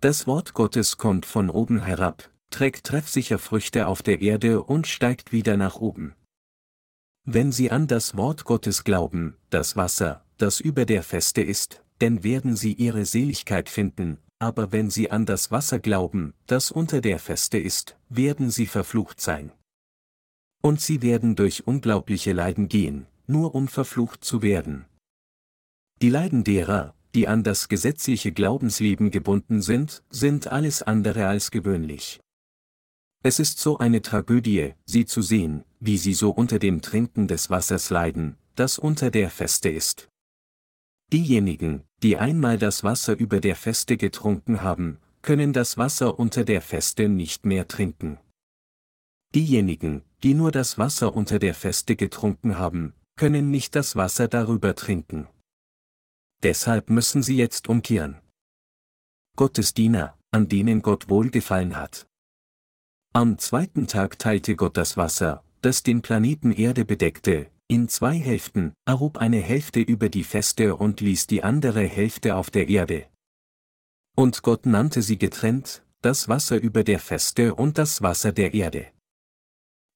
Das 0.00 0.26
Wort 0.26 0.54
Gottes 0.54 0.96
kommt 0.96 1.26
von 1.26 1.50
oben 1.50 1.84
herab, 1.84 2.30
trägt 2.50 2.86
treffsicher 2.86 3.38
Früchte 3.38 3.86
auf 3.86 4.02
der 4.02 4.20
Erde 4.20 4.62
und 4.62 4.86
steigt 4.86 5.32
wieder 5.32 5.56
nach 5.56 5.76
oben. 5.76 6.14
Wenn 7.24 7.52
Sie 7.52 7.70
an 7.70 7.86
das 7.86 8.16
Wort 8.16 8.44
Gottes 8.44 8.84
glauben, 8.84 9.36
das 9.50 9.76
Wasser, 9.76 10.24
das 10.38 10.60
über 10.60 10.84
der 10.84 11.02
Feste 11.02 11.42
ist, 11.42 11.82
denn 12.00 12.24
werden 12.24 12.56
Sie 12.56 12.72
Ihre 12.72 13.04
Seligkeit 13.04 13.68
finden, 13.68 14.18
aber 14.38 14.72
wenn 14.72 14.90
Sie 14.90 15.10
an 15.10 15.26
das 15.26 15.50
Wasser 15.50 15.78
glauben, 15.78 16.34
das 16.46 16.70
unter 16.70 17.00
der 17.00 17.18
Feste 17.18 17.58
ist, 17.58 17.96
werden 18.08 18.50
Sie 18.50 18.66
verflucht 18.66 19.20
sein. 19.20 19.52
Und 20.62 20.80
Sie 20.80 21.02
werden 21.02 21.36
durch 21.36 21.66
unglaubliche 21.66 22.32
Leiden 22.32 22.68
gehen, 22.68 23.06
nur 23.26 23.54
um 23.54 23.68
verflucht 23.68 24.24
zu 24.24 24.42
werden. 24.42 24.86
Die 26.02 26.10
Leiden 26.10 26.44
derer, 26.44 26.94
die 27.14 27.28
an 27.28 27.42
das 27.42 27.68
gesetzliche 27.68 28.32
Glaubensleben 28.32 29.10
gebunden 29.10 29.60
sind, 29.60 30.02
sind 30.10 30.46
alles 30.46 30.82
andere 30.82 31.26
als 31.26 31.50
gewöhnlich. 31.50 32.20
Es 33.22 33.38
ist 33.38 33.58
so 33.58 33.76
eine 33.78 34.00
Tragödie, 34.00 34.74
sie 34.86 35.04
zu 35.04 35.20
sehen, 35.20 35.64
wie 35.78 35.98
sie 35.98 36.14
so 36.14 36.30
unter 36.30 36.58
dem 36.58 36.80
Trinken 36.80 37.28
des 37.28 37.50
Wassers 37.50 37.90
leiden, 37.90 38.38
das 38.54 38.78
unter 38.78 39.10
der 39.10 39.28
Feste 39.30 39.68
ist. 39.68 40.08
Diejenigen, 41.12 41.84
die 42.02 42.16
einmal 42.16 42.56
das 42.56 42.82
Wasser 42.82 43.18
über 43.18 43.40
der 43.40 43.56
Feste 43.56 43.98
getrunken 43.98 44.62
haben, 44.62 44.98
können 45.20 45.52
das 45.52 45.76
Wasser 45.76 46.18
unter 46.18 46.44
der 46.44 46.62
Feste 46.62 47.10
nicht 47.10 47.44
mehr 47.44 47.68
trinken. 47.68 48.18
Diejenigen, 49.34 50.02
die 50.22 50.32
nur 50.32 50.50
das 50.50 50.78
Wasser 50.78 51.14
unter 51.14 51.38
der 51.38 51.54
Feste 51.54 51.96
getrunken 51.96 52.58
haben, 52.58 52.94
können 53.16 53.50
nicht 53.50 53.76
das 53.76 53.96
Wasser 53.96 54.28
darüber 54.28 54.74
trinken. 54.74 55.28
Deshalb 56.42 56.88
müssen 56.88 57.22
sie 57.22 57.36
jetzt 57.36 57.68
umkehren. 57.68 58.16
Gottes 59.36 59.74
Diener, 59.74 60.18
an 60.30 60.48
denen 60.48 60.80
Gott 60.80 61.10
wohlgefallen 61.10 61.76
hat. 61.76 62.06
Am 63.12 63.38
zweiten 63.38 63.88
Tag 63.88 64.20
teilte 64.20 64.54
Gott 64.54 64.76
das 64.76 64.96
Wasser, 64.96 65.42
das 65.62 65.82
den 65.82 66.00
Planeten 66.00 66.52
Erde 66.52 66.84
bedeckte, 66.84 67.50
in 67.66 67.88
zwei 67.88 68.16
Hälften, 68.16 68.72
erhob 68.84 69.18
eine 69.18 69.40
Hälfte 69.40 69.80
über 69.80 70.08
die 70.08 70.22
Feste 70.22 70.76
und 70.76 71.00
ließ 71.00 71.26
die 71.26 71.42
andere 71.42 71.82
Hälfte 71.82 72.36
auf 72.36 72.50
der 72.50 72.68
Erde. 72.68 73.08
Und 74.16 74.42
Gott 74.42 74.64
nannte 74.64 75.02
sie 75.02 75.18
getrennt, 75.18 75.82
das 76.02 76.28
Wasser 76.28 76.60
über 76.60 76.84
der 76.84 77.00
Feste 77.00 77.56
und 77.56 77.78
das 77.78 78.00
Wasser 78.00 78.30
der 78.30 78.54
Erde. 78.54 78.86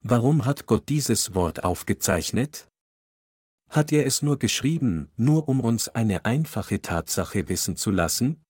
Warum 0.02 0.44
hat 0.44 0.66
Gott 0.66 0.88
dieses 0.88 1.36
Wort 1.36 1.62
aufgezeichnet? 1.62 2.66
Hat 3.70 3.92
er 3.92 4.06
es 4.06 4.22
nur 4.22 4.40
geschrieben, 4.40 5.08
nur 5.16 5.48
um 5.48 5.60
uns 5.60 5.88
eine 5.88 6.24
einfache 6.24 6.82
Tatsache 6.82 7.48
wissen 7.48 7.76
zu 7.76 7.92
lassen? 7.92 8.42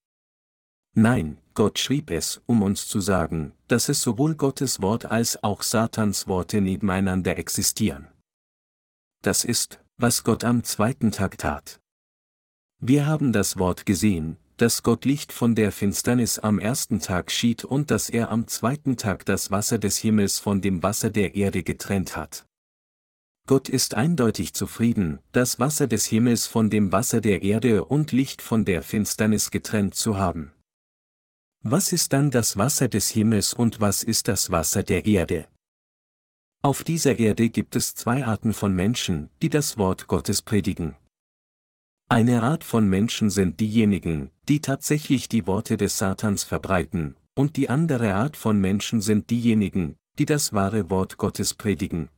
Nein, 0.95 1.39
Gott 1.55 1.79
schrieb 1.79 2.11
es, 2.11 2.43
um 2.47 2.63
uns 2.63 2.89
zu 2.89 3.01
sagen, 3.01 3.53
dass 3.69 3.89
es 3.89 4.01
sowohl 4.03 4.35
Gottes 4.35 4.83
Wort 4.83 5.07
als 5.07 5.43
auch 5.45 5.63
Satans 5.63 6.27
Worte 6.27 6.61
nebeneinander 6.61 7.39
existieren. 7.39 8.09
Das 9.23 9.45
ist, 9.45 9.81
was 9.97 10.25
Gott 10.25 10.43
am 10.43 10.65
zweiten 10.65 11.13
Tag 11.13 11.39
tat. 11.39 11.81
Wir 12.81 13.07
haben 13.07 13.33
das 13.33 13.57
Wort 13.57 13.87
gesehen, 13.87 14.37
dass 14.57 14.83
Gott 14.83 15.05
Licht 15.05 15.33
von 15.33 15.55
der 15.55 15.71
Finsternis 15.71 16.41
am 16.41 16.59
ersten 16.59 17.01
Tag 17.01 17.31
schied 17.31 17.65
und 17.65 17.91
dass 17.91 18.11
er 18.11 18.31
am 18.31 18.49
zweiten 18.49 18.97
Tag 18.97 19.25
das 19.25 19.51
Wasser 19.51 19.79
des 19.79 19.99
Himmels 19.99 20.41
von 20.41 20.61
dem 20.61 20.83
Wasser 20.83 21.11
der 21.11 21.37
Erde 21.37 21.63
getrennt 21.63 22.17
hat. 22.17 22.47
Gott 23.47 23.69
ist 23.69 23.95
eindeutig 23.95 24.55
zufrieden, 24.55 25.19
das 25.33 25.61
Wasser 25.61 25.87
des 25.87 26.07
Himmels 26.07 26.47
von 26.47 26.71
dem 26.71 26.93
Wasser 26.93 27.21
der 27.21 27.43
Erde 27.43 27.85
und 27.85 28.11
Licht 28.11 28.43
von 28.43 28.65
der 28.65 28.83
Finsternis 28.83 29.51
getrennt 29.51 29.95
zu 29.95 30.17
haben. 30.17 30.54
Was 31.67 31.95
ist 31.95 32.13
dann 32.13 32.31
das 32.31 32.59
Wasser 32.59 32.89
des 32.89 33.09
Himmels 33.09 33.55
und 33.55 33.81
was 33.81 34.03
ist 34.03 34.29
das 34.29 34.51
Wasser 34.51 34.83
der 34.83 35.07
Erde? 35.07 35.49
Auf 36.61 36.85
dieser 36.85 37.19
Erde 37.19 37.49
gibt 37.49 37.75
es 37.75 37.95
zwei 37.95 38.27
Arten 38.27 38.53
von 38.53 38.75
Menschen, 38.75 39.31
die 39.41 39.49
das 39.49 39.79
Wort 39.79 40.07
Gottes 40.07 40.43
predigen. 40.43 40.95
Eine 42.11 42.43
Art 42.43 42.65
von 42.65 42.87
Menschen 42.87 43.31
sind 43.31 43.61
diejenigen, 43.61 44.31
die 44.47 44.61
tatsächlich 44.61 45.31
die 45.31 45.47
Worte 45.47 45.79
des 45.79 45.97
Satans 45.97 46.45
verbreiten, 46.45 47.17
und 47.35 47.57
die 47.57 47.71
andere 47.71 48.13
Art 48.13 48.37
von 48.37 48.61
Menschen 48.61 49.01
sind 49.01 49.31
diejenigen, 49.31 49.97
die 50.19 50.27
das 50.27 50.53
wahre 50.53 50.91
Wort 50.91 51.17
Gottes 51.17 51.55
predigen. 51.55 52.11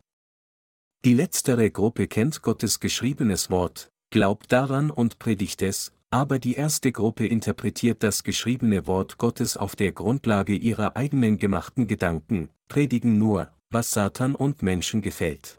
Die 1.05 1.15
letztere 1.15 1.71
Gruppe 1.71 2.09
kennt 2.09 2.43
Gottes 2.43 2.81
geschriebenes 2.81 3.49
Wort, 3.49 3.93
glaubt 4.11 4.51
daran 4.51 4.91
und 4.91 5.21
predigt 5.21 5.63
es, 5.63 5.93
aber 6.17 6.39
die 6.39 6.55
erste 6.55 6.93
Gruppe 6.93 7.27
interpretiert 7.27 8.03
das 8.03 8.25
geschriebene 8.25 8.87
Wort 8.87 9.19
Gottes 9.19 9.59
auf 9.59 9.77
der 9.77 9.93
Grundlage 9.93 10.55
ihrer 10.55 10.97
eigenen 10.97 11.37
gemachten 11.37 11.89
Gedanken, 11.89 12.49
predigen 12.69 13.19
nur, 13.19 13.51
was 13.69 13.91
Satan 13.91 14.35
und 14.35 14.63
Menschen 14.63 15.03
gefällt. 15.03 15.59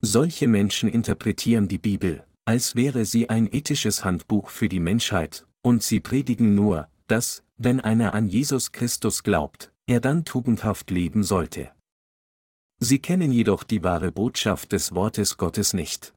Solche 0.00 0.48
Menschen 0.48 0.88
interpretieren 0.88 1.68
die 1.68 1.76
Bibel, 1.76 2.24
als 2.46 2.74
wäre 2.74 3.04
sie 3.04 3.28
ein 3.28 3.52
ethisches 3.52 4.02
Handbuch 4.02 4.48
für 4.48 4.70
die 4.70 4.80
Menschheit, 4.80 5.46
und 5.60 5.82
sie 5.82 6.00
predigen 6.00 6.54
nur, 6.54 6.88
dass, 7.06 7.42
wenn 7.58 7.80
einer 7.80 8.14
an 8.14 8.28
Jesus 8.28 8.72
Christus 8.72 9.22
glaubt, 9.22 9.74
er 9.86 10.00
dann 10.00 10.24
tugendhaft 10.24 10.90
leben 10.90 11.22
sollte. 11.22 11.70
Sie 12.78 12.98
kennen 12.98 13.30
jedoch 13.30 13.64
die 13.64 13.84
wahre 13.84 14.10
Botschaft 14.10 14.72
des 14.72 14.94
Wortes 14.94 15.36
Gottes 15.36 15.74
nicht. 15.74 16.14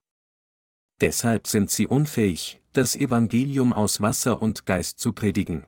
Deshalb 1.01 1.47
sind 1.47 1.71
sie 1.71 1.87
unfähig, 1.87 2.62
das 2.73 2.95
Evangelium 2.95 3.71
aus 3.71 4.01
Wasser 4.01 4.41
und 4.41 4.65
Geist 4.65 4.99
zu 4.99 5.13
predigen. 5.13 5.65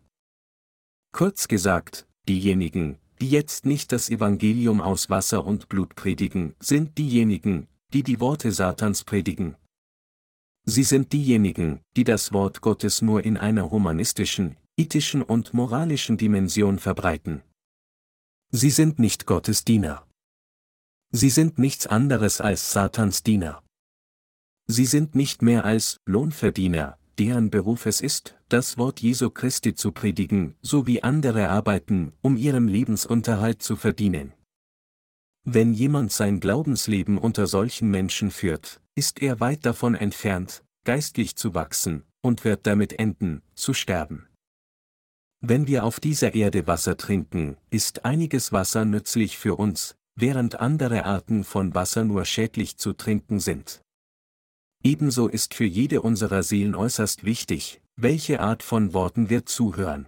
Kurz 1.12 1.48
gesagt, 1.48 2.08
diejenigen, 2.28 2.98
die 3.22 3.30
jetzt 3.30 3.66
nicht 3.66 3.92
das 3.92 4.10
Evangelium 4.10 4.82
aus 4.82 5.10
Wasser 5.10 5.46
und 5.46 5.70
Blut 5.70 5.96
predigen, 5.96 6.56
sind 6.60 6.98
diejenigen, 6.98 7.68
die 7.94 8.04
die 8.04 8.20
Worte 8.20 8.52
Satans 8.52 9.04
predigen. 9.04 9.56
Sie 10.66 10.84
sind 10.84 11.14
diejenigen, 11.14 11.82
die 11.96 12.04
das 12.04 12.34
Wort 12.34 12.62
Gottes 12.62 13.02
nur 13.02 13.24
in 13.24 13.38
einer 13.38 13.70
humanistischen, 13.70 14.58
ethischen 14.78 15.22
und 15.22 15.54
moralischen 15.54 16.18
Dimension 16.18 16.80
verbreiten. 16.80 17.44
Sie 18.52 18.72
sind 18.72 19.00
nicht 19.00 19.26
Gottes 19.26 19.64
Diener. 19.64 20.08
Sie 21.12 21.30
sind 21.30 21.60
nichts 21.60 21.88
anderes 21.88 22.42
als 22.42 22.72
Satans 22.72 23.24
Diener. 23.24 23.64
Sie 24.68 24.86
sind 24.86 25.14
nicht 25.16 25.42
mehr 25.42 25.64
als 25.64 25.98
Lohnverdiener, 26.06 26.98
deren 27.20 27.50
Beruf 27.50 27.86
es 27.86 28.02
ist, 28.02 28.36
das 28.50 28.78
Wort 28.78 29.00
Jesu 29.00 29.30
Christi 29.30 29.76
zu 29.76 29.92
predigen, 29.92 30.56
so 30.62 30.88
wie 30.88 31.04
andere 31.04 31.50
arbeiten, 31.50 32.14
um 32.22 32.36
ihrem 32.36 32.68
Lebensunterhalt 32.68 33.62
zu 33.62 33.76
verdienen. 33.76 34.34
Wenn 35.44 35.74
jemand 35.74 36.12
sein 36.12 36.40
Glaubensleben 36.40 37.20
unter 37.20 37.46
solchen 37.46 37.92
Menschen 37.92 38.32
führt, 38.32 38.82
ist 38.96 39.22
er 39.22 39.40
weit 39.40 39.66
davon 39.66 39.94
entfernt, 39.94 40.64
geistlich 40.84 41.36
zu 41.36 41.54
wachsen, 41.54 42.04
und 42.22 42.44
wird 42.44 42.66
damit 42.66 42.98
enden, 42.98 43.44
zu 43.54 43.74
sterben. 43.74 44.28
Wenn 45.42 45.68
wir 45.68 45.84
auf 45.84 46.00
dieser 46.00 46.34
Erde 46.34 46.66
Wasser 46.66 46.98
trinken, 46.98 47.58
ist 47.70 48.04
einiges 48.04 48.52
Wasser 48.52 48.84
nützlich 48.84 49.38
für 49.38 49.56
uns, 49.56 49.96
während 50.16 50.60
andere 50.60 51.06
Arten 51.06 51.44
von 51.44 51.76
Wasser 51.76 52.04
nur 52.04 52.26
schädlich 52.26 52.78
zu 52.78 52.94
trinken 52.94 53.40
sind. 53.40 53.85
Ebenso 54.86 55.28
ist 55.28 55.56
für 55.56 55.66
jede 55.66 56.04
unserer 56.04 56.44
Seelen 56.44 56.76
äußerst 56.76 57.26
wichtig, 57.26 57.82
welche 57.96 58.40
Art 58.40 58.62
von 58.62 58.94
Worten 58.94 59.32
wir 59.32 59.48
zuhören. 59.48 60.06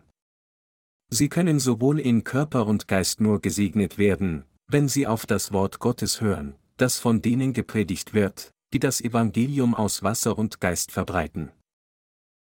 Sie 1.09 1.29
können 1.29 1.59
sowohl 1.59 1.99
in 1.99 2.23
Körper 2.23 2.67
und 2.67 2.87
Geist 2.87 3.19
nur 3.19 3.41
gesegnet 3.41 3.97
werden, 3.97 4.43
wenn 4.67 4.87
sie 4.87 5.07
auf 5.07 5.25
das 5.25 5.51
Wort 5.51 5.79
Gottes 5.79 6.21
hören, 6.21 6.53
das 6.75 6.99
von 6.99 7.23
denen 7.23 7.53
gepredigt 7.53 8.13
wird, 8.13 8.53
die 8.71 8.77
das 8.77 9.01
Evangelium 9.01 9.73
aus 9.73 10.03
Wasser 10.03 10.37
und 10.37 10.61
Geist 10.61 10.91
verbreiten. 10.91 11.51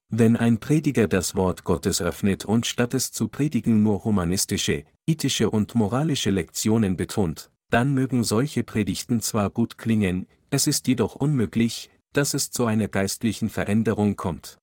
Wenn 0.10 0.36
ein 0.36 0.60
Prediger 0.60 1.08
das 1.08 1.36
Wort 1.36 1.64
Gottes 1.64 2.02
öffnet 2.02 2.44
und 2.44 2.66
statt 2.66 2.96
es 2.96 3.12
zu 3.12 3.28
predigen 3.28 3.84
nur 3.84 4.04
humanistische, 4.04 4.86
ethische 5.06 5.52
und 5.52 5.76
moralische 5.76 6.32
Lektionen 6.32 6.98
betont, 6.98 7.52
dann 7.70 7.94
mögen 7.94 8.24
solche 8.24 8.64
Predigten 8.64 9.22
zwar 9.22 9.52
gut 9.52 9.78
klingen, 9.78 10.26
es 10.50 10.66
ist 10.66 10.88
jedoch 10.88 11.16
unmöglich, 11.16 11.92
dass 12.16 12.34
es 12.34 12.52
zu 12.52 12.66
einer 12.66 12.88
geistlichen 12.88 13.50
Veränderung 13.50 14.16
kommt. 14.16 14.58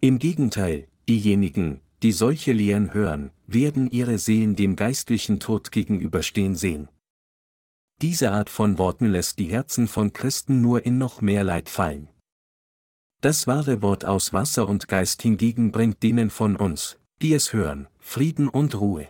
Im 0.00 0.18
Gegenteil, 0.18 0.88
diejenigen, 1.08 1.80
die 2.02 2.12
solche 2.12 2.52
Lehren 2.52 2.94
hören, 2.94 3.30
werden 3.46 3.90
ihre 3.90 4.18
Seelen 4.18 4.56
dem 4.56 4.76
geistlichen 4.76 5.40
Tod 5.40 5.72
gegenüberstehen 5.72 6.54
sehen. 6.54 6.88
Diese 8.02 8.32
Art 8.32 8.50
von 8.50 8.78
Worten 8.78 9.06
lässt 9.06 9.38
die 9.38 9.46
Herzen 9.46 9.88
von 9.88 10.12
Christen 10.12 10.60
nur 10.60 10.84
in 10.84 10.98
noch 10.98 11.22
mehr 11.22 11.44
Leid 11.44 11.68
fallen. 11.68 12.08
Das 13.22 13.46
wahre 13.46 13.80
Wort 13.80 14.04
aus 14.04 14.34
Wasser 14.34 14.68
und 14.68 14.88
Geist 14.88 15.22
hingegen 15.22 15.72
bringt 15.72 16.02
denen 16.02 16.28
von 16.28 16.56
uns, 16.56 16.98
die 17.22 17.32
es 17.32 17.54
hören, 17.54 17.88
Frieden 17.98 18.48
und 18.48 18.78
Ruhe. 18.78 19.08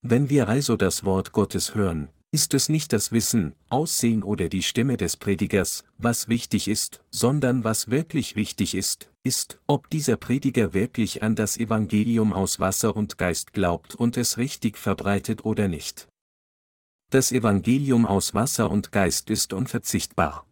Wenn 0.00 0.30
wir 0.30 0.48
also 0.48 0.76
das 0.76 1.04
Wort 1.04 1.32
Gottes 1.32 1.74
hören, 1.74 2.08
ist 2.34 2.52
es 2.52 2.68
nicht 2.68 2.92
das 2.92 3.12
Wissen, 3.12 3.54
Aussehen 3.68 4.24
oder 4.24 4.48
die 4.48 4.64
Stimme 4.64 4.96
des 4.96 5.16
Predigers, 5.16 5.84
was 5.98 6.26
wichtig 6.26 6.66
ist, 6.66 7.00
sondern 7.12 7.62
was 7.62 7.90
wirklich 7.90 8.34
wichtig 8.34 8.74
ist, 8.74 9.08
ist, 9.22 9.60
ob 9.68 9.88
dieser 9.88 10.16
Prediger 10.16 10.74
wirklich 10.74 11.22
an 11.22 11.36
das 11.36 11.56
Evangelium 11.56 12.32
aus 12.32 12.58
Wasser 12.58 12.96
und 12.96 13.18
Geist 13.18 13.52
glaubt 13.52 13.94
und 13.94 14.16
es 14.16 14.36
richtig 14.36 14.78
verbreitet 14.78 15.44
oder 15.44 15.68
nicht. 15.68 16.08
Das 17.10 17.30
Evangelium 17.30 18.04
aus 18.04 18.34
Wasser 18.34 18.68
und 18.68 18.90
Geist 18.90 19.30
ist 19.30 19.52
unverzichtbar. 19.52 20.44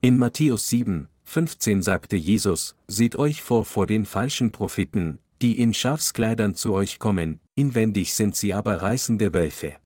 In 0.00 0.16
Matthäus 0.16 0.68
7, 0.68 1.08
15 1.24 1.82
sagte 1.82 2.16
Jesus, 2.16 2.74
Seht 2.86 3.16
euch 3.16 3.42
vor 3.42 3.66
vor 3.66 3.86
den 3.86 4.06
falschen 4.06 4.50
Propheten, 4.50 5.18
die 5.42 5.60
in 5.60 5.74
Schafskleidern 5.74 6.54
zu 6.54 6.72
euch 6.72 6.98
kommen, 6.98 7.38
inwendig 7.54 8.14
sind 8.14 8.34
sie 8.34 8.54
aber 8.54 8.80
reißende 8.80 9.34
Wölfe. 9.34 9.76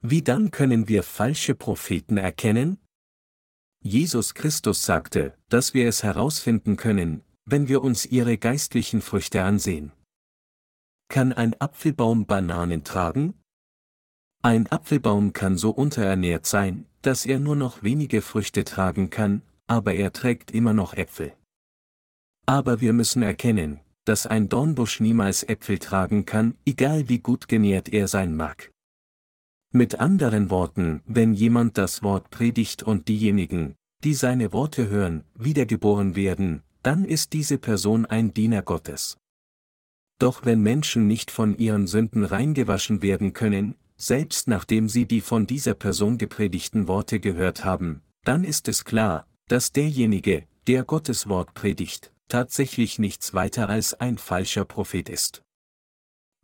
Wie 0.00 0.22
dann 0.22 0.50
können 0.50 0.88
wir 0.88 1.02
falsche 1.02 1.54
Propheten 1.54 2.16
erkennen? 2.16 2.78
Jesus 3.82 4.34
Christus 4.34 4.84
sagte, 4.84 5.36
dass 5.48 5.74
wir 5.74 5.88
es 5.88 6.02
herausfinden 6.02 6.76
können, 6.76 7.22
wenn 7.44 7.68
wir 7.68 7.82
uns 7.82 8.04
ihre 8.04 8.36
geistlichen 8.36 9.00
Früchte 9.00 9.42
ansehen. 9.42 9.92
Kann 11.08 11.32
ein 11.32 11.54
Apfelbaum 11.60 12.26
Bananen 12.26 12.82
tragen? 12.82 13.40
Ein 14.42 14.66
Apfelbaum 14.66 15.32
kann 15.32 15.56
so 15.56 15.70
unterernährt 15.70 16.46
sein, 16.46 16.86
dass 17.02 17.26
er 17.26 17.38
nur 17.38 17.56
noch 17.56 17.82
wenige 17.82 18.22
Früchte 18.22 18.64
tragen 18.64 19.10
kann, 19.10 19.42
aber 19.68 19.94
er 19.94 20.12
trägt 20.12 20.50
immer 20.50 20.72
noch 20.72 20.94
Äpfel. 20.94 21.32
Aber 22.46 22.80
wir 22.80 22.92
müssen 22.92 23.22
erkennen, 23.22 23.80
dass 24.04 24.26
ein 24.26 24.48
Dornbusch 24.48 25.00
niemals 25.00 25.42
Äpfel 25.42 25.78
tragen 25.78 26.26
kann, 26.26 26.54
egal 26.64 27.08
wie 27.08 27.18
gut 27.18 27.48
genährt 27.48 27.88
er 27.88 28.08
sein 28.08 28.36
mag. 28.36 28.72
Mit 29.72 29.98
anderen 30.00 30.50
Worten, 30.50 31.02
wenn 31.06 31.34
jemand 31.34 31.76
das 31.76 32.02
Wort 32.02 32.30
predigt 32.30 32.82
und 32.82 33.08
diejenigen, 33.08 33.74
die 34.04 34.14
seine 34.14 34.52
Worte 34.52 34.88
hören, 34.88 35.24
wiedergeboren 35.34 36.14
werden, 36.16 36.62
dann 36.82 37.04
ist 37.04 37.32
diese 37.32 37.58
Person 37.58 38.06
ein 38.06 38.32
Diener 38.32 38.62
Gottes. 38.62 39.18
Doch 40.18 40.44
wenn 40.44 40.60
Menschen 40.60 41.06
nicht 41.06 41.30
von 41.30 41.58
ihren 41.58 41.86
Sünden 41.86 42.24
reingewaschen 42.24 43.02
werden 43.02 43.32
können, 43.32 43.74
selbst 43.96 44.48
nachdem 44.48 44.88
sie 44.88 45.06
die 45.06 45.20
von 45.20 45.46
dieser 45.46 45.74
Person 45.74 46.18
gepredigten 46.18 46.86
Worte 46.88 47.20
gehört 47.20 47.64
haben, 47.64 48.02
dann 48.24 48.44
ist 48.44 48.68
es 48.68 48.84
klar, 48.84 49.26
dass 49.48 49.72
derjenige, 49.72 50.46
der 50.66 50.84
Gottes 50.84 51.28
Wort 51.28 51.54
predigt, 51.54 52.12
tatsächlich 52.28 52.98
nichts 52.98 53.34
weiter 53.34 53.68
als 53.68 53.94
ein 53.94 54.18
falscher 54.18 54.64
Prophet 54.64 55.08
ist. 55.08 55.42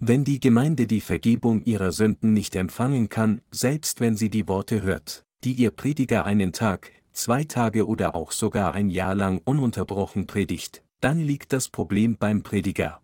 Wenn 0.04 0.24
die 0.24 0.40
Gemeinde 0.40 0.88
die 0.88 1.00
Vergebung 1.00 1.62
ihrer 1.62 1.92
Sünden 1.92 2.32
nicht 2.32 2.56
empfangen 2.56 3.08
kann, 3.08 3.40
selbst 3.52 4.00
wenn 4.00 4.16
sie 4.16 4.30
die 4.30 4.48
Worte 4.48 4.82
hört, 4.82 5.24
die 5.44 5.52
ihr 5.52 5.70
Prediger 5.70 6.24
einen 6.24 6.52
Tag, 6.52 6.90
zwei 7.12 7.44
Tage 7.44 7.86
oder 7.86 8.16
auch 8.16 8.32
sogar 8.32 8.74
ein 8.74 8.90
Jahr 8.90 9.14
lang 9.14 9.40
ununterbrochen 9.44 10.26
predigt, 10.26 10.82
dann 10.98 11.20
liegt 11.20 11.52
das 11.52 11.68
Problem 11.68 12.16
beim 12.16 12.42
Prediger. 12.42 13.00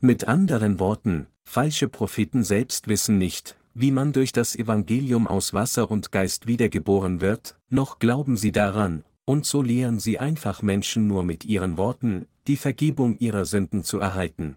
Mit 0.00 0.28
anderen 0.28 0.78
Worten, 0.78 1.26
falsche 1.42 1.88
Propheten 1.88 2.44
selbst 2.44 2.86
wissen 2.86 3.18
nicht, 3.18 3.56
wie 3.74 3.90
man 3.90 4.12
durch 4.12 4.30
das 4.30 4.54
Evangelium 4.54 5.26
aus 5.26 5.54
Wasser 5.54 5.90
und 5.90 6.12
Geist 6.12 6.46
wiedergeboren 6.46 7.20
wird, 7.20 7.58
noch 7.68 7.98
glauben 7.98 8.36
sie 8.36 8.52
daran, 8.52 9.02
und 9.24 9.44
so 9.44 9.60
lehren 9.60 9.98
sie 9.98 10.20
einfach 10.20 10.62
Menschen 10.62 11.08
nur 11.08 11.24
mit 11.24 11.44
ihren 11.44 11.76
Worten, 11.78 12.26
die 12.46 12.56
Vergebung 12.56 13.18
ihrer 13.18 13.44
Sünden 13.44 13.82
zu 13.82 13.98
erhalten. 13.98 14.54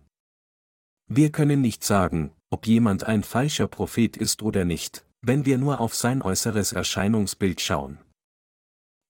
Wir 1.07 1.31
können 1.31 1.61
nicht 1.61 1.83
sagen, 1.83 2.31
ob 2.49 2.67
jemand 2.67 3.03
ein 3.03 3.23
falscher 3.23 3.67
Prophet 3.67 4.17
ist 4.17 4.41
oder 4.41 4.65
nicht, 4.65 5.05
wenn 5.21 5.45
wir 5.45 5.57
nur 5.57 5.79
auf 5.79 5.95
sein 5.95 6.21
äußeres 6.21 6.73
Erscheinungsbild 6.73 7.61
schauen. 7.61 7.97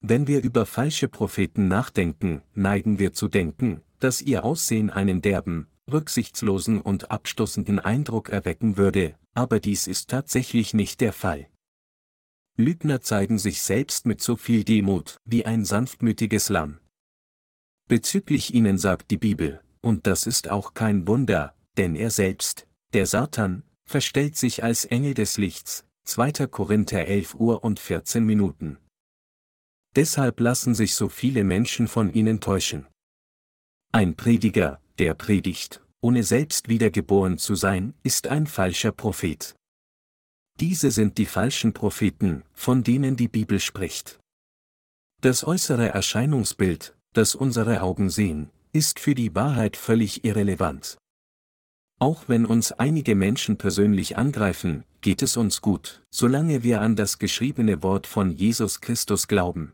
Wenn 0.01 0.27
wir 0.27 0.43
über 0.43 0.65
falsche 0.65 1.07
Propheten 1.07 1.67
nachdenken, 1.67 2.41
neigen 2.53 2.99
wir 2.99 3.13
zu 3.13 3.27
denken, 3.29 3.81
dass 3.99 4.21
ihr 4.21 4.43
Aussehen 4.43 4.89
einen 4.89 5.21
derben, 5.21 5.67
rücksichtslosen 5.91 6.81
und 6.81 7.09
abstoßenden 7.11 7.79
Eindruck 7.79 8.29
erwecken 8.29 8.77
würde, 8.77 9.15
aber 9.33 9.59
dies 9.59 9.87
ist 9.87 10.09
tatsächlich 10.09 10.73
nicht 10.73 10.99
der 11.01 11.13
Fall. 11.13 11.47
Lügner 12.55 13.01
zeigen 13.01 13.39
sich 13.39 13.61
selbst 13.61 14.05
mit 14.05 14.21
so 14.21 14.35
viel 14.35 14.63
Demut 14.63 15.17
wie 15.25 15.45
ein 15.45 15.65
sanftmütiges 15.65 16.49
Lamm. 16.49 16.79
Bezüglich 17.87 18.53
ihnen 18.53 18.77
sagt 18.77 19.09
die 19.09 19.17
Bibel, 19.17 19.61
und 19.81 20.05
das 20.05 20.27
ist 20.27 20.49
auch 20.49 20.73
kein 20.73 21.07
Wunder, 21.07 21.55
denn 21.77 21.95
er 21.95 22.11
selbst, 22.11 22.67
der 22.93 23.05
Satan, 23.05 23.63
verstellt 23.85 24.35
sich 24.35 24.63
als 24.63 24.85
Engel 24.85 25.13
des 25.13 25.37
Lichts, 25.37 25.85
2. 26.05 26.47
Korinther 26.47 27.05
11 27.07 27.35
Uhr 27.35 27.63
und 27.63 27.79
14 27.79 28.25
Minuten. 28.25 28.77
Deshalb 29.95 30.39
lassen 30.39 30.73
sich 30.73 30.95
so 30.95 31.09
viele 31.09 31.43
Menschen 31.43 31.87
von 31.87 32.13
ihnen 32.13 32.39
täuschen. 32.39 32.87
Ein 33.91 34.15
Prediger, 34.15 34.81
der 34.97 35.13
predigt, 35.13 35.81
ohne 36.01 36.23
selbst 36.23 36.67
wiedergeboren 36.67 37.37
zu 37.37 37.55
sein, 37.55 37.93
ist 38.03 38.27
ein 38.27 38.47
falscher 38.47 38.91
Prophet. 38.91 39.55
Diese 40.59 40.91
sind 40.91 41.17
die 41.17 41.25
falschen 41.25 41.73
Propheten, 41.73 42.43
von 42.53 42.83
denen 42.83 43.15
die 43.15 43.27
Bibel 43.27 43.59
spricht. 43.59 44.19
Das 45.21 45.45
äußere 45.45 45.89
Erscheinungsbild, 45.89 46.95
das 47.13 47.35
unsere 47.35 47.81
Augen 47.81 48.09
sehen, 48.09 48.49
ist 48.71 48.99
für 48.99 49.15
die 49.15 49.33
Wahrheit 49.35 49.77
völlig 49.77 50.25
irrelevant. 50.25 50.97
Auch 51.99 52.27
wenn 52.27 52.45
uns 52.45 52.71
einige 52.71 53.15
Menschen 53.15 53.57
persönlich 53.57 54.17
angreifen, 54.17 54.83
geht 55.01 55.21
es 55.21 55.37
uns 55.37 55.61
gut, 55.61 56.03
solange 56.11 56.63
wir 56.63 56.81
an 56.81 56.95
das 56.95 57.19
geschriebene 57.19 57.83
Wort 57.83 58.07
von 58.07 58.31
Jesus 58.31 58.81
Christus 58.81 59.27
glauben. 59.27 59.73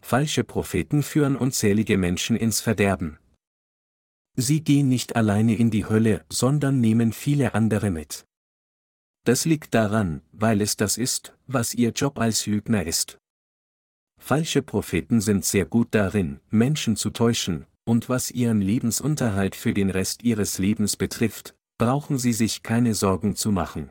Falsche 0.00 0.44
Propheten 0.44 1.02
führen 1.02 1.36
unzählige 1.36 1.98
Menschen 1.98 2.36
ins 2.36 2.60
Verderben. 2.60 3.18
Sie 4.36 4.62
gehen 4.62 4.88
nicht 4.88 5.16
alleine 5.16 5.56
in 5.56 5.70
die 5.70 5.86
Hölle, 5.86 6.24
sondern 6.30 6.80
nehmen 6.80 7.12
viele 7.12 7.54
andere 7.54 7.90
mit. 7.90 8.24
Das 9.24 9.44
liegt 9.44 9.74
daran, 9.74 10.22
weil 10.32 10.60
es 10.60 10.76
das 10.76 10.96
ist, 10.96 11.36
was 11.46 11.74
ihr 11.74 11.90
Job 11.90 12.18
als 12.18 12.46
Lügner 12.46 12.86
ist. 12.86 13.18
Falsche 14.20 14.62
Propheten 14.62 15.20
sind 15.20 15.44
sehr 15.44 15.64
gut 15.64 15.88
darin, 15.90 16.40
Menschen 16.50 16.96
zu 16.96 17.10
täuschen, 17.10 17.66
und 17.88 18.10
was 18.10 18.30
ihren 18.30 18.60
Lebensunterhalt 18.60 19.56
für 19.56 19.72
den 19.72 19.88
Rest 19.88 20.22
ihres 20.22 20.58
Lebens 20.58 20.96
betrifft, 20.96 21.56
brauchen 21.78 22.18
sie 22.18 22.34
sich 22.34 22.62
keine 22.62 22.94
Sorgen 22.94 23.34
zu 23.34 23.50
machen. 23.50 23.90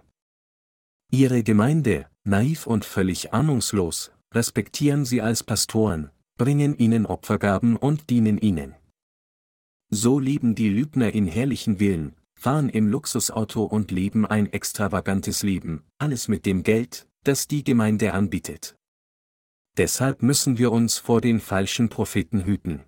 Ihre 1.10 1.42
Gemeinde, 1.42 2.06
naiv 2.24 2.68
und 2.68 2.86
völlig 2.86 3.34
ahnungslos, 3.34 4.12
respektieren 4.34 5.04
sie 5.04 5.22
als 5.22 5.44
Pastoren, 5.44 6.12
bringen 6.38 6.78
ihnen 6.78 7.08
Opfergaben 7.08 7.76
und 7.76 8.12
dienen 8.12 8.38
ihnen. 8.38 8.76
So 9.90 10.20
leben 10.20 10.54
die 10.54 10.70
Lügner 10.70 11.14
in 11.14 11.26
herrlichen 11.26 11.78
Villen, 11.78 12.16
fahren 12.36 12.70
im 12.70 12.88
Luxusauto 12.90 13.64
und 13.64 13.90
leben 13.90 14.28
ein 14.28 14.52
extravagantes 14.54 15.42
Leben, 15.42 15.84
alles 15.98 16.28
mit 16.28 16.46
dem 16.46 16.62
Geld, 16.62 17.08
das 17.24 17.48
die 17.48 17.64
Gemeinde 17.64 18.14
anbietet. 18.14 18.76
Deshalb 19.78 20.22
müssen 20.22 20.60
wir 20.60 20.72
uns 20.72 20.98
vor 21.00 21.20
den 21.20 21.40
falschen 21.40 21.90
Propheten 21.90 22.46
hüten. 22.46 22.84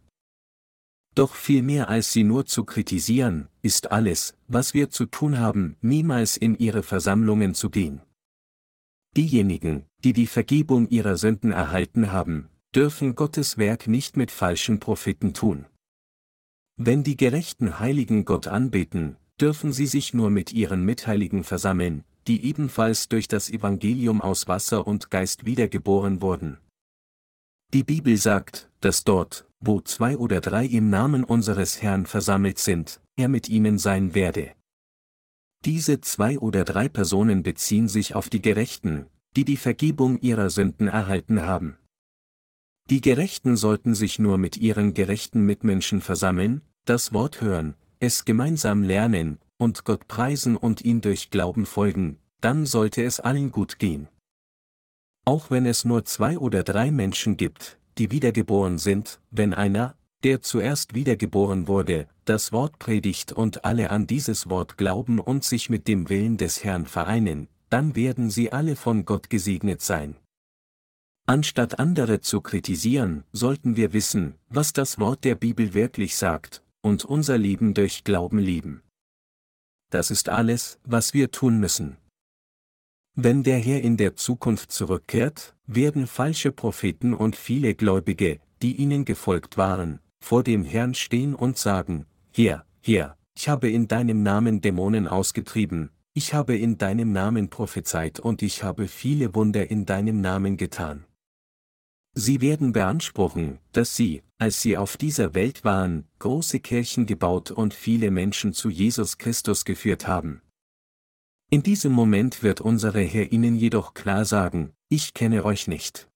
Doch 1.16 1.36
viel 1.36 1.64
mehr 1.64 1.90
als 1.90 2.14
sie 2.14 2.24
nur 2.24 2.46
zu 2.46 2.64
kritisieren, 2.64 3.50
ist 3.62 3.92
alles, 3.92 4.36
was 4.48 4.74
wir 4.74 4.90
zu 4.90 5.06
tun 5.06 5.40
haben, 5.40 5.76
niemals 5.82 6.38
in 6.38 6.58
ihre 6.58 6.84
Versammlungen 6.84 7.54
zu 7.54 7.70
gehen. 7.70 8.02
Diejenigen, 9.18 9.86
die 10.04 10.14
die 10.14 10.28
Vergebung 10.28 10.88
ihrer 10.90 11.18
Sünden 11.18 11.52
erhalten 11.52 12.12
haben, 12.12 12.50
dürfen 12.76 13.16
Gottes 13.16 13.58
Werk 13.58 13.88
nicht 13.88 14.18
mit 14.18 14.30
falschen 14.30 14.80
Propheten 14.80 15.34
tun. 15.34 15.66
Wenn 16.78 17.04
die 17.04 17.18
gerechten 17.18 17.80
Heiligen 17.80 18.24
Gott 18.24 18.48
anbeten, 18.48 19.18
dürfen 19.42 19.74
sie 19.74 19.88
sich 19.88 20.14
nur 20.14 20.30
mit 20.30 20.54
ihren 20.54 20.86
Mitheiligen 20.86 21.44
versammeln, 21.44 22.04
die 22.28 22.46
ebenfalls 22.46 23.10
durch 23.10 23.28
das 23.28 23.50
Evangelium 23.50 24.22
aus 24.22 24.48
Wasser 24.48 24.86
und 24.86 25.10
Geist 25.10 25.46
wiedergeboren 25.46 26.22
wurden. 26.22 26.60
Die 27.72 27.84
Bibel 27.84 28.18
sagt, 28.18 28.68
dass 28.82 29.04
dort, 29.04 29.46
wo 29.60 29.80
zwei 29.80 30.18
oder 30.18 30.42
drei 30.42 30.66
im 30.66 30.90
Namen 30.90 31.24
unseres 31.24 31.84
Herrn 31.84 32.08
versammelt 32.08 32.58
sind, 32.58 33.00
er 33.16 33.28
mit 33.28 33.48
ihnen 33.48 33.78
sein 33.78 34.16
werde. 34.16 34.54
Diese 35.66 36.02
zwei 36.02 36.40
oder 36.40 36.64
drei 36.64 36.90
Personen 36.90 37.44
beziehen 37.44 37.88
sich 37.88 38.16
auf 38.16 38.30
die 38.30 38.42
Gerechten, 38.42 39.06
die 39.36 39.46
die 39.46 39.58
Vergebung 39.58 40.20
ihrer 40.20 40.50
Sünden 40.50 40.88
erhalten 40.88 41.44
haben. 41.44 41.78
Die 42.90 43.02
Gerechten 43.02 43.56
sollten 43.56 43.94
sich 43.94 44.18
nur 44.18 44.40
mit 44.40 44.58
ihren 44.58 44.96
gerechten 44.96 45.46
Mitmenschen 45.46 46.02
versammeln, 46.02 46.62
das 46.86 47.14
Wort 47.14 47.40
hören, 47.40 47.76
es 48.00 48.26
gemeinsam 48.26 48.82
lernen, 48.82 49.38
und 49.58 49.84
Gott 49.84 50.08
preisen 50.08 50.58
und 50.58 50.82
ihm 50.82 51.02
durch 51.02 51.30
Glauben 51.30 51.68
folgen, 51.68 52.18
dann 52.42 52.66
sollte 52.66 53.04
es 53.04 53.20
allen 53.20 53.52
gut 53.52 53.78
gehen. 53.78 54.08
Auch 55.30 55.52
wenn 55.52 55.68
es 55.68 55.86
nur 55.86 56.06
zwei 56.06 56.40
oder 56.40 56.64
drei 56.64 56.90
Menschen 56.90 57.38
gibt, 57.38 57.78
die 58.00 58.10
wiedergeboren 58.10 58.80
sind, 58.80 59.20
wenn 59.30 59.54
einer, 59.54 59.96
der 60.24 60.42
zuerst 60.42 60.96
wiedergeboren 60.96 61.68
wurde, 61.68 62.08
das 62.26 62.52
Wort 62.52 62.80
predigt 62.80 63.32
und 63.32 63.64
alle 63.64 63.92
an 63.92 64.08
dieses 64.08 64.50
Wort 64.50 64.76
glauben 64.76 65.20
und 65.20 65.44
sich 65.44 65.70
mit 65.70 65.88
dem 65.88 66.10
Willen 66.10 66.38
des 66.38 66.64
Herrn 66.64 66.88
vereinen, 66.88 67.48
dann 67.70 67.96
werden 67.96 68.32
sie 68.32 68.52
alle 68.52 68.76
von 68.76 69.06
Gott 69.06 69.30
gesegnet 69.30 69.84
sein. 69.84 70.16
Anstatt 71.28 71.78
andere 71.78 72.22
zu 72.22 72.42
kritisieren, 72.42 73.24
sollten 73.32 73.76
wir 73.76 73.94
wissen, 73.94 74.34
was 74.50 74.74
das 74.74 74.98
Wort 74.98 75.26
der 75.26 75.36
Bibel 75.36 75.76
wirklich 75.76 76.16
sagt, 76.16 76.64
und 76.82 77.06
unser 77.06 77.38
Leben 77.38 77.76
durch 77.76 78.04
Glauben 78.04 78.40
lieben. 78.40 78.82
Das 79.92 80.10
ist 80.10 80.28
alles, 80.28 80.80
was 80.86 81.14
wir 81.14 81.30
tun 81.30 81.60
müssen. 81.60 81.98
Wenn 83.22 83.44
der 83.44 83.58
Herr 83.58 83.82
in 83.82 83.98
der 83.98 84.16
Zukunft 84.16 84.72
zurückkehrt, 84.72 85.54
werden 85.68 86.08
falsche 86.08 86.54
Propheten 86.54 87.14
und 87.14 87.36
viele 87.36 87.76
Gläubige, 87.76 88.40
die 88.62 88.78
ihnen 88.78 89.04
gefolgt 89.04 89.58
waren, 89.58 90.00
vor 90.22 90.42
dem 90.42 90.64
Herrn 90.64 90.94
stehen 90.94 91.36
und 91.36 91.58
sagen, 91.58 92.06
Herr, 92.34 92.64
Herr, 92.82 93.18
ich 93.36 93.50
habe 93.50 93.70
in 93.70 93.90
deinem 93.90 94.24
Namen 94.24 94.62
Dämonen 94.62 95.06
ausgetrieben, 95.06 95.90
ich 96.14 96.34
habe 96.34 96.56
in 96.56 96.78
deinem 96.78 97.12
Namen 97.12 97.50
prophezeit 97.50 98.22
und 98.22 98.42
ich 98.42 98.64
habe 98.64 98.88
viele 98.88 99.36
Wunder 99.36 99.70
in 99.70 99.86
deinem 99.86 100.22
Namen 100.22 100.56
getan. 100.56 101.04
Sie 102.14 102.40
werden 102.40 102.72
beanspruchen, 102.72 103.60
dass 103.74 103.98
sie, 103.98 104.24
als 104.38 104.62
sie 104.62 104.78
auf 104.78 104.96
dieser 104.96 105.36
Welt 105.36 105.66
waren, 105.66 106.06
große 106.20 106.62
Kirchen 106.62 107.06
gebaut 107.06 107.52
und 107.52 107.74
viele 107.74 108.12
Menschen 108.12 108.54
zu 108.54 108.70
Jesus 108.70 109.18
Christus 109.18 109.66
geführt 109.66 110.08
haben. 110.08 110.42
In 111.52 111.64
diesem 111.64 111.92
Moment 111.92 112.44
wird 112.44 112.62
unsere 112.62 113.02
Herr 113.02 113.32
ihnen 113.32 113.56
jedoch 113.56 113.96
klar 113.96 114.24
sagen, 114.24 114.72
ich 114.88 115.16
kenne 115.16 115.46
euch 115.46 115.68
nicht. 115.68 116.08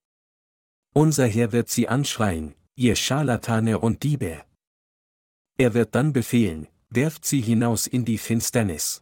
Unser 0.94 1.26
Herr 1.26 1.52
wird 1.52 1.70
sie 1.70 1.88
anschreien, 1.88 2.54
ihr 2.76 2.96
Scharlatane 2.96 3.80
und 3.80 4.04
Diebe. 4.04 4.44
Er 5.58 5.74
wird 5.74 5.96
dann 5.96 6.14
befehlen, 6.14 6.68
werft 6.90 7.26
sie 7.26 7.42
hinaus 7.42 7.88
in 7.88 8.06
die 8.06 8.20
Finsternis. 8.20 9.02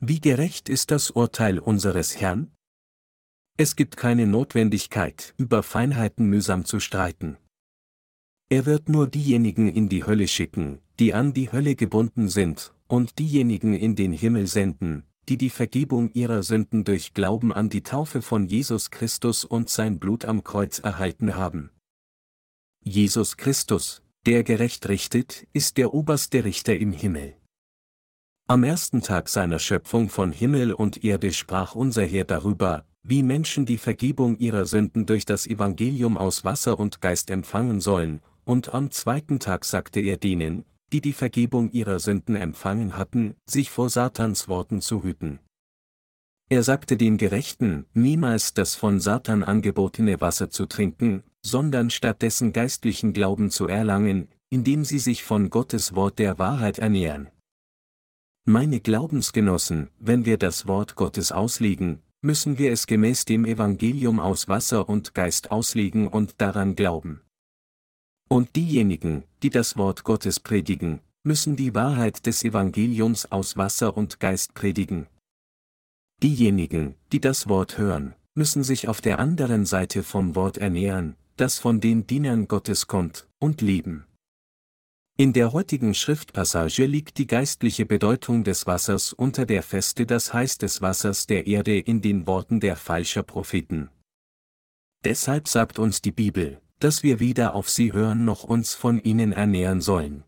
Wie 0.00 0.20
gerecht 0.20 0.68
ist 0.68 0.90
das 0.90 1.12
Urteil 1.12 1.60
unseres 1.60 2.20
Herrn? 2.20 2.50
Es 3.56 3.76
gibt 3.76 3.96
keine 3.96 4.26
Notwendigkeit, 4.26 5.34
über 5.36 5.62
Feinheiten 5.62 6.26
mühsam 6.26 6.64
zu 6.64 6.80
streiten. 6.80 7.36
Er 8.48 8.66
wird 8.66 8.88
nur 8.88 9.06
diejenigen 9.06 9.68
in 9.68 9.88
die 9.88 10.04
Hölle 10.04 10.26
schicken, 10.26 10.80
die 10.98 11.14
an 11.14 11.34
die 11.34 11.52
Hölle 11.52 11.76
gebunden 11.76 12.28
sind, 12.28 12.74
und 12.88 13.20
diejenigen 13.20 13.74
in 13.74 13.94
den 13.94 14.12
Himmel 14.12 14.48
senden, 14.48 15.04
die 15.30 15.38
die 15.38 15.48
Vergebung 15.48 16.10
ihrer 16.12 16.42
Sünden 16.42 16.82
durch 16.82 17.14
Glauben 17.14 17.52
an 17.52 17.68
die 17.68 17.84
Taufe 17.84 18.20
von 18.20 18.48
Jesus 18.48 18.90
Christus 18.90 19.44
und 19.44 19.70
sein 19.70 20.00
Blut 20.00 20.24
am 20.24 20.42
Kreuz 20.42 20.80
erhalten 20.80 21.36
haben. 21.36 21.70
Jesus 22.82 23.36
Christus, 23.36 24.02
der 24.26 24.42
gerecht 24.42 24.88
richtet, 24.88 25.46
ist 25.52 25.76
der 25.76 25.94
oberste 25.94 26.42
Richter 26.42 26.76
im 26.76 26.90
Himmel. 26.90 27.36
Am 28.48 28.64
ersten 28.64 29.02
Tag 29.02 29.28
seiner 29.28 29.60
Schöpfung 29.60 30.08
von 30.08 30.32
Himmel 30.32 30.72
und 30.72 31.04
Erde 31.04 31.32
sprach 31.32 31.76
unser 31.76 32.04
Herr 32.04 32.24
darüber, 32.24 32.84
wie 33.04 33.22
Menschen 33.22 33.66
die 33.66 33.78
Vergebung 33.78 34.36
ihrer 34.36 34.66
Sünden 34.66 35.06
durch 35.06 35.26
das 35.26 35.46
Evangelium 35.46 36.18
aus 36.18 36.44
Wasser 36.44 36.80
und 36.80 37.00
Geist 37.00 37.30
empfangen 37.30 37.80
sollen, 37.80 38.20
und 38.44 38.74
am 38.74 38.90
zweiten 38.90 39.38
Tag 39.38 39.64
sagte 39.64 40.00
er 40.00 40.16
denen, 40.16 40.64
die 40.92 41.00
die 41.00 41.12
Vergebung 41.12 41.70
ihrer 41.70 41.98
Sünden 41.98 42.36
empfangen 42.36 42.96
hatten, 42.96 43.36
sich 43.46 43.70
vor 43.70 43.90
Satans 43.90 44.48
Worten 44.48 44.80
zu 44.80 45.02
hüten. 45.02 45.40
Er 46.48 46.64
sagte 46.64 46.96
den 46.96 47.16
Gerechten, 47.16 47.86
niemals 47.94 48.54
das 48.54 48.74
von 48.74 48.98
Satan 48.98 49.44
angebotene 49.44 50.20
Wasser 50.20 50.50
zu 50.50 50.66
trinken, 50.66 51.22
sondern 51.42 51.90
stattdessen 51.90 52.52
geistlichen 52.52 53.12
Glauben 53.12 53.50
zu 53.50 53.68
erlangen, 53.68 54.28
indem 54.50 54.84
sie 54.84 54.98
sich 54.98 55.22
von 55.22 55.48
Gottes 55.48 55.94
Wort 55.94 56.18
der 56.18 56.38
Wahrheit 56.40 56.78
ernähren. 56.78 57.28
Meine 58.44 58.80
Glaubensgenossen, 58.80 59.90
wenn 60.00 60.24
wir 60.24 60.38
das 60.38 60.66
Wort 60.66 60.96
Gottes 60.96 61.30
auslegen, 61.30 62.02
müssen 62.20 62.58
wir 62.58 62.72
es 62.72 62.88
gemäß 62.88 63.24
dem 63.26 63.44
Evangelium 63.44 64.18
aus 64.18 64.48
Wasser 64.48 64.88
und 64.88 65.14
Geist 65.14 65.52
auslegen 65.52 66.08
und 66.08 66.40
daran 66.40 66.74
glauben. 66.74 67.20
Und 68.32 68.54
diejenigen, 68.54 69.24
die 69.42 69.50
das 69.50 69.76
Wort 69.76 70.04
Gottes 70.04 70.38
predigen, 70.38 71.00
müssen 71.24 71.56
die 71.56 71.74
Wahrheit 71.74 72.26
des 72.26 72.44
Evangeliums 72.44 73.30
aus 73.32 73.56
Wasser 73.56 73.96
und 73.96 74.20
Geist 74.20 74.54
predigen. 74.54 75.08
Diejenigen, 76.22 76.94
die 77.12 77.20
das 77.20 77.48
Wort 77.48 77.76
hören, 77.76 78.14
müssen 78.34 78.62
sich 78.62 78.86
auf 78.86 79.00
der 79.00 79.18
anderen 79.18 79.66
Seite 79.66 80.04
vom 80.04 80.36
Wort 80.36 80.58
ernähren, 80.58 81.16
das 81.36 81.58
von 81.58 81.80
den 81.80 82.06
Dienern 82.06 82.46
Gottes 82.46 82.86
kommt, 82.86 83.26
und 83.40 83.62
leben. 83.62 84.06
In 85.16 85.32
der 85.32 85.52
heutigen 85.52 85.92
Schriftpassage 85.92 86.86
liegt 86.86 87.18
die 87.18 87.26
geistliche 87.26 87.84
Bedeutung 87.84 88.44
des 88.44 88.66
Wassers 88.66 89.12
unter 89.12 89.44
der 89.44 89.62
Feste 89.62 90.06
das 90.06 90.32
Heiß 90.32 90.58
des 90.58 90.80
Wassers 90.80 91.26
der 91.26 91.46
Erde 91.46 91.78
in 91.78 92.00
den 92.00 92.26
Worten 92.26 92.60
der 92.60 92.76
falscher 92.76 93.22
Propheten. 93.22 93.90
Deshalb 95.04 95.48
sagt 95.48 95.78
uns 95.78 96.00
die 96.00 96.12
Bibel, 96.12 96.60
dass 96.80 97.02
wir 97.02 97.20
weder 97.20 97.54
auf 97.54 97.70
sie 97.70 97.92
hören 97.92 98.24
noch 98.24 98.42
uns 98.42 98.74
von 98.74 98.98
ihnen 98.98 99.32
ernähren 99.32 99.80
sollen. 99.80 100.24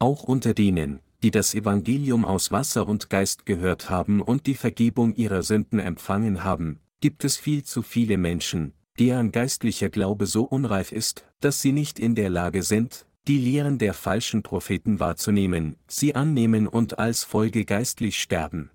Auch 0.00 0.24
unter 0.24 0.54
denen, 0.54 1.00
die 1.22 1.30
das 1.30 1.54
Evangelium 1.54 2.24
aus 2.24 2.50
Wasser 2.50 2.88
und 2.88 3.08
Geist 3.08 3.46
gehört 3.46 3.88
haben 3.88 4.20
und 4.20 4.46
die 4.46 4.54
Vergebung 4.54 5.14
ihrer 5.14 5.42
Sünden 5.42 5.78
empfangen 5.78 6.44
haben, 6.44 6.80
gibt 7.00 7.24
es 7.24 7.36
viel 7.36 7.62
zu 7.62 7.82
viele 7.82 8.18
Menschen, 8.18 8.72
deren 8.98 9.32
geistlicher 9.32 9.88
Glaube 9.88 10.26
so 10.26 10.44
unreif 10.44 10.92
ist, 10.92 11.24
dass 11.40 11.62
sie 11.62 11.72
nicht 11.72 11.98
in 11.98 12.14
der 12.14 12.30
Lage 12.30 12.62
sind, 12.62 13.06
die 13.26 13.38
Lehren 13.38 13.78
der 13.78 13.94
falschen 13.94 14.42
Propheten 14.42 15.00
wahrzunehmen, 15.00 15.76
sie 15.86 16.14
annehmen 16.14 16.66
und 16.68 16.98
als 16.98 17.24
Folge 17.24 17.64
geistlich 17.64 18.20
sterben. 18.20 18.70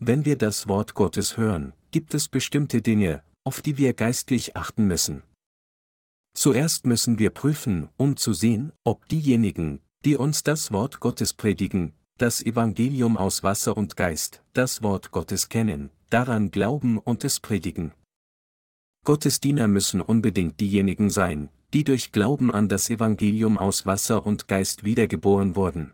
Wenn 0.00 0.24
wir 0.24 0.36
das 0.36 0.68
Wort 0.68 0.94
Gottes 0.94 1.36
hören, 1.36 1.72
gibt 1.90 2.14
es 2.14 2.28
bestimmte 2.28 2.82
Dinge, 2.82 3.22
auf 3.44 3.62
die 3.62 3.78
wir 3.78 3.94
geistlich 3.94 4.56
achten 4.56 4.86
müssen. 4.86 5.22
Zuerst 6.38 6.86
müssen 6.86 7.18
wir 7.18 7.30
prüfen, 7.30 7.88
um 7.96 8.16
zu 8.16 8.32
sehen, 8.32 8.70
ob 8.84 9.08
diejenigen, 9.08 9.80
die 10.04 10.16
uns 10.16 10.44
das 10.44 10.70
Wort 10.70 11.00
Gottes 11.00 11.34
predigen, 11.34 11.94
das 12.16 12.40
Evangelium 12.40 13.16
aus 13.16 13.42
Wasser 13.42 13.76
und 13.76 13.96
Geist, 13.96 14.44
das 14.52 14.80
Wort 14.80 15.10
Gottes 15.10 15.48
kennen, 15.48 15.90
daran 16.10 16.52
glauben 16.52 16.98
und 16.98 17.24
es 17.24 17.40
predigen. 17.40 17.92
Gottes 19.04 19.40
Diener 19.40 19.66
müssen 19.66 20.00
unbedingt 20.00 20.60
diejenigen 20.60 21.10
sein, 21.10 21.48
die 21.74 21.82
durch 21.82 22.12
Glauben 22.12 22.52
an 22.52 22.68
das 22.68 22.88
Evangelium 22.88 23.58
aus 23.58 23.84
Wasser 23.84 24.24
und 24.24 24.46
Geist 24.46 24.84
wiedergeboren 24.84 25.56
wurden. 25.56 25.92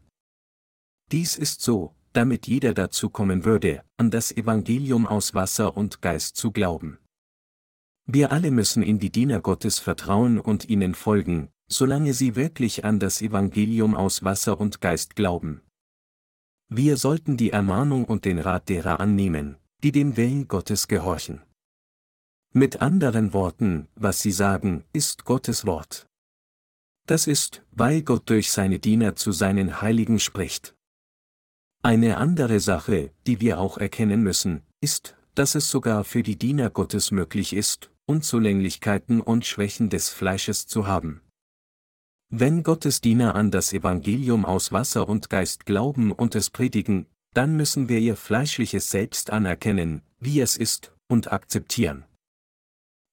Dies 1.10 1.38
ist 1.38 1.62
so, 1.62 1.94
damit 2.12 2.46
jeder 2.48 2.74
dazu 2.74 3.08
kommen 3.08 3.46
würde, 3.46 3.82
an 3.96 4.10
das 4.10 4.30
Evangelium 4.30 5.06
aus 5.06 5.32
Wasser 5.32 5.74
und 5.74 6.02
Geist 6.02 6.36
zu 6.36 6.52
glauben. 6.52 6.98
Wir 8.06 8.32
alle 8.32 8.51
müssen 8.51 8.82
in 8.82 8.98
die 8.98 9.10
Diener 9.10 9.40
Gottes 9.40 9.78
vertrauen 9.78 10.39
und 10.39 10.68
ihnen 10.68 10.94
folgen, 10.94 11.48
solange 11.68 12.12
sie 12.12 12.36
wirklich 12.36 12.85
an 12.85 13.01
das 13.01 13.22
Evangelium 13.22 13.94
aus 13.94 14.22
Wasser 14.22 14.60
und 14.60 14.81
Geist 14.81 15.16
glauben. 15.16 15.62
Wir 16.68 16.97
sollten 16.97 17.36
die 17.36 17.51
Ermahnung 17.51 18.05
und 18.05 18.24
den 18.24 18.39
Rat 18.39 18.68
derer 18.68 19.01
annehmen, 19.01 19.56
die 19.82 19.93
dem 19.93 20.16
Willen 20.16 20.48
Gottes 20.48 20.89
gehorchen. 20.89 21.43
Mit 22.52 22.82
anderen 22.82 23.32
Worten, 23.32 23.89
was 23.94 24.20
sie 24.20 24.32
sagen, 24.32 24.85
ist 24.93 25.24
Gottes 25.24 25.66
Wort. 25.66 26.06
Das 27.06 27.26
ist, 27.26 27.62
weil 27.70 28.02
Gott 28.02 28.28
durch 28.31 28.52
seine 28.52 28.78
Diener 28.78 29.16
zu 29.16 29.32
seinen 29.32 29.81
Heiligen 29.81 30.18
spricht. 30.18 30.74
Eine 31.82 32.16
andere 32.16 32.60
Sache, 32.60 33.12
die 33.26 33.40
wir 33.40 33.59
auch 33.59 33.76
erkennen 33.76 34.22
müssen, 34.22 34.62
ist, 34.81 35.16
dass 35.35 35.55
es 35.55 35.68
sogar 35.68 36.05
für 36.05 36.22
die 36.22 36.36
Diener 36.36 36.70
Gottes 36.70 37.10
möglich 37.10 37.52
ist, 37.52 37.90
Unzulänglichkeiten 38.06 39.20
und 39.20 39.47
Schwächen 39.47 39.89
des 39.89 40.10
Fleisches 40.10 40.66
zu 40.66 40.86
haben. 40.86 41.22
Wenn 42.28 42.62
Gottes 42.62 43.01
Diener 43.01 43.35
an 43.35 43.51
das 43.51 43.72
Evangelium 43.72 44.44
aus 44.44 44.72
Wasser 44.72 45.09
und 45.09 45.31
Geist 45.31 45.66
glauben 45.66 46.12
und 46.12 46.35
es 46.35 46.51
predigen, 46.51 47.06
dann 47.32 47.56
müssen 47.56 47.89
wir 47.89 47.98
ihr 47.98 48.16
fleischliches 48.16 48.90
Selbst 48.90 49.31
anerkennen, 49.31 50.02
wie 50.20 50.40
es 50.40 50.56
ist, 50.56 50.93
und 51.09 51.32
akzeptieren. 51.32 52.05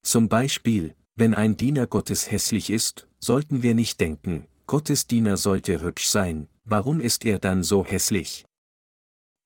Zum 0.04 0.30
Beispiel, 0.30 0.96
wenn 1.16 1.34
ein 1.34 1.58
Diener 1.58 1.88
Gottes 1.88 2.32
hässlich 2.32 2.70
ist, 2.70 3.08
sollten 3.20 3.64
wir 3.64 3.76
nicht 3.76 4.00
denken, 4.00 4.48
Gottes 4.66 5.08
Diener 5.08 5.38
sollte 5.38 5.82
hübsch 5.82 6.08
sein, 6.08 6.48
warum 6.64 7.00
ist 7.02 7.26
er 7.26 7.40
dann 7.40 7.64
so 7.64 7.86
hässlich? 7.86 8.46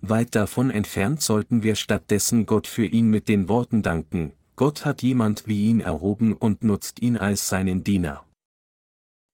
Weit 0.01 0.35
davon 0.35 0.69
entfernt 0.69 1.21
sollten 1.21 1.63
wir 1.63 1.75
stattdessen 1.75 2.45
Gott 2.45 2.67
für 2.67 2.85
ihn 2.85 3.09
mit 3.09 3.27
den 3.27 3.49
Worten 3.49 3.81
danken, 3.81 4.33
Gott 4.55 4.85
hat 4.85 5.01
jemand 5.01 5.47
wie 5.47 5.69
ihn 5.69 5.81
erhoben 5.81 6.33
und 6.33 6.63
nutzt 6.63 7.01
ihn 7.01 7.17
als 7.17 7.49
seinen 7.49 7.83
Diener. 7.83 8.25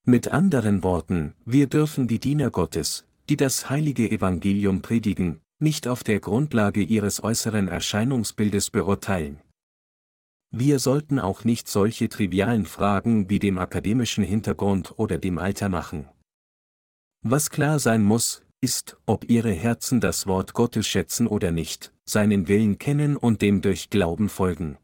Mit 0.03 0.29
anderen 0.29 0.81
Worten, 0.81 1.35
wir 1.45 1.67
dürfen 1.67 2.07
die 2.07 2.19
Diener 2.19 2.49
Gottes, 2.49 3.05
die 3.29 3.37
das 3.37 3.69
heilige 3.69 4.09
Evangelium 4.09 4.81
predigen, 4.81 5.41
nicht 5.59 5.87
auf 5.87 6.03
der 6.03 6.19
Grundlage 6.19 6.81
ihres 6.81 7.23
äußeren 7.23 7.67
Erscheinungsbildes 7.67 8.71
beurteilen. 8.71 9.39
Wir 10.49 10.79
sollten 10.79 11.19
auch 11.19 11.43
nicht 11.43 11.67
solche 11.67 12.09
trivialen 12.09 12.65
Fragen 12.65 13.29
wie 13.29 13.37
dem 13.37 13.59
akademischen 13.59 14.23
Hintergrund 14.23 14.95
oder 14.97 15.19
dem 15.19 15.37
Alter 15.37 15.69
machen. 15.69 16.09
Was 17.21 17.51
klar 17.51 17.77
sein 17.77 18.03
muss, 18.03 18.43
ist, 18.59 18.97
ob 19.05 19.29
ihre 19.29 19.53
Herzen 19.53 20.01
das 20.01 20.25
Wort 20.25 20.53
Gottes 20.53 20.87
schätzen 20.87 21.27
oder 21.27 21.51
nicht, 21.51 21.93
seinen 22.05 22.47
Willen 22.47 22.79
kennen 22.79 23.15
und 23.17 23.43
dem 23.43 23.61
durch 23.61 23.91
Glauben 23.91 24.27
folgen. 24.27 24.77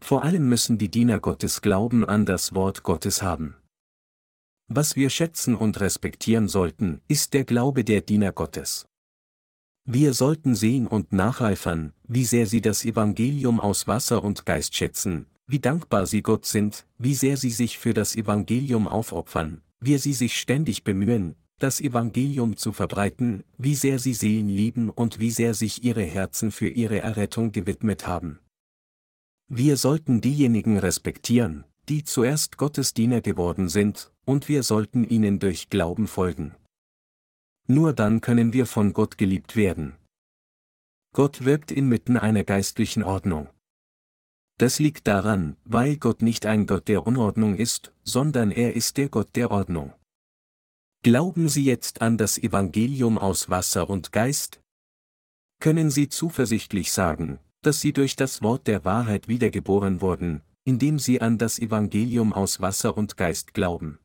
Vor 0.00 0.24
allem 0.24 0.48
müssen 0.48 0.78
die 0.78 0.90
Diener 0.90 1.20
Gottes 1.20 1.60
Glauben 1.60 2.04
an 2.04 2.24
das 2.26 2.54
Wort 2.54 2.82
Gottes 2.82 3.22
haben. 3.22 3.56
Was 4.68 4.96
wir 4.96 5.10
schätzen 5.10 5.54
und 5.54 5.80
respektieren 5.80 6.48
sollten, 6.48 7.00
ist 7.08 7.34
der 7.34 7.44
Glaube 7.44 7.84
der 7.84 8.02
Diener 8.02 8.32
Gottes. 8.32 8.86
Wir 9.84 10.12
sollten 10.12 10.54
sehen 10.54 10.86
und 10.86 11.12
nacheifern, 11.12 11.94
wie 12.06 12.26
sehr 12.26 12.46
sie 12.46 12.60
das 12.60 12.84
Evangelium 12.84 13.60
aus 13.60 13.86
Wasser 13.86 14.22
und 14.22 14.44
Geist 14.44 14.74
schätzen, 14.74 15.26
wie 15.46 15.60
dankbar 15.60 16.04
sie 16.04 16.20
Gott 16.20 16.44
sind, 16.44 16.86
wie 16.98 17.14
sehr 17.14 17.38
sie 17.38 17.50
sich 17.50 17.78
für 17.78 17.94
das 17.94 18.14
Evangelium 18.14 18.86
aufopfern, 18.86 19.62
wie 19.80 19.96
sie 19.96 20.12
sich 20.12 20.38
ständig 20.38 20.84
bemühen, 20.84 21.36
das 21.58 21.80
Evangelium 21.80 22.58
zu 22.58 22.72
verbreiten, 22.72 23.44
wie 23.56 23.74
sehr 23.74 23.98
sie 23.98 24.12
Seelen 24.12 24.50
lieben 24.50 24.90
und 24.90 25.18
wie 25.18 25.30
sehr 25.30 25.54
sich 25.54 25.82
ihre 25.82 26.04
Herzen 26.04 26.50
für 26.50 26.68
ihre 26.68 27.00
Errettung 27.00 27.52
gewidmet 27.52 28.06
haben. 28.06 28.40
Wir 29.50 29.78
sollten 29.78 30.20
diejenigen 30.20 30.78
respektieren, 30.78 31.64
die 31.88 32.04
zuerst 32.04 32.58
Gottes 32.58 32.92
Diener 32.92 33.22
geworden 33.22 33.70
sind, 33.70 34.12
und 34.26 34.48
wir 34.48 34.62
sollten 34.62 35.04
ihnen 35.04 35.38
durch 35.38 35.70
Glauben 35.70 36.06
folgen. 36.06 36.54
Nur 37.66 37.94
dann 37.94 38.20
können 38.20 38.52
wir 38.52 38.66
von 38.66 38.92
Gott 38.92 39.16
geliebt 39.16 39.56
werden. 39.56 39.96
Gott 41.14 41.46
wirkt 41.46 41.72
inmitten 41.72 42.18
einer 42.18 42.44
geistlichen 42.44 43.02
Ordnung. 43.02 43.48
Das 44.58 44.78
liegt 44.80 45.06
daran, 45.06 45.56
weil 45.64 45.96
Gott 45.96 46.20
nicht 46.20 46.44
ein 46.44 46.66
Gott 46.66 46.88
der 46.88 47.06
Unordnung 47.06 47.56
ist, 47.56 47.94
sondern 48.04 48.50
er 48.50 48.74
ist 48.74 48.98
der 48.98 49.08
Gott 49.08 49.34
der 49.34 49.50
Ordnung. 49.50 49.94
Glauben 51.02 51.48
Sie 51.48 51.64
jetzt 51.64 52.02
an 52.02 52.18
das 52.18 52.36
Evangelium 52.36 53.16
aus 53.16 53.48
Wasser 53.48 53.88
und 53.88 54.12
Geist? 54.12 54.60
Können 55.60 55.90
Sie 55.90 56.08
zuversichtlich 56.08 56.92
sagen, 56.92 57.38
dass 57.62 57.80
Sie 57.80 57.92
durch 57.92 58.16
das 58.16 58.42
Wort 58.42 58.66
der 58.66 58.84
Wahrheit 58.84 59.28
wiedergeboren 59.28 60.00
wurden, 60.00 60.42
indem 60.64 60.98
Sie 60.98 61.20
an 61.20 61.38
das 61.38 61.58
Evangelium 61.58 62.32
aus 62.32 62.60
Wasser 62.60 62.96
und 62.96 63.16
Geist 63.16 63.54
glauben? 63.54 63.98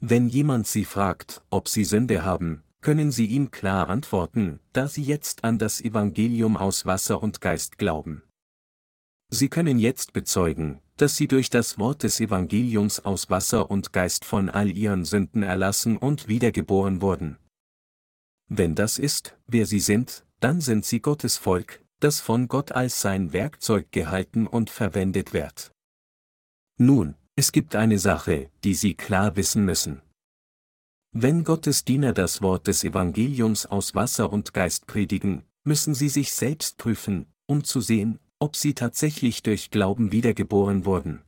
Wenn 0.00 0.28
jemand 0.28 0.66
Sie 0.66 0.84
fragt, 0.84 1.42
ob 1.50 1.68
Sie 1.68 1.84
Sünde 1.84 2.24
haben, 2.24 2.62
können 2.80 3.12
Sie 3.12 3.26
ihm 3.26 3.52
klar 3.52 3.88
antworten, 3.88 4.58
da 4.72 4.88
Sie 4.88 5.02
jetzt 5.02 5.44
an 5.44 5.58
das 5.58 5.80
Evangelium 5.80 6.56
aus 6.56 6.84
Wasser 6.84 7.22
und 7.22 7.40
Geist 7.40 7.78
glauben. 7.78 8.22
Sie 9.30 9.48
können 9.48 9.78
jetzt 9.78 10.12
bezeugen, 10.12 10.80
dass 10.96 11.16
Sie 11.16 11.28
durch 11.28 11.48
das 11.48 11.78
Wort 11.78 12.02
des 12.02 12.20
Evangeliums 12.20 13.00
aus 13.04 13.30
Wasser 13.30 13.70
und 13.70 13.92
Geist 13.92 14.24
von 14.24 14.50
all 14.50 14.76
Ihren 14.76 15.04
Sünden 15.04 15.42
erlassen 15.42 15.96
und 15.96 16.28
wiedergeboren 16.28 17.00
wurden. 17.00 17.38
Wenn 18.48 18.74
das 18.74 18.98
ist, 18.98 19.36
wer 19.46 19.64
Sie 19.64 19.80
sind, 19.80 20.26
dann 20.40 20.60
sind 20.60 20.84
Sie 20.84 21.00
Gottes 21.00 21.38
Volk, 21.38 21.81
das 22.02 22.20
von 22.20 22.48
Gott 22.48 22.72
als 22.72 23.00
sein 23.00 23.32
Werkzeug 23.32 23.92
gehalten 23.92 24.46
und 24.46 24.70
verwendet 24.70 25.32
wird. 25.32 25.72
Nun, 26.78 27.14
es 27.36 27.52
gibt 27.52 27.76
eine 27.76 27.98
Sache, 27.98 28.50
die 28.64 28.74
Sie 28.74 28.94
klar 28.94 29.36
wissen 29.36 29.64
müssen. 29.64 30.02
Wenn 31.12 31.44
Gottes 31.44 31.84
Diener 31.84 32.14
das 32.14 32.40
Wort 32.40 32.66
des 32.66 32.84
Evangeliums 32.84 33.66
aus 33.66 33.94
Wasser 33.94 34.32
und 34.32 34.54
Geist 34.54 34.86
predigen, 34.86 35.44
müssen 35.62 35.94
sie 35.94 36.08
sich 36.08 36.32
selbst 36.32 36.78
prüfen, 36.78 37.26
um 37.46 37.64
zu 37.64 37.82
sehen, 37.82 38.18
ob 38.38 38.56
sie 38.56 38.72
tatsächlich 38.72 39.42
durch 39.42 39.70
Glauben 39.70 40.10
wiedergeboren 40.10 40.86
wurden. 40.86 41.22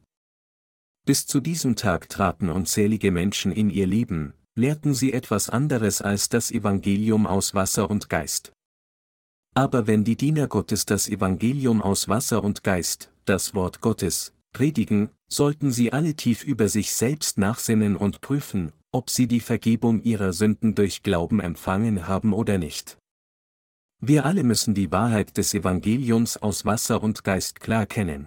Bis 1.05 1.26
zu 1.26 1.40
diesem 1.40 1.76
Tag 1.76 2.09
traten 2.09 2.48
unzählige 2.48 3.10
Menschen 3.10 3.52
in 3.52 3.68
ihr 3.68 3.86
Leben, 3.86 4.32
lehrten 4.55 4.94
sie 4.94 5.12
etwas 5.12 5.51
anderes 5.51 6.01
als 6.01 6.30
das 6.30 6.51
Evangelium 6.51 7.26
aus 7.26 7.55
Wasser 7.55 7.90
und 7.90 8.09
Geist. 8.09 8.53
Aber 9.55 9.86
wenn 9.86 10.02
die 10.02 10.16
Diener 10.16 10.48
Gottes 10.48 10.85
das 10.85 11.09
Evangelium 11.09 11.81
aus 11.81 12.09
Wasser 12.09 12.43
und 12.43 12.64
Geist, 12.64 13.12
das 13.24 13.55
Wort 13.55 13.81
Gottes, 13.81 14.32
predigen, 14.52 15.10
sollten 15.28 15.70
sie 15.70 15.93
alle 15.93 16.14
tief 16.14 16.43
über 16.43 16.68
sich 16.68 16.93
selbst 16.93 17.39
nachsinnen 17.39 17.97
und 17.97 18.20
prüfen, 18.20 18.72
ob 18.90 19.10
sie 19.10 19.28
die 19.28 19.40
Vergebung 19.40 20.02
ihrer 20.02 20.32
Sünden 20.32 20.74
durch 20.74 21.05
Glauben 21.05 21.40
empfangen 21.40 22.09
haben 22.09 22.32
oder 22.32 22.59
nicht. 22.59 22.98
Wir 24.01 24.26
alle 24.26 24.43
müssen 24.43 24.74
die 24.74 24.90
Wahrheit 24.90 25.36
des 25.36 25.55
Evangeliums 25.55 26.36
aus 26.36 26.64
Wasser 26.64 27.02
und 27.02 27.22
Geist 27.22 27.60
klar 27.60 27.86
kennen. 27.86 28.26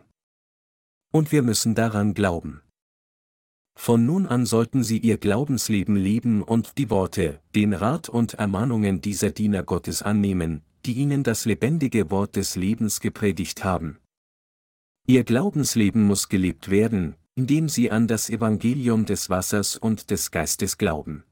Und 1.12 1.32
wir 1.34 1.42
müssen 1.42 1.76
daran 1.76 2.14
glauben. 2.14 2.62
Von 3.78 4.06
nun 4.06 4.26
an 4.26 4.46
sollten 4.46 4.84
sie 4.84 4.98
ihr 4.98 5.18
Glaubensleben 5.18 5.96
leben 5.96 6.42
und 6.42 6.78
die 6.78 6.90
Worte, 6.90 7.42
den 7.54 7.74
Rat 7.74 8.10
und 8.10 8.34
Ermahnungen 8.34 9.02
dieser 9.02 9.30
Diener 9.30 9.62
Gottes 9.62 10.02
annehmen, 10.02 10.64
die 10.88 10.94
ihnen 10.94 11.24
das 11.24 11.46
lebendige 11.46 12.10
Wort 12.10 12.36
des 12.38 12.56
Lebens 12.56 13.02
gepredigt 13.02 13.64
haben. 13.64 14.00
Ihr 15.06 15.24
Glaubensleben 15.24 16.04
muss 16.04 16.30
gelebt 16.30 16.70
werden, 16.70 17.16
indem 17.36 17.70
sie 17.70 17.92
an 17.92 18.08
das 18.08 18.30
Evangelium 18.30 19.06
des 19.06 19.30
Wassers 19.30 19.78
und 19.78 20.10
des 20.10 20.32
Geistes 20.32 20.78
glauben. 20.78 21.24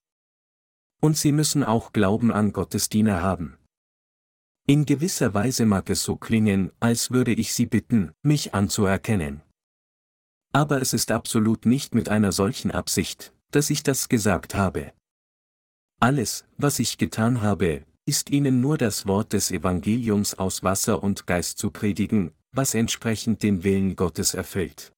Und 1.02 1.18
sie 1.18 1.32
müssen 1.32 1.64
auch 1.64 1.94
Glauben 1.94 2.32
an 2.32 2.54
Gottes 2.54 2.90
Diener 2.90 3.22
haben. 3.22 3.58
In 4.68 4.86
gewisser 4.86 5.34
Weise 5.34 5.66
mag 5.66 5.90
es 5.90 6.04
so 6.04 6.16
klingen, 6.16 6.72
als 6.80 7.12
würde 7.12 7.34
ich 7.34 7.54
Sie 7.54 7.66
bitten, 7.66 8.12
mich 8.24 8.54
anzuerkennen. 8.54 9.42
Aber 10.54 10.82
es 10.82 10.94
ist 10.94 11.12
absolut 11.12 11.66
nicht 11.66 11.94
mit 11.94 12.10
einer 12.10 12.32
solchen 12.32 12.72
Absicht, 12.72 13.34
dass 13.52 13.70
ich 13.70 13.84
das 13.84 14.10
gesagt 14.10 14.56
habe. 14.56 14.94
Alles, 16.00 16.46
was 16.58 16.80
ich 16.80 16.98
getan 16.98 17.42
habe, 17.42 17.86
ist 18.06 18.30
Ihnen 18.30 18.62
nur 18.62 18.78
das 18.78 19.08
Wort 19.08 19.34
des 19.34 19.52
Evangeliums 19.52 20.36
aus 20.36 20.64
Wasser 20.64 21.02
und 21.02 21.26
Geist 21.26 21.58
zu 21.58 21.72
predigen, 21.72 22.32
was 22.52 22.76
entsprechend 22.76 23.42
den 23.42 23.64
Willen 23.64 23.96
Gottes 23.96 24.34
erfüllt. 24.34 24.94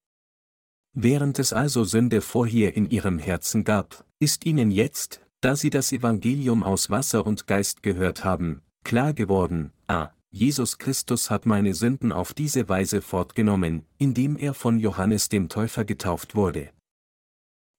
Während 0.94 1.40
es 1.40 1.54
also 1.54 1.84
Sünde 1.84 2.22
vorher 2.22 2.76
in 2.76 2.90
ihrem 2.90 3.20
Herzen 3.20 3.64
gab, 3.64 4.04
ist 4.20 4.46
ihnen 4.46 4.72
jetzt, 4.72 5.22
da 5.42 5.56
sie 5.56 5.70
das 5.70 5.92
Evangelium 5.92 6.64
aus 6.64 6.90
Wasser 6.90 7.26
und 7.26 7.48
Geist 7.48 7.84
gehört 7.84 8.24
haben, 8.24 8.62
klar 8.84 9.14
geworden, 9.14 9.72
ah, 9.88 10.10
Jesus 10.30 10.78
Christus 10.78 11.30
hat 11.30 11.46
meine 11.46 11.74
Sünden 11.74 12.12
auf 12.12 12.34
diese 12.34 12.68
Weise 12.68 13.02
fortgenommen, 13.02 13.86
indem 13.98 14.38
er 14.38 14.54
von 14.54 14.80
Johannes 14.80 15.30
dem 15.30 15.50
Täufer 15.50 15.86
getauft 15.86 16.36
wurde. 16.36 16.72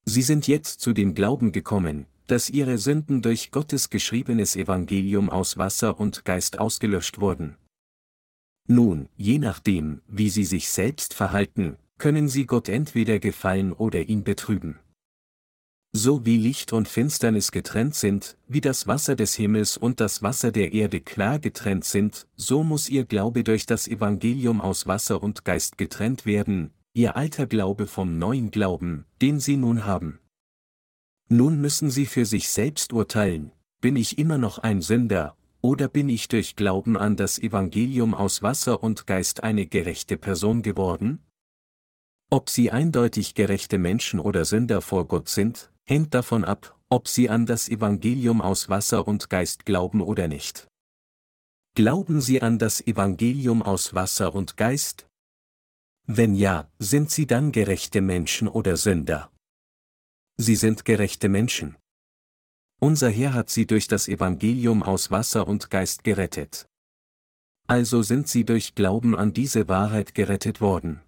Sie 0.05 0.23
sind 0.23 0.49
jetzt 0.49 0.81
zu 0.81 0.93
dem 0.93 1.15
Glauben 1.15 1.53
gekommen, 1.53 2.07
dass 2.29 2.51
ihre 2.51 2.79
Sünden 2.79 3.23
durch 3.23 3.51
Gottes 3.51 3.91
geschriebenes 3.91 4.55
Evangelium 4.55 5.31
aus 5.31 5.59
Wasser 5.59 5.99
und 5.99 6.25
Geist 6.25 6.59
ausgelöscht 6.59 7.21
wurden. 7.21 7.57
Nun, 8.69 9.09
je 9.17 9.39
nachdem, 9.39 10.03
wie 10.07 10.29
sie 10.29 10.45
sich 10.45 10.69
selbst 10.69 11.15
verhalten, 11.15 11.79
können 11.97 12.29
sie 12.29 12.47
Gott 12.47 12.69
entweder 12.69 13.19
gefallen 13.19 13.73
oder 13.73 14.09
ihn 14.09 14.25
betrüben. 14.25 14.79
So 15.93 16.27
wie 16.27 16.37
Licht 16.37 16.75
und 16.75 16.87
Finsternis 16.87 17.51
getrennt 17.51 17.95
sind, 17.95 18.37
wie 18.47 18.61
das 18.61 18.87
Wasser 18.87 19.17
des 19.17 19.35
Himmels 19.35 19.79
und 19.79 20.01
das 20.01 20.23
Wasser 20.23 20.53
der 20.53 20.75
Erde 20.75 21.01
klar 21.01 21.39
getrennt 21.39 21.87
sind, 21.87 22.27
so 22.37 22.63
muss 22.63 22.91
ihr 22.91 23.07
Glaube 23.07 23.43
durch 23.43 23.65
das 23.65 23.89
Evangelium 23.89 24.61
aus 24.61 24.87
Wasser 24.87 25.23
und 25.23 25.47
Geist 25.47 25.79
getrennt 25.79 26.27
werden, 26.27 26.73
ihr 26.93 27.17
alter 27.17 27.47
Glaube 27.47 27.87
vom 27.87 28.19
neuen 28.19 28.51
Glauben, 28.51 29.07
den 29.23 29.41
sie 29.41 29.57
nun 29.57 29.87
haben. 29.87 30.19
Nun 31.29 31.61
müssen 31.61 31.91
sie 31.91 32.07
für 32.07 32.25
sich 32.25 32.49
selbst 32.49 32.93
urteilen, 32.93 33.53
bin 33.81 33.97
ich 33.97 34.19
immer 34.19 34.39
noch 34.39 34.59
ein 34.59 34.81
Sünder, 34.81 35.37
oder 35.61 35.89
bin 35.89 36.09
ich 36.09 36.29
durch 36.29 36.57
Glauben 36.57 36.97
an 36.97 37.17
das 37.17 37.39
Evangelium 37.39 38.15
aus 38.15 38.43
Wasser 38.43 38.83
und 38.83 39.07
Geist 39.07 39.43
eine 39.43 39.67
gerechte 39.67 40.17
Person 40.17 40.63
geworden? 40.63 41.23
Ob 42.31 42.49
sie 42.49 42.71
eindeutig 42.71 43.35
gerechte 43.35 43.79
Menschen 43.79 44.21
oder 44.21 44.45
Sünder 44.45 44.81
vor 44.81 45.07
Gott 45.07 45.29
sind, 45.29 45.71
hängt 45.85 46.15
davon 46.15 46.45
ab, 46.45 46.79
ob 46.89 47.09
sie 47.09 47.29
an 47.29 47.45
das 47.45 47.69
Evangelium 47.69 48.41
aus 48.41 48.69
Wasser 48.69 49.07
und 49.07 49.29
Geist 49.29 49.67
glauben 49.67 50.01
oder 50.01 50.29
nicht. 50.29 50.69
Glauben 51.75 52.21
sie 52.21 52.41
an 52.41 52.59
das 52.59 52.81
Evangelium 52.87 53.63
aus 53.63 53.95
Wasser 53.95 54.35
und 54.35 54.57
Geist? 54.57 55.07
Wenn 56.07 56.35
ja, 56.35 56.71
sind 56.79 57.11
sie 57.11 57.27
dann 57.27 57.53
gerechte 57.53 58.01
Menschen 58.01 58.49
oder 58.49 58.77
Sünder? 58.77 59.31
Sie 60.41 60.55
sind 60.55 60.85
gerechte 60.85 61.29
Menschen. 61.29 61.77
Unser 62.81 63.11
Herr 63.11 63.35
hat 63.35 63.51
sie 63.51 63.67
durch 63.67 63.89
das 63.89 64.07
Evangelium 64.07 64.85
aus 64.85 65.11
Wasser 65.11 65.49
und 65.49 65.69
Geist 65.69 66.05
gerettet. 66.05 66.69
Also 67.67 68.03
sind 68.03 68.29
sie 68.29 68.45
durch 68.45 68.77
Glauben 68.77 69.17
an 69.17 69.33
diese 69.33 69.69
Wahrheit 69.69 70.15
gerettet 70.15 70.61
worden. 70.61 71.01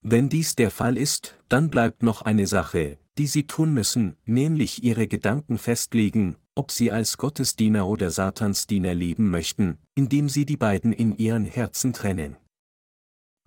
Wenn 0.00 0.30
dies 0.30 0.56
der 0.56 0.70
Fall 0.70 0.96
ist, 0.96 1.38
dann 1.50 1.68
bleibt 1.68 2.02
noch 2.02 2.22
eine 2.22 2.46
Sache, 2.46 2.98
die 3.18 3.26
sie 3.26 3.46
tun 3.46 3.74
müssen, 3.74 4.16
nämlich 4.24 4.82
ihre 4.82 5.06
Gedanken 5.06 5.58
festlegen, 5.58 6.36
ob 6.54 6.70
sie 6.70 6.90
als 6.90 7.18
Gottesdiener 7.18 7.86
oder 7.86 8.10
Satansdiener 8.10 8.94
leben 8.94 9.30
möchten, 9.30 9.76
indem 9.94 10.30
sie 10.30 10.46
die 10.46 10.56
beiden 10.56 10.94
in 10.94 11.16
ihren 11.18 11.44
Herzen 11.44 11.92
trennen. 11.92 12.36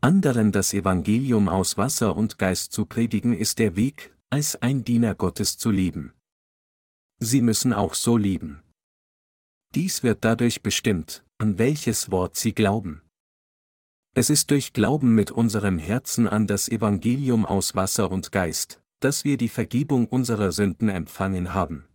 Anderen 0.01 0.51
das 0.51 0.75
Evangelium 0.75 1.49
aus 1.49 1.77
Wasser 1.77 2.15
und 2.15 2.37
Geist 2.37 2.73
zu 2.73 2.85
predigen 2.85 3.33
ist 3.33 3.57
der 3.57 3.75
Weg, 3.75 4.13
als 4.29 4.61
ein 4.61 4.83
Diener 4.83 5.15
Gottes 5.15 5.57
zu 5.57 5.71
leben. 5.71 6.13
Sie 7.19 7.41
müssen 7.41 7.71
auch 7.71 7.93
so 7.93 8.17
leben. 8.17 8.61
Dies 9.73 10.03
wird 10.03 10.25
dadurch 10.25 10.61
bestimmt, 10.61 11.23
an 11.37 11.57
welches 11.57 12.11
Wort 12.11 12.35
sie 12.35 12.53
glauben. 12.53 13.01
Es 14.13 14.29
ist 14.29 14.51
durch 14.51 14.73
Glauben 14.73 15.15
mit 15.15 15.31
unserem 15.31 15.77
Herzen 15.77 16.27
an 16.27 16.45
das 16.45 16.67
Evangelium 16.67 17.45
aus 17.45 17.75
Wasser 17.75 18.11
und 18.11 18.31
Geist, 18.33 18.81
dass 18.99 19.23
wir 19.23 19.37
die 19.37 19.47
Vergebung 19.47 20.07
unserer 20.07 20.51
Sünden 20.51 20.89
empfangen 20.89 21.53
haben. 21.53 21.87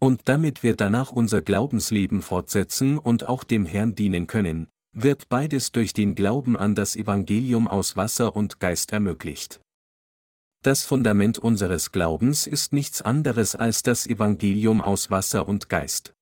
Und 0.00 0.22
damit 0.24 0.64
wir 0.64 0.74
danach 0.74 1.12
unser 1.12 1.42
Glaubensleben 1.42 2.22
fortsetzen 2.22 2.98
und 2.98 3.28
auch 3.28 3.44
dem 3.44 3.66
Herrn 3.66 3.94
dienen 3.94 4.26
können, 4.26 4.66
wird 4.92 5.28
beides 5.28 5.70
durch 5.70 5.92
den 5.92 6.16
Glauben 6.16 6.56
an 6.56 6.74
das 6.74 6.96
Evangelium 6.96 7.68
aus 7.68 7.96
Wasser 7.96 8.34
und 8.34 8.58
Geist 8.58 8.92
ermöglicht. 8.92 9.60
Das 10.62 10.84
Fundament 10.84 11.38
unseres 11.38 11.90
Glaubens 11.90 12.46
ist 12.46 12.74
nichts 12.74 13.00
anderes 13.00 13.54
als 13.56 13.82
das 13.82 14.06
Evangelium 14.06 14.82
aus 14.82 15.10
Wasser 15.10 15.48
und 15.48 15.70
Geist. 15.70 16.14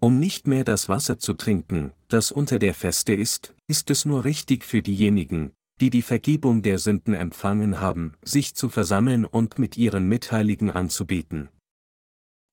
Um 0.00 0.18
nicht 0.18 0.48
mehr 0.48 0.64
das 0.64 0.88
Wasser 0.88 1.20
zu 1.20 1.32
trinken, 1.32 1.92
das 2.08 2.32
unter 2.32 2.58
der 2.58 2.74
Feste 2.74 3.14
ist, 3.14 3.54
ist 3.68 3.88
es 3.90 4.04
nur 4.04 4.24
richtig 4.24 4.64
für 4.64 4.82
diejenigen, 4.82 5.52
die 5.80 5.90
die 5.90 6.02
Vergebung 6.02 6.62
der 6.62 6.80
Sünden 6.80 7.14
empfangen 7.14 7.80
haben, 7.80 8.14
sich 8.20 8.56
zu 8.56 8.68
versammeln 8.68 9.24
und 9.24 9.60
mit 9.60 9.76
ihren 9.76 10.08
Mitheiligen 10.08 10.72
anzubeten. 10.72 11.48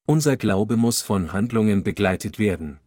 Unser 0.05 0.37
Glaube 0.37 0.77
muss 0.77 1.01
von 1.01 1.33
Handlungen 1.33 1.83
begleitet 1.83 2.37
werden. 2.37 2.79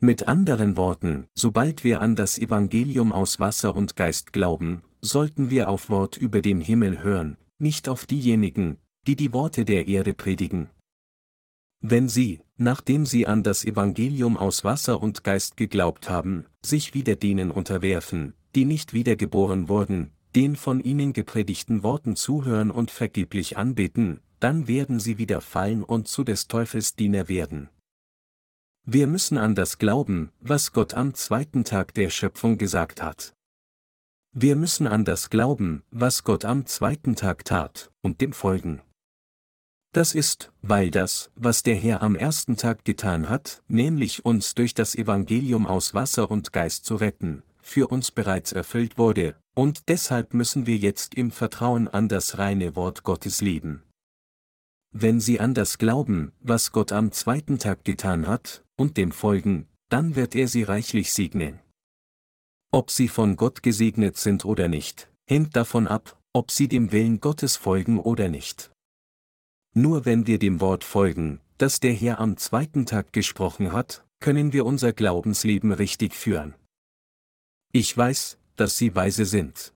Mit 0.00 0.28
anderen 0.28 0.76
Worten, 0.76 1.26
sobald 1.34 1.82
wir 1.82 2.00
an 2.00 2.14
das 2.14 2.38
Evangelium 2.38 3.10
aus 3.10 3.40
Wasser 3.40 3.74
und 3.74 3.96
Geist 3.96 4.32
glauben, 4.32 4.84
sollten 5.00 5.50
wir 5.50 5.68
auf 5.68 5.90
Wort 5.90 6.16
über 6.16 6.40
dem 6.40 6.60
Himmel 6.60 7.02
hören, 7.02 7.36
nicht 7.58 7.88
auf 7.88 8.06
diejenigen, 8.06 8.78
die 9.08 9.16
die 9.16 9.32
Worte 9.32 9.64
der 9.64 9.88
Erde 9.88 10.14
predigen. 10.14 10.70
Wenn 11.80 12.08
sie, 12.08 12.40
nachdem 12.56 13.06
sie 13.06 13.26
an 13.26 13.42
das 13.42 13.64
Evangelium 13.64 14.36
aus 14.36 14.62
Wasser 14.62 15.02
und 15.02 15.24
Geist 15.24 15.56
geglaubt 15.56 16.08
haben, 16.08 16.46
sich 16.64 16.94
wieder 16.94 17.16
denen 17.16 17.50
unterwerfen, 17.50 18.34
die 18.54 18.66
nicht 18.66 18.92
wiedergeboren 18.92 19.68
wurden, 19.68 20.12
den 20.36 20.54
von 20.54 20.78
ihnen 20.78 21.12
gepredigten 21.12 21.82
Worten 21.82 22.14
zuhören 22.14 22.70
und 22.70 22.92
vergeblich 22.92 23.56
anbeten, 23.56 24.20
dann 24.38 24.68
werden 24.68 25.00
sie 25.00 25.18
wieder 25.18 25.40
fallen 25.40 25.82
und 25.82 26.06
zu 26.06 26.22
des 26.22 26.46
Teufels 26.46 26.94
Diener 26.94 27.28
werden. 27.28 27.68
Wir 28.90 29.06
müssen 29.06 29.36
an 29.36 29.54
das 29.54 29.76
glauben, 29.76 30.32
was 30.40 30.72
Gott 30.72 30.94
am 30.94 31.12
zweiten 31.12 31.62
Tag 31.62 31.92
der 31.92 32.08
Schöpfung 32.08 32.56
gesagt 32.56 33.02
hat. 33.02 33.34
Wir 34.32 34.56
müssen 34.56 34.86
an 34.86 35.04
das 35.04 35.28
glauben, 35.28 35.82
was 35.90 36.24
Gott 36.24 36.46
am 36.46 36.64
zweiten 36.64 37.14
Tag 37.14 37.44
tat, 37.44 37.90
und 38.00 38.22
dem 38.22 38.32
folgen. 38.32 38.80
Das 39.92 40.14
ist, 40.14 40.52
weil 40.62 40.90
das, 40.90 41.30
was 41.34 41.62
der 41.62 41.74
Herr 41.74 42.00
am 42.02 42.16
ersten 42.16 42.56
Tag 42.56 42.86
getan 42.86 43.28
hat, 43.28 43.62
nämlich 43.68 44.24
uns 44.24 44.54
durch 44.54 44.72
das 44.72 44.94
Evangelium 44.94 45.66
aus 45.66 45.92
Wasser 45.92 46.30
und 46.30 46.54
Geist 46.54 46.86
zu 46.86 46.96
retten, 46.96 47.42
für 47.60 47.88
uns 47.88 48.10
bereits 48.10 48.52
erfüllt 48.52 48.96
wurde, 48.96 49.36
und 49.54 49.90
deshalb 49.90 50.32
müssen 50.32 50.64
wir 50.64 50.78
jetzt 50.78 51.14
im 51.14 51.30
Vertrauen 51.30 51.88
an 51.88 52.08
das 52.08 52.38
reine 52.38 52.74
Wort 52.74 53.02
Gottes 53.02 53.42
leben. 53.42 53.82
Wenn 54.90 55.20
Sie 55.20 55.38
an 55.40 55.54
das 55.54 55.78
glauben, 55.78 56.32
was 56.40 56.72
Gott 56.72 56.92
am 56.92 57.12
zweiten 57.12 57.58
Tag 57.58 57.84
getan 57.84 58.26
hat, 58.26 58.64
und 58.76 58.96
dem 58.96 59.12
folgen, 59.12 59.66
dann 59.88 60.16
wird 60.16 60.34
er 60.34 60.48
Sie 60.48 60.62
reichlich 60.62 61.12
segnen. 61.12 61.60
Ob 62.70 62.90
Sie 62.90 63.08
von 63.08 63.36
Gott 63.36 63.62
gesegnet 63.62 64.16
sind 64.16 64.44
oder 64.44 64.68
nicht, 64.68 65.10
hängt 65.26 65.56
davon 65.56 65.86
ab, 65.86 66.18
ob 66.32 66.50
Sie 66.50 66.68
dem 66.68 66.92
Willen 66.92 67.20
Gottes 67.20 67.56
folgen 67.56 67.98
oder 67.98 68.28
nicht. 68.28 68.70
Nur 69.74 70.04
wenn 70.04 70.26
wir 70.26 70.38
dem 70.38 70.60
Wort 70.60 70.84
folgen, 70.84 71.40
das 71.58 71.80
der 71.80 71.92
Herr 71.92 72.20
am 72.20 72.36
zweiten 72.36 72.86
Tag 72.86 73.12
gesprochen 73.12 73.72
hat, 73.72 74.04
können 74.20 74.52
wir 74.52 74.66
unser 74.66 74.92
Glaubensleben 74.92 75.72
richtig 75.72 76.14
führen. 76.14 76.54
Ich 77.72 77.96
weiß, 77.96 78.38
dass 78.56 78.76
Sie 78.76 78.94
weise 78.94 79.24
sind. 79.24 79.74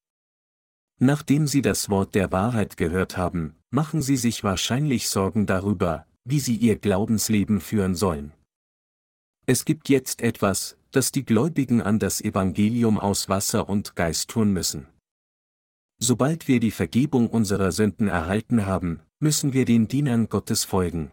Nachdem 0.99 1.47
Sie 1.47 1.63
das 1.63 1.89
Wort 1.91 2.15
der 2.15 2.33
Wahrheit 2.33 2.77
gehört 2.77 3.17
haben, 3.17 3.57
machen 3.73 4.03
Sie 4.03 4.16
sich 4.16 4.44
wahrscheinlich 4.44 5.09
Sorgen 5.09 5.47
darüber, 5.47 6.07
wie 6.24 6.39
Sie 6.39 6.57
Ihr 6.57 6.78
Glaubensleben 6.78 7.61
führen 7.61 7.94
sollen. 7.94 8.32
Es 9.47 9.65
gibt 9.65 9.89
jetzt 9.89 10.23
etwas, 10.23 10.77
das 10.93 11.11
die 11.11 11.24
Gläubigen 11.24 11.81
an 11.82 11.99
das 11.99 12.20
Evangelium 12.20 13.01
aus 13.01 13.28
Wasser 13.28 13.69
und 13.69 13.97
Geist 13.97 14.31
tun 14.31 14.53
müssen. 14.53 14.86
Sobald 15.99 16.49
wir 16.49 16.61
die 16.61 16.70
Vergebung 16.70 17.28
unserer 17.28 17.73
Sünden 17.73 18.09
erhalten 18.09 18.66
haben, 18.66 19.01
müssen 19.20 19.53
wir 19.53 19.65
den 19.65 19.89
Dienern 19.89 20.28
Gottes 20.28 20.65
folgen. 20.65 21.11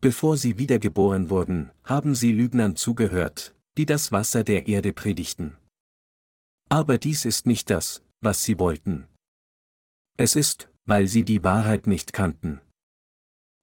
Bevor 0.00 0.36
sie 0.36 0.58
wiedergeboren 0.58 1.30
wurden, 1.30 1.70
haben 1.84 2.14
sie 2.14 2.32
Lügnern 2.32 2.76
zugehört, 2.76 3.54
die 3.76 3.86
das 3.86 4.10
Wasser 4.10 4.42
der 4.42 4.66
Erde 4.68 4.92
predigten. 4.92 5.56
Aber 6.68 6.96
dies 6.98 7.24
ist 7.24 7.46
nicht 7.46 7.70
das, 7.70 8.02
was 8.20 8.42
sie 8.42 8.58
wollten. 8.58 9.06
Es 10.16 10.34
ist, 10.34 10.71
weil 10.84 11.06
sie 11.06 11.24
die 11.24 11.44
Wahrheit 11.44 11.86
nicht 11.86 12.12
kannten. 12.12 12.60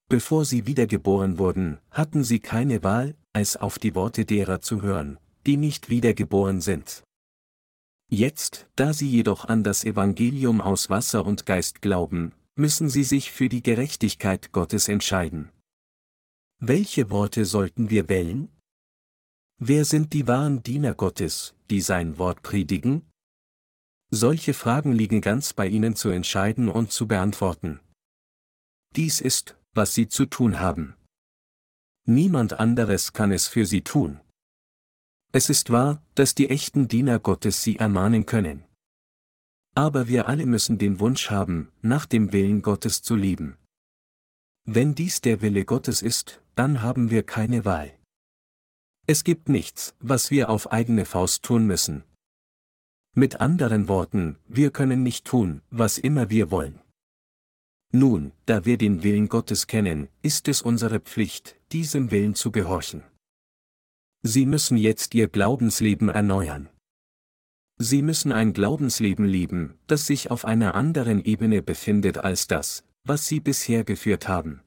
Bevor 0.09 0.45
sie 0.45 0.65
wiedergeboren 0.65 1.37
wurden, 1.37 1.79
hatten 1.91 2.23
sie 2.23 2.39
keine 2.39 2.83
Wahl, 2.83 3.15
als 3.33 3.57
auf 3.57 3.77
die 3.77 3.93
Worte 3.93 4.25
derer 4.25 4.61
zu 4.61 4.81
hören, 4.81 5.19
die 5.45 5.57
nicht 5.57 5.89
wiedergeboren 5.89 6.61
sind. 6.61 7.03
Jetzt, 8.09 8.67
da 8.75 8.91
sie 8.91 9.07
jedoch 9.07 9.45
an 9.45 9.63
das 9.63 9.83
Evangelium 9.83 10.61
aus 10.61 10.89
Wasser 10.89 11.25
und 11.25 11.45
Geist 11.45 11.81
glauben, 11.81 12.33
müssen 12.55 12.89
sie 12.89 13.03
sich 13.03 13.31
für 13.31 13.49
die 13.49 13.61
Gerechtigkeit 13.61 14.51
Gottes 14.51 14.87
entscheiden. 14.87 15.49
Welche 16.59 17.09
Worte 17.11 17.45
sollten 17.45 17.89
wir 17.89 18.09
wählen? 18.09 18.49
Wer 19.59 19.85
sind 19.85 20.13
die 20.13 20.27
wahren 20.27 20.63
Diener 20.63 20.95
Gottes, 20.95 21.53
die 21.69 21.81
sein 21.81 22.17
Wort 22.17 22.41
predigen? 22.41 23.08
Solche 24.11 24.55
Fragen 24.55 24.91
liegen 24.91 25.21
ganz 25.21 25.53
bei 25.53 25.67
Ihnen 25.67 25.95
zu 25.95 26.09
entscheiden 26.09 26.67
und 26.67 26.91
zu 26.91 27.07
beantworten. 27.07 27.79
Dies 28.95 29.21
ist, 29.21 29.55
was 29.73 29.93
Sie 29.93 30.07
zu 30.07 30.25
tun 30.25 30.59
haben. 30.59 30.95
Niemand 32.05 32.53
anderes 32.53 33.13
kann 33.13 33.31
es 33.31 33.47
für 33.47 33.67
Sie 33.67 33.81
tun. 33.81 34.19
Es 35.31 35.51
ist 35.51 35.69
wahr, 35.69 36.01
dass 36.15 36.33
die 36.33 36.49
echten 36.49 36.87
Diener 36.87 37.19
Gottes 37.19 37.61
Sie 37.61 37.75
ermahnen 37.75 38.25
können. 38.25 38.63
Aber 39.75 40.07
wir 40.07 40.27
alle 40.27 40.47
müssen 40.47 40.79
den 40.79 40.99
Wunsch 40.99 41.29
haben, 41.29 41.71
nach 41.83 42.07
dem 42.07 42.33
Willen 42.33 42.63
Gottes 42.63 43.03
zu 43.03 43.15
leben. 43.15 43.57
Wenn 44.65 44.95
dies 44.95 45.21
der 45.21 45.41
Wille 45.41 45.65
Gottes 45.65 46.01
ist, 46.01 46.41
dann 46.55 46.81
haben 46.81 47.11
wir 47.11 47.21
keine 47.21 47.63
Wahl. 47.63 47.95
Es 49.05 49.23
gibt 49.23 49.49
nichts, 49.49 49.95
was 49.99 50.31
wir 50.31 50.49
auf 50.49 50.71
eigene 50.71 51.05
Faust 51.05 51.43
tun 51.43 51.67
müssen. 51.67 52.03
Mit 53.15 53.41
anderen 53.41 53.87
Worten, 53.87 54.37
wir 54.47 54.71
können 54.71 55.03
nicht 55.03 55.25
tun, 55.25 55.61
was 55.71 55.97
immer 55.97 56.29
wir 56.29 56.51
wollen. 56.51 56.79
Nun, 57.91 58.31
da 58.45 58.65
wir 58.65 58.77
den 58.77 59.01
Willen 59.01 59.29
Gottes 59.29 59.65
kennen, 59.65 60.09
ist 60.21 60.47
es 60.47 60.61
unsere 60.61 60.99
Pflicht, 60.99 61.55
diesem 61.71 62.11
Willen 62.11 62.35
zu 62.35 62.51
gehorchen. 62.51 63.03
Sie 64.21 64.45
müssen 64.45 64.77
jetzt 64.77 65.15
Ihr 65.15 65.27
Glaubensleben 65.27 66.09
erneuern. 66.09 66.69
Sie 67.77 68.01
müssen 68.01 68.31
ein 68.31 68.53
Glaubensleben 68.53 69.25
leben, 69.25 69.79
das 69.87 70.05
sich 70.05 70.29
auf 70.29 70.45
einer 70.45 70.75
anderen 70.75 71.23
Ebene 71.23 71.63
befindet 71.63 72.17
als 72.19 72.45
das, 72.45 72.83
was 73.05 73.27
Sie 73.27 73.39
bisher 73.39 73.83
geführt 73.83 74.27
haben. 74.27 74.61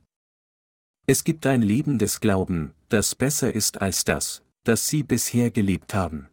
Es 1.07 1.23
gibt 1.23 1.47
ein 1.47 1.63
Leben 1.63 1.99
des 1.99 2.21
Glauben, 2.21 2.73
das 2.89 3.15
besser 3.15 3.55
ist 3.55 3.81
als 3.81 4.05
das, 4.05 4.43
das 4.65 4.89
Sie 4.89 5.03
bisher 5.03 5.51
gelebt 5.51 5.95
haben. 5.95 6.29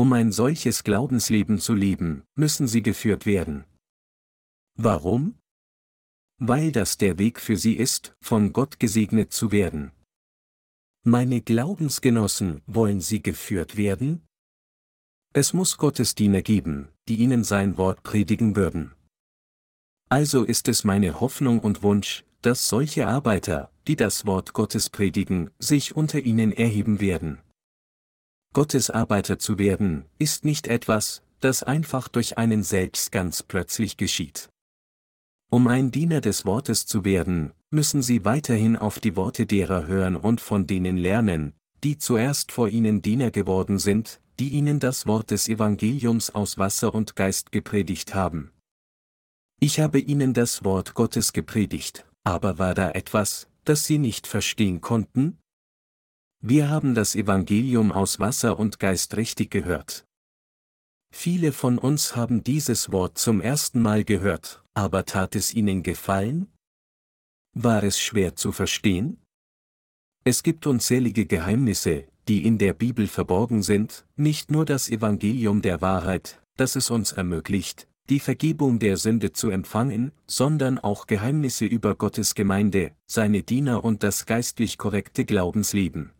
Um 0.00 0.14
ein 0.14 0.32
solches 0.32 0.82
Glaubensleben 0.82 1.58
zu 1.58 1.74
leben, 1.74 2.22
müssen 2.34 2.66
Sie 2.66 2.82
geführt 2.82 3.26
werden. 3.26 3.66
Warum? 4.74 5.34
Weil 6.38 6.72
das 6.72 6.96
der 6.96 7.18
Weg 7.18 7.38
für 7.38 7.58
Sie 7.58 7.74
ist, 7.74 8.16
von 8.22 8.54
Gott 8.54 8.80
gesegnet 8.80 9.34
zu 9.34 9.52
werden. 9.52 9.92
Meine 11.04 11.42
Glaubensgenossen, 11.42 12.62
wollen 12.66 13.02
Sie 13.02 13.22
geführt 13.22 13.76
werden? 13.76 14.22
Es 15.34 15.52
muss 15.52 15.76
Gottesdiener 15.76 16.40
geben, 16.40 16.88
die 17.06 17.16
ihnen 17.16 17.44
sein 17.44 17.76
Wort 17.76 18.02
predigen 18.02 18.56
würden. 18.56 18.92
Also 20.08 20.44
ist 20.44 20.66
es 20.68 20.82
meine 20.82 21.20
Hoffnung 21.20 21.60
und 21.60 21.82
Wunsch, 21.82 22.24
dass 22.40 22.70
solche 22.70 23.06
Arbeiter, 23.06 23.70
die 23.86 23.96
das 23.96 24.24
Wort 24.24 24.54
Gottes 24.54 24.88
predigen, 24.88 25.50
sich 25.58 25.94
unter 25.94 26.20
ihnen 26.20 26.52
erheben 26.52 27.00
werden. 27.02 27.42
Gottes 28.52 28.90
Arbeiter 28.90 29.38
zu 29.38 29.58
werden, 29.58 30.06
ist 30.18 30.44
nicht 30.44 30.66
etwas, 30.66 31.22
das 31.38 31.62
einfach 31.62 32.08
durch 32.08 32.36
einen 32.36 32.64
selbst 32.64 33.12
ganz 33.12 33.44
plötzlich 33.44 33.96
geschieht. 33.96 34.50
Um 35.50 35.68
ein 35.68 35.92
Diener 35.92 36.20
des 36.20 36.44
Wortes 36.44 36.84
zu 36.84 37.04
werden, 37.04 37.52
müssen 37.70 38.02
Sie 38.02 38.24
weiterhin 38.24 38.76
auf 38.76 38.98
die 38.98 39.14
Worte 39.14 39.46
derer 39.46 39.86
hören 39.86 40.16
und 40.16 40.40
von 40.40 40.66
denen 40.66 40.96
lernen, 40.96 41.54
die 41.84 41.98
zuerst 41.98 42.50
vor 42.50 42.68
Ihnen 42.68 43.02
Diener 43.02 43.30
geworden 43.30 43.78
sind, 43.78 44.20
die 44.40 44.48
Ihnen 44.48 44.80
das 44.80 45.06
Wort 45.06 45.30
des 45.30 45.48
Evangeliums 45.48 46.30
aus 46.30 46.58
Wasser 46.58 46.92
und 46.92 47.14
Geist 47.14 47.52
gepredigt 47.52 48.14
haben. 48.14 48.50
Ich 49.60 49.78
habe 49.78 50.00
Ihnen 50.00 50.34
das 50.34 50.64
Wort 50.64 50.94
Gottes 50.94 51.32
gepredigt, 51.32 52.04
aber 52.24 52.58
war 52.58 52.74
da 52.74 52.90
etwas, 52.90 53.48
das 53.64 53.84
Sie 53.84 53.98
nicht 53.98 54.26
verstehen 54.26 54.80
konnten? 54.80 55.39
Wir 56.42 56.70
haben 56.70 56.94
das 56.94 57.14
Evangelium 57.14 57.92
aus 57.92 58.18
Wasser 58.18 58.58
und 58.58 58.78
Geist 58.78 59.16
richtig 59.18 59.50
gehört. 59.50 60.06
Viele 61.12 61.52
von 61.52 61.76
uns 61.76 62.16
haben 62.16 62.42
dieses 62.42 62.92
Wort 62.92 63.18
zum 63.18 63.42
ersten 63.42 63.82
Mal 63.82 64.04
gehört, 64.04 64.64
aber 64.72 65.04
tat 65.04 65.36
es 65.36 65.52
ihnen 65.52 65.82
gefallen? 65.82 66.50
War 67.52 67.82
es 67.82 68.00
schwer 68.00 68.36
zu 68.36 68.52
verstehen? 68.52 69.18
Es 70.24 70.42
gibt 70.42 70.66
unzählige 70.66 71.26
Geheimnisse, 71.26 72.06
die 72.26 72.46
in 72.46 72.56
der 72.56 72.72
Bibel 72.72 73.06
verborgen 73.06 73.62
sind, 73.62 74.06
nicht 74.16 74.50
nur 74.50 74.64
das 74.64 74.88
Evangelium 74.88 75.60
der 75.60 75.82
Wahrheit, 75.82 76.40
das 76.56 76.74
es 76.74 76.88
uns 76.90 77.12
ermöglicht, 77.12 77.86
die 78.08 78.20
Vergebung 78.20 78.78
der 78.78 78.96
Sünde 78.96 79.32
zu 79.32 79.50
empfangen, 79.50 80.12
sondern 80.26 80.78
auch 80.78 81.06
Geheimnisse 81.06 81.66
über 81.66 81.96
Gottes 81.96 82.34
Gemeinde, 82.34 82.92
seine 83.06 83.42
Diener 83.42 83.84
und 83.84 84.02
das 84.02 84.24
geistlich 84.24 84.78
korrekte 84.78 85.26
Glaubensleben. 85.26 86.12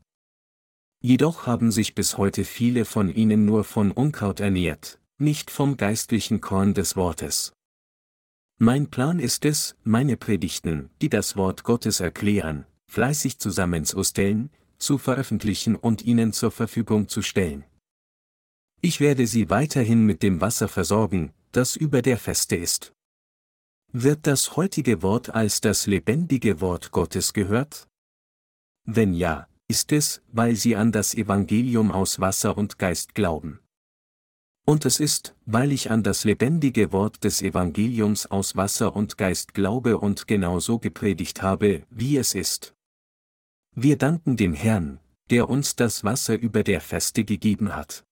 Jedoch 1.03 1.47
haben 1.47 1.73
sich 1.73 1.95
bis 1.95 2.19
heute 2.19 2.45
viele 2.45 2.85
von 2.85 3.09
ihnen 3.09 3.47
nur 3.47 3.65
von 3.65 3.91
Unkraut 3.91 4.41
ernährt, 4.41 5.01
nicht 5.19 5.51
vom 5.51 5.79
geistlichen 5.79 6.43
Korn 6.43 6.75
des 6.75 6.95
Wortes. 6.95 7.55
Mein 8.59 8.91
Plan 8.91 9.19
ist 9.19 9.47
es, 9.47 9.77
meine 9.83 10.19
Predigten, 10.19 10.91
die 11.01 11.09
das 11.09 11.37
Wort 11.37 11.65
Gottes 11.65 12.01
erklären, 12.01 12.67
fleißig 12.87 13.39
zusammenzustellen, 13.39 14.51
zu 14.77 14.99
veröffentlichen 14.99 15.75
und 15.75 16.03
ihnen 16.05 16.35
zur 16.35 16.51
Verfügung 16.51 17.09
zu 17.09 17.23
stellen. 17.23 17.65
Ich 18.83 19.01
werde 19.01 19.27
sie 19.27 19.49
weiterhin 19.49 20.05
mit 20.05 20.23
dem 20.23 20.43
Wasser 20.43 20.69
versorgen, 20.69 21.33
das 21.53 21.77
über 21.77 22.03
der 22.03 22.19
Feste 22.19 22.57
ist. 22.57 22.93
Wird 23.93 24.27
das 24.27 24.57
heutige 24.57 25.01
Wort 25.03 25.31
als 25.31 25.63
das 25.63 25.87
lebendige 25.87 26.61
Wort 26.61 26.91
Gottes 26.91 27.33
gehört? 27.33 27.89
Wenn 28.85 29.15
ja, 29.15 29.49
ist 29.71 29.93
es, 29.93 30.21
weil 30.33 30.57
sie 30.57 30.75
an 30.75 30.91
das 30.91 31.15
Evangelium 31.15 31.93
aus 31.93 32.19
Wasser 32.19 32.59
und 32.59 32.81
Geist 32.81 33.15
glauben. 33.15 33.61
Und 34.67 34.85
es 34.85 34.99
ist, 34.99 35.37
weil 35.47 35.71
ich 35.71 35.93
an 35.93 36.03
das 36.03 36.25
lebendige 36.25 36.91
Wort 36.91 37.23
des 37.23 37.41
Evangeliums 37.41 38.27
aus 38.27 38.57
Wasser 38.57 38.97
und 38.97 39.17
Geist 39.17 39.55
glaube 39.55 39.99
und 39.99 40.27
genauso 40.27 40.81
gepredigt 40.81 41.41
habe, 41.41 41.85
wie 41.89 42.17
es 42.17 42.35
ist. 42.35 42.75
Wir 43.77 43.97
danken 43.97 44.37
dem 44.37 44.55
Herrn, 44.55 44.99
der 45.31 45.49
uns 45.49 45.77
das 45.77 46.03
Wasser 46.03 46.37
über 46.37 46.65
der 46.65 46.81
Feste 46.81 47.23
gegeben 47.23 47.75
hat. 47.77 48.05